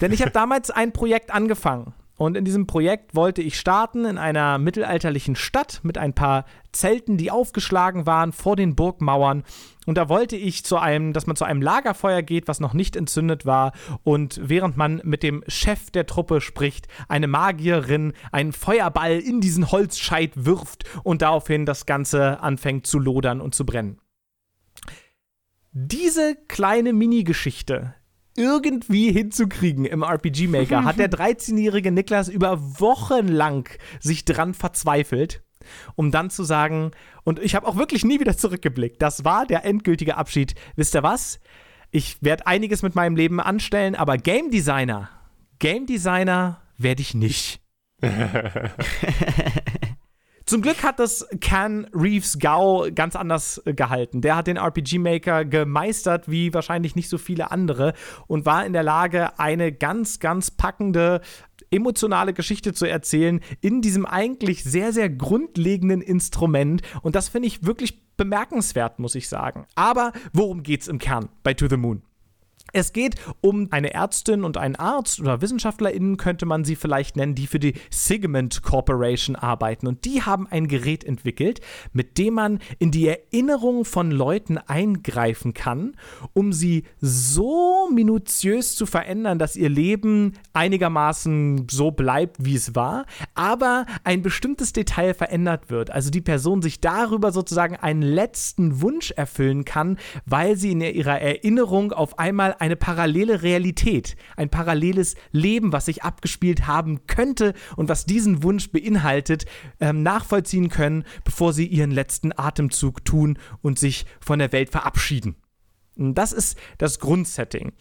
Denn 0.00 0.12
ich 0.12 0.20
habe 0.20 0.30
damals 0.32 0.72
ein 0.72 0.92
Projekt 0.92 1.32
angefangen 1.32 1.94
und 2.20 2.36
in 2.36 2.44
diesem 2.44 2.66
Projekt 2.66 3.14
wollte 3.14 3.40
ich 3.40 3.58
starten 3.58 4.04
in 4.04 4.18
einer 4.18 4.58
mittelalterlichen 4.58 5.36
Stadt 5.36 5.80
mit 5.84 5.96
ein 5.96 6.12
paar 6.12 6.44
Zelten, 6.70 7.16
die 7.16 7.30
aufgeschlagen 7.30 8.04
waren 8.04 8.32
vor 8.32 8.56
den 8.56 8.76
Burgmauern. 8.76 9.42
Und 9.86 9.96
da 9.96 10.10
wollte 10.10 10.36
ich 10.36 10.62
zu 10.62 10.76
einem, 10.76 11.14
dass 11.14 11.26
man 11.26 11.36
zu 11.36 11.46
einem 11.46 11.62
Lagerfeuer 11.62 12.20
geht, 12.20 12.46
was 12.46 12.60
noch 12.60 12.74
nicht 12.74 12.94
entzündet 12.94 13.46
war. 13.46 13.72
Und 14.04 14.38
während 14.42 14.76
man 14.76 15.00
mit 15.02 15.22
dem 15.22 15.42
Chef 15.48 15.90
der 15.90 16.04
Truppe 16.04 16.42
spricht, 16.42 16.88
eine 17.08 17.26
Magierin 17.26 18.12
einen 18.32 18.52
Feuerball 18.52 19.18
in 19.18 19.40
diesen 19.40 19.72
Holzscheit 19.72 20.44
wirft 20.44 20.84
und 21.02 21.22
daraufhin 21.22 21.64
das 21.64 21.86
Ganze 21.86 22.40
anfängt 22.40 22.86
zu 22.86 22.98
lodern 22.98 23.40
und 23.40 23.54
zu 23.54 23.64
brennen. 23.64 23.98
Diese 25.72 26.36
kleine 26.48 26.92
Mini-Geschichte 26.92 27.94
irgendwie 28.40 29.12
hinzukriegen 29.12 29.84
im 29.84 30.02
RPG 30.02 30.48
Maker, 30.48 30.84
hat 30.84 30.98
der 30.98 31.10
13-jährige 31.12 31.92
Niklas 31.92 32.28
über 32.28 32.58
Wochen 32.80 33.28
lang 33.28 33.68
sich 34.00 34.24
dran 34.24 34.54
verzweifelt, 34.54 35.42
um 35.94 36.10
dann 36.10 36.30
zu 36.30 36.42
sagen, 36.42 36.92
und 37.22 37.38
ich 37.38 37.54
habe 37.54 37.66
auch 37.66 37.76
wirklich 37.76 38.04
nie 38.04 38.18
wieder 38.18 38.36
zurückgeblickt, 38.36 39.02
das 39.02 39.24
war 39.24 39.46
der 39.46 39.64
endgültige 39.64 40.16
Abschied. 40.16 40.54
Wisst 40.74 40.94
ihr 40.94 41.02
was? 41.02 41.38
Ich 41.90 42.16
werde 42.22 42.46
einiges 42.46 42.82
mit 42.82 42.94
meinem 42.94 43.16
Leben 43.16 43.40
anstellen, 43.40 43.94
aber 43.94 44.16
Game 44.16 44.50
Designer, 44.50 45.10
Game 45.58 45.84
Designer 45.86 46.62
werde 46.78 47.02
ich 47.02 47.14
nicht. 47.14 47.60
Zum 50.50 50.62
Glück 50.62 50.82
hat 50.82 50.98
das 50.98 51.28
Can 51.40 51.86
Reeves 51.94 52.40
Gao 52.40 52.88
ganz 52.92 53.14
anders 53.14 53.62
äh, 53.66 53.72
gehalten. 53.72 54.20
Der 54.20 54.34
hat 54.34 54.48
den 54.48 54.56
RPG 54.56 54.98
Maker 54.98 55.44
gemeistert 55.44 56.28
wie 56.28 56.52
wahrscheinlich 56.52 56.96
nicht 56.96 57.08
so 57.08 57.18
viele 57.18 57.52
andere 57.52 57.92
und 58.26 58.46
war 58.46 58.66
in 58.66 58.72
der 58.72 58.82
Lage, 58.82 59.38
eine 59.38 59.70
ganz, 59.70 60.18
ganz 60.18 60.50
packende 60.50 61.20
emotionale 61.70 62.32
Geschichte 62.32 62.72
zu 62.72 62.84
erzählen 62.84 63.38
in 63.60 63.80
diesem 63.80 64.06
eigentlich 64.06 64.64
sehr, 64.64 64.92
sehr 64.92 65.08
grundlegenden 65.08 66.02
Instrument. 66.02 66.82
Und 67.02 67.14
das 67.14 67.28
finde 67.28 67.46
ich 67.46 67.64
wirklich 67.64 68.02
bemerkenswert, 68.16 68.98
muss 68.98 69.14
ich 69.14 69.28
sagen. 69.28 69.68
Aber 69.76 70.10
worum 70.32 70.64
geht's 70.64 70.88
im 70.88 70.98
Kern 70.98 71.28
bei 71.44 71.54
To 71.54 71.68
the 71.68 71.76
Moon? 71.76 72.02
Es 72.72 72.92
geht 72.92 73.16
um 73.40 73.68
eine 73.70 73.94
Ärztin 73.94 74.44
und 74.44 74.56
einen 74.56 74.76
Arzt 74.76 75.20
oder 75.20 75.40
WissenschaftlerInnen 75.40 76.16
könnte 76.16 76.46
man 76.46 76.64
sie 76.64 76.76
vielleicht 76.76 77.16
nennen, 77.16 77.34
die 77.34 77.46
für 77.46 77.58
die 77.58 77.74
Sigmund 77.90 78.62
Corporation 78.62 79.34
arbeiten. 79.34 79.86
Und 79.86 80.04
die 80.04 80.22
haben 80.22 80.46
ein 80.46 80.68
Gerät 80.68 81.02
entwickelt, 81.02 81.60
mit 81.92 82.18
dem 82.18 82.34
man 82.34 82.60
in 82.78 82.90
die 82.90 83.08
Erinnerung 83.08 83.84
von 83.84 84.10
Leuten 84.10 84.58
eingreifen 84.58 85.52
kann, 85.52 85.96
um 86.32 86.52
sie 86.52 86.84
so 87.00 87.88
minutiös 87.92 88.76
zu 88.76 88.86
verändern, 88.86 89.38
dass 89.38 89.56
ihr 89.56 89.68
Leben 89.68 90.34
einigermaßen 90.52 91.66
so 91.70 91.90
bleibt, 91.90 92.36
wie 92.44 92.54
es 92.54 92.74
war, 92.76 93.06
aber 93.34 93.86
ein 94.04 94.22
bestimmtes 94.22 94.72
Detail 94.72 95.14
verändert 95.14 95.70
wird. 95.70 95.90
Also 95.90 96.10
die 96.10 96.20
Person 96.20 96.62
sich 96.62 96.80
darüber 96.80 97.32
sozusagen 97.32 97.76
einen 97.76 98.02
letzten 98.02 98.80
Wunsch 98.80 99.10
erfüllen 99.10 99.64
kann, 99.64 99.98
weil 100.24 100.56
sie 100.56 100.72
in 100.72 100.80
ihrer 100.80 101.20
Erinnerung 101.20 101.92
auf 101.92 102.18
einmal 102.18 102.54
eine 102.60 102.76
parallele 102.76 103.42
Realität, 103.42 104.16
ein 104.36 104.50
paralleles 104.50 105.16
Leben, 105.32 105.72
was 105.72 105.86
sich 105.86 106.02
abgespielt 106.02 106.66
haben 106.66 107.06
könnte 107.06 107.54
und 107.76 107.88
was 107.88 108.06
diesen 108.06 108.42
Wunsch 108.42 108.70
beinhaltet, 108.70 109.46
ähm, 109.80 110.02
nachvollziehen 110.02 110.68
können, 110.68 111.04
bevor 111.24 111.52
sie 111.52 111.66
ihren 111.66 111.90
letzten 111.90 112.32
Atemzug 112.36 113.04
tun 113.04 113.38
und 113.62 113.78
sich 113.78 114.06
von 114.20 114.38
der 114.38 114.52
Welt 114.52 114.70
verabschieden. 114.70 115.36
Das 115.96 116.32
ist 116.32 116.58
das 116.78 116.98
Grundsetting. 116.98 117.72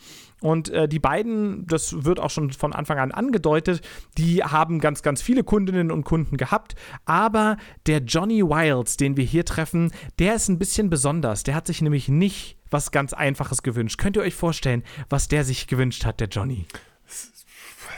Und 0.42 0.70
äh, 0.70 0.88
die 0.88 1.00
beiden, 1.00 1.66
das 1.68 2.04
wird 2.04 2.20
auch 2.20 2.30
schon 2.30 2.52
von 2.52 2.74
Anfang 2.74 2.98
an 2.98 3.12
angedeutet, 3.12 3.82
die 4.18 4.44
haben 4.44 4.80
ganz, 4.80 5.04
ganz 5.04 5.22
viele 5.22 5.44
Kundinnen 5.44 5.92
und 5.92 6.04
Kunden 6.04 6.38
gehabt. 6.38 6.76
Aber 7.06 7.58
der 7.86 8.00
Johnny 8.00 8.44
Wilds, 8.44 8.98
den 8.98 9.16
wir 9.16 9.26
hier 9.26 9.46
treffen, 9.46 9.92
der 10.18 10.36
ist 10.36 10.50
ein 10.50 10.60
bisschen 10.60 10.90
besonders. 10.90 11.44
Der 11.44 11.56
hat 11.56 11.68
sich 11.68 11.82
nämlich 11.82 12.10
nicht 12.10 12.59
was 12.72 12.92
ganz 12.92 13.14
Einfaches 13.14 13.64
gewünscht. 13.64 13.98
Könnt 13.98 14.16
ihr 14.16 14.24
euch 14.24 14.36
vorstellen, 14.36 14.84
was 15.10 15.28
der 15.28 15.44
sich 15.44 15.68
gewünscht 15.68 16.06
hat, 16.06 16.20
der 16.20 16.28
Johnny? 16.28 16.66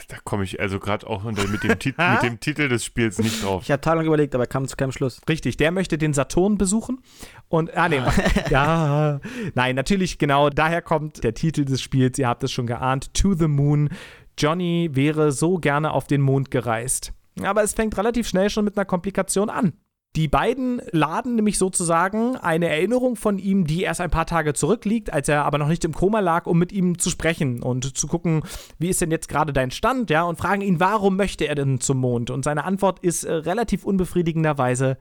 Da 0.08 0.18
komme 0.24 0.44
ich 0.44 0.60
also 0.60 0.78
gerade 0.78 1.06
auch 1.06 1.22
mit, 1.24 1.38
dem 1.38 1.70
mit 1.70 2.22
dem 2.22 2.38
Titel 2.38 2.68
des 2.68 2.84
Spiels 2.84 3.18
nicht 3.18 3.42
drauf. 3.42 3.62
Ich 3.62 3.70
habe 3.70 3.80
tagelang 3.80 4.06
überlegt, 4.06 4.34
aber 4.34 4.46
kam 4.46 4.68
zu 4.68 4.76
keinem 4.76 4.92
Schluss. 4.92 5.22
Richtig, 5.26 5.56
der 5.56 5.70
möchte 5.70 5.96
den 5.96 6.12
Saturn 6.12 6.58
besuchen. 6.58 7.00
Und, 7.48 7.74
ah, 7.74 7.88
nee, 7.88 8.02
ja, 8.50 9.20
nein, 9.54 9.74
natürlich, 9.74 10.18
genau, 10.18 10.50
daher 10.50 10.82
kommt 10.82 11.24
der 11.24 11.32
Titel 11.32 11.64
des 11.64 11.80
Spiels, 11.80 12.18
ihr 12.18 12.28
habt 12.28 12.44
es 12.44 12.52
schon 12.52 12.66
geahnt, 12.66 13.14
To 13.14 13.32
the 13.32 13.48
Moon. 13.48 13.88
Johnny 14.36 14.90
wäre 14.92 15.32
so 15.32 15.56
gerne 15.56 15.92
auf 15.92 16.06
den 16.06 16.20
Mond 16.20 16.50
gereist. 16.50 17.14
Aber 17.42 17.62
es 17.62 17.72
fängt 17.72 17.96
relativ 17.96 18.28
schnell 18.28 18.50
schon 18.50 18.66
mit 18.66 18.76
einer 18.76 18.84
Komplikation 18.84 19.48
an. 19.48 19.72
Die 20.14 20.28
beiden 20.28 20.82
laden 20.90 21.36
nämlich 21.36 21.56
sozusagen 21.56 22.36
eine 22.36 22.68
Erinnerung 22.68 23.16
von 23.16 23.38
ihm, 23.38 23.66
die 23.66 23.82
erst 23.82 24.02
ein 24.02 24.10
paar 24.10 24.26
Tage 24.26 24.52
zurückliegt, 24.52 25.10
als 25.10 25.28
er 25.28 25.46
aber 25.46 25.56
noch 25.56 25.68
nicht 25.68 25.86
im 25.86 25.94
Koma 25.94 26.20
lag, 26.20 26.44
um 26.46 26.58
mit 26.58 26.70
ihm 26.70 26.98
zu 26.98 27.08
sprechen 27.08 27.62
und 27.62 27.96
zu 27.96 28.06
gucken, 28.08 28.42
wie 28.78 28.90
ist 28.90 29.00
denn 29.00 29.10
jetzt 29.10 29.28
gerade 29.28 29.54
dein 29.54 29.70
Stand, 29.70 30.10
ja, 30.10 30.24
und 30.24 30.36
fragen 30.36 30.60
ihn, 30.60 30.80
warum 30.80 31.16
möchte 31.16 31.46
er 31.46 31.54
denn 31.54 31.80
zum 31.80 31.96
Mond? 31.98 32.30
Und 32.30 32.44
seine 32.44 32.64
Antwort 32.64 32.98
ist 32.98 33.24
äh, 33.24 33.32
relativ 33.32 33.84
unbefriedigenderweise, 33.84 34.98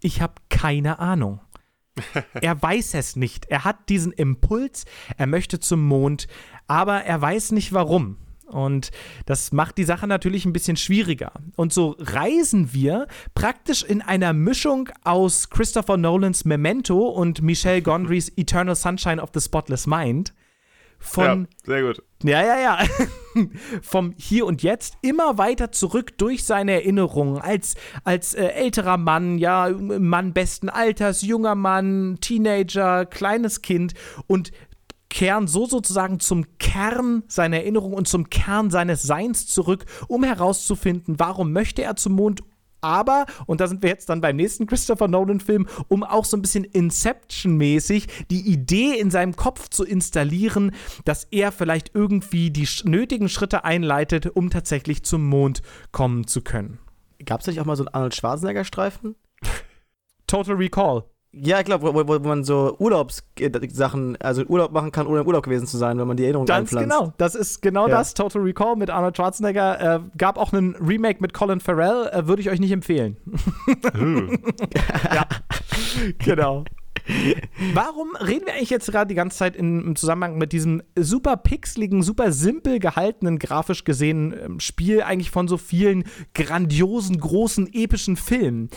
ich 0.00 0.22
habe 0.22 0.34
keine 0.48 1.00
Ahnung. 1.00 1.40
er 2.34 2.62
weiß 2.62 2.94
es 2.94 3.16
nicht. 3.16 3.46
Er 3.46 3.64
hat 3.64 3.88
diesen 3.88 4.12
Impuls, 4.12 4.84
er 5.16 5.26
möchte 5.26 5.58
zum 5.58 5.84
Mond, 5.84 6.28
aber 6.68 7.02
er 7.02 7.20
weiß 7.20 7.50
nicht 7.50 7.72
warum. 7.72 8.16
Und 8.52 8.90
das 9.26 9.52
macht 9.52 9.78
die 9.78 9.84
Sache 9.84 10.06
natürlich 10.06 10.44
ein 10.44 10.52
bisschen 10.52 10.76
schwieriger. 10.76 11.32
Und 11.56 11.72
so 11.72 11.96
reisen 11.98 12.72
wir 12.72 13.06
praktisch 13.34 13.82
in 13.82 14.02
einer 14.02 14.32
Mischung 14.32 14.88
aus 15.04 15.50
Christopher 15.50 15.96
Nolans 15.96 16.44
Memento 16.44 17.08
und 17.08 17.42
Michelle 17.42 17.82
Gondrys 17.82 18.30
Eternal 18.36 18.76
Sunshine 18.76 19.20
of 19.20 19.30
the 19.34 19.40
Spotless 19.40 19.86
Mind. 19.86 20.32
Von 21.02 21.24
ja, 21.24 21.46
sehr 21.64 21.82
gut. 21.82 22.02
ja, 22.22 22.44
ja, 22.44 22.60
ja. 22.60 22.78
Vom 23.82 24.14
Hier 24.16 24.46
und 24.46 24.62
Jetzt 24.62 24.98
immer 25.02 25.36
weiter 25.36 25.72
zurück 25.72 26.16
durch 26.16 26.44
seine 26.44 26.72
Erinnerungen 26.74 27.38
als, 27.38 27.74
als 28.04 28.34
äh, 28.34 28.44
älterer 28.46 28.98
Mann, 28.98 29.36
ja, 29.38 29.68
Mann 29.70 30.32
besten 30.32 30.68
Alters, 30.68 31.22
junger 31.22 31.56
Mann, 31.56 32.18
Teenager, 32.20 33.04
kleines 33.04 33.62
Kind 33.62 33.94
und 34.28 34.52
kehren 35.12 35.46
so 35.46 35.66
sozusagen 35.66 36.18
zum 36.18 36.58
Kern 36.58 37.22
seiner 37.28 37.58
Erinnerung 37.58 37.92
und 37.92 38.08
zum 38.08 38.30
Kern 38.30 38.70
seines 38.70 39.02
Seins 39.02 39.46
zurück, 39.46 39.84
um 40.08 40.24
herauszufinden, 40.24 41.20
warum 41.20 41.52
möchte 41.52 41.82
er 41.82 41.96
zum 41.96 42.14
Mond 42.14 42.42
aber, 42.84 43.26
und 43.46 43.60
da 43.60 43.68
sind 43.68 43.82
wir 43.82 43.90
jetzt 43.90 44.08
dann 44.08 44.20
beim 44.20 44.34
nächsten 44.34 44.66
Christopher 44.66 45.06
Nolan-Film, 45.06 45.68
um 45.86 46.02
auch 46.02 46.24
so 46.24 46.36
ein 46.36 46.42
bisschen 46.42 46.64
Inception-mäßig 46.64 48.08
die 48.28 48.40
Idee 48.40 48.98
in 48.98 49.12
seinem 49.12 49.36
Kopf 49.36 49.68
zu 49.68 49.84
installieren, 49.84 50.72
dass 51.04 51.28
er 51.30 51.52
vielleicht 51.52 51.94
irgendwie 51.94 52.50
die 52.50 52.66
nötigen 52.82 53.28
Schritte 53.28 53.64
einleitet, 53.64 54.26
um 54.34 54.50
tatsächlich 54.50 55.04
zum 55.04 55.28
Mond 55.28 55.62
kommen 55.92 56.26
zu 56.26 56.40
können. 56.42 56.80
Gab 57.24 57.42
es 57.42 57.46
nicht 57.46 57.60
auch 57.60 57.66
mal 57.66 57.76
so 57.76 57.84
einen 57.84 57.94
Arnold 57.94 58.16
Schwarzenegger-Streifen? 58.16 59.14
Total 60.26 60.56
Recall. 60.56 61.04
Ja, 61.34 61.58
ich 61.60 61.64
glaube, 61.64 61.94
wo, 61.94 62.06
wo, 62.06 62.18
man 62.28 62.44
so 62.44 62.76
Urlaubssachen, 62.78 64.18
also 64.20 64.42
Urlaub 64.44 64.70
machen 64.72 64.92
kann, 64.92 65.06
ohne 65.06 65.20
im 65.20 65.26
Urlaub 65.26 65.44
gewesen 65.44 65.66
zu 65.66 65.78
sein, 65.78 65.98
wenn 65.98 66.06
man 66.06 66.18
die 66.18 66.24
Erinnerung 66.24 66.44
Ganz 66.44 66.74
einpflanzt. 66.74 66.90
genau. 66.98 67.12
Das 67.16 67.34
ist 67.34 67.62
genau 67.62 67.88
Ja. 67.88 67.96
das. 67.96 68.12
Total 68.12 68.42
Recall 68.42 68.76
mit 68.76 68.90
Arnold 68.90 69.16
Schwarzenegger. 69.16 69.80
Äh, 69.96 70.00
gab 70.18 70.36
auch 70.36 70.52
einen 70.52 70.74
Remake 70.76 71.20
mit 71.20 71.32
Colin 71.32 71.60
Farrell. 71.60 72.10
Äh, 72.12 72.26
Würde 72.26 72.42
ich 72.42 72.50
euch 72.50 72.60
nicht 72.60 72.72
empfehlen. 72.72 73.16
ja. 75.14 75.26
Genau. 76.18 76.64
Warum 77.74 78.14
reden 78.16 78.46
wir 78.46 78.54
eigentlich 78.54 78.70
jetzt 78.70 78.90
gerade 78.90 79.08
die 79.08 79.14
ganze 79.14 79.38
Zeit 79.38 79.56
im 79.56 79.96
Zusammenhang 79.96 80.38
mit 80.38 80.52
diesem 80.52 80.82
super 80.96 81.36
pixeligen, 81.36 82.02
super 82.02 82.32
simpel 82.32 82.78
gehaltenen, 82.78 83.38
grafisch 83.38 83.84
gesehen 83.84 84.34
ähm, 84.38 84.60
Spiel 84.60 85.02
eigentlich 85.02 85.30
von 85.30 85.48
so 85.48 85.56
vielen 85.56 86.04
grandiosen, 86.34 87.18
großen, 87.18 87.72
epischen 87.72 88.16
Filmen? 88.16 88.68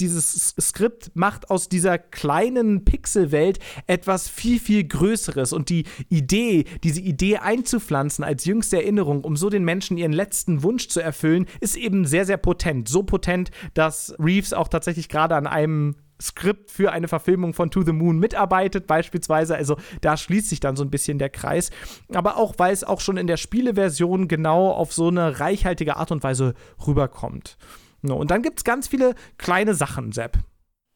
Dieses 0.00 0.54
Skript 0.60 1.10
macht 1.14 1.50
aus 1.50 1.68
dieser 1.68 1.98
kleinen 1.98 2.84
Pixelwelt 2.84 3.58
etwas 3.86 4.28
viel, 4.28 4.58
viel 4.58 4.84
Größeres 4.84 5.52
und 5.52 5.68
die 5.68 5.84
Idee, 6.08 6.64
diese 6.82 7.00
Idee 7.00 7.38
einzupflanzen 7.38 8.24
als 8.24 8.44
jüngste 8.44 8.76
Erinnerung, 8.76 9.24
um 9.24 9.36
so 9.36 9.50
den 9.50 9.64
Menschen 9.64 9.96
ihren 9.96 10.12
letzten 10.12 10.62
Wunsch 10.62 10.88
zu 10.88 11.00
erfüllen, 11.00 11.46
ist 11.60 11.76
eben 11.76 12.06
sehr, 12.06 12.24
sehr 12.24 12.38
potent. 12.38 12.88
So 12.88 13.02
potent, 13.02 13.50
dass 13.74 14.14
Reeves 14.18 14.52
auch 14.52 14.68
tatsächlich 14.68 15.08
gerade 15.08 15.36
an 15.36 15.46
einem 15.46 15.96
Skript 16.20 16.70
für 16.70 16.92
eine 16.92 17.08
Verfilmung 17.08 17.54
von 17.54 17.70
To 17.70 17.82
the 17.82 17.92
Moon 17.92 18.18
mitarbeitet, 18.18 18.86
beispielsweise. 18.86 19.56
Also 19.56 19.76
da 20.00 20.16
schließt 20.16 20.48
sich 20.48 20.60
dann 20.60 20.76
so 20.76 20.84
ein 20.84 20.90
bisschen 20.90 21.18
der 21.18 21.30
Kreis. 21.30 21.70
Aber 22.12 22.36
auch, 22.36 22.54
weil 22.58 22.72
es 22.72 22.84
auch 22.84 23.00
schon 23.00 23.16
in 23.16 23.26
der 23.26 23.36
Spieleversion 23.36 24.28
genau 24.28 24.70
auf 24.70 24.92
so 24.92 25.08
eine 25.08 25.40
reichhaltige 25.40 25.96
Art 25.96 26.12
und 26.12 26.22
Weise 26.22 26.54
rüberkommt. 26.86 27.56
Und 28.02 28.30
dann 28.30 28.42
gibt 28.42 28.60
es 28.60 28.64
ganz 28.64 28.88
viele 28.88 29.14
kleine 29.38 29.74
Sachen, 29.74 30.12
Sepp. 30.12 30.38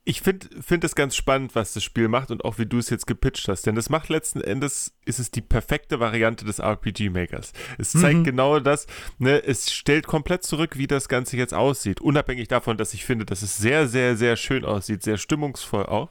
Ich 0.09 0.23
finde 0.23 0.47
find 0.63 0.83
es 0.85 0.95
ganz 0.95 1.15
spannend, 1.15 1.55
was 1.55 1.75
das 1.75 1.85
Spiel 1.85 2.09
macht 2.09 2.31
und 2.31 2.43
auch 2.43 2.57
wie 2.59 2.65
du 2.65 2.79
es 2.79 2.89
jetzt 2.89 3.07
gepitcht 3.07 3.47
hast. 3.49 3.67
Denn 3.67 3.77
es 3.77 3.91
macht 3.91 4.09
letzten 4.09 4.41
Endes, 4.41 4.95
ist 5.05 5.19
es 5.19 5.31
die 5.31 5.43
perfekte 5.43 6.01
Variante 6.01 6.47
des 6.47 6.61
RPG-Makers. 6.61 7.53
Es 7.77 7.93
zeigt 7.93 8.21
Mhm. 8.21 8.25
genau 8.25 8.59
das, 8.59 8.87
ne, 9.19 9.45
es 9.45 9.71
stellt 9.71 10.07
komplett 10.07 10.45
zurück, 10.45 10.79
wie 10.79 10.87
das 10.87 11.09
Ganze 11.11 11.37
jetzt 11.37 11.53
aussieht. 11.53 12.01
Unabhängig 12.01 12.49
davon, 12.49 12.79
dass 12.79 12.95
ich 12.95 13.05
finde, 13.05 13.27
dass 13.27 13.43
es 13.43 13.59
sehr, 13.59 13.87
sehr, 13.87 14.17
sehr 14.17 14.37
schön 14.37 14.65
aussieht, 14.65 15.03
sehr 15.03 15.19
stimmungsvoll 15.19 15.85
auch. 15.85 16.09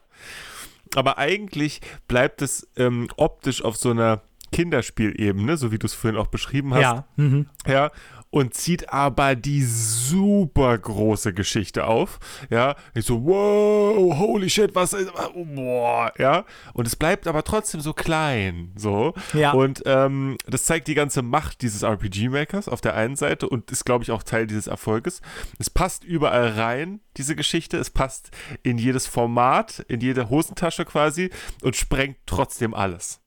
Aber 0.94 1.18
eigentlich 1.18 1.80
bleibt 2.06 2.40
es 2.40 2.68
ähm, 2.76 3.08
optisch 3.16 3.62
auf 3.64 3.76
so 3.76 3.90
einer 3.90 4.22
Kinderspielebene, 4.52 5.56
so 5.56 5.72
wie 5.72 5.78
du 5.78 5.86
es 5.86 5.94
vorhin 5.94 6.18
auch 6.18 6.28
beschrieben 6.28 6.72
hast. 6.72 6.82
Ja. 6.82 7.04
Mhm. 7.16 7.46
ja, 7.66 7.90
und 8.30 8.54
zieht 8.54 8.92
aber 8.92 9.34
die 9.34 9.62
super 9.62 10.76
große 10.76 11.32
Geschichte 11.32 11.86
auf, 11.86 12.18
ja, 12.50 12.74
ich 12.94 13.04
so, 13.06 13.24
wow, 13.24 14.18
holy 14.18 14.50
shit, 14.50 14.74
was 14.74 14.92
ist, 14.92 15.10
boah, 15.34 16.12
ja, 16.18 16.44
und 16.74 16.86
es 16.86 16.96
bleibt 16.96 17.26
aber 17.26 17.42
trotzdem 17.44 17.80
so 17.80 17.92
klein, 17.92 18.72
so, 18.76 19.14
Ja. 19.32 19.52
und 19.52 19.82
ähm, 19.86 20.36
das 20.46 20.64
zeigt 20.64 20.88
die 20.88 20.94
ganze 20.94 21.22
Macht 21.22 21.62
dieses 21.62 21.82
RPG-Makers 21.82 22.68
auf 22.68 22.80
der 22.80 22.94
einen 22.94 23.16
Seite 23.16 23.48
und 23.48 23.70
ist, 23.70 23.84
glaube 23.84 24.04
ich, 24.04 24.10
auch 24.10 24.22
Teil 24.22 24.46
dieses 24.46 24.66
Erfolges. 24.66 25.20
Es 25.58 25.70
passt 25.70 26.04
überall 26.04 26.48
rein, 26.48 27.00
diese 27.16 27.34
Geschichte, 27.36 27.78
es 27.78 27.90
passt 27.90 28.30
in 28.62 28.78
jedes 28.78 29.06
Format, 29.06 29.84
in 29.88 30.00
jede 30.00 30.28
Hosentasche 30.30 30.84
quasi 30.84 31.30
und 31.62 31.76
sprengt 31.76 32.16
trotzdem 32.26 32.74
alles. 32.74 33.20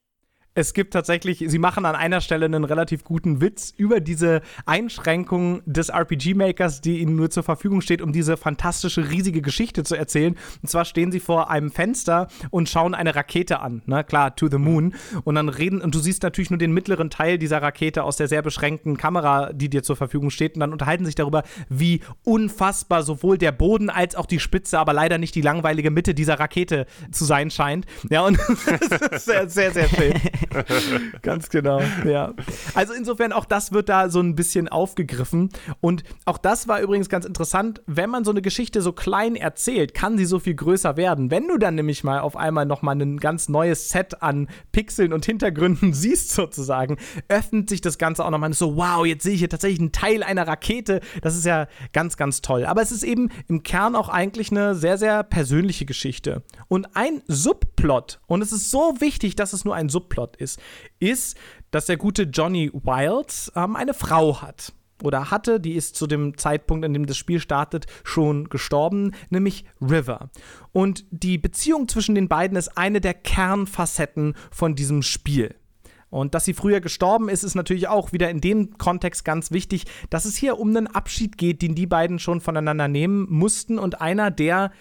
Es 0.54 0.74
gibt 0.74 0.91
tatsächlich, 0.91 1.45
sie 1.47 1.60
machen 1.60 1.86
an 1.86 1.95
einer 1.95 2.20
Stelle 2.20 2.45
einen 2.45 2.66
relativ 2.66 3.06
guten 3.06 3.39
Witz 3.39 3.74
über 3.78 4.02
diese 4.02 4.41
Einschränkung 4.66 5.62
des 5.66 5.88
RPG-Makers, 5.88 6.82
die 6.82 6.99
ihnen 6.99 7.16
nur 7.16 7.30
zur 7.30 7.43
Verfügung 7.43 7.80
steht, 7.80 8.02
um 8.02 8.12
diese 8.12 8.36
fantastische, 8.36 9.10
riesige 9.10 9.41
Geschichte 9.41 9.84
zu 9.84 9.95
erzählen. 9.95 10.36
Und 10.62 10.68
zwar 10.68 10.84
stehen 10.84 11.10
sie 11.10 11.22
vor 11.22 11.49
einem 11.49 11.72
Fenster 11.72 12.28
und 12.49 12.68
schauen 12.68 12.95
eine 12.95 13.16
Rakete 13.16 13.62
an, 13.62 13.82
ne? 13.86 14.04
Klar, 14.04 14.36
to 14.36 14.49
the 14.49 14.58
moon. 14.58 14.93
Und 15.24 15.36
dann 15.36 15.47
reden, 15.47 15.80
und 15.80 15.95
du 15.95 15.99
siehst 15.99 16.22
natürlich 16.24 16.49
nur 16.49 16.60
den 16.60 16.74
mittleren 16.74 17.10
Teil 17.10 17.38
dieser 17.38 17.62
Rakete 17.62 18.04
aus 18.04 18.18
der 18.18 18.28
sehr 18.28 18.41
beschränkten 18.41 18.97
Kamera, 18.97 19.54
die 19.54 19.70
dir 19.70 19.84
zur 19.84 19.95
Verfügung 19.95 20.32
steht. 20.32 20.56
Und 20.56 20.60
dann 20.60 20.74
unterhalten 20.74 21.06
sich 21.06 21.16
darüber, 21.16 21.43
wie 21.70 22.02
unfassbar 22.26 23.04
sowohl 23.04 23.38
der 23.38 23.54
Boden 23.54 23.89
als 23.89 24.16
auch 24.16 24.26
die 24.26 24.41
Spitze, 24.41 24.80
aber 24.80 24.91
leider 24.91 25.18
nicht 25.18 25.34
die 25.34 25.41
langweilige 25.41 25.91
Mitte 25.91 26.14
dieser 26.14 26.41
Rakete 26.41 26.88
zu 27.10 27.24
sein 27.24 27.52
scheint. 27.52 27.86
Ja, 28.10 28.26
und 28.26 28.38
das 28.89 29.02
ist 29.12 29.26
sehr, 29.26 29.49
sehr, 29.49 29.72
sehr 29.72 29.88
schön. 29.88 30.14
Ganz 31.22 31.49
genau, 31.49 31.82
ja. 32.06 32.34
Also 32.74 32.93
insofern 32.93 33.32
auch 33.32 33.45
das 33.45 33.72
wird 33.72 33.89
da 33.89 34.10
so 34.10 34.20
ein 34.20 34.36
bisschen 34.36 34.68
aufgegriffen. 34.68 35.49
Und 35.80 36.04
auch 36.26 36.38
das 36.38 36.68
war 36.68 36.82
übrigens 36.82 37.10
ganz 37.10 37.26
interessant, 37.26 37.82
wenn 37.88 38.10
man 38.10 38.24
so 38.24 38.32
eine 38.32 38.41
Geschichte 38.41 38.82
so 38.82 38.91
klein 38.91 39.36
erzählt, 39.36 39.93
kann 39.93 40.18
sie 40.18 40.26
so 40.26 40.39
viel 40.39 40.56
größer 40.56 40.97
werden. 40.97 41.32
Wenn 41.32 41.47
du 41.47 41.58
dann 41.58 41.76
nämlich 41.76 42.04
mal 42.04 42.20
auf 42.20 42.36
einmal 42.36 42.66
nochmal 42.66 42.99
ein 43.02 43.18
ganz 43.18 43.49
neues 43.49 43.89
Set 43.89 44.22
an 44.22 44.47
Pixeln 44.72 45.14
und 45.14 45.26
Hintergründen 45.26 45.93
siehst 46.02 46.32
sozusagen, 46.32 46.97
öffnet 47.28 47.70
sich 47.70 47.82
das 47.82 47.97
Ganze 47.97 48.26
auch 48.26 48.30
nochmal 48.30 48.54
so, 48.54 48.76
wow, 48.76 49.06
jetzt 49.06 49.24
sehe 49.24 49.34
ich 49.34 49.39
hier 49.39 49.49
tatsächlich 49.49 49.80
einen 49.80 49.91
Teil 49.91 50.24
einer 50.24 50.47
Rakete. 50.47 51.02
Das 51.22 51.36
ist 51.36 51.45
ja 51.45 51.68
ganz, 51.93 52.18
ganz 52.18 52.41
toll. 52.41 52.66
Aber 52.66 52.82
es 52.82 52.91
ist 52.91 53.04
eben 53.04 53.30
im 53.47 53.64
Kern 53.64 53.95
auch 53.95 54.10
eigentlich 54.10 54.52
eine 54.52 54.76
sehr, 54.76 54.97
sehr 54.97 55.24
persönliche 55.24 55.86
Geschichte. 55.86 56.43
Und 56.68 56.95
ein 56.95 57.22
Subplot, 57.28 58.20
und 58.28 58.41
es 58.41 58.52
ist 58.52 58.70
so 58.70 58.95
wichtig, 58.99 59.36
dass 59.36 59.54
es 59.54 59.66
nur 59.66 59.76
ein 59.76 59.89
Subplot 59.89 60.36
ist, 60.42 60.60
ist, 61.00 61.38
dass 61.72 61.86
der 61.86 61.98
gute 61.98 62.24
Johnny 62.24 62.72
Wild 62.74 63.52
ähm, 63.56 63.76
eine 63.76 63.94
Frau 63.94 64.42
hat. 64.42 64.74
Oder 65.04 65.32
hatte, 65.32 65.60
die 65.60 65.74
ist 65.74 65.96
zu 65.96 66.06
dem 66.08 66.38
Zeitpunkt, 66.38 66.86
an 66.86 66.94
dem 66.94 67.06
das 67.06 67.18
Spiel 67.18 67.39
startet, 67.39 67.88
schon 68.04 68.50
gestorben, 68.50 69.14
nämlich 69.30 69.66
River. 69.82 70.30
Und 70.72 71.06
die 71.10 71.38
Beziehung 71.38 71.88
zwischen 71.88 72.16
den 72.16 72.28
beiden 72.28 72.58
ist 72.58 72.78
eine 72.78 73.02
der 73.02 73.14
Kernfacetten 73.14 74.36
von 74.52 74.76
diesem 74.76 75.02
Spiel. 75.02 75.56
Und 76.10 76.36
dass 76.36 76.46
sie 76.46 76.54
früher 76.54 76.82
gestorben 76.82 77.30
ist, 77.30 77.44
ist 77.44 77.56
natürlich 77.56 77.88
auch 77.88 78.12
wieder 78.12 78.30
in 78.30 78.42
dem 78.42 78.78
Kontext 78.78 79.24
ganz 79.24 79.52
wichtig, 79.52 79.86
dass 80.10 80.26
es 80.26 80.36
hier 80.36 80.60
um 80.60 80.70
einen 80.70 80.88
Abschied 80.88 81.38
geht, 81.38 81.62
den 81.62 81.74
die 81.74 81.88
beiden 81.88 82.20
schon 82.20 82.42
voneinander 82.42 82.89
nehmen 82.89 83.28
mussten 83.30 83.80
und 83.80 84.02
einer, 84.02 84.30
der 84.30 84.72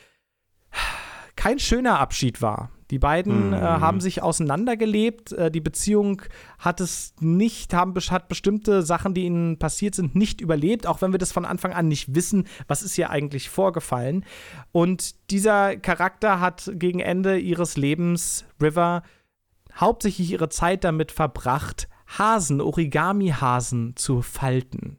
kein 1.36 1.60
schöner 1.60 2.00
Abschied 2.00 2.42
war. 2.42 2.70
Die 2.90 2.98
beiden 2.98 3.48
Mhm. 3.48 3.54
äh, 3.54 3.58
haben 3.60 4.00
sich 4.00 4.22
auseinandergelebt. 4.22 5.32
Äh, 5.32 5.50
die 5.50 5.60
Beziehung 5.60 6.22
hat 6.58 6.80
es 6.80 7.14
nicht, 7.20 7.72
haben, 7.72 7.94
hat 7.94 8.28
bestimmte 8.28 8.82
Sachen, 8.82 9.14
die 9.14 9.24
ihnen 9.24 9.58
passiert 9.58 9.94
sind, 9.94 10.14
nicht 10.14 10.40
überlebt, 10.40 10.86
auch 10.86 11.00
wenn 11.00 11.12
wir 11.12 11.18
das 11.18 11.32
von 11.32 11.44
Anfang 11.44 11.72
an 11.72 11.88
nicht 11.88 12.14
wissen, 12.14 12.46
was 12.68 12.82
ist 12.82 12.94
hier 12.94 13.10
eigentlich 13.10 13.48
vorgefallen. 13.50 14.24
Und 14.72 15.30
dieser 15.30 15.76
Charakter 15.76 16.40
hat 16.40 16.70
gegen 16.74 17.00
Ende 17.00 17.38
ihres 17.38 17.76
Lebens, 17.76 18.44
River, 18.60 19.02
hauptsächlich 19.74 20.30
ihre 20.32 20.48
Zeit 20.48 20.84
damit 20.84 21.12
verbracht, 21.12 21.88
Hasen, 22.18 22.60
Origami-Hasen 22.60 23.94
zu 23.96 24.20
falten. 24.22 24.98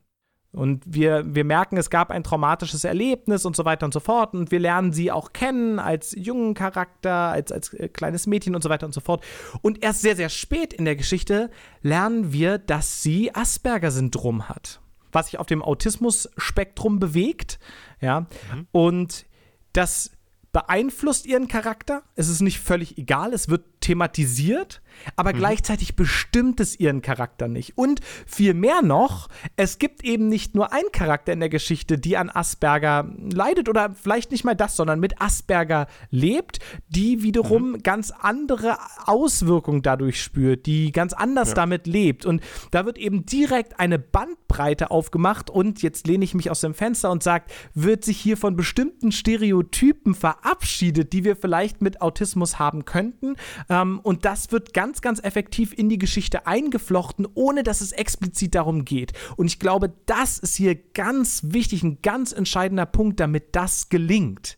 Und 0.54 0.84
wir, 0.86 1.24
wir 1.34 1.46
merken, 1.46 1.78
es 1.78 1.90
gab 1.90 2.12
ein 2.12 2.24
traumatisches 2.24 2.84
Erlebnis 2.84 3.46
und 3.46 3.56
so 3.56 3.64
weiter 3.64 3.86
und 3.86 3.94
so 3.94 4.02
fort. 4.02 4.34
Und 4.34 4.52
wir 4.52 4.60
lernen 4.60 4.92
sie 4.92 5.10
auch 5.10 5.32
kennen 5.32 5.80
als 5.80 6.14
jungen 6.18 6.56
Charakter, 6.56 7.30
als, 7.30 7.54
als 7.54 7.74
äh, 7.74 7.88
kleines 7.88 8.28
Mädchen 8.28 8.54
und 8.54 8.62
so 8.62 8.70
weiter 8.70 8.86
und 8.86 8.94
so 8.94 9.00
fort. 9.00 9.24
Und 9.62 9.82
erst 9.82 10.02
sehr, 10.02 10.18
sehr 10.18 10.28
spät 10.30 10.74
in 10.74 10.84
der 10.84 10.98
Geschichte 10.98 11.50
lernen 11.82 12.34
wir, 12.34 12.58
dass 12.58 13.02
sie 13.02 13.34
Asperger-Syndrom 13.34 14.50
hat, 14.50 14.82
was 15.14 15.28
sich 15.28 15.40
auf 15.40 15.48
dem 15.48 15.62
Autismus-Spektrum 15.64 17.00
bewegt. 17.00 17.58
Ja. 18.02 18.26
Und 18.72 19.26
das 19.72 20.12
beeinflusst 20.52 21.26
ihren 21.26 21.48
Charakter. 21.48 22.04
Es 22.16 22.28
ist 22.28 22.42
nicht 22.42 22.60
völlig 22.60 22.98
egal, 22.98 23.34
es 23.34 23.48
wird 23.48 23.64
thematisiert, 23.82 24.82
aber 25.16 25.34
gleichzeitig 25.34 25.96
bestimmt 25.96 26.60
es 26.60 26.80
ihren 26.80 27.02
Charakter 27.02 27.48
nicht. 27.48 27.78
Und 27.78 28.02
viel 28.26 28.54
mehr 28.54 28.82
noch, 28.82 29.28
es 29.56 29.80
gibt 29.80 30.04
eben 30.04 30.30
nicht 30.30 30.56
nur 30.56 30.72
einen 30.72 30.92
Charakter 30.92 31.34
in 31.34 31.40
der 31.40 31.50
Geschichte, 31.50 31.98
die 31.98 32.18
an 32.18 32.30
Asperger 32.30 33.12
leidet 33.34 33.68
oder 33.70 33.96
vielleicht 33.96 34.32
nicht 34.32 34.44
mal 34.44 34.56
das, 34.56 34.76
sondern 34.76 35.00
mit 35.00 35.22
Asperger 35.22 35.88
lebt, 36.10 36.60
die 36.88 37.24
wiederum 37.24 37.82
ganz 37.82 38.12
andere 38.12 38.78
Auswirkungen 39.06 39.82
dadurch 39.82 40.22
spürt, 40.22 40.66
die 40.66 40.92
ganz 40.92 41.14
anders 41.14 41.54
damit 41.54 41.88
lebt. 41.88 42.26
Und 42.26 42.42
da 42.70 42.86
wird 42.86 42.98
eben 42.98 43.26
direkt 43.26 43.80
eine 43.80 44.00
Bandbreite 44.00 44.92
aufgemacht 44.92 45.50
und 45.50 45.82
jetzt 45.82 46.08
lehne 46.08 46.24
ich 46.24 46.36
mich 46.36 46.52
aus 46.52 46.62
dem 46.62 46.74
Fenster 46.74 47.12
und 47.12 47.24
sage, 47.24 47.46
wird 47.74 48.06
sich 48.06 48.18
hier 48.20 48.38
von 48.38 48.56
bestimmten 48.56 49.12
Stereotypen 49.12 50.14
verabschiedet, 50.14 51.14
die 51.14 51.24
wir 51.24 51.36
vielleicht 51.36 51.82
mit 51.82 52.02
Autismus 52.02 52.60
haben 52.60 52.86
könnten. 52.86 53.36
Ähm, 53.72 54.02
und 54.04 54.26
das 54.26 54.52
wird 54.52 54.74
ganz, 54.74 55.02
ganz 55.02 55.24
effektiv 55.24 55.74
in 55.74 55.88
die 55.88 55.98
Geschichte 55.98 56.46
eingeflochten, 56.46 57.26
ohne 57.34 57.64
dass 57.64 57.80
es 57.80 57.94
explizit 57.94 58.54
darum 58.54 58.84
geht. 58.84 59.14
Und 59.38 59.48
ich 59.48 59.60
glaube, 59.60 59.94
das 60.06 60.38
ist 60.40 60.56
hier 60.56 60.76
ganz 60.76 61.42
wichtig, 61.46 61.82
ein 61.82 62.00
ganz 62.02 62.34
entscheidender 62.34 62.86
Punkt, 62.86 63.22
damit 63.22 63.56
das 63.56 63.88
gelingt. 63.88 64.58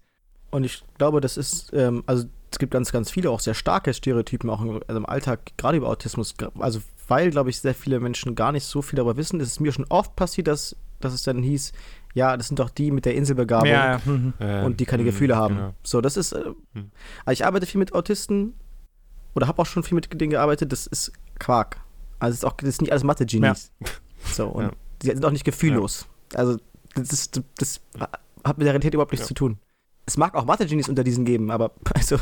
Und 0.50 0.64
ich 0.64 0.84
glaube, 0.98 1.22
das 1.22 1.38
ist, 1.38 1.72
ähm, 1.74 2.04
also 2.08 2.26
es 2.52 2.58
gibt 2.58 2.74
ganz, 2.74 2.92
ganz 2.92 3.12
viele 3.12 3.30
auch 3.30 3.40
sehr 3.40 3.54
starke 3.54 3.94
Stereotypen 3.94 4.50
auch 4.50 4.62
im, 4.62 4.82
also 4.88 4.98
im 4.98 5.06
Alltag, 5.06 5.52
gerade 5.58 5.78
über 5.78 5.90
Autismus. 5.90 6.34
Also 6.58 6.82
weil, 7.08 7.30
glaube 7.30 7.52
ich, 7.52 7.60
sehr 7.60 7.76
viele 7.76 8.00
Menschen 8.00 8.34
gar 8.34 8.52
nicht 8.52 8.64
so 8.64 8.82
viel 8.82 8.98
darüber 8.98 9.18
wissen, 9.18 9.40
ist 9.40 9.50
es 9.50 9.60
mir 9.60 9.72
schon 9.72 9.86
oft 9.90 10.16
passiert, 10.16 10.48
dass, 10.48 10.76
dass 11.02 11.14
es 11.14 11.22
dann 11.22 11.44
hieß, 11.44 11.72
ja, 12.16 12.36
das 12.36 12.48
sind 12.48 12.60
doch 12.60 12.70
die 12.70 12.90
mit 12.92 13.06
der 13.06 13.14
Inselbegabung 13.14 14.00
mhm. 14.06 14.34
Äh, 14.40 14.64
und 14.64 14.80
die 14.80 14.86
keine 14.86 15.04
mh, 15.04 15.10
Gefühle 15.10 15.36
haben. 15.36 15.56
genau. 15.56 15.74
So, 15.84 16.02
das 16.02 16.18
ist, 16.18 16.32
äh, 16.32 16.44
also 17.26 17.32
ich 17.32 17.46
arbeite 17.46 17.68
viel 17.68 17.80
mit 17.80 17.94
Autisten 17.94 18.54
oder 19.36 19.48
habe 19.48 19.62
auch 19.62 19.66
schon 19.66 19.84
viel 19.84 19.96
mit 19.96 20.20
denen 20.20 20.32
gearbeitet, 20.32 20.72
das 20.72 20.88
ist 20.88 21.12
Quark. 21.40 21.78
Also 22.20 22.34
es 22.34 22.38
ist 22.40 22.46
auch, 22.46 22.54
das 22.54 22.70
ist 22.70 22.82
nicht 22.82 22.92
alles 22.92 23.04
Mathe-Genies. 23.04 23.72
So, 24.34 24.48
und 24.48 24.64
Ja. 24.64 24.72
die 25.02 25.08
sind 25.08 25.26
auch 25.26 25.32
nicht 25.32 25.44
gefühllos. 25.44 26.06
Also 26.34 26.58
das, 26.96 27.12
ist, 27.12 27.42
das 27.58 27.82
hat 28.46 28.58
mit 28.58 28.66
der 28.66 28.74
Realität 28.74 28.94
überhaupt 28.94 29.12
nichts 29.12 29.26
Ja. 29.26 29.28
zu 29.28 29.34
tun. 29.34 29.60
Es 30.06 30.16
mag 30.16 30.34
auch 30.36 30.46
Mathe-Genies 30.46 30.88
unter 30.88 31.04
diesen 31.04 31.26
geben, 31.26 31.52
aber 31.52 31.72
also 31.94 32.18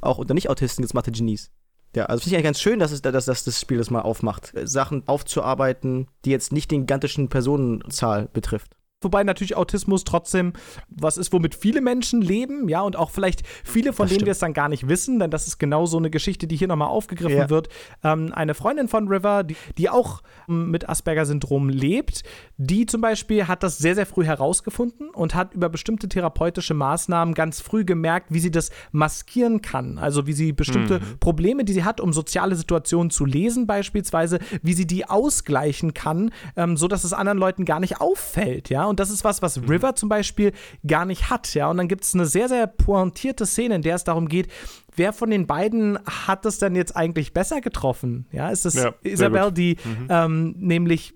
auch 0.00 0.16
unter 0.18 0.32
Nicht-Autisten 0.32 0.82
gibt 0.82 0.90
es 0.90 0.94
Mathe-Genies. 0.94 1.50
Ja, 1.94 2.06
also 2.06 2.22
finde 2.22 2.30
ich 2.30 2.36
eigentlich 2.36 2.44
ganz 2.44 2.60
schön, 2.60 2.78
dass, 2.78 2.90
es, 2.90 3.02
dass, 3.02 3.26
dass 3.26 3.44
das 3.44 3.60
Spiel 3.60 3.76
das 3.76 3.90
mal 3.90 4.00
aufmacht. 4.00 4.54
Sachen 4.64 5.06
aufzuarbeiten, 5.06 6.08
die 6.24 6.30
jetzt 6.30 6.52
nicht 6.52 6.70
den 6.70 6.82
gigantischen 6.86 7.28
Personenzahl 7.28 8.28
betrifft. 8.32 8.74
Wobei 9.04 9.24
natürlich 9.24 9.56
Autismus 9.56 10.04
trotzdem 10.04 10.52
was 10.88 11.16
ist, 11.16 11.32
womit 11.32 11.54
viele 11.54 11.80
Menschen 11.80 12.20
leben, 12.22 12.68
ja, 12.68 12.80
und 12.82 12.96
auch 12.96 13.10
vielleicht 13.10 13.42
viele, 13.64 13.92
von 13.92 14.04
Das 14.04 14.10
denen 14.10 14.18
stimmt. 14.20 14.26
wir 14.26 14.32
es 14.32 14.38
dann 14.38 14.52
gar 14.54 14.68
nicht 14.68 14.88
wissen, 14.88 15.18
denn 15.18 15.30
das 15.30 15.46
ist 15.46 15.58
genau 15.58 15.86
so 15.86 15.96
eine 15.98 16.10
Geschichte, 16.10 16.46
die 16.46 16.56
hier 16.56 16.68
nochmal 16.68 16.88
aufgegriffen 16.88 17.36
Ja. 17.38 17.50
wird. 17.50 17.68
Ähm, 18.04 18.32
eine 18.34 18.54
Freundin 18.54 18.88
von 18.88 19.08
River, 19.08 19.42
die, 19.44 19.56
die 19.78 19.88
auch 19.90 20.22
ähm, 20.48 20.70
mit 20.70 20.88
Asperger-Syndrom 20.88 21.68
lebt, 21.68 22.22
die 22.56 22.86
zum 22.86 23.00
Beispiel 23.00 23.48
hat 23.48 23.62
das 23.62 23.78
sehr, 23.78 23.94
sehr 23.94 24.06
früh 24.06 24.24
herausgefunden 24.24 25.10
und 25.10 25.34
hat 25.34 25.54
über 25.54 25.68
bestimmte 25.68 26.08
therapeutische 26.08 26.74
Maßnahmen 26.74 27.34
ganz 27.34 27.60
früh 27.60 27.84
gemerkt, 27.84 28.26
wie 28.30 28.40
sie 28.40 28.50
das 28.50 28.70
maskieren 28.92 29.62
kann. 29.62 29.98
Also 29.98 30.26
wie 30.26 30.32
sie 30.32 30.52
bestimmte 30.52 31.00
Probleme, 31.20 31.64
die 31.64 31.72
sie 31.72 31.84
hat, 31.84 32.00
um 32.00 32.12
soziale 32.12 32.54
Situationen 32.54 33.10
zu 33.10 33.24
lesen, 33.24 33.66
beispielsweise, 33.66 34.38
wie 34.62 34.74
sie 34.74 34.86
die 34.86 35.08
ausgleichen 35.08 35.94
kann, 35.94 36.30
ähm, 36.56 36.76
so 36.76 36.88
dass 36.88 37.04
es 37.04 37.12
anderen 37.12 37.38
Leuten 37.38 37.64
gar 37.64 37.80
nicht 37.80 38.00
auffällt, 38.00 38.68
ja. 38.70 38.86
Und 38.92 39.00
das 39.00 39.10
ist 39.10 39.24
was, 39.24 39.40
was 39.40 39.58
River 39.68 39.94
zum 39.94 40.10
Beispiel 40.10 40.52
gar 40.86 41.06
nicht 41.06 41.30
hat, 41.30 41.54
ja. 41.54 41.68
Und 41.70 41.78
dann 41.78 41.88
gibt 41.88 42.04
es 42.04 42.14
eine 42.14 42.26
sehr, 42.26 42.48
sehr 42.48 42.66
pointierte 42.66 43.46
Szene, 43.46 43.76
in 43.76 43.82
der 43.82 43.94
es 43.96 44.04
darum 44.04 44.28
geht, 44.28 44.48
wer 44.94 45.14
von 45.14 45.30
den 45.30 45.46
beiden 45.46 45.98
hat 46.04 46.44
es 46.44 46.58
denn 46.58 46.76
jetzt 46.76 46.94
eigentlich 46.94 47.32
besser 47.32 47.62
getroffen? 47.62 48.26
Ja, 48.32 48.50
ist 48.50 48.66
es 48.66 48.74
Ja, 48.74 48.92
Isabel, 49.02 49.44
gut. 49.44 49.56
die 49.56 49.76
ähm, 50.10 50.54
nämlich 50.58 51.14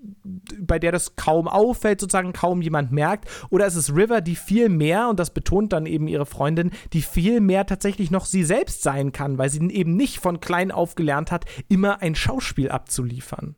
bei 0.59 0.79
der 0.79 0.91
das 0.91 1.15
kaum 1.15 1.47
auffällt, 1.47 2.01
sozusagen 2.01 2.33
kaum 2.33 2.63
jemand 2.63 2.91
merkt, 2.91 3.29
oder 3.51 3.67
ist 3.67 3.75
es 3.75 3.95
River, 3.95 4.21
die 4.21 4.35
viel 4.35 4.69
mehr, 4.69 5.07
und 5.09 5.19
das 5.19 5.29
betont 5.29 5.73
dann 5.73 5.85
eben 5.85 6.07
ihre 6.07 6.25
Freundin, 6.25 6.71
die 6.93 7.03
viel 7.03 7.39
mehr 7.39 7.67
tatsächlich 7.67 8.09
noch 8.09 8.25
sie 8.25 8.43
selbst 8.43 8.81
sein 8.81 9.11
kann, 9.11 9.37
weil 9.37 9.51
sie 9.51 9.59
eben 9.69 9.95
nicht 9.95 10.17
von 10.17 10.39
klein 10.39 10.71
auf 10.71 10.95
gelernt 10.95 11.31
hat, 11.31 11.45
immer 11.69 12.01
ein 12.01 12.15
Schauspiel 12.15 12.71
abzuliefern. 12.71 13.55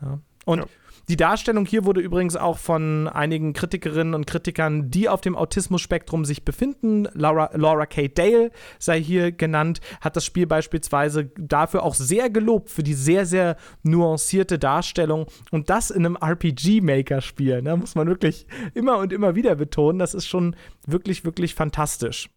Ja. 0.00 0.20
Und 0.44 0.58
Ja. 0.60 0.66
Die 1.08 1.16
Darstellung 1.16 1.66
hier 1.66 1.84
wurde 1.84 2.00
übrigens 2.00 2.36
auch 2.36 2.58
von 2.58 3.08
einigen 3.08 3.52
Kritikerinnen 3.52 4.14
und 4.14 4.26
Kritikern, 4.26 4.90
die 4.90 5.08
auf 5.08 5.20
dem 5.20 5.36
Autismus-Spektrum 5.36 6.24
sich 6.24 6.44
befinden, 6.44 7.08
Laura, 7.14 7.50
Laura 7.54 7.86
K. 7.86 8.08
Dale 8.08 8.50
sei 8.78 9.00
hier 9.02 9.32
genannt, 9.32 9.80
hat 10.00 10.16
das 10.16 10.24
Spiel 10.24 10.46
beispielsweise 10.46 11.30
dafür 11.38 11.82
auch 11.82 11.94
sehr 11.94 12.30
gelobt, 12.30 12.70
für 12.70 12.82
die 12.82 12.94
sehr, 12.94 13.26
sehr 13.26 13.56
nuancierte 13.82 14.58
Darstellung 14.58 15.26
und 15.50 15.70
das 15.70 15.90
in 15.90 16.04
einem 16.04 16.16
RPG-Maker-Spiel. 16.16 17.62
Ne? 17.62 17.76
Muss 17.76 17.94
man 17.94 18.06
wirklich 18.06 18.46
immer 18.74 18.98
und 18.98 19.12
immer 19.12 19.34
wieder 19.34 19.54
betonen. 19.54 19.98
Das 19.98 20.14
ist 20.14 20.26
schon 20.26 20.56
wirklich, 20.86 21.24
wirklich 21.24 21.54
fantastisch. 21.54 22.28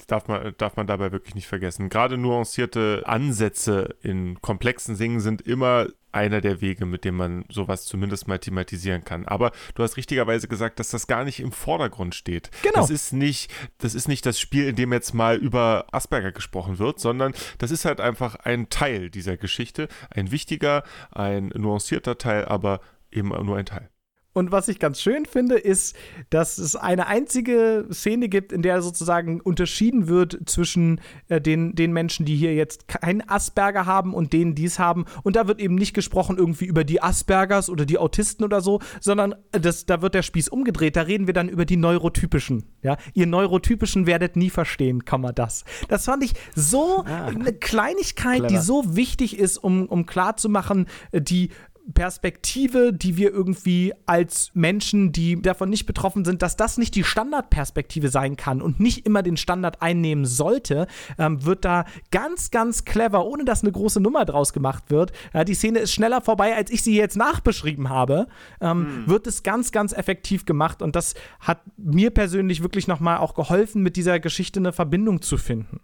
Das 0.00 0.06
darf 0.06 0.28
man, 0.28 0.54
darf 0.56 0.76
man 0.76 0.86
dabei 0.86 1.12
wirklich 1.12 1.34
nicht 1.34 1.46
vergessen. 1.46 1.90
Gerade 1.90 2.16
nuancierte 2.16 3.02
Ansätze 3.04 3.96
in 4.00 4.40
komplexen 4.40 4.96
Dingen 4.96 5.20
sind 5.20 5.42
immer 5.42 5.88
einer 6.12 6.40
der 6.40 6.60
Wege, 6.60 6.86
mit 6.86 7.04
dem 7.04 7.16
man 7.16 7.44
sowas 7.48 7.84
zumindest 7.84 8.28
mal 8.28 8.38
thematisieren 8.38 9.04
kann. 9.04 9.26
Aber 9.26 9.52
du 9.74 9.82
hast 9.82 9.96
richtigerweise 9.96 10.48
gesagt, 10.48 10.78
dass 10.78 10.90
das 10.90 11.06
gar 11.06 11.24
nicht 11.24 11.40
im 11.40 11.52
Vordergrund 11.52 12.14
steht. 12.14 12.50
Genau. 12.62 12.80
Das 12.80 12.90
ist 12.90 13.12
nicht, 13.12 13.52
das 13.78 13.94
ist 13.94 14.08
nicht 14.08 14.26
das 14.26 14.38
Spiel, 14.40 14.68
in 14.68 14.76
dem 14.76 14.92
jetzt 14.92 15.14
mal 15.14 15.36
über 15.36 15.86
Asperger 15.92 16.32
gesprochen 16.32 16.78
wird, 16.78 17.00
sondern 17.00 17.32
das 17.58 17.70
ist 17.70 17.84
halt 17.84 18.00
einfach 18.00 18.36
ein 18.36 18.68
Teil 18.70 19.10
dieser 19.10 19.36
Geschichte. 19.36 19.88
Ein 20.10 20.30
wichtiger, 20.30 20.82
ein 21.10 21.52
nuancierter 21.54 22.18
Teil, 22.18 22.44
aber 22.44 22.80
eben 23.10 23.28
nur 23.28 23.56
ein 23.56 23.66
Teil. 23.66 23.90
Und 24.32 24.52
was 24.52 24.68
ich 24.68 24.78
ganz 24.78 25.00
schön 25.00 25.26
finde, 25.26 25.56
ist, 25.56 25.96
dass 26.30 26.58
es 26.58 26.76
eine 26.76 27.08
einzige 27.08 27.86
Szene 27.92 28.28
gibt, 28.28 28.52
in 28.52 28.62
der 28.62 28.80
sozusagen 28.80 29.40
unterschieden 29.40 30.06
wird 30.06 30.38
zwischen 30.46 31.00
äh, 31.28 31.40
den, 31.40 31.74
den 31.74 31.92
Menschen, 31.92 32.26
die 32.26 32.36
hier 32.36 32.54
jetzt 32.54 32.86
kein 32.86 33.28
Asperger 33.28 33.86
haben 33.86 34.14
und 34.14 34.32
denen, 34.32 34.54
die 34.54 34.66
es 34.66 34.78
haben. 34.78 35.04
Und 35.24 35.34
da 35.34 35.48
wird 35.48 35.60
eben 35.60 35.74
nicht 35.74 35.94
gesprochen 35.94 36.38
irgendwie 36.38 36.66
über 36.66 36.84
die 36.84 37.02
Aspergers 37.02 37.68
oder 37.68 37.84
die 37.84 37.98
Autisten 37.98 38.44
oder 38.44 38.60
so, 38.60 38.78
sondern 39.00 39.34
äh, 39.50 39.58
das, 39.58 39.86
da 39.86 40.00
wird 40.00 40.14
der 40.14 40.22
Spieß 40.22 40.48
umgedreht. 40.48 40.94
Da 40.94 41.02
reden 41.02 41.26
wir 41.26 41.34
dann 41.34 41.48
über 41.48 41.64
die 41.64 41.76
Neurotypischen. 41.76 42.66
Ja? 42.82 42.98
Ihr 43.14 43.26
Neurotypischen 43.26 44.06
werdet 44.06 44.36
nie 44.36 44.50
verstehen, 44.50 45.04
kann 45.04 45.22
man 45.22 45.34
das. 45.34 45.64
Das 45.88 46.04
fand 46.04 46.22
ich 46.22 46.34
so 46.54 47.02
eine 47.04 47.52
Kleinigkeit, 47.52 48.42
die 48.42 48.46
Clever. 48.46 48.62
so 48.62 48.96
wichtig 48.96 49.38
ist, 49.38 49.58
um, 49.58 49.86
um 49.86 50.06
klarzumachen, 50.06 50.86
äh, 51.10 51.20
die 51.20 51.50
Perspektive, 51.92 52.92
die 52.92 53.16
wir 53.16 53.30
irgendwie 53.30 53.92
als 54.06 54.50
Menschen, 54.54 55.12
die 55.12 55.40
davon 55.40 55.70
nicht 55.70 55.86
betroffen 55.86 56.24
sind, 56.24 56.42
dass 56.42 56.56
das 56.56 56.78
nicht 56.78 56.94
die 56.94 57.04
Standardperspektive 57.04 58.08
sein 58.08 58.36
kann 58.36 58.62
und 58.62 58.80
nicht 58.80 59.06
immer 59.06 59.22
den 59.22 59.36
Standard 59.36 59.82
einnehmen 59.82 60.24
sollte, 60.24 60.86
ähm, 61.18 61.44
wird 61.44 61.64
da 61.64 61.84
ganz, 62.10 62.50
ganz 62.50 62.84
clever, 62.84 63.24
ohne 63.24 63.44
dass 63.44 63.62
eine 63.62 63.72
große 63.72 64.00
Nummer 64.00 64.24
draus 64.24 64.52
gemacht 64.52 64.84
wird. 64.90 65.12
Ja, 65.32 65.44
die 65.44 65.54
Szene 65.54 65.80
ist 65.80 65.92
schneller 65.92 66.20
vorbei, 66.20 66.54
als 66.54 66.70
ich 66.70 66.82
sie 66.82 66.96
jetzt 66.96 67.16
nachbeschrieben 67.16 67.88
habe. 67.88 68.26
Ähm, 68.60 69.04
Wird 69.06 69.26
es 69.26 69.42
ganz, 69.42 69.72
ganz 69.72 69.92
effektiv 69.92 70.44
gemacht 70.44 70.82
und 70.82 70.96
das 70.96 71.14
hat 71.40 71.62
mir 71.76 72.10
persönlich 72.10 72.62
wirklich 72.62 72.86
nochmal 72.86 73.18
auch 73.18 73.34
geholfen, 73.34 73.82
mit 73.82 73.96
dieser 73.96 74.20
Geschichte 74.20 74.60
eine 74.60 74.72
Verbindung 74.72 75.22
zu 75.22 75.36
finden. 75.38 75.80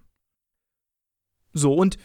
So, 1.52 1.74
und 1.74 1.98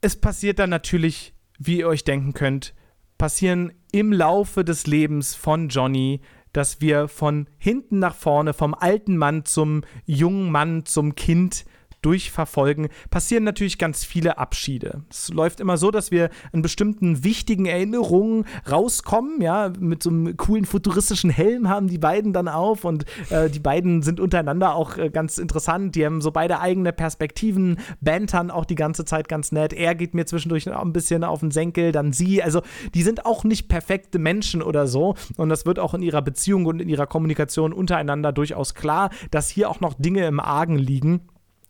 es 0.00 0.20
passiert 0.20 0.58
dann 0.58 0.70
natürlich, 0.70 1.34
wie 1.58 1.78
ihr 1.78 1.88
euch 1.88 2.04
denken 2.04 2.34
könnt, 2.34 2.74
passieren 3.18 3.72
im 3.92 4.12
Laufe 4.12 4.64
des 4.64 4.86
Lebens 4.86 5.34
von 5.34 5.68
Johnny, 5.68 6.20
dass 6.52 6.80
wir 6.80 7.08
von 7.08 7.48
hinten 7.58 7.98
nach 7.98 8.14
vorne, 8.14 8.54
vom 8.54 8.74
alten 8.74 9.16
Mann 9.16 9.44
zum 9.44 9.82
jungen 10.06 10.50
Mann, 10.50 10.86
zum 10.86 11.14
Kind 11.14 11.64
durchverfolgen, 12.04 12.88
passieren 13.10 13.44
natürlich 13.44 13.78
ganz 13.78 14.04
viele 14.04 14.38
Abschiede. 14.38 15.02
Es 15.10 15.28
läuft 15.32 15.60
immer 15.60 15.76
so, 15.76 15.90
dass 15.90 16.10
wir 16.10 16.30
in 16.52 16.62
bestimmten 16.62 17.24
wichtigen 17.24 17.66
Erinnerungen 17.66 18.44
rauskommen, 18.70 19.40
ja, 19.40 19.72
mit 19.78 20.02
so 20.02 20.10
einem 20.10 20.36
coolen 20.36 20.64
futuristischen 20.64 21.30
Helm 21.30 21.68
haben 21.68 21.88
die 21.88 21.98
beiden 21.98 22.32
dann 22.32 22.48
auf 22.48 22.84
und 22.84 23.04
äh, 23.30 23.48
die 23.48 23.58
beiden 23.58 24.02
sind 24.02 24.20
untereinander 24.20 24.74
auch 24.74 24.96
äh, 24.98 25.10
ganz 25.10 25.38
interessant. 25.38 25.94
Die 25.94 26.04
haben 26.04 26.20
so 26.20 26.30
beide 26.30 26.60
eigene 26.60 26.92
Perspektiven, 26.92 27.78
bantern 28.00 28.50
auch 28.50 28.64
die 28.64 28.74
ganze 28.74 29.04
Zeit 29.04 29.28
ganz 29.28 29.52
nett. 29.52 29.72
Er 29.72 29.94
geht 29.94 30.14
mir 30.14 30.26
zwischendurch 30.26 30.70
auch 30.70 30.82
ein 30.82 30.92
bisschen 30.92 31.24
auf 31.24 31.40
den 31.40 31.50
Senkel, 31.50 31.92
dann 31.92 32.12
sie. 32.12 32.42
Also 32.42 32.62
die 32.94 33.02
sind 33.02 33.26
auch 33.26 33.44
nicht 33.44 33.68
perfekte 33.68 34.18
Menschen 34.18 34.62
oder 34.62 34.86
so 34.86 35.14
und 35.36 35.48
das 35.48 35.66
wird 35.66 35.78
auch 35.78 35.94
in 35.94 36.02
ihrer 36.02 36.22
Beziehung 36.22 36.66
und 36.66 36.80
in 36.80 36.88
ihrer 36.88 37.06
Kommunikation 37.06 37.72
untereinander 37.72 38.32
durchaus 38.32 38.74
klar, 38.74 39.10
dass 39.30 39.48
hier 39.48 39.70
auch 39.70 39.80
noch 39.80 39.94
Dinge 39.94 40.26
im 40.26 40.40
Argen 40.40 40.76
liegen. 40.76 41.20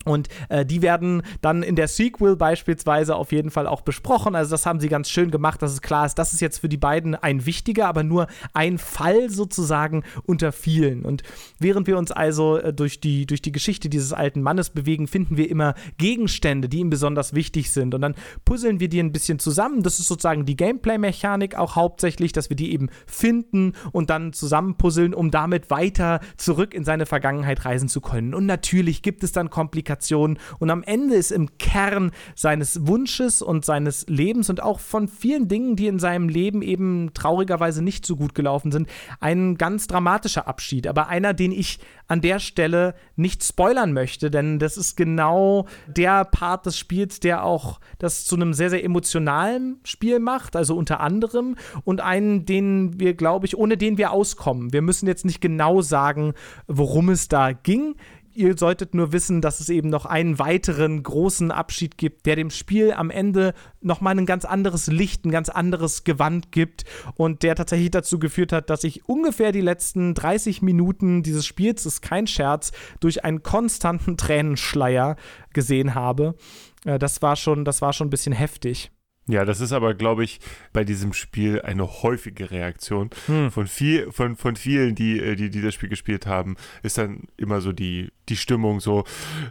Und 0.04 0.28
äh, 0.48 0.64
die 0.66 0.82
werden 0.82 1.22
dann 1.40 1.62
in 1.62 1.76
der 1.76 1.88
Sequel 1.88 2.36
beispielsweise 2.36 3.16
auf 3.16 3.32
jeden 3.32 3.50
Fall 3.50 3.66
auch 3.66 3.80
besprochen. 3.80 4.34
Also 4.34 4.50
das 4.50 4.66
haben 4.66 4.80
sie 4.80 4.88
ganz 4.88 5.08
schön 5.08 5.30
gemacht, 5.30 5.62
dass 5.62 5.72
es 5.72 5.80
klar 5.80 6.06
ist, 6.06 6.16
das 6.16 6.32
ist 6.32 6.40
jetzt 6.40 6.58
für 6.58 6.68
die 6.68 6.76
beiden 6.76 7.14
ein 7.14 7.46
wichtiger, 7.46 7.88
aber 7.88 8.02
nur 8.02 8.26
ein 8.52 8.78
Fall 8.78 9.30
sozusagen 9.30 10.04
unter 10.24 10.52
vielen. 10.52 11.02
Und 11.02 11.22
während 11.58 11.86
wir 11.86 11.98
uns 11.98 12.12
also 12.12 12.58
äh, 12.58 12.72
durch, 12.72 13.00
die, 13.00 13.26
durch 13.26 13.42
die 13.42 13.52
Geschichte 13.52 13.88
dieses 13.88 14.12
alten 14.12 14.42
Mannes 14.42 14.70
bewegen, 14.70 15.06
finden 15.06 15.36
wir 15.36 15.50
immer 15.50 15.74
Gegenstände, 15.98 16.68
die 16.68 16.80
ihm 16.80 16.90
besonders 16.90 17.34
wichtig 17.34 17.72
sind. 17.72 17.94
Und 17.94 18.02
dann 18.02 18.14
puzzeln 18.44 18.80
wir 18.80 18.88
die 18.88 19.00
ein 19.00 19.12
bisschen 19.12 19.38
zusammen. 19.38 19.82
Das 19.82 19.98
ist 19.98 20.08
sozusagen 20.08 20.44
die 20.44 20.56
Gameplay-Mechanik 20.56 21.56
auch 21.56 21.76
hauptsächlich, 21.76 22.32
dass 22.32 22.50
wir 22.50 22.56
die 22.56 22.72
eben 22.72 22.90
finden 23.06 23.72
und 23.92 24.10
dann 24.10 24.32
zusammenpuzzeln, 24.32 25.14
um 25.14 25.30
damit 25.30 25.70
weiter 25.70 26.20
zurück 26.36 26.74
in 26.74 26.84
seine 26.84 27.06
Vergangenheit 27.06 27.64
reisen 27.64 27.88
zu 27.88 28.00
können. 28.00 28.34
Und 28.34 28.46
natürlich 28.46 29.02
gibt 29.02 29.24
es 29.24 29.32
dann 29.32 29.50
Komplikationen 29.50 29.93
Kommunikation. 29.94 30.38
Und 30.58 30.70
am 30.70 30.82
Ende 30.82 31.14
ist 31.14 31.30
im 31.30 31.58
Kern 31.58 32.10
seines 32.34 32.86
Wunsches 32.86 33.42
und 33.42 33.64
seines 33.64 34.06
Lebens 34.08 34.50
und 34.50 34.62
auch 34.62 34.80
von 34.80 35.08
vielen 35.08 35.48
Dingen, 35.48 35.76
die 35.76 35.86
in 35.86 35.98
seinem 35.98 36.28
Leben 36.28 36.62
eben 36.62 37.12
traurigerweise 37.14 37.82
nicht 37.82 38.06
so 38.06 38.16
gut 38.16 38.34
gelaufen 38.34 38.72
sind, 38.72 38.88
ein 39.20 39.56
ganz 39.56 39.86
dramatischer 39.86 40.48
Abschied, 40.48 40.86
aber 40.86 41.08
einer, 41.08 41.34
den 41.34 41.52
ich 41.52 41.78
an 42.06 42.20
der 42.20 42.38
Stelle 42.38 42.94
nicht 43.16 43.42
spoilern 43.42 43.92
möchte, 43.92 44.30
denn 44.30 44.58
das 44.58 44.76
ist 44.76 44.96
genau 44.96 45.66
der 45.86 46.24
Part 46.24 46.66
des 46.66 46.78
Spiels, 46.78 47.20
der 47.20 47.44
auch 47.44 47.80
das 47.98 48.24
zu 48.24 48.36
einem 48.36 48.52
sehr, 48.52 48.70
sehr 48.70 48.84
emotionalen 48.84 49.78
Spiel 49.84 50.18
macht, 50.18 50.56
also 50.56 50.76
unter 50.76 51.00
anderem, 51.00 51.56
und 51.84 52.00
einen, 52.00 52.44
den 52.44 53.00
wir, 53.00 53.14
glaube 53.14 53.46
ich, 53.46 53.56
ohne 53.56 53.76
den 53.76 53.96
wir 53.96 54.10
auskommen. 54.10 54.72
Wir 54.72 54.82
müssen 54.82 55.06
jetzt 55.06 55.24
nicht 55.24 55.40
genau 55.40 55.80
sagen, 55.80 56.34
worum 56.66 57.08
es 57.08 57.28
da 57.28 57.52
ging 57.52 57.94
ihr 58.34 58.56
solltet 58.58 58.94
nur 58.94 59.12
wissen, 59.12 59.40
dass 59.40 59.60
es 59.60 59.68
eben 59.68 59.88
noch 59.88 60.06
einen 60.06 60.38
weiteren 60.38 61.02
großen 61.02 61.50
Abschied 61.50 61.98
gibt, 61.98 62.26
der 62.26 62.36
dem 62.36 62.50
Spiel 62.50 62.92
am 62.92 63.10
Ende 63.10 63.54
nochmal 63.80 64.18
ein 64.18 64.26
ganz 64.26 64.44
anderes 64.44 64.86
Licht, 64.86 65.24
ein 65.24 65.30
ganz 65.30 65.48
anderes 65.48 66.04
Gewand 66.04 66.52
gibt 66.52 66.84
und 67.16 67.42
der 67.42 67.54
tatsächlich 67.54 67.90
dazu 67.90 68.18
geführt 68.18 68.52
hat, 68.52 68.70
dass 68.70 68.84
ich 68.84 69.08
ungefähr 69.08 69.52
die 69.52 69.60
letzten 69.60 70.14
30 70.14 70.62
Minuten 70.62 71.22
dieses 71.22 71.46
Spiels, 71.46 71.86
ist 71.86 72.02
kein 72.02 72.26
Scherz, 72.26 72.72
durch 73.00 73.24
einen 73.24 73.42
konstanten 73.42 74.16
Tränenschleier 74.16 75.16
gesehen 75.52 75.94
habe. 75.94 76.34
Äh, 76.84 76.98
das 76.98 77.22
war 77.22 77.36
schon, 77.36 77.64
das 77.64 77.82
war 77.82 77.92
schon 77.92 78.08
ein 78.08 78.10
bisschen 78.10 78.32
heftig. 78.32 78.90
Ja, 79.26 79.46
das 79.46 79.60
ist 79.60 79.72
aber, 79.72 79.94
glaube 79.94 80.22
ich, 80.22 80.38
bei 80.74 80.84
diesem 80.84 81.14
Spiel 81.14 81.62
eine 81.62 82.02
häufige 82.02 82.50
Reaktion. 82.50 83.08
Hm. 83.26 83.50
Von, 83.50 83.66
viel, 83.66 84.12
von, 84.12 84.36
von 84.36 84.56
vielen, 84.56 84.94
die, 84.94 85.18
äh, 85.18 85.34
die, 85.34 85.48
die 85.48 85.62
das 85.62 85.72
Spiel 85.72 85.88
gespielt 85.88 86.26
haben, 86.26 86.56
ist 86.82 86.98
dann 86.98 87.22
immer 87.38 87.62
so 87.62 87.72
die, 87.72 88.10
die 88.28 88.36
Stimmung 88.36 88.80
so, 88.80 89.04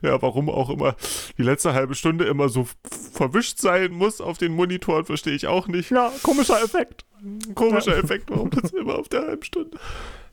ja, 0.03 0.21
warum 0.21 0.49
auch 0.49 0.69
immer 0.69 0.95
die 1.37 1.43
letzte 1.43 1.73
halbe 1.73 1.95
Stunde 1.95 2.25
immer 2.25 2.49
so 2.49 2.67
verwischt 3.13 3.59
sein 3.59 3.93
muss 3.93 4.21
auf 4.21 4.37
den 4.37 4.53
Monitoren, 4.53 5.05
verstehe 5.05 5.33
ich 5.33 5.47
auch 5.47 5.67
nicht. 5.67 5.89
Ja, 5.89 6.11
komischer 6.21 6.61
Effekt. 6.63 7.05
Komischer 7.55 7.97
Effekt, 7.97 8.29
warum 8.29 8.51
das 8.51 8.71
immer 8.71 8.99
auf 8.99 9.09
der 9.09 9.21
halben 9.21 9.43
Stunde? 9.43 9.79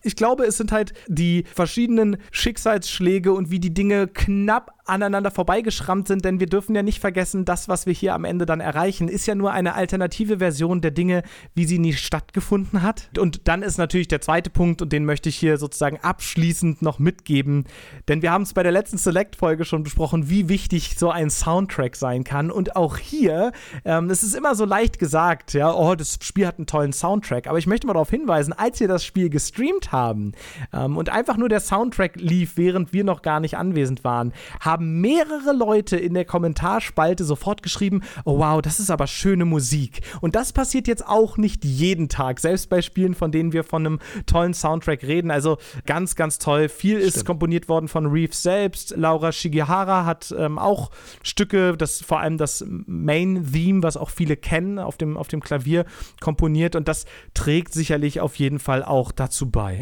Ich 0.03 0.17
glaube, 0.17 0.45
es 0.45 0.57
sind 0.57 0.73
halt 0.73 0.93
die 1.09 1.45
verschiedenen 1.55 2.17
Schicksalsschläge 2.31 3.33
und 3.33 3.51
wie 3.51 3.61
die 3.61 3.75
Dinge 3.75 4.09
knapp 4.09 4.73
aneinander 4.91 5.31
vorbeigeschrammt 5.31 6.09
sind, 6.09 6.25
denn 6.25 6.41
wir 6.41 6.49
dürfen 6.49 6.75
ja 6.75 6.83
nicht 6.83 7.01
vergessen, 7.01 7.45
das, 7.45 7.69
was 7.69 7.87
wir 7.87 7.93
hier 7.93 8.15
am 8.15 8.25
Ende 8.25 8.45
dann 8.45 8.61
erreichen, 8.61 9.09
ist 9.09 9.27
ja 9.27 9.35
nur 9.35 9.53
eine 9.53 9.75
alternative 9.75 10.39
Version 10.39 10.81
der 10.81 10.91
Dinge, 10.91 11.23
wie 11.55 11.65
sie 11.65 11.79
nie 11.79 11.93
stattgefunden 11.93 12.83
hat. 12.83 13.09
Und 13.17 13.47
dann 13.49 13.63
ist 13.63 13.79
natürlich 13.79 14.09
der 14.09 14.21
zweite 14.21 14.51
Punkt, 14.51 14.83
und 14.83 14.93
den 14.93 15.05
möchte 15.05 15.29
ich 15.29 15.37
hier 15.37 15.57
sozusagen 15.57 15.99
abschließend 15.99 16.83
noch 16.83 16.99
mitgeben, 16.99 17.65
denn 18.09 18.21
wir 18.21 18.33
haben 18.33 18.43
es 18.43 18.53
bei 18.53 18.63
der 18.63 18.73
letzten 18.73 18.99
Select-Folge 18.99 19.65
schon 19.65 19.85
besprochen, 19.85 20.29
wie 20.29 20.49
wichtig 20.49 20.97
so 20.99 21.11
ein 21.11 21.31
Soundtrack 21.31 21.95
sein 21.95 22.25
kann. 22.25 22.51
Und 22.51 22.75
auch 22.75 22.97
hier, 22.97 23.53
ähm, 23.85 24.11
es 24.11 24.23
ist 24.23 24.35
immer 24.35 24.55
so 24.57 24.65
leicht 24.65 24.99
gesagt, 24.99 25.53
ja, 25.55 25.73
oh, 25.73 25.95
das 25.95 26.19
Spiel 26.21 26.47
hat 26.47 26.59
einen 26.59 26.67
tollen 26.67 26.93
Soundtrack, 26.93 27.47
aber 27.47 27.59
ich 27.59 27.67
möchte 27.67 27.87
mal 27.87 27.93
darauf 27.93 28.11
hinweisen, 28.11 28.53
als 28.53 28.81
wir 28.81 28.89
das 28.89 29.05
Spiel 29.05 29.31
gestreamt 29.31 29.90
haben 29.93 30.33
ähm, 30.73 30.97
und 30.97 31.09
einfach 31.11 31.37
nur 31.37 31.49
der 31.49 31.61
Soundtrack 31.61 32.17
lief, 32.17 32.57
während 32.57 32.93
wir 32.93 33.05
noch 33.05 33.23
gar 33.23 33.41
nicht 33.41 33.57
anwesend 33.57 34.05
waren, 34.05 34.33
haben 34.61 35.01
mehrere 35.01 35.53
Leute 35.53 35.97
in 35.97 36.15
der 36.15 36.25
Kommentarspalte 36.25 37.25
sofort 37.25 37.63
geschrieben, 37.63 38.03
oh 38.25 38.39
wow, 38.39 38.63
das 38.63 38.81
ist 38.81 38.91
aber 38.91 39.07
schöne 39.07 39.45
Musik. 39.45 40.01
Und 40.21 40.35
das 40.35 40.53
passiert 40.53 40.89
jetzt 40.89 41.07
auch 41.07 41.37
nicht 41.37 41.65
jeden 41.65 42.09
Tag, 42.09 42.41
selbst 42.41 42.69
bei 42.69 42.83
Spielen, 42.83 43.15
von 43.15 43.33
denen 43.33 43.53
wir 43.53 43.65
von 43.65 43.87
einem 43.87 43.99
tollen 44.27 44.55
Soundtrack 44.55 45.03
reden. 45.03 45.31
Also 45.31 45.59
ganz, 45.87 46.17
ganz 46.17 46.39
toll. 46.39 46.69
Viel 46.69 46.99
Stimmt. 46.99 47.15
ist 47.15 47.25
komponiert 47.25 47.69
worden 47.69 47.89
von 47.89 48.07
Reeves 48.07 48.43
selbst. 48.43 48.95
Laura 48.97 49.33
Shigihara 49.33 50.05
hat 50.05 50.35
ähm, 50.37 50.59
auch 50.59 50.91
Stücke, 51.23 51.77
das 51.77 52.01
vor 52.01 52.21
allem 52.21 52.39
das 52.39 52.65
Main-Theme, 52.69 53.83
was 53.83 53.97
auch 53.97 54.11
viele 54.11 54.37
kennen, 54.37 54.79
auf 54.79 54.97
dem, 54.97 55.17
auf 55.17 55.29
dem 55.29 55.41
Klavier 55.41 55.85
komponiert. 56.21 56.77
Und 56.77 56.89
das 56.89 57.07
trägt 57.35 57.73
sicherlich 57.73 58.21
auf 58.21 58.37
jeden 58.37 58.59
Fall 58.59 58.85
auch 58.85 59.13
dazu 59.13 59.51
bei. 59.51 59.80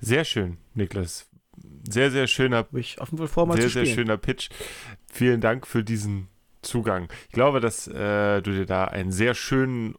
Sehr 0.00 0.24
schön, 0.24 0.58
Niklas 0.74 1.28
sehr, 1.88 2.10
sehr 2.10 2.26
schöner, 2.26 2.66
ich 2.72 3.00
offen 3.00 3.18
wohl 3.18 3.28
vor, 3.28 3.46
mal 3.46 3.54
sehr, 3.54 3.64
zu 3.64 3.70
sehr 3.70 3.86
schöner 3.86 4.16
Pitch. 4.16 4.48
Vielen 5.12 5.40
Dank 5.40 5.66
für 5.66 5.84
diesen 5.84 6.28
Zugang. 6.62 7.08
Ich 7.28 7.34
glaube, 7.34 7.60
dass 7.60 7.86
äh, 7.86 8.40
du 8.42 8.52
dir 8.52 8.66
da 8.66 8.84
einen 8.84 9.12
sehr 9.12 9.34
schönen 9.34 9.94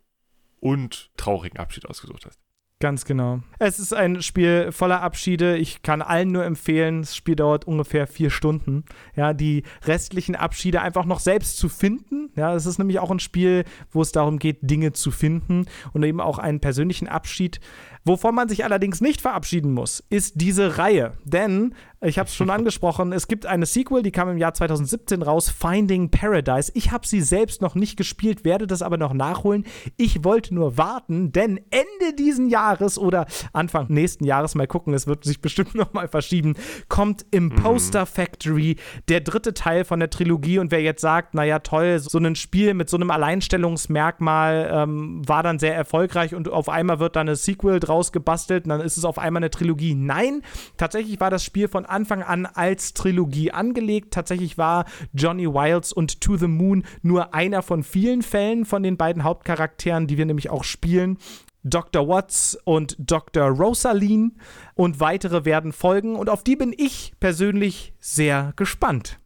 und 0.59 1.11
traurigen 1.17 1.59
Abschied 1.59 1.85
ausgesucht 1.85 2.25
hast. 2.25 2.39
Ganz 2.81 3.05
genau. 3.05 3.39
Es 3.57 3.79
ist 3.79 3.93
ein 3.93 4.21
Spiel 4.21 4.73
voller 4.73 5.01
Abschiede. 5.01 5.55
Ich 5.55 5.81
kann 5.81 6.01
allen 6.01 6.33
nur 6.33 6.43
empfehlen, 6.43 7.01
das 7.01 7.15
Spiel 7.15 7.37
dauert 7.37 7.65
ungefähr 7.65 8.05
vier 8.05 8.29
Stunden. 8.29 8.83
Ja, 9.15 9.33
die 9.33 9.63
restlichen 9.85 10.35
Abschiede 10.35 10.81
einfach 10.81 11.05
noch 11.05 11.21
selbst 11.21 11.57
zu 11.57 11.69
finden. 11.69 12.31
Ja, 12.35 12.53
es 12.53 12.65
ist 12.65 12.77
nämlich 12.77 12.99
auch 12.99 13.11
ein 13.11 13.19
Spiel, 13.19 13.63
wo 13.91 14.01
es 14.01 14.11
darum 14.11 14.39
geht, 14.39 14.57
Dinge 14.61 14.91
zu 14.91 15.11
finden 15.11 15.67
und 15.93 16.03
eben 16.03 16.19
auch 16.19 16.37
einen 16.37 16.59
persönlichen 16.59 17.07
Abschied. 17.07 17.61
Wovon 18.07 18.35
man 18.35 18.47
sich 18.47 18.63
allerdings 18.63 19.01
nicht 19.01 19.19
verabschieden 19.19 19.73
muss, 19.73 20.03
ist 20.11 20.39
diese 20.39 20.77
Reihe. 20.77 21.13
Denn, 21.23 21.73
ich 22.01 22.19
habe 22.19 22.29
es 22.29 22.35
schon 22.35 22.49
angesprochen, 22.51 23.11
es 23.11 23.27
gibt 23.27 23.47
eine 23.47 23.65
Sequel, 23.65 24.03
die 24.03 24.11
kam 24.11 24.29
im 24.29 24.37
Jahr 24.37 24.53
2017 24.53 25.23
raus, 25.23 25.49
Finding 25.49 26.11
Paradise. 26.11 26.71
Ich 26.75 26.91
habe 26.91 27.07
sie 27.07 27.21
selbst 27.21 27.63
noch 27.63 27.73
nicht 27.73 27.97
gespielt, 27.97 28.45
werde 28.45 28.67
das 28.67 28.83
aber 28.83 28.97
noch 28.97 29.13
nachholen. 29.13 29.65
Ich 29.97 30.23
wollte 30.23 30.53
nur 30.53 30.77
warten, 30.77 31.31
denn 31.31 31.59
Ende 31.71 32.15
diesen 32.15 32.47
Jahres 32.47 32.99
oder 32.99 33.25
Anfang 33.53 33.87
nächsten 33.89 34.23
Jahres, 34.23 34.53
mal 34.53 34.67
gucken, 34.67 34.93
es 34.93 35.07
wird 35.07 35.23
sich 35.23 35.41
bestimmt 35.41 35.73
noch 35.75 35.93
mal 35.93 36.07
verschieben, 36.07 36.53
kommt 36.87 37.25
Imposter 37.31 38.01
mhm. 38.01 38.05
Factory, 38.07 38.75
der 39.09 39.21
dritte 39.21 39.55
Teil 39.55 39.83
von 39.83 39.99
der 39.99 40.11
Trilogie. 40.11 40.59
Und 40.59 40.69
wer 40.69 40.83
jetzt 40.83 41.01
sagt, 41.01 41.33
naja, 41.33 41.57
toll, 41.57 41.97
so 41.97 42.19
ein 42.19 42.35
Spiel 42.35 42.75
mit 42.75 42.87
so 42.87 42.97
einem 42.97 43.09
Alleinstellungsmerkmal 43.09 44.69
ähm, 44.71 45.27
war 45.27 45.41
dann 45.41 45.57
sehr 45.57 45.75
erfolgreich 45.75 46.35
und 46.35 46.49
auf 46.49 46.69
einmal 46.69 46.99
wird 46.99 47.15
dann 47.15 47.27
eine 47.27 47.35
Sequel 47.35 47.79
draus 47.79 47.94
rausgebastelt 47.95 48.65
und 48.65 48.69
dann 48.69 48.81
ist 48.81 48.97
es 48.97 49.05
auf 49.05 49.17
einmal 49.17 49.41
eine 49.41 49.49
Trilogie. 49.49 49.95
Nein, 49.95 50.41
tatsächlich 50.77 51.19
war 51.19 51.29
das 51.29 51.43
Spiel 51.43 51.67
von 51.67 51.85
Anfang 51.85 52.21
an 52.21 52.45
als 52.45 52.93
Trilogie 52.93 53.51
angelegt. 53.51 54.13
Tatsächlich 54.13 54.57
war 54.57 54.85
Johnny 55.13 55.47
Wilds 55.47 55.93
und 55.93 56.21
To 56.21 56.37
the 56.37 56.47
Moon 56.47 56.83
nur 57.01 57.33
einer 57.33 57.61
von 57.61 57.83
vielen 57.83 58.21
Fällen 58.21 58.65
von 58.65 58.83
den 58.83 58.97
beiden 58.97 59.23
Hauptcharakteren, 59.23 60.07
die 60.07 60.17
wir 60.17 60.25
nämlich 60.25 60.49
auch 60.49 60.63
spielen. 60.63 61.17
Dr. 61.63 62.07
Watts 62.07 62.57
und 62.63 62.95
Dr. 62.99 63.47
Rosaline 63.49 64.31
und 64.75 64.99
weitere 64.99 65.45
werden 65.45 65.73
folgen 65.73 66.15
und 66.15 66.29
auf 66.29 66.43
die 66.43 66.55
bin 66.55 66.73
ich 66.77 67.13
persönlich 67.19 67.93
sehr 67.99 68.53
gespannt. 68.55 69.19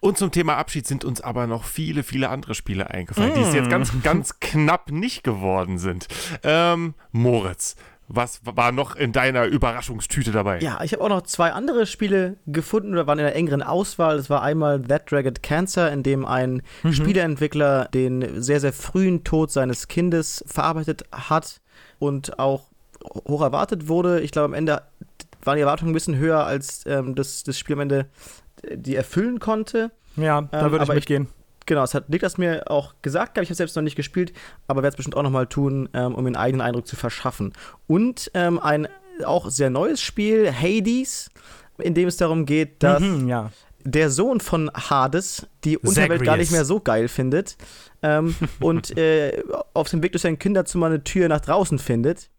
Und 0.00 0.18
zum 0.18 0.30
Thema 0.30 0.56
Abschied 0.56 0.86
sind 0.86 1.04
uns 1.04 1.20
aber 1.20 1.46
noch 1.46 1.64
viele, 1.64 2.02
viele 2.02 2.28
andere 2.28 2.54
Spiele 2.54 2.90
eingefallen, 2.90 3.32
mm. 3.32 3.34
die 3.34 3.40
es 3.40 3.54
jetzt 3.54 3.70
ganz, 3.70 3.92
ganz 4.02 4.40
knapp 4.40 4.90
nicht 4.90 5.24
geworden 5.24 5.78
sind. 5.78 6.06
Ähm, 6.42 6.94
Moritz, 7.12 7.76
was 8.08 8.40
war 8.44 8.70
noch 8.72 8.94
in 8.94 9.12
deiner 9.12 9.46
Überraschungstüte 9.46 10.30
dabei? 10.30 10.60
Ja, 10.60 10.80
ich 10.82 10.92
habe 10.92 11.02
auch 11.02 11.08
noch 11.08 11.22
zwei 11.22 11.52
andere 11.52 11.86
Spiele 11.86 12.36
gefunden 12.46 12.92
oder 12.92 13.06
waren 13.06 13.18
in 13.18 13.24
einer 13.26 13.34
engeren 13.34 13.62
Auswahl. 13.62 14.16
Das 14.16 14.30
war 14.30 14.42
einmal 14.42 14.80
That 14.82 15.10
Dragon 15.10 15.34
Cancer, 15.42 15.92
in 15.92 16.02
dem 16.02 16.24
ein 16.24 16.62
mhm. 16.82 16.92
Spieleentwickler 16.92 17.86
den 17.86 18.40
sehr, 18.42 18.60
sehr 18.60 18.72
frühen 18.72 19.24
Tod 19.24 19.50
seines 19.50 19.88
Kindes 19.88 20.44
verarbeitet 20.46 21.02
hat 21.10 21.60
und 21.98 22.38
auch 22.38 22.68
hoch 23.26 23.42
erwartet 23.42 23.88
wurde. 23.88 24.20
Ich 24.20 24.30
glaube, 24.30 24.46
am 24.46 24.54
Ende 24.54 24.82
waren 25.42 25.56
die 25.56 25.62
Erwartungen 25.62 25.90
ein 25.90 25.94
bisschen 25.94 26.16
höher, 26.16 26.44
als 26.44 26.84
ähm, 26.86 27.14
das, 27.14 27.42
das 27.44 27.58
Spiel 27.58 27.74
am 27.74 27.80
Ende 27.80 28.06
äh, 28.62 28.76
die 28.78 28.96
erfüllen 28.96 29.38
konnte. 29.40 29.90
Ja, 30.16 30.42
da 30.42 30.66
Ähm, 30.66 30.70
würde 30.72 30.82
aber 30.82 30.94
ich- 30.94 31.00
mitgehen. 31.00 31.28
Genau, 31.66 31.80
das 31.82 31.94
hat 31.94 32.08
Niklas 32.08 32.38
mir 32.38 32.70
auch 32.70 32.94
gesagt, 33.02 33.36
aber 33.36 33.42
ich 33.42 33.48
habe 33.50 33.56
selbst 33.56 33.74
noch 33.76 33.82
nicht 33.82 33.96
gespielt, 33.96 34.32
aber 34.68 34.82
werde 34.82 34.94
es 34.94 34.96
bestimmt 34.96 35.16
auch 35.16 35.22
nochmal 35.22 35.46
tun, 35.48 35.88
ähm, 35.94 36.14
um 36.14 36.24
einen 36.24 36.36
eigenen 36.36 36.60
Eindruck 36.64 36.86
zu 36.86 36.96
verschaffen. 36.96 37.52
Und 37.86 38.30
ähm, 38.34 38.58
ein 38.60 38.88
auch 39.24 39.50
sehr 39.50 39.70
neues 39.70 40.00
Spiel, 40.00 40.52
Hades, 40.52 41.30
in 41.78 41.94
dem 41.94 42.06
es 42.08 42.16
darum 42.16 42.46
geht, 42.46 42.82
dass 42.82 43.00
Mhm, 43.02 43.28
ja. 43.28 43.50
der 43.82 44.10
Sohn 44.10 44.40
von 44.40 44.70
Hades 44.74 45.46
die 45.64 45.76
Unterwelt 45.78 46.20
gar 46.20 46.34
Zagreus. 46.34 46.38
nicht 46.38 46.52
mehr 46.52 46.64
so 46.64 46.80
geil 46.80 47.08
findet 47.08 47.56
ähm, 48.02 48.34
und 48.60 48.96
äh, 48.98 49.42
auf 49.74 49.88
dem 49.90 50.02
Weg 50.02 50.12
durch 50.12 50.22
sein 50.22 50.38
Kinderzimmer 50.38 50.86
eine 50.86 51.02
Tür 51.04 51.28
nach 51.28 51.40
draußen 51.40 51.78
findet 51.78 52.30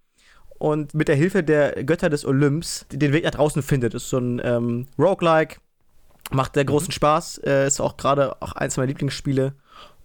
und 0.59 0.93
mit 0.93 1.07
der 1.07 1.15
Hilfe 1.15 1.43
der 1.43 1.83
Götter 1.83 2.09
des 2.09 2.25
Olymps 2.25 2.85
den 2.91 3.11
Weg 3.13 3.23
nach 3.23 3.31
draußen 3.31 3.61
findet. 3.61 3.93
Ist 3.93 4.09
so 4.09 4.17
ein 4.17 4.41
ähm, 4.43 4.87
Roguelike, 4.97 5.57
macht 6.31 6.55
sehr 6.55 6.65
großen 6.65 6.91
Spaß, 6.91 7.39
äh, 7.45 7.67
ist 7.67 7.79
auch 7.79 7.97
gerade 7.97 8.41
auch 8.41 8.53
eins 8.53 8.77
meiner 8.77 8.87
Lieblingsspiele 8.87 9.53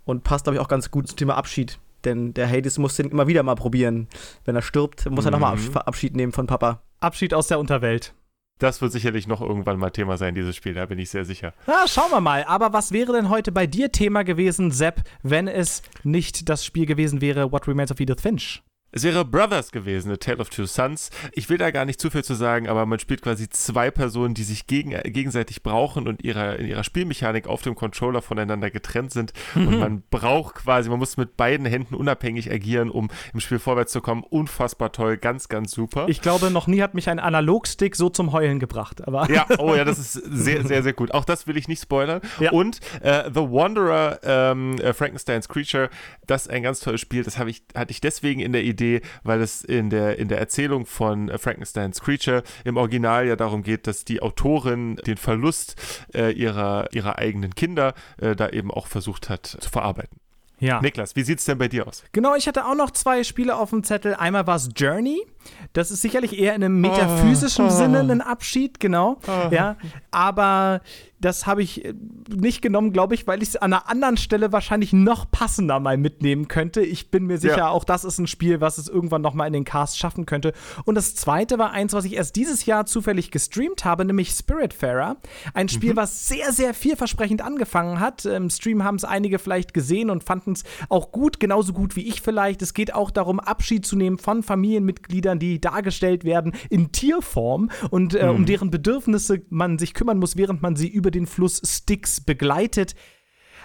und 0.05 0.24
passt, 0.24 0.44
glaube 0.44 0.57
ich, 0.57 0.61
auch 0.61 0.69
ganz 0.69 0.90
gut 0.90 1.09
zum 1.09 1.16
Thema 1.16 1.36
Abschied. 1.36 1.78
Denn 2.05 2.35
der 2.35 2.49
Hades 2.51 2.78
muss 2.78 2.97
den 2.97 3.11
immer 3.11 3.28
wieder 3.28 3.43
mal 3.43 3.55
probieren. 3.55 4.09
Wenn 4.44 4.57
er 4.57 4.62
stirbt, 4.62 5.09
muss 5.09 5.24
er 5.24 5.31
nochmal 5.31 5.57
Mhm. 5.57 5.77
Abschied 5.77 6.16
nehmen 6.16 6.32
von 6.32 6.47
Papa. 6.47 6.82
Abschied 7.01 7.32
aus 7.32 7.47
der 7.47 7.61
Unterwelt. 7.61 8.15
Das 8.59 8.81
wird 8.81 8.93
sicherlich 8.93 9.27
noch 9.27 9.40
irgendwann 9.40 9.78
mal 9.78 9.90
Thema 9.90 10.16
sein, 10.16 10.35
dieses 10.35 10.55
Spiel, 10.55 10.74
da 10.74 10.86
bin 10.86 10.99
ich 10.99 11.11
sehr 11.11 11.24
sicher. 11.24 11.53
Na, 11.66 11.86
schauen 11.89 12.11
wir 12.12 12.20
mal. 12.20 12.44
Aber 12.44 12.73
was 12.73 12.93
wäre 12.93 13.12
denn 13.12 13.28
heute 13.28 13.51
bei 13.51 13.66
dir 13.66 13.90
Thema 13.90 14.23
gewesen, 14.23 14.70
Sepp, 14.70 15.03
wenn 15.23 15.49
es 15.49 15.82
nicht 16.05 16.49
das 16.49 16.65
Spiel 16.65 16.86
gewesen 16.86 17.20
wäre, 17.20 17.51
What 17.51 17.66
Remains 17.66 17.90
of 17.90 17.99
Edith 17.99 18.20
Finch? 18.20 18.62
Es 18.94 19.05
wäre 19.05 19.24
Brothers 19.24 19.73
gewesen, 19.73 20.12
A 20.12 20.16
Tale 20.16 20.39
of 20.39 20.51
Two 20.51 20.66
Sons. 20.66 21.10
Ich 21.32 21.48
will 21.48 21.56
da 21.56 21.70
gar 21.70 21.86
nicht 21.86 21.98
zu 21.98 22.10
viel 22.10 22.23
zu 22.23 22.35
sagen, 22.35 22.69
aber 22.69 22.85
man 22.85 22.98
spielt 22.98 23.23
quasi 23.23 23.48
zwei 23.48 23.90
Personen, 23.90 24.35
die 24.35 24.43
sich 24.43 24.66
gegen, 24.66 24.90
gegenseitig 24.90 25.62
brauchen 25.62 26.06
und 26.06 26.23
ihrer, 26.23 26.59
in 26.59 26.66
ihrer 26.66 26.85
Spielmechanik 26.85 27.47
auf 27.47 27.62
dem 27.62 27.74
Controller 27.74 28.20
voneinander 28.20 28.70
getrennt 28.70 29.10
sind. 29.10 29.32
Und 29.55 29.78
man 29.78 30.02
braucht 30.10 30.56
quasi, 30.56 30.90
man 30.90 30.98
muss 30.98 31.16
mit 31.16 31.39
beiden 31.39 31.64
Händen 31.64 31.94
unabhängig 31.94 32.51
agieren, 32.51 32.90
um 32.90 33.09
im 33.32 33.40
Spiel 33.40 33.59
vorwärts 33.59 33.93
zu 33.93 34.02
kommen. 34.02 34.24
Unfassbar 34.28 34.93
toll, 34.93 35.16
ganz, 35.16 35.48
ganz 35.48 35.73
super. 35.73 36.05
Ich 36.09 36.20
glaube, 36.20 36.51
noch 36.51 36.66
nie 36.66 36.82
hat 36.82 36.93
mich 36.93 37.09
ein 37.09 37.19
Analogstick 37.19 37.97
so 37.97 38.10
zum 38.10 38.32
Heulen 38.32 38.60
gebracht. 38.60 39.06
Aber 39.09 39.31
ja, 39.31 39.47
oh 39.56 39.74
ja, 39.74 39.86
das 39.86 39.98
ist 40.01 40.12
sehr, 40.12 40.66
sehr, 40.66 40.82
sehr 40.82 40.93
gut. 40.93 41.14
Auch 41.14 41.24
das 41.24 41.47
will 41.47 41.56
ich 41.56 41.66
nicht 41.66 41.81
spoilern. 41.81 42.20
Ja. 42.39 42.51
Und 42.52 42.81
äh, 43.01 43.31
The 43.32 43.40
Wanderer, 43.40 44.20
ähm, 44.23 44.78
äh, 44.81 44.93
Frankensteins 44.93 45.48
Creature, 45.48 45.89
das 46.27 46.43
ist 46.43 46.51
ein 46.51 46.62
ganz 46.62 46.81
tolles 46.81 47.01
Spiel. 47.01 47.24
Das 47.24 47.39
ich, 47.39 47.62
hatte 47.74 47.90
ich 47.90 48.02
deswegen 48.02 48.40
in 48.40 48.52
der 48.52 48.62
Idee, 48.62 48.81
weil 49.22 49.40
es 49.40 49.62
in 49.64 49.90
der, 49.90 50.18
in 50.18 50.28
der 50.28 50.38
Erzählung 50.38 50.86
von 50.86 51.28
äh, 51.28 51.38
Frankensteins 51.38 52.00
Creature 52.00 52.42
im 52.64 52.76
Original 52.76 53.26
ja 53.26 53.36
darum 53.36 53.62
geht, 53.62 53.86
dass 53.86 54.04
die 54.04 54.22
Autorin 54.22 54.96
den 55.06 55.16
Verlust 55.16 55.76
äh, 56.14 56.32
ihrer, 56.32 56.88
ihrer 56.92 57.18
eigenen 57.18 57.54
Kinder 57.54 57.94
äh, 58.20 58.34
da 58.36 58.48
eben 58.48 58.70
auch 58.70 58.86
versucht 58.86 59.28
hat 59.28 59.46
zu 59.46 59.70
verarbeiten. 59.70 60.18
ja. 60.60 60.80
Niklas, 60.80 61.16
wie 61.16 61.22
sieht's 61.22 61.44
denn 61.44 61.59
bei 61.59 61.68
dir 61.68 61.86
aus? 61.86 62.04
Genau, 62.12 62.34
ich 62.34 62.46
hatte 62.46 62.66
auch 62.66 62.74
noch 62.74 62.90
zwei 62.90 63.24
Spiele 63.24 63.56
auf 63.56 63.70
dem 63.70 63.84
Zettel. 63.84 64.14
Einmal 64.14 64.46
war 64.46 64.56
es 64.56 64.68
Journey. 64.76 65.26
Das 65.73 65.90
ist 65.90 66.02
sicherlich 66.02 66.39
eher 66.39 66.55
in 66.55 66.62
einem 66.64 66.81
metaphysischen 66.81 67.70
Sinne 67.70 68.01
ein 68.01 68.20
Abschied, 68.20 68.81
genau. 68.81 69.19
Ja, 69.51 69.77
aber 70.10 70.81
das 71.20 71.47
habe 71.47 71.62
ich 71.62 71.85
äh, 71.85 71.94
nicht 72.28 72.62
genommen, 72.62 72.93
glaube 72.93 73.14
ich, 73.14 73.28
weil 73.28 73.43
ich 73.43 73.51
es 73.51 73.56
an 73.56 73.73
einer 73.73 73.89
anderen 73.89 74.16
Stelle 74.16 74.51
wahrscheinlich 74.52 74.93
noch 74.93 75.31
passender 75.31 75.78
mal 75.78 75.97
mitnehmen 75.97 76.48
könnte. 76.48 76.81
Ich 76.82 77.10
bin 77.12 77.27
mir 77.27 77.39
sicher, 77.39 77.59
Ja. 77.59 77.69
auch 77.69 77.85
das 77.85 78.05
ist 78.05 78.19
ein 78.19 78.27
Spiel, 78.27 78.60
was 78.60 78.77
es 78.77 78.89
irgendwann 78.89 79.23
noch 79.23 79.32
mal 79.32 79.47
in 79.47 79.52
den 79.52 79.64
Cast 79.64 79.98
schaffen 79.98 80.27
könnte. 80.27 80.52
Und 80.85 80.97
das 80.97 81.14
zweite 81.14 81.59
war 81.60 81.70
eins, 81.70 81.93
was 81.93 82.05
ich 82.05 82.14
erst 82.16 82.35
dieses 82.35 82.66
Jahr 82.66 82.86
zufällig 82.86 83.31
gestreamt 83.31 83.85
habe, 83.85 84.05
nämlich 84.05 84.31
Spiritfarer. 84.31 85.16
Ein 85.55 85.69
Spiel, 85.69 85.94
was 85.94 86.27
sehr, 86.27 86.52
sehr 86.52 86.74
vielversprechend 86.74 87.40
angefangen 87.40 88.01
hat. 88.01 88.24
Im 88.24 88.51
Stream 88.51 88.82
haben 88.82 88.97
es 88.97 89.05
einige 89.05 89.39
vielleicht 89.39 89.74
gesehen 89.74 90.10
und 90.10 90.24
fanden 90.24 90.52
es 90.52 90.64
auch 90.89 91.12
gut, 91.12 91.39
genauso 91.39 91.73
gut 91.73 91.94
wie 91.94 92.09
ich 92.09 92.20
vielleicht. 92.20 92.62
Es 92.62 92.74
geht 92.74 92.94
auch 92.94 93.12
darum, 93.12 93.39
Abschied 93.39 93.86
zu 93.86 93.94
nehmen 93.97 94.19
von 94.19 94.43
Familienmitgliedern, 94.43 95.31
die 95.38 95.60
dargestellt 95.60 96.24
werden 96.24 96.52
in 96.70 96.92
Tierform 96.92 97.70
und 97.90 98.14
äh, 98.14 98.24
um 98.24 98.46
deren 98.46 98.70
Bedürfnisse 98.70 99.42
man 99.50 99.78
sich 99.78 99.94
kümmern 99.94 100.18
muss, 100.18 100.36
während 100.36 100.62
man 100.62 100.76
sie 100.76 100.88
über 100.88 101.10
den 101.10 101.26
Fluss 101.26 101.60
Styx 101.64 102.20
begleitet. 102.22 102.94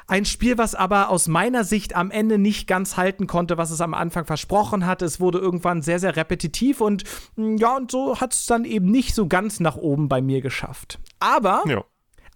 Ein 0.09 0.23
Spiel, 0.23 0.57
was 0.57 0.73
aber 0.73 1.09
aus 1.09 1.27
meiner 1.27 1.65
Sicht 1.65 1.93
am 1.93 2.11
Ende 2.11 2.37
nicht 2.37 2.65
ganz 2.65 2.95
halten 2.95 3.27
konnte, 3.27 3.57
was 3.57 3.71
es 3.71 3.81
am 3.81 3.93
Anfang 3.93 4.25
versprochen 4.25 4.85
hatte. 4.85 5.03
Es 5.03 5.19
wurde 5.19 5.37
irgendwann 5.37 5.81
sehr, 5.81 5.99
sehr 5.99 6.15
repetitiv 6.15 6.79
und 6.79 7.03
mm, 7.35 7.57
ja, 7.57 7.75
und 7.75 7.91
so 7.91 8.21
hat 8.21 8.33
es 8.33 8.45
dann 8.45 8.63
eben 8.63 8.89
nicht 8.89 9.13
so 9.13 9.27
ganz 9.27 9.59
nach 9.59 9.75
oben 9.75 10.07
bei 10.07 10.21
mir 10.21 10.39
geschafft. 10.39 10.99
Aber 11.19 11.63
Ja. 11.67 11.83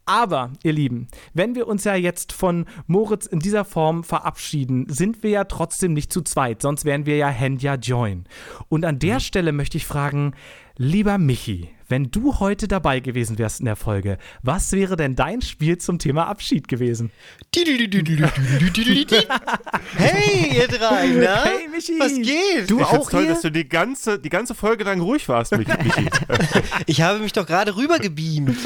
Aber, 0.05 0.51
ihr 0.63 0.73
Lieben, 0.73 1.07
wenn 1.33 1.55
wir 1.55 1.67
uns 1.67 1.83
ja 1.83 1.95
jetzt 1.95 2.33
von 2.33 2.65
Moritz 2.87 3.25
in 3.25 3.39
dieser 3.39 3.65
Form 3.65 4.03
verabschieden, 4.03 4.85
sind 4.89 5.23
wir 5.23 5.29
ja 5.29 5.43
trotzdem 5.43 5.93
nicht 5.93 6.11
zu 6.11 6.21
zweit, 6.21 6.61
sonst 6.61 6.85
wären 6.85 7.05
wir 7.05 7.17
ja 7.17 7.29
Handja 7.29 7.75
Join. 7.75 8.25
Und 8.69 8.85
an 8.85 8.99
der 8.99 9.19
Stelle 9.19 9.51
möchte 9.51 9.77
ich 9.77 9.85
fragen, 9.85 10.33
lieber 10.77 11.17
Michi, 11.17 11.69
wenn 11.87 12.09
du 12.09 12.39
heute 12.39 12.69
dabei 12.69 13.01
gewesen 13.01 13.37
wärst 13.37 13.59
in 13.59 13.65
der 13.65 13.75
Folge, 13.75 14.17
was 14.41 14.71
wäre 14.71 14.95
denn 14.95 15.15
dein 15.15 15.41
Spiel 15.41 15.77
zum 15.77 15.99
Thema 15.99 16.27
Abschied 16.27 16.69
gewesen? 16.69 17.11
Hey, 19.97 20.57
ihr 20.57 20.67
drei, 20.69 21.07
na? 21.07 21.43
Hey, 21.43 21.67
Michi. 21.67 21.99
Was 21.99 22.13
geht? 22.13 22.69
Du 22.69 22.79
Ich 22.79 22.85
auch 22.85 23.09
toll, 23.09 23.27
dass 23.27 23.41
du 23.41 23.51
die 23.51 23.67
ganze, 23.67 24.19
die 24.19 24.29
ganze 24.29 24.55
Folge 24.55 24.85
lang 24.85 25.01
ruhig 25.01 25.27
warst, 25.27 25.51
Michi. 25.57 25.71
Ich 26.85 27.01
habe 27.01 27.19
mich 27.19 27.33
doch 27.33 27.45
gerade 27.45 27.75
rübergebeamt. 27.75 28.57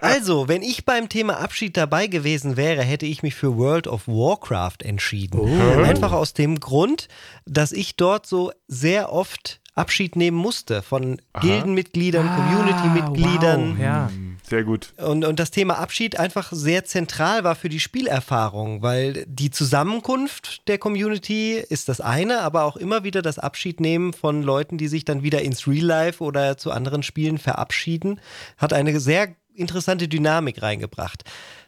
Also, 0.00 0.48
wenn 0.48 0.62
ich 0.62 0.86
beim 0.86 1.10
Thema 1.10 1.38
Abschied 1.38 1.76
dabei 1.76 2.06
gewesen 2.06 2.56
wäre, 2.56 2.82
hätte 2.82 3.04
ich 3.04 3.22
mich 3.22 3.34
für 3.34 3.58
World 3.58 3.88
of 3.88 4.08
Warcraft 4.08 4.82
entschieden. 4.82 5.38
Einfach 5.84 6.12
aus 6.12 6.32
dem 6.32 6.58
Grund, 6.58 7.08
dass 7.44 7.72
ich 7.72 7.96
dort 7.96 8.26
so 8.26 8.52
sehr 8.68 9.12
oft 9.12 9.59
Abschied 9.74 10.16
nehmen 10.16 10.36
musste 10.36 10.82
von 10.82 11.20
Gildenmitgliedern, 11.40 12.26
Community-Mitgliedern. 12.26 13.76
Wow, 13.76 13.82
ja. 13.82 14.10
Sehr 14.50 14.64
gut. 14.64 14.92
Und, 14.96 15.24
und 15.24 15.38
das 15.38 15.52
Thema 15.52 15.78
Abschied 15.78 16.18
einfach 16.18 16.50
sehr 16.50 16.84
zentral 16.84 17.44
war 17.44 17.54
für 17.54 17.68
die 17.68 17.78
Spielerfahrung, 17.78 18.82
weil 18.82 19.24
die 19.28 19.52
Zusammenkunft 19.52 20.66
der 20.66 20.78
Community 20.78 21.54
ist 21.68 21.88
das 21.88 22.00
eine, 22.00 22.40
aber 22.40 22.64
auch 22.64 22.76
immer 22.76 23.04
wieder 23.04 23.22
das 23.22 23.38
Abschiednehmen 23.38 24.12
von 24.12 24.42
Leuten, 24.42 24.76
die 24.76 24.88
sich 24.88 25.04
dann 25.04 25.22
wieder 25.22 25.42
ins 25.42 25.68
Real 25.68 25.84
Life 25.84 26.24
oder 26.24 26.56
zu 26.56 26.72
anderen 26.72 27.04
Spielen 27.04 27.38
verabschieden, 27.38 28.20
hat 28.56 28.72
eine 28.72 28.98
sehr 28.98 29.36
interessante 29.54 30.08
Dynamik 30.08 30.62
reingebracht. 30.62 31.22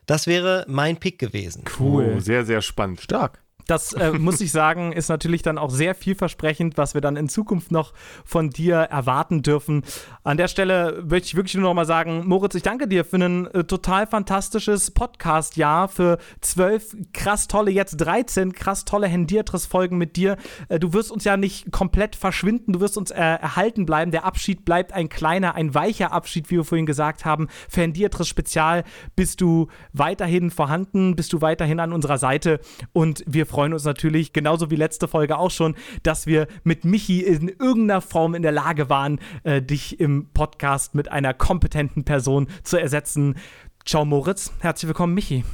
Das 0.07 0.27
wäre 0.27 0.65
mein 0.69 0.97
Pick 0.97 1.21
gewesen. 1.21 1.65
Cool. 1.79 2.15
Oh, 2.17 2.21
sehr, 2.21 2.45
sehr 2.45 2.63
spannend. 2.63 3.01
Stark. 3.01 3.42
Das 3.67 3.93
äh, 3.93 4.13
muss 4.13 4.41
ich 4.41 4.53
sagen, 4.53 4.93
ist 4.93 5.09
natürlich 5.09 5.43
dann 5.43 5.59
auch 5.59 5.71
sehr 5.71 5.95
vielversprechend, 5.95 6.77
was 6.77 6.95
wir 6.95 7.01
dann 7.01 7.17
in 7.17 7.29
Zukunft 7.29 7.71
noch 7.71 7.93
von 8.25 8.51
dir 8.51 8.77
erwarten 8.77 9.43
dürfen. 9.43 9.85
An 10.25 10.37
der 10.37 10.49
Stelle 10.49 11.03
möchte 11.07 11.27
ich 11.27 11.35
wirklich 11.35 11.55
nur 11.55 11.65
noch 11.65 11.75
mal 11.75 11.87
sagen, 11.87 12.27
Moritz, 12.27 12.55
ich 12.55 12.63
danke 12.63 12.89
dir 12.89 13.05
für 13.05 13.17
ein 13.17 13.47
äh, 13.49 13.65
total 13.65 14.07
fantastisches 14.07 14.91
Podcast-Jahr, 14.91 15.89
für 15.89 16.19
zwölf 16.41 16.97
krass 17.13 17.49
tolle, 17.49 17.71
jetzt 17.71 17.97
13 17.97 18.53
krass 18.53 18.85
tolle 18.85 19.07
Hendiatris-Folgen 19.07 19.99
mit 19.99 20.17
dir. 20.17 20.37
Äh, 20.69 20.79
du 20.79 20.93
wirst 20.93 21.13
uns 21.13 21.25
ja 21.25 21.37
nicht 21.37 21.71
komplett 21.73 22.17
verschwinden, 22.17 22.73
du 22.73 22.81
wirst 22.81 22.97
uns 22.97 23.11
äh, 23.11 23.17
erhalten 23.17 23.87
bleiben. 23.87 24.11
Der 24.11 24.25
Abschied 24.25 24.65
bleibt 24.65 24.93
ein 24.93 25.09
kleiner, 25.09 25.55
ein 25.55 25.75
weicher 25.75 26.13
Abschied, 26.13 26.51
wie 26.51 26.57
wir 26.57 26.65
vorhin 26.65 26.87
gesagt 26.87 27.25
haben. 27.25 27.49
Für 27.69 27.83
Hendiatris 27.83 28.29
Spezial 28.29 28.85
bist 29.17 29.41
du 29.41 29.69
weiterhin 29.93 30.51
vorhanden, 30.51 31.17
bist 31.17 31.33
du 31.33 31.41
weiterhin 31.41 31.81
an 31.81 31.93
unserer 31.93 32.19
Seite 32.19 32.61
und 32.93 33.23
wir 33.27 33.47
freuen 33.53 33.75
uns 33.75 33.85
natürlich, 33.85 34.33
genauso 34.33 34.71
wie 34.71 34.77
letzte 34.77 35.07
Folge 35.07 35.37
auch 35.37 35.51
schon, 35.51 35.77
dass 36.03 36.27
wir 36.27 36.49
mit 36.65 36.87
Michi 36.87 37.21
in 37.21 37.49
irgendeiner 37.49 38.01
Form 38.01 38.35
in 38.35 38.41
der 38.41 38.51
Lage 38.51 38.89
waren, 38.89 39.21
äh, 39.45 39.61
dich 39.61 40.01
im 40.01 40.31
Podcast 40.33 40.95
mit 40.95 41.13
einer 41.13 41.35
kompetenten 41.35 42.05
Person 42.05 42.49
zu 42.65 42.79
ersetzen. 42.79 43.37
Ciao 43.85 44.07
Moritz, 44.07 44.53
herzlich 44.61 44.89
willkommen 44.89 45.15
Michi. 45.15 45.45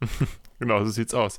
Genau, 0.60 0.84
so 0.84 0.90
sieht's 0.92 1.12
aus. 1.12 1.38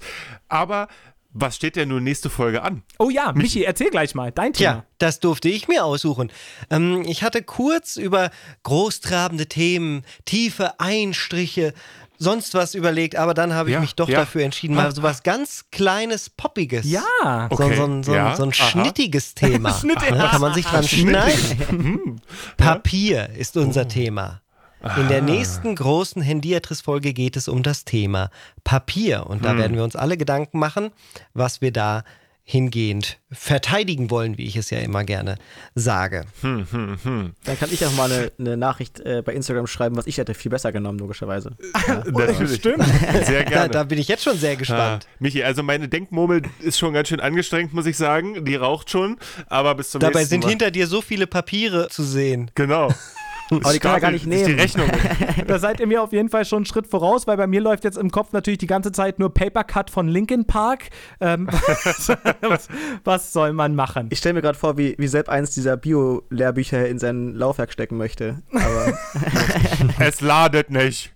Aber 0.49 0.89
was 1.31 1.55
steht 1.55 1.77
denn 1.77 1.89
nun 1.89 2.03
nächste 2.03 2.29
Folge 2.29 2.61
an? 2.63 2.83
Oh 2.99 3.09
ja, 3.09 3.31
Michi, 3.33 3.63
erzähl 3.63 3.89
gleich 3.89 4.13
mal, 4.13 4.31
dein 4.31 4.53
Thema. 4.53 4.71
Tja, 4.73 4.85
das 4.99 5.19
durfte 5.19 5.49
ich 5.49 5.67
mir 5.67 5.83
aussuchen. 5.83 6.31
Ähm, 6.69 7.03
ich 7.05 7.23
hatte 7.23 7.43
kurz 7.43 7.97
über 7.97 8.29
großtrabende 8.63 9.47
Themen, 9.47 10.03
tiefe 10.25 10.79
Einstriche, 10.79 11.73
sonst 12.17 12.53
was 12.53 12.75
überlegt, 12.75 13.15
aber 13.15 13.33
dann 13.33 13.53
habe 13.53 13.69
ich 13.69 13.73
Ja, 13.73 13.79
mich 13.79 13.95
doch 13.95 14.09
ja. 14.09 14.19
dafür 14.19 14.43
entschieden, 14.43 14.75
mal 14.75 14.93
so 14.93 15.03
was 15.03 15.23
ganz 15.23 15.65
Kleines, 15.71 16.29
Poppiges. 16.29 16.85
Ja. 16.85 17.01
So, 17.51 17.63
Okay, 17.63 17.75
so, 17.75 17.83
ein- 17.85 18.03
so, 18.03 18.11
ein- 18.11 18.17
ja, 18.17 18.35
so 18.35 18.43
ein 18.43 18.49
aha. 18.49 18.69
schnittiges 18.69 19.33
Thema. 19.35 19.73
Schnitt- 19.79 19.97
Da 20.09 20.27
kann 20.29 20.41
man 20.41 20.53
sich 20.53 20.65
dran 20.65 20.83
schneiden. 20.87 21.59
Hm. 21.69 22.15
Papier 22.57 23.29
ist 23.29 23.57
unser 23.57 23.81
Oh. 23.81 23.85
Thema. 23.85 24.41
In 24.97 25.07
der 25.07 25.23
nächsten 25.23 25.75
großen 25.75 26.21
Hendiatris-Folge 26.21 27.13
geht 27.13 27.37
es 27.37 27.47
um 27.47 27.63
das 27.63 27.85
Thema 27.85 28.29
Papier. 28.63 29.25
Und 29.27 29.43
da 29.43 29.51
Hm. 29.51 29.57
werden 29.57 29.75
wir 29.77 29.83
uns 29.83 29.95
alle 29.95 30.15
Gedanken 30.15 30.59
machen, 30.59 30.91
was 31.33 31.59
wir 31.61 31.71
da 31.71 32.03
hingehend 32.47 33.17
verteidigen 33.31 34.11
wollen, 34.11 34.37
wie 34.37 34.45
ich 34.45 34.55
es 34.55 34.69
ja 34.69 34.77
immer 34.77 35.03
gerne 35.03 35.35
sage. 35.73 36.25
Hm, 36.41 36.67
hm, 36.69 36.97
hm. 37.03 37.33
Dann 37.43 37.59
kann 37.59 37.69
ich 37.73 37.83
auch 37.85 37.91
mal 37.93 38.09
eine, 38.11 38.31
eine 38.39 38.55
Nachricht 38.55 38.99
äh, 38.99 39.23
bei 39.25 39.33
Instagram 39.33 39.65
schreiben, 39.65 39.95
was 39.97 40.05
ich 40.05 40.19
hätte 40.19 40.35
viel 40.35 40.51
besser 40.51 40.71
genommen, 40.71 40.99
logischerweise. 40.99 41.57
Natürlich. 42.05 42.57
Stimmt. 42.59 42.83
Sehr 43.23 43.43
Da, 43.45 43.49
gerne. 43.49 43.69
da 43.69 43.83
bin 43.83 43.97
ich 43.97 44.07
jetzt 44.07 44.23
schon 44.23 44.37
sehr 44.37 44.51
Ah, 44.51 44.55
gespannt. 44.55 45.07
Michi, 45.19 45.43
also 45.43 45.63
meine 45.63 45.87
Denkmurmel 45.89 46.43
ist 46.61 46.77
schon 46.77 46.93
ganz 46.93 47.07
schön 47.09 47.19
angestrengt, 47.19 47.73
muss 47.73 47.87
ich 47.87 47.97
sagen. 47.97 48.45
Die 48.45 48.55
raucht 48.55 48.91
schon, 48.91 49.17
aber 49.47 49.73
bis 49.75 49.89
zum 49.89 49.99
Dabei 49.99 50.19
nächsten 50.19 50.29
sind 50.29 50.43
Mal. 50.43 50.49
hinter 50.51 50.71
dir 50.71 50.85
so 50.87 51.01
viele 51.01 51.25
Papiere 51.25 51.87
zu 51.89 52.03
sehen. 52.03 52.51
Genau. 52.53 52.93
Aber 53.51 53.73
die 53.73 53.79
kann 53.79 53.93
er 53.93 53.99
gar 53.99 54.11
nicht 54.11 54.25
nehmen. 54.25 54.45
Die 54.45 54.53
Rechnung. 54.53 54.89
Da 55.47 55.59
seid 55.59 55.79
ihr 55.79 55.87
mir 55.87 56.01
auf 56.01 56.11
jeden 56.11 56.29
Fall 56.29 56.45
schon 56.45 56.59
einen 56.59 56.65
Schritt 56.65 56.87
voraus, 56.87 57.27
weil 57.27 57.37
bei 57.37 57.45
mir 57.45 57.61
läuft 57.61 57.83
jetzt 57.83 57.97
im 57.97 58.09
Kopf 58.09 58.31
natürlich 58.31 58.57
die 58.57 58.67
ganze 58.67 58.91
Zeit 58.91 59.19
nur 59.19 59.33
Paper 59.33 59.63
Cut 59.63 59.91
von 59.91 60.07
Linkin 60.07 60.45
Park. 60.45 60.89
Ähm, 61.19 61.47
was, 62.41 62.67
was 63.03 63.33
soll 63.33 63.53
man 63.53 63.75
machen? 63.75 64.07
Ich 64.11 64.19
stelle 64.19 64.33
mir 64.33 64.41
gerade 64.41 64.57
vor, 64.57 64.77
wie, 64.77 64.95
wie 64.97 65.07
Sepp 65.07 65.29
eins 65.29 65.51
dieser 65.51 65.77
Bio-Lehrbücher 65.77 66.87
in 66.87 66.97
sein 66.97 67.33
Laufwerk 67.33 67.71
stecken 67.71 67.97
möchte. 67.97 68.41
Aber 68.51 68.97
es 69.99 70.21
ladet 70.21 70.71
nicht. 70.71 71.13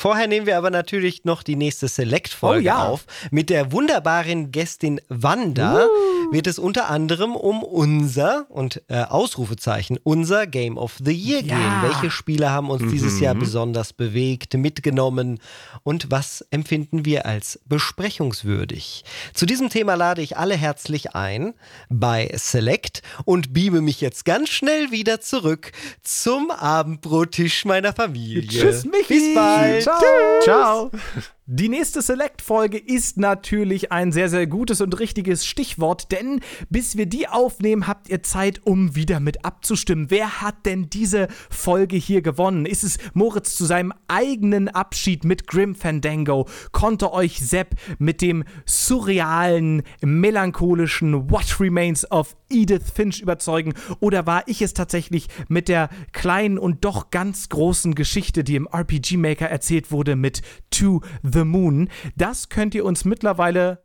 Vorher 0.00 0.28
nehmen 0.28 0.46
wir 0.46 0.56
aber 0.56 0.70
natürlich 0.70 1.24
noch 1.24 1.42
die 1.42 1.56
nächste 1.56 1.88
Select-Folge 1.88 2.60
Oh 2.60 2.62
ja. 2.62 2.86
auf. 2.86 3.04
Mit 3.32 3.50
der 3.50 3.72
wunderbaren 3.72 4.52
Gästin 4.52 5.00
Wanda 5.08 5.88
wird 6.30 6.46
es 6.46 6.60
unter 6.60 6.88
anderem 6.88 7.34
um 7.34 7.64
unser 7.64 8.46
und 8.48 8.80
äh, 8.86 9.02
Ausrufezeichen 9.02 9.98
unser 10.04 10.46
Game 10.46 10.78
of 10.78 10.98
the 11.04 11.10
Year 11.12 11.40
Ja. 11.42 11.56
gehen. 11.56 11.82
Welche 11.82 12.12
Spiele 12.12 12.50
haben 12.52 12.70
uns 12.70 12.88
dieses 12.92 13.18
Jahr 13.18 13.34
besonders 13.34 13.92
bewegt, 13.92 14.54
mitgenommen 14.54 15.40
und 15.82 16.12
was 16.12 16.42
empfinden 16.52 17.04
wir 17.04 17.26
als 17.26 17.58
besprechungswürdig? 17.66 19.02
Zu 19.34 19.46
diesem 19.46 19.68
Thema 19.68 19.94
lade 19.94 20.22
ich 20.22 20.36
alle 20.36 20.54
herzlich 20.54 21.16
ein 21.16 21.54
bei 21.88 22.30
Select 22.36 23.02
und 23.24 23.52
beame 23.52 23.80
mich 23.80 24.00
jetzt 24.00 24.24
ganz 24.24 24.48
schnell 24.50 24.92
wieder 24.92 25.20
zurück 25.20 25.72
zum 26.04 26.52
Abendbrottisch 26.52 27.64
meiner 27.64 27.92
Familie. 27.92 28.46
Tschüss, 28.46 28.84
Michi. 28.84 29.08
Bis 29.08 29.34
bald. 29.34 29.87
Ciao. 29.96 30.90
ciao. 30.90 30.90
Die 31.50 31.70
nächste 31.70 32.02
Select-Folge 32.02 32.76
ist 32.76 33.16
natürlich 33.16 33.90
ein 33.90 34.12
sehr, 34.12 34.28
sehr 34.28 34.46
gutes 34.46 34.82
und 34.82 35.00
richtiges 35.00 35.46
Stichwort, 35.46 36.12
denn 36.12 36.40
bis 36.68 36.98
wir 36.98 37.06
die 37.06 37.26
aufnehmen, 37.26 37.86
habt 37.86 38.10
ihr 38.10 38.22
Zeit, 38.22 38.66
um 38.66 38.94
wieder 38.94 39.18
mit 39.18 39.46
abzustimmen. 39.46 40.10
Wer 40.10 40.42
hat 40.42 40.66
denn 40.66 40.90
diese 40.90 41.26
Folge 41.48 41.96
hier 41.96 42.20
gewonnen? 42.20 42.66
Ist 42.66 42.84
es 42.84 42.98
Moritz 43.14 43.56
zu 43.56 43.64
seinem 43.64 43.94
eigenen 44.08 44.68
Abschied 44.68 45.24
mit 45.24 45.46
Grim 45.46 45.74
Fandango? 45.74 46.46
Konnte 46.72 47.14
euch 47.14 47.40
Sepp 47.40 47.76
mit 47.98 48.20
dem 48.20 48.44
surrealen, 48.66 49.84
melancholischen 50.02 51.30
What 51.30 51.60
Remains 51.60 52.10
of 52.10 52.36
Edith 52.50 52.90
Finch 52.94 53.22
überzeugen? 53.22 53.72
Oder 54.00 54.26
war 54.26 54.42
ich 54.48 54.60
es 54.60 54.74
tatsächlich 54.74 55.28
mit 55.48 55.68
der 55.68 55.88
kleinen 56.12 56.58
und 56.58 56.84
doch 56.84 57.08
ganz 57.08 57.48
großen 57.48 57.94
Geschichte, 57.94 58.44
die 58.44 58.56
im 58.56 58.68
RPG 58.70 59.16
Maker 59.16 59.48
erzählt 59.48 59.90
wurde, 59.90 60.14
mit 60.14 60.42
To 60.68 61.00
the 61.22 61.37
Moon? 61.44 61.88
Das 62.16 62.48
könnt 62.48 62.74
ihr 62.74 62.84
uns 62.84 63.04
mittlerweile 63.04 63.84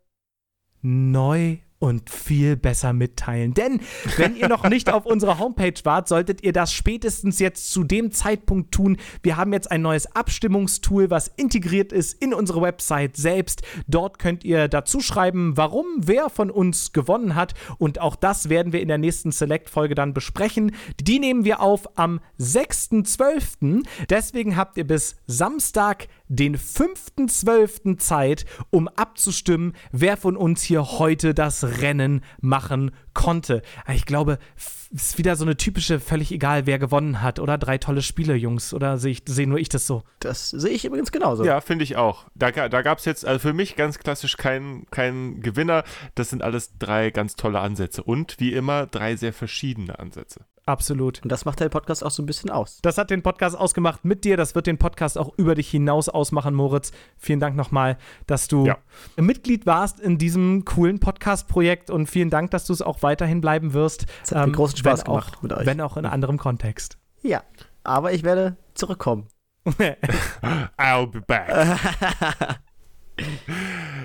neu 0.81 1.57
und 1.83 2.09
viel 2.09 2.55
besser 2.55 2.93
mitteilen. 2.93 3.53
Denn 3.53 3.81
wenn 4.15 4.37
ihr 4.37 4.47
noch 4.47 4.63
nicht 4.69 4.89
auf 4.89 5.05
unserer 5.05 5.37
Homepage 5.37 5.73
wart, 5.83 6.07
solltet 6.07 6.41
ihr 6.41 6.53
das 6.53 6.71
spätestens 6.71 7.39
jetzt 7.39 7.73
zu 7.73 7.83
dem 7.83 8.13
Zeitpunkt 8.13 8.73
tun. 8.73 8.95
Wir 9.21 9.35
haben 9.35 9.51
jetzt 9.51 9.69
ein 9.69 9.81
neues 9.81 10.15
Abstimmungstool, 10.15 11.09
was 11.09 11.27
integriert 11.27 11.91
ist 11.91 12.23
in 12.23 12.33
unsere 12.33 12.61
Website 12.61 13.17
selbst. 13.17 13.63
Dort 13.85 14.17
könnt 14.17 14.45
ihr 14.45 14.69
dazu 14.69 15.01
schreiben, 15.01 15.57
warum 15.57 15.85
wer 15.97 16.29
von 16.29 16.49
uns 16.49 16.93
gewonnen 16.93 17.35
hat. 17.35 17.53
Und 17.79 17.99
auch 17.99 18.15
das 18.15 18.47
werden 18.47 18.71
wir 18.71 18.79
in 18.79 18.87
der 18.87 18.97
nächsten 18.97 19.33
Select-Folge 19.33 19.93
dann 19.93 20.13
besprechen. 20.13 20.73
Die 21.01 21.19
nehmen 21.19 21.43
wir 21.43 21.59
auf 21.59 21.97
am 21.97 22.21
6.12. 22.39 23.85
Deswegen 24.09 24.55
habt 24.55 24.77
ihr 24.77 24.87
bis 24.87 25.17
Samstag, 25.27 26.07
den 26.35 26.57
5.12. 26.57 27.97
Zeit, 27.97 28.45
um 28.69 28.87
abzustimmen, 28.87 29.73
wer 29.91 30.17
von 30.17 30.35
uns 30.37 30.61
hier 30.63 30.83
heute 30.99 31.33
das 31.33 31.63
Rennen 31.81 32.21
machen 32.41 32.91
konnte. 33.13 33.61
Ich 33.93 34.05
glaube, 34.05 34.39
es 34.55 34.89
ist 34.91 35.17
wieder 35.17 35.35
so 35.35 35.45
eine 35.45 35.57
typische, 35.57 35.99
völlig 35.99 36.31
egal, 36.31 36.65
wer 36.65 36.79
gewonnen 36.79 37.21
hat, 37.21 37.39
oder? 37.39 37.57
Drei 37.57 37.77
tolle 37.77 38.01
Spiele, 38.01 38.35
Jungs. 38.35 38.73
Oder 38.73 38.97
sehe 38.97 39.11
ich- 39.11 39.21
sehe 39.25 39.47
nur 39.47 39.59
ich 39.59 39.69
das 39.69 39.85
so? 39.87 40.03
Das 40.19 40.49
sehe 40.49 40.71
ich 40.71 40.85
übrigens 40.85 41.11
genauso. 41.11 41.43
Ja, 41.45 41.61
finde 41.61 41.83
ich 41.83 41.95
auch. 41.95 42.25
Da, 42.35 42.51
da 42.51 42.81
gab 42.81 42.97
es 42.99 43.05
jetzt 43.05 43.25
also 43.25 43.39
für 43.39 43.53
mich 43.53 43.75
ganz 43.75 43.99
klassisch 43.99 44.37
keinen 44.37 44.85
keinen 44.91 45.41
Gewinner. 45.41 45.83
Das 46.15 46.29
sind 46.29 46.41
alles 46.41 46.77
drei 46.79 47.11
ganz 47.11 47.35
tolle 47.35 47.59
Ansätze. 47.59 48.03
Und 48.03 48.39
wie 48.39 48.53
immer 48.53 48.87
drei 48.87 49.15
sehr 49.15 49.33
verschiedene 49.33 49.99
Ansätze. 49.99 50.41
Absolut. 50.65 51.21
Und 51.23 51.31
das 51.31 51.43
macht 51.43 51.59
der 51.59 51.67
Podcast 51.69 52.03
auch 52.05 52.11
so 52.11 52.23
ein 52.23 52.25
bisschen 52.25 52.49
aus. 52.49 52.79
Das 52.81 52.97
hat 52.97 53.09
den 53.09 53.21
Podcast 53.21 53.57
ausgemacht 53.57 54.05
mit 54.05 54.23
dir. 54.23 54.37
Das 54.37 54.55
wird 54.55 54.65
den 54.65 54.77
Podcast 54.77 55.17
auch 55.17 55.33
über 55.37 55.55
dich 55.55 55.69
hinaus 55.69 56.07
ausmachen, 56.07 56.55
Moritz. 56.55 56.91
Vielen 57.17 57.41
Dank 57.41 57.55
nochmal, 57.57 57.97
dass 58.27 58.47
du 58.47 58.65
Ja. 58.65 58.77
Mitglied 59.17 59.65
warst 59.65 59.99
in 59.99 60.17
diesem 60.17 60.63
coolen 60.63 60.99
Podcast-Projekt 60.99 61.89
und 61.89 62.07
vielen 62.07 62.29
Dank, 62.29 62.51
dass 62.51 62.65
du 62.65 62.71
es 62.73 62.81
auch 62.81 63.03
weiterhin 63.03 63.41
bleiben 63.41 63.73
wirst. 63.73 64.05
Es 64.23 64.31
hat 64.31 64.47
mir 64.47 64.53
großen 64.53 64.77
Spaß 64.77 65.01
wenn 65.01 65.07
auch, 65.07 65.19
gemacht 65.27 65.43
mit 65.43 65.53
euch. 65.53 65.65
Wenn 65.65 65.81
auch 65.81 65.97
in 65.97 66.05
anderem 66.05 66.37
Kontext. 66.37 66.97
Ja, 67.21 67.43
aber 67.83 68.13
ich 68.13 68.23
werde 68.23 68.55
zurückkommen. 68.73 69.27
I'll 70.77 71.07
be 71.07 71.21
back. 71.21 71.49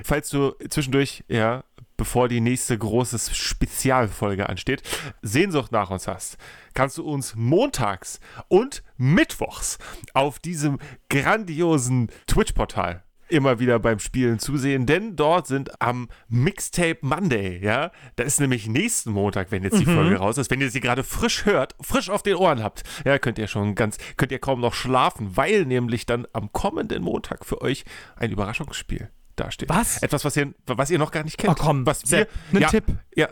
Falls 0.05 0.29
du 0.31 0.53
zwischendurch, 0.69 1.25
ja, 1.29 1.65
bevor 1.99 2.29
die 2.29 2.41
nächste 2.41 2.79
große 2.79 3.19
Spezialfolge 3.35 4.49
ansteht, 4.49 4.83
Sehnsucht 5.21 5.73
nach 5.73 5.91
uns 5.91 6.09
hast, 6.09 6.39
kannst 6.73 6.97
du 6.97 7.05
uns 7.05 7.35
montags 7.37 8.21
und 8.49 8.83
mittwochs 8.97 9.79
auf 10.15 10.39
diesem 10.39 10.79
grandiosen 11.11 12.09
Twitch-Portal 12.27 13.05
immer 13.29 13.59
wieder 13.59 13.79
beim 13.79 13.99
Spielen 13.99 14.39
zusehen, 14.39 14.87
denn 14.87 15.15
dort 15.15 15.47
sind 15.47 15.83
am 15.83 16.09
Mixtape 16.29 16.99
Monday, 17.03 17.63
ja, 17.63 17.91
da 18.17 18.25
ist 18.25 18.41
nämlich 18.41 18.69
nächsten 18.69 19.13
Montag, 19.13 19.51
wenn 19.51 19.65
jetzt 19.65 19.79
die 19.79 19.85
Folge 19.85 20.17
raus 20.17 20.39
ist, 20.39 20.51
wenn 20.51 20.63
ihr 20.63 20.71
sie 20.71 20.81
gerade 20.81 21.05
frisch 21.05 21.45
hört, 21.45 21.75
frisch 21.81 22.09
auf 22.09 22.23
den 22.23 22.37
Ohren 22.37 22.63
habt, 22.63 22.85
ja, 23.05 23.19
könnt 23.19 23.39
ihr 23.39 23.47
schon 23.47 23.75
ganz, 23.75 23.99
könnt 24.17 24.33
ihr 24.33 24.39
kaum 24.39 24.61
noch 24.61 24.73
schlafen, 24.73 25.37
weil 25.37 25.67
nämlich 25.67 26.07
dann 26.07 26.27
am 26.33 26.53
kommenden 26.53 27.03
Montag 27.03 27.45
für 27.45 27.61
euch 27.61 27.85
ein 28.17 28.31
Überraschungsspiel 28.31 29.11
dasteht. 29.39 29.69
Was? 29.69 30.03
Etwas, 30.03 30.25
was 30.25 30.37
ihr, 30.37 30.53
was 30.67 30.91
ihr 30.91 30.99
noch 30.99 31.11
gar 31.11 31.25
nicht 31.25 31.39
kennt. 31.39 31.59
Oh, 31.59 31.63
komm, 31.63 31.87
was 31.87 32.11
wir, 32.11 32.27
nen 32.53 32.63
ja, 32.63 32.69
Tipp. 32.69 32.85
Ja, 33.15 33.29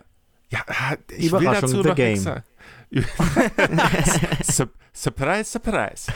ja, 0.50 0.64
ich 1.16 1.32
will 1.32 1.44
dazu 1.44 1.82
the 1.82 1.88
noch 1.88 1.96
game. 1.96 2.42
surprise, 4.92 5.44
surprise. 5.50 6.12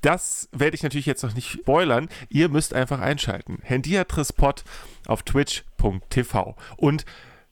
Das 0.00 0.48
werde 0.52 0.76
ich 0.76 0.82
natürlich 0.82 1.06
jetzt 1.06 1.22
noch 1.22 1.34
nicht 1.34 1.50
spoilern. 1.50 2.08
Ihr 2.28 2.48
müsst 2.48 2.74
einfach 2.74 3.00
einschalten. 3.00 3.58
Hendiatrispot 3.62 4.64
auf 5.06 5.22
twitch.tv. 5.22 6.56
Und 6.76 7.04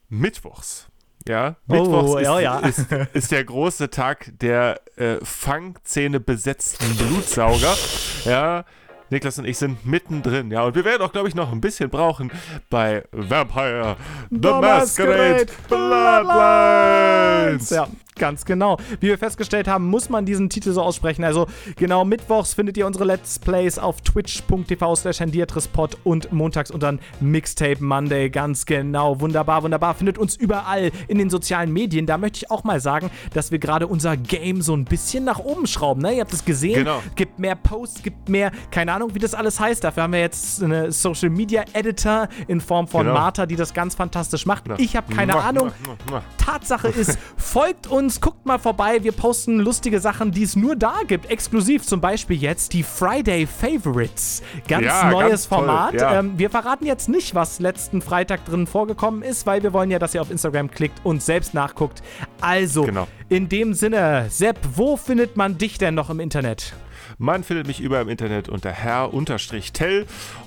mittwochs, 0.08 0.88
ja, 1.28 1.56
mittwochs 1.66 2.10
Oh, 2.10 2.18
ist, 2.18 2.24
ja, 2.24 2.40
ja. 2.40 2.58
Ist, 2.60 2.92
ist 3.12 3.32
der 3.32 3.44
große 3.44 3.90
Tag 3.90 4.32
der 4.38 4.80
äh, 4.96 5.16
Fangzähne 5.22 6.20
besetzten 6.20 6.94
Blutsauger. 6.96 7.76
Ja, 8.24 8.64
Niklas 9.10 9.38
und 9.38 9.44
ich 9.44 9.58
sind 9.58 9.84
mittendrin, 9.86 10.50
ja, 10.50 10.64
und 10.64 10.74
wir 10.74 10.84
werden 10.84 11.02
auch, 11.02 11.12
glaube 11.12 11.28
ich, 11.28 11.34
noch 11.34 11.52
ein 11.52 11.60
bisschen 11.60 11.90
brauchen 11.90 12.30
bei 12.70 13.04
Vampire 13.12 13.96
The, 14.30 14.38
Masquerade 14.38 15.46
Bloodlines. 15.68 17.70
Ja, 17.70 17.86
ganz 18.16 18.44
genau. 18.44 18.78
Wie 19.00 19.08
wir 19.08 19.18
festgestellt 19.18 19.68
haben, 19.68 19.86
muss 19.86 20.08
man 20.08 20.24
diesen 20.24 20.48
Titel 20.48 20.72
so 20.72 20.82
aussprechen. 20.82 21.24
Also 21.24 21.46
genau, 21.76 22.04
mittwochs 22.04 22.54
findet 22.54 22.76
ihr 22.76 22.86
unsere 22.86 23.04
Let's 23.04 23.38
Plays 23.38 23.78
auf 23.78 24.00
twitch.tv 24.00 24.96
slash 24.96 25.20
handiatrispot 25.20 25.98
und 26.04 26.32
montags 26.32 26.70
unter 26.70 26.96
Mixtape 27.20 27.82
Monday. 27.82 28.30
Ganz 28.30 28.66
genau. 28.66 29.20
Wunderbar, 29.20 29.62
wunderbar. 29.62 29.94
Findet 29.94 30.18
uns 30.18 30.36
überall 30.36 30.90
in 31.08 31.18
den 31.18 31.30
sozialen 31.30 31.72
Medien. 31.72 32.06
Da 32.06 32.18
möchte 32.18 32.38
ich 32.38 32.50
auch 32.50 32.64
mal 32.64 32.80
sagen, 32.80 33.10
dass 33.32 33.50
wir 33.50 33.58
gerade 33.58 33.86
unser 33.86 34.16
Game 34.16 34.62
so 34.62 34.74
ein 34.74 34.84
bisschen 34.84 35.24
nach 35.24 35.38
oben 35.38 35.66
schrauben. 35.66 36.02
Ne? 36.02 36.14
Ihr 36.14 36.20
habt 36.20 36.32
es 36.32 36.44
gesehen. 36.44 36.84
Genau. 36.84 37.02
Gibt 37.16 37.38
mehr 37.38 37.56
Posts, 37.56 38.02
gibt 38.02 38.28
mehr, 38.28 38.52
keine 38.70 38.92
Ahnung, 38.94 39.14
wie 39.14 39.18
das 39.18 39.34
alles 39.34 39.60
heißt. 39.60 39.84
Dafür 39.84 40.04
haben 40.04 40.12
wir 40.12 40.20
jetzt 40.20 40.62
eine 40.62 40.90
Social 40.92 41.28
Media 41.30 41.64
Editor 41.72 42.28
in 42.48 42.60
Form 42.60 42.88
von 42.88 43.02
Genau. 43.06 43.18
Martha, 43.18 43.44
die 43.46 43.56
das 43.56 43.74
ganz 43.74 43.94
fantastisch 43.94 44.46
macht. 44.46 44.66
Ja. 44.68 44.74
Ich 44.78 44.96
habe 44.96 45.14
keine 45.14 45.32
Mua, 45.34 45.42
Ahnung. 45.42 45.72
mua. 46.08 46.22
Tatsache 46.38 46.88
ist, 46.96 47.18
folgt 47.36 47.86
uns, 47.86 48.20
guckt 48.20 48.46
mal 48.46 48.58
vorbei. 48.58 49.02
Wir 49.02 49.12
posten 49.12 49.58
lustige 49.60 50.00
Sachen, 50.00 50.30
die 50.32 50.42
es 50.44 50.56
nur 50.56 50.76
da 50.76 50.94
gibt. 51.06 51.30
Exklusiv 51.30 51.84
zum 51.86 52.00
Beispiel 52.00 52.36
jetzt 52.36 52.72
die 52.72 52.82
Friday 52.82 53.46
Favorites. 53.46 54.42
Ganz 54.68 54.86
Ja, 54.86 55.10
neues 55.10 55.28
ganz 55.30 55.48
toll, 55.48 55.58
Format. 55.58 55.94
ja. 55.94 56.18
Ähm, 56.20 56.38
wir 56.38 56.50
verraten 56.50 56.86
jetzt 56.86 57.08
nicht, 57.08 57.34
was 57.34 57.60
letzten 57.60 58.00
Freitag 58.02 58.44
drin 58.44 58.66
vorgekommen 58.66 59.22
ist, 59.22 59.46
weil 59.46 59.62
wir 59.62 59.72
wollen 59.72 59.90
ja, 59.90 59.98
dass 59.98 60.14
ihr 60.14 60.22
auf 60.22 60.30
Instagram 60.30 60.70
klickt 60.70 61.00
und 61.04 61.22
selbst 61.22 61.54
nachguckt. 61.54 62.02
Also, 62.40 62.84
Genau. 62.84 63.08
in 63.28 63.48
dem 63.48 63.74
Sinne, 63.74 64.26
Sepp, 64.28 64.58
wo 64.74 64.96
findet 64.96 65.36
man 65.36 65.58
dich 65.58 65.78
denn 65.78 65.94
noch 65.94 66.10
im 66.10 66.20
Internet? 66.20 66.74
Man 67.18 67.44
findet 67.44 67.66
mich 67.66 67.80
über 67.80 68.00
im 68.00 68.08
Internet 68.08 68.48
unter 68.48 68.70
herr-tell 68.70 70.06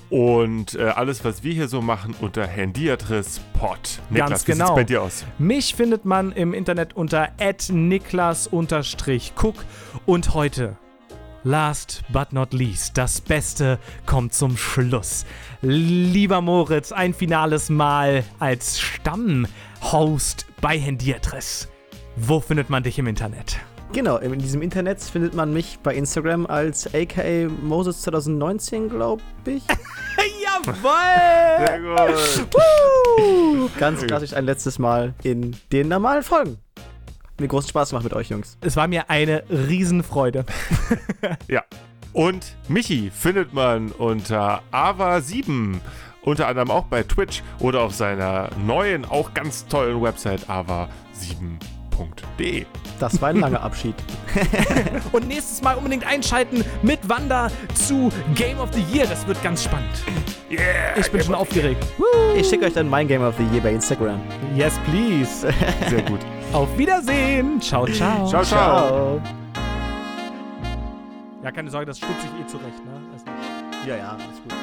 und 0.09 0.75
äh, 0.75 0.83
alles, 0.83 1.23
was 1.23 1.43
wir 1.43 1.53
hier 1.53 1.67
so 1.67 1.81
machen, 1.81 2.15
unter 2.19 2.45
Handiatris-Pod. 2.45 4.01
Ganz 4.13 4.47
wie 4.47 4.51
genau. 4.51 4.65
sieht's 4.65 4.75
bei 4.75 4.83
dir 4.83 5.01
aus? 5.01 5.25
Mich 5.37 5.75
findet 5.75 6.05
man 6.05 6.31
im 6.31 6.53
Internet 6.53 6.95
unter 6.95 7.29
niklas-cook 7.69 9.55
und 10.05 10.33
heute, 10.33 10.77
last 11.43 12.03
but 12.09 12.33
not 12.33 12.53
least, 12.53 12.97
das 12.97 13.21
Beste 13.21 13.79
kommt 14.05 14.33
zum 14.33 14.57
Schluss. 14.57 15.25
Lieber 15.61 16.41
Moritz, 16.41 16.91
ein 16.91 17.13
finales 17.13 17.69
Mal 17.69 18.23
als 18.39 18.79
Stammhost 18.79 20.45
bei 20.61 20.77
Hendiatris. 20.77 21.69
Wo 22.15 22.39
findet 22.39 22.69
man 22.69 22.83
dich 22.83 22.99
im 22.99 23.07
Internet? 23.07 23.57
Genau, 23.93 24.17
in 24.17 24.37
diesem 24.39 24.61
Internet 24.61 25.01
findet 25.01 25.33
man 25.33 25.53
mich 25.53 25.79
bei 25.81 25.95
Instagram 25.95 26.45
als 26.45 26.93
aka 26.93 27.47
Moses 27.63 28.01
2019, 28.01 28.89
glaube 28.89 29.21
ich. 29.45 29.63
Jawoll! 30.43 32.17
Sehr 32.17 32.45
gut. 32.45 33.77
Ganz 33.77 34.05
klassisch 34.05 34.33
ein 34.33 34.45
letztes 34.45 34.77
Mal 34.77 35.13
in 35.23 35.55
den 35.71 35.87
normalen 35.87 36.23
Folgen. 36.23 36.57
Mir 37.39 37.47
großen 37.47 37.69
Spaß 37.69 37.89
gemacht 37.89 38.03
mit 38.03 38.13
euch, 38.13 38.29
Jungs. 38.29 38.57
Es 38.61 38.75
war 38.75 38.87
mir 38.87 39.09
eine 39.09 39.43
Riesenfreude. 39.49 40.45
Ja. 41.47 41.63
Und 42.13 42.55
Michi 42.67 43.11
findet 43.11 43.53
man 43.53 43.91
unter 43.91 44.63
Ava7. 44.71 45.79
Unter 46.21 46.47
anderem 46.47 46.71
auch 46.71 46.85
bei 46.85 47.03
Twitch 47.03 47.43
oder 47.59 47.81
auf 47.81 47.93
seiner 47.93 48.49
neuen, 48.65 49.05
auch 49.05 49.33
ganz 49.33 49.67
tollen 49.67 50.01
Website 50.01 50.49
ava7.de. 51.97 52.65
Das 52.99 53.21
war 53.21 53.29
ein 53.29 53.39
langer 53.39 53.61
Abschied. 53.61 53.95
Und 55.11 55.27
nächstes 55.27 55.61
Mal 55.61 55.75
unbedingt 55.75 56.05
einschalten 56.05 56.63
mit 56.81 57.07
Wanda 57.07 57.49
zu 57.75 58.11
Game 58.35 58.59
of 58.59 58.69
the 58.73 58.83
Year. 58.93 59.05
Das 59.07 59.25
wird 59.27 59.41
ganz 59.43 59.63
spannend. 59.63 59.89
Yeah! 60.49 60.97
Ich 60.97 61.11
bin 61.11 61.21
schon 61.23 61.35
aufgeregt. 61.35 61.83
Ich 62.35 62.47
schicke 62.47 62.65
euch 62.65 62.73
dann 62.73 62.89
mein 62.89 63.07
Game 63.07 63.21
of 63.21 63.35
the 63.37 63.43
Year 63.53 63.61
bei 63.61 63.73
Instagram. 63.73 64.19
Yes, 64.55 64.79
please. 64.89 65.47
Sehr 65.89 66.01
gut. 66.03 66.19
Auf 66.53 66.75
Wiedersehen. 66.77 67.59
Ciao, 67.61 67.85
ciao. 67.87 68.27
Ciao, 68.27 68.43
ciao. 68.43 69.21
Ja, 71.43 71.51
keine 71.51 71.69
Sorge, 71.69 71.85
das 71.87 71.97
stutze 71.97 72.13
ich 72.35 72.43
eh 72.43 72.47
zurecht. 72.47 72.85
Ne? 72.85 72.91
Also- 73.13 73.87
Ja, 73.89 73.95
ja, 73.97 74.09
alles 74.11 74.41
gut. 74.43 74.53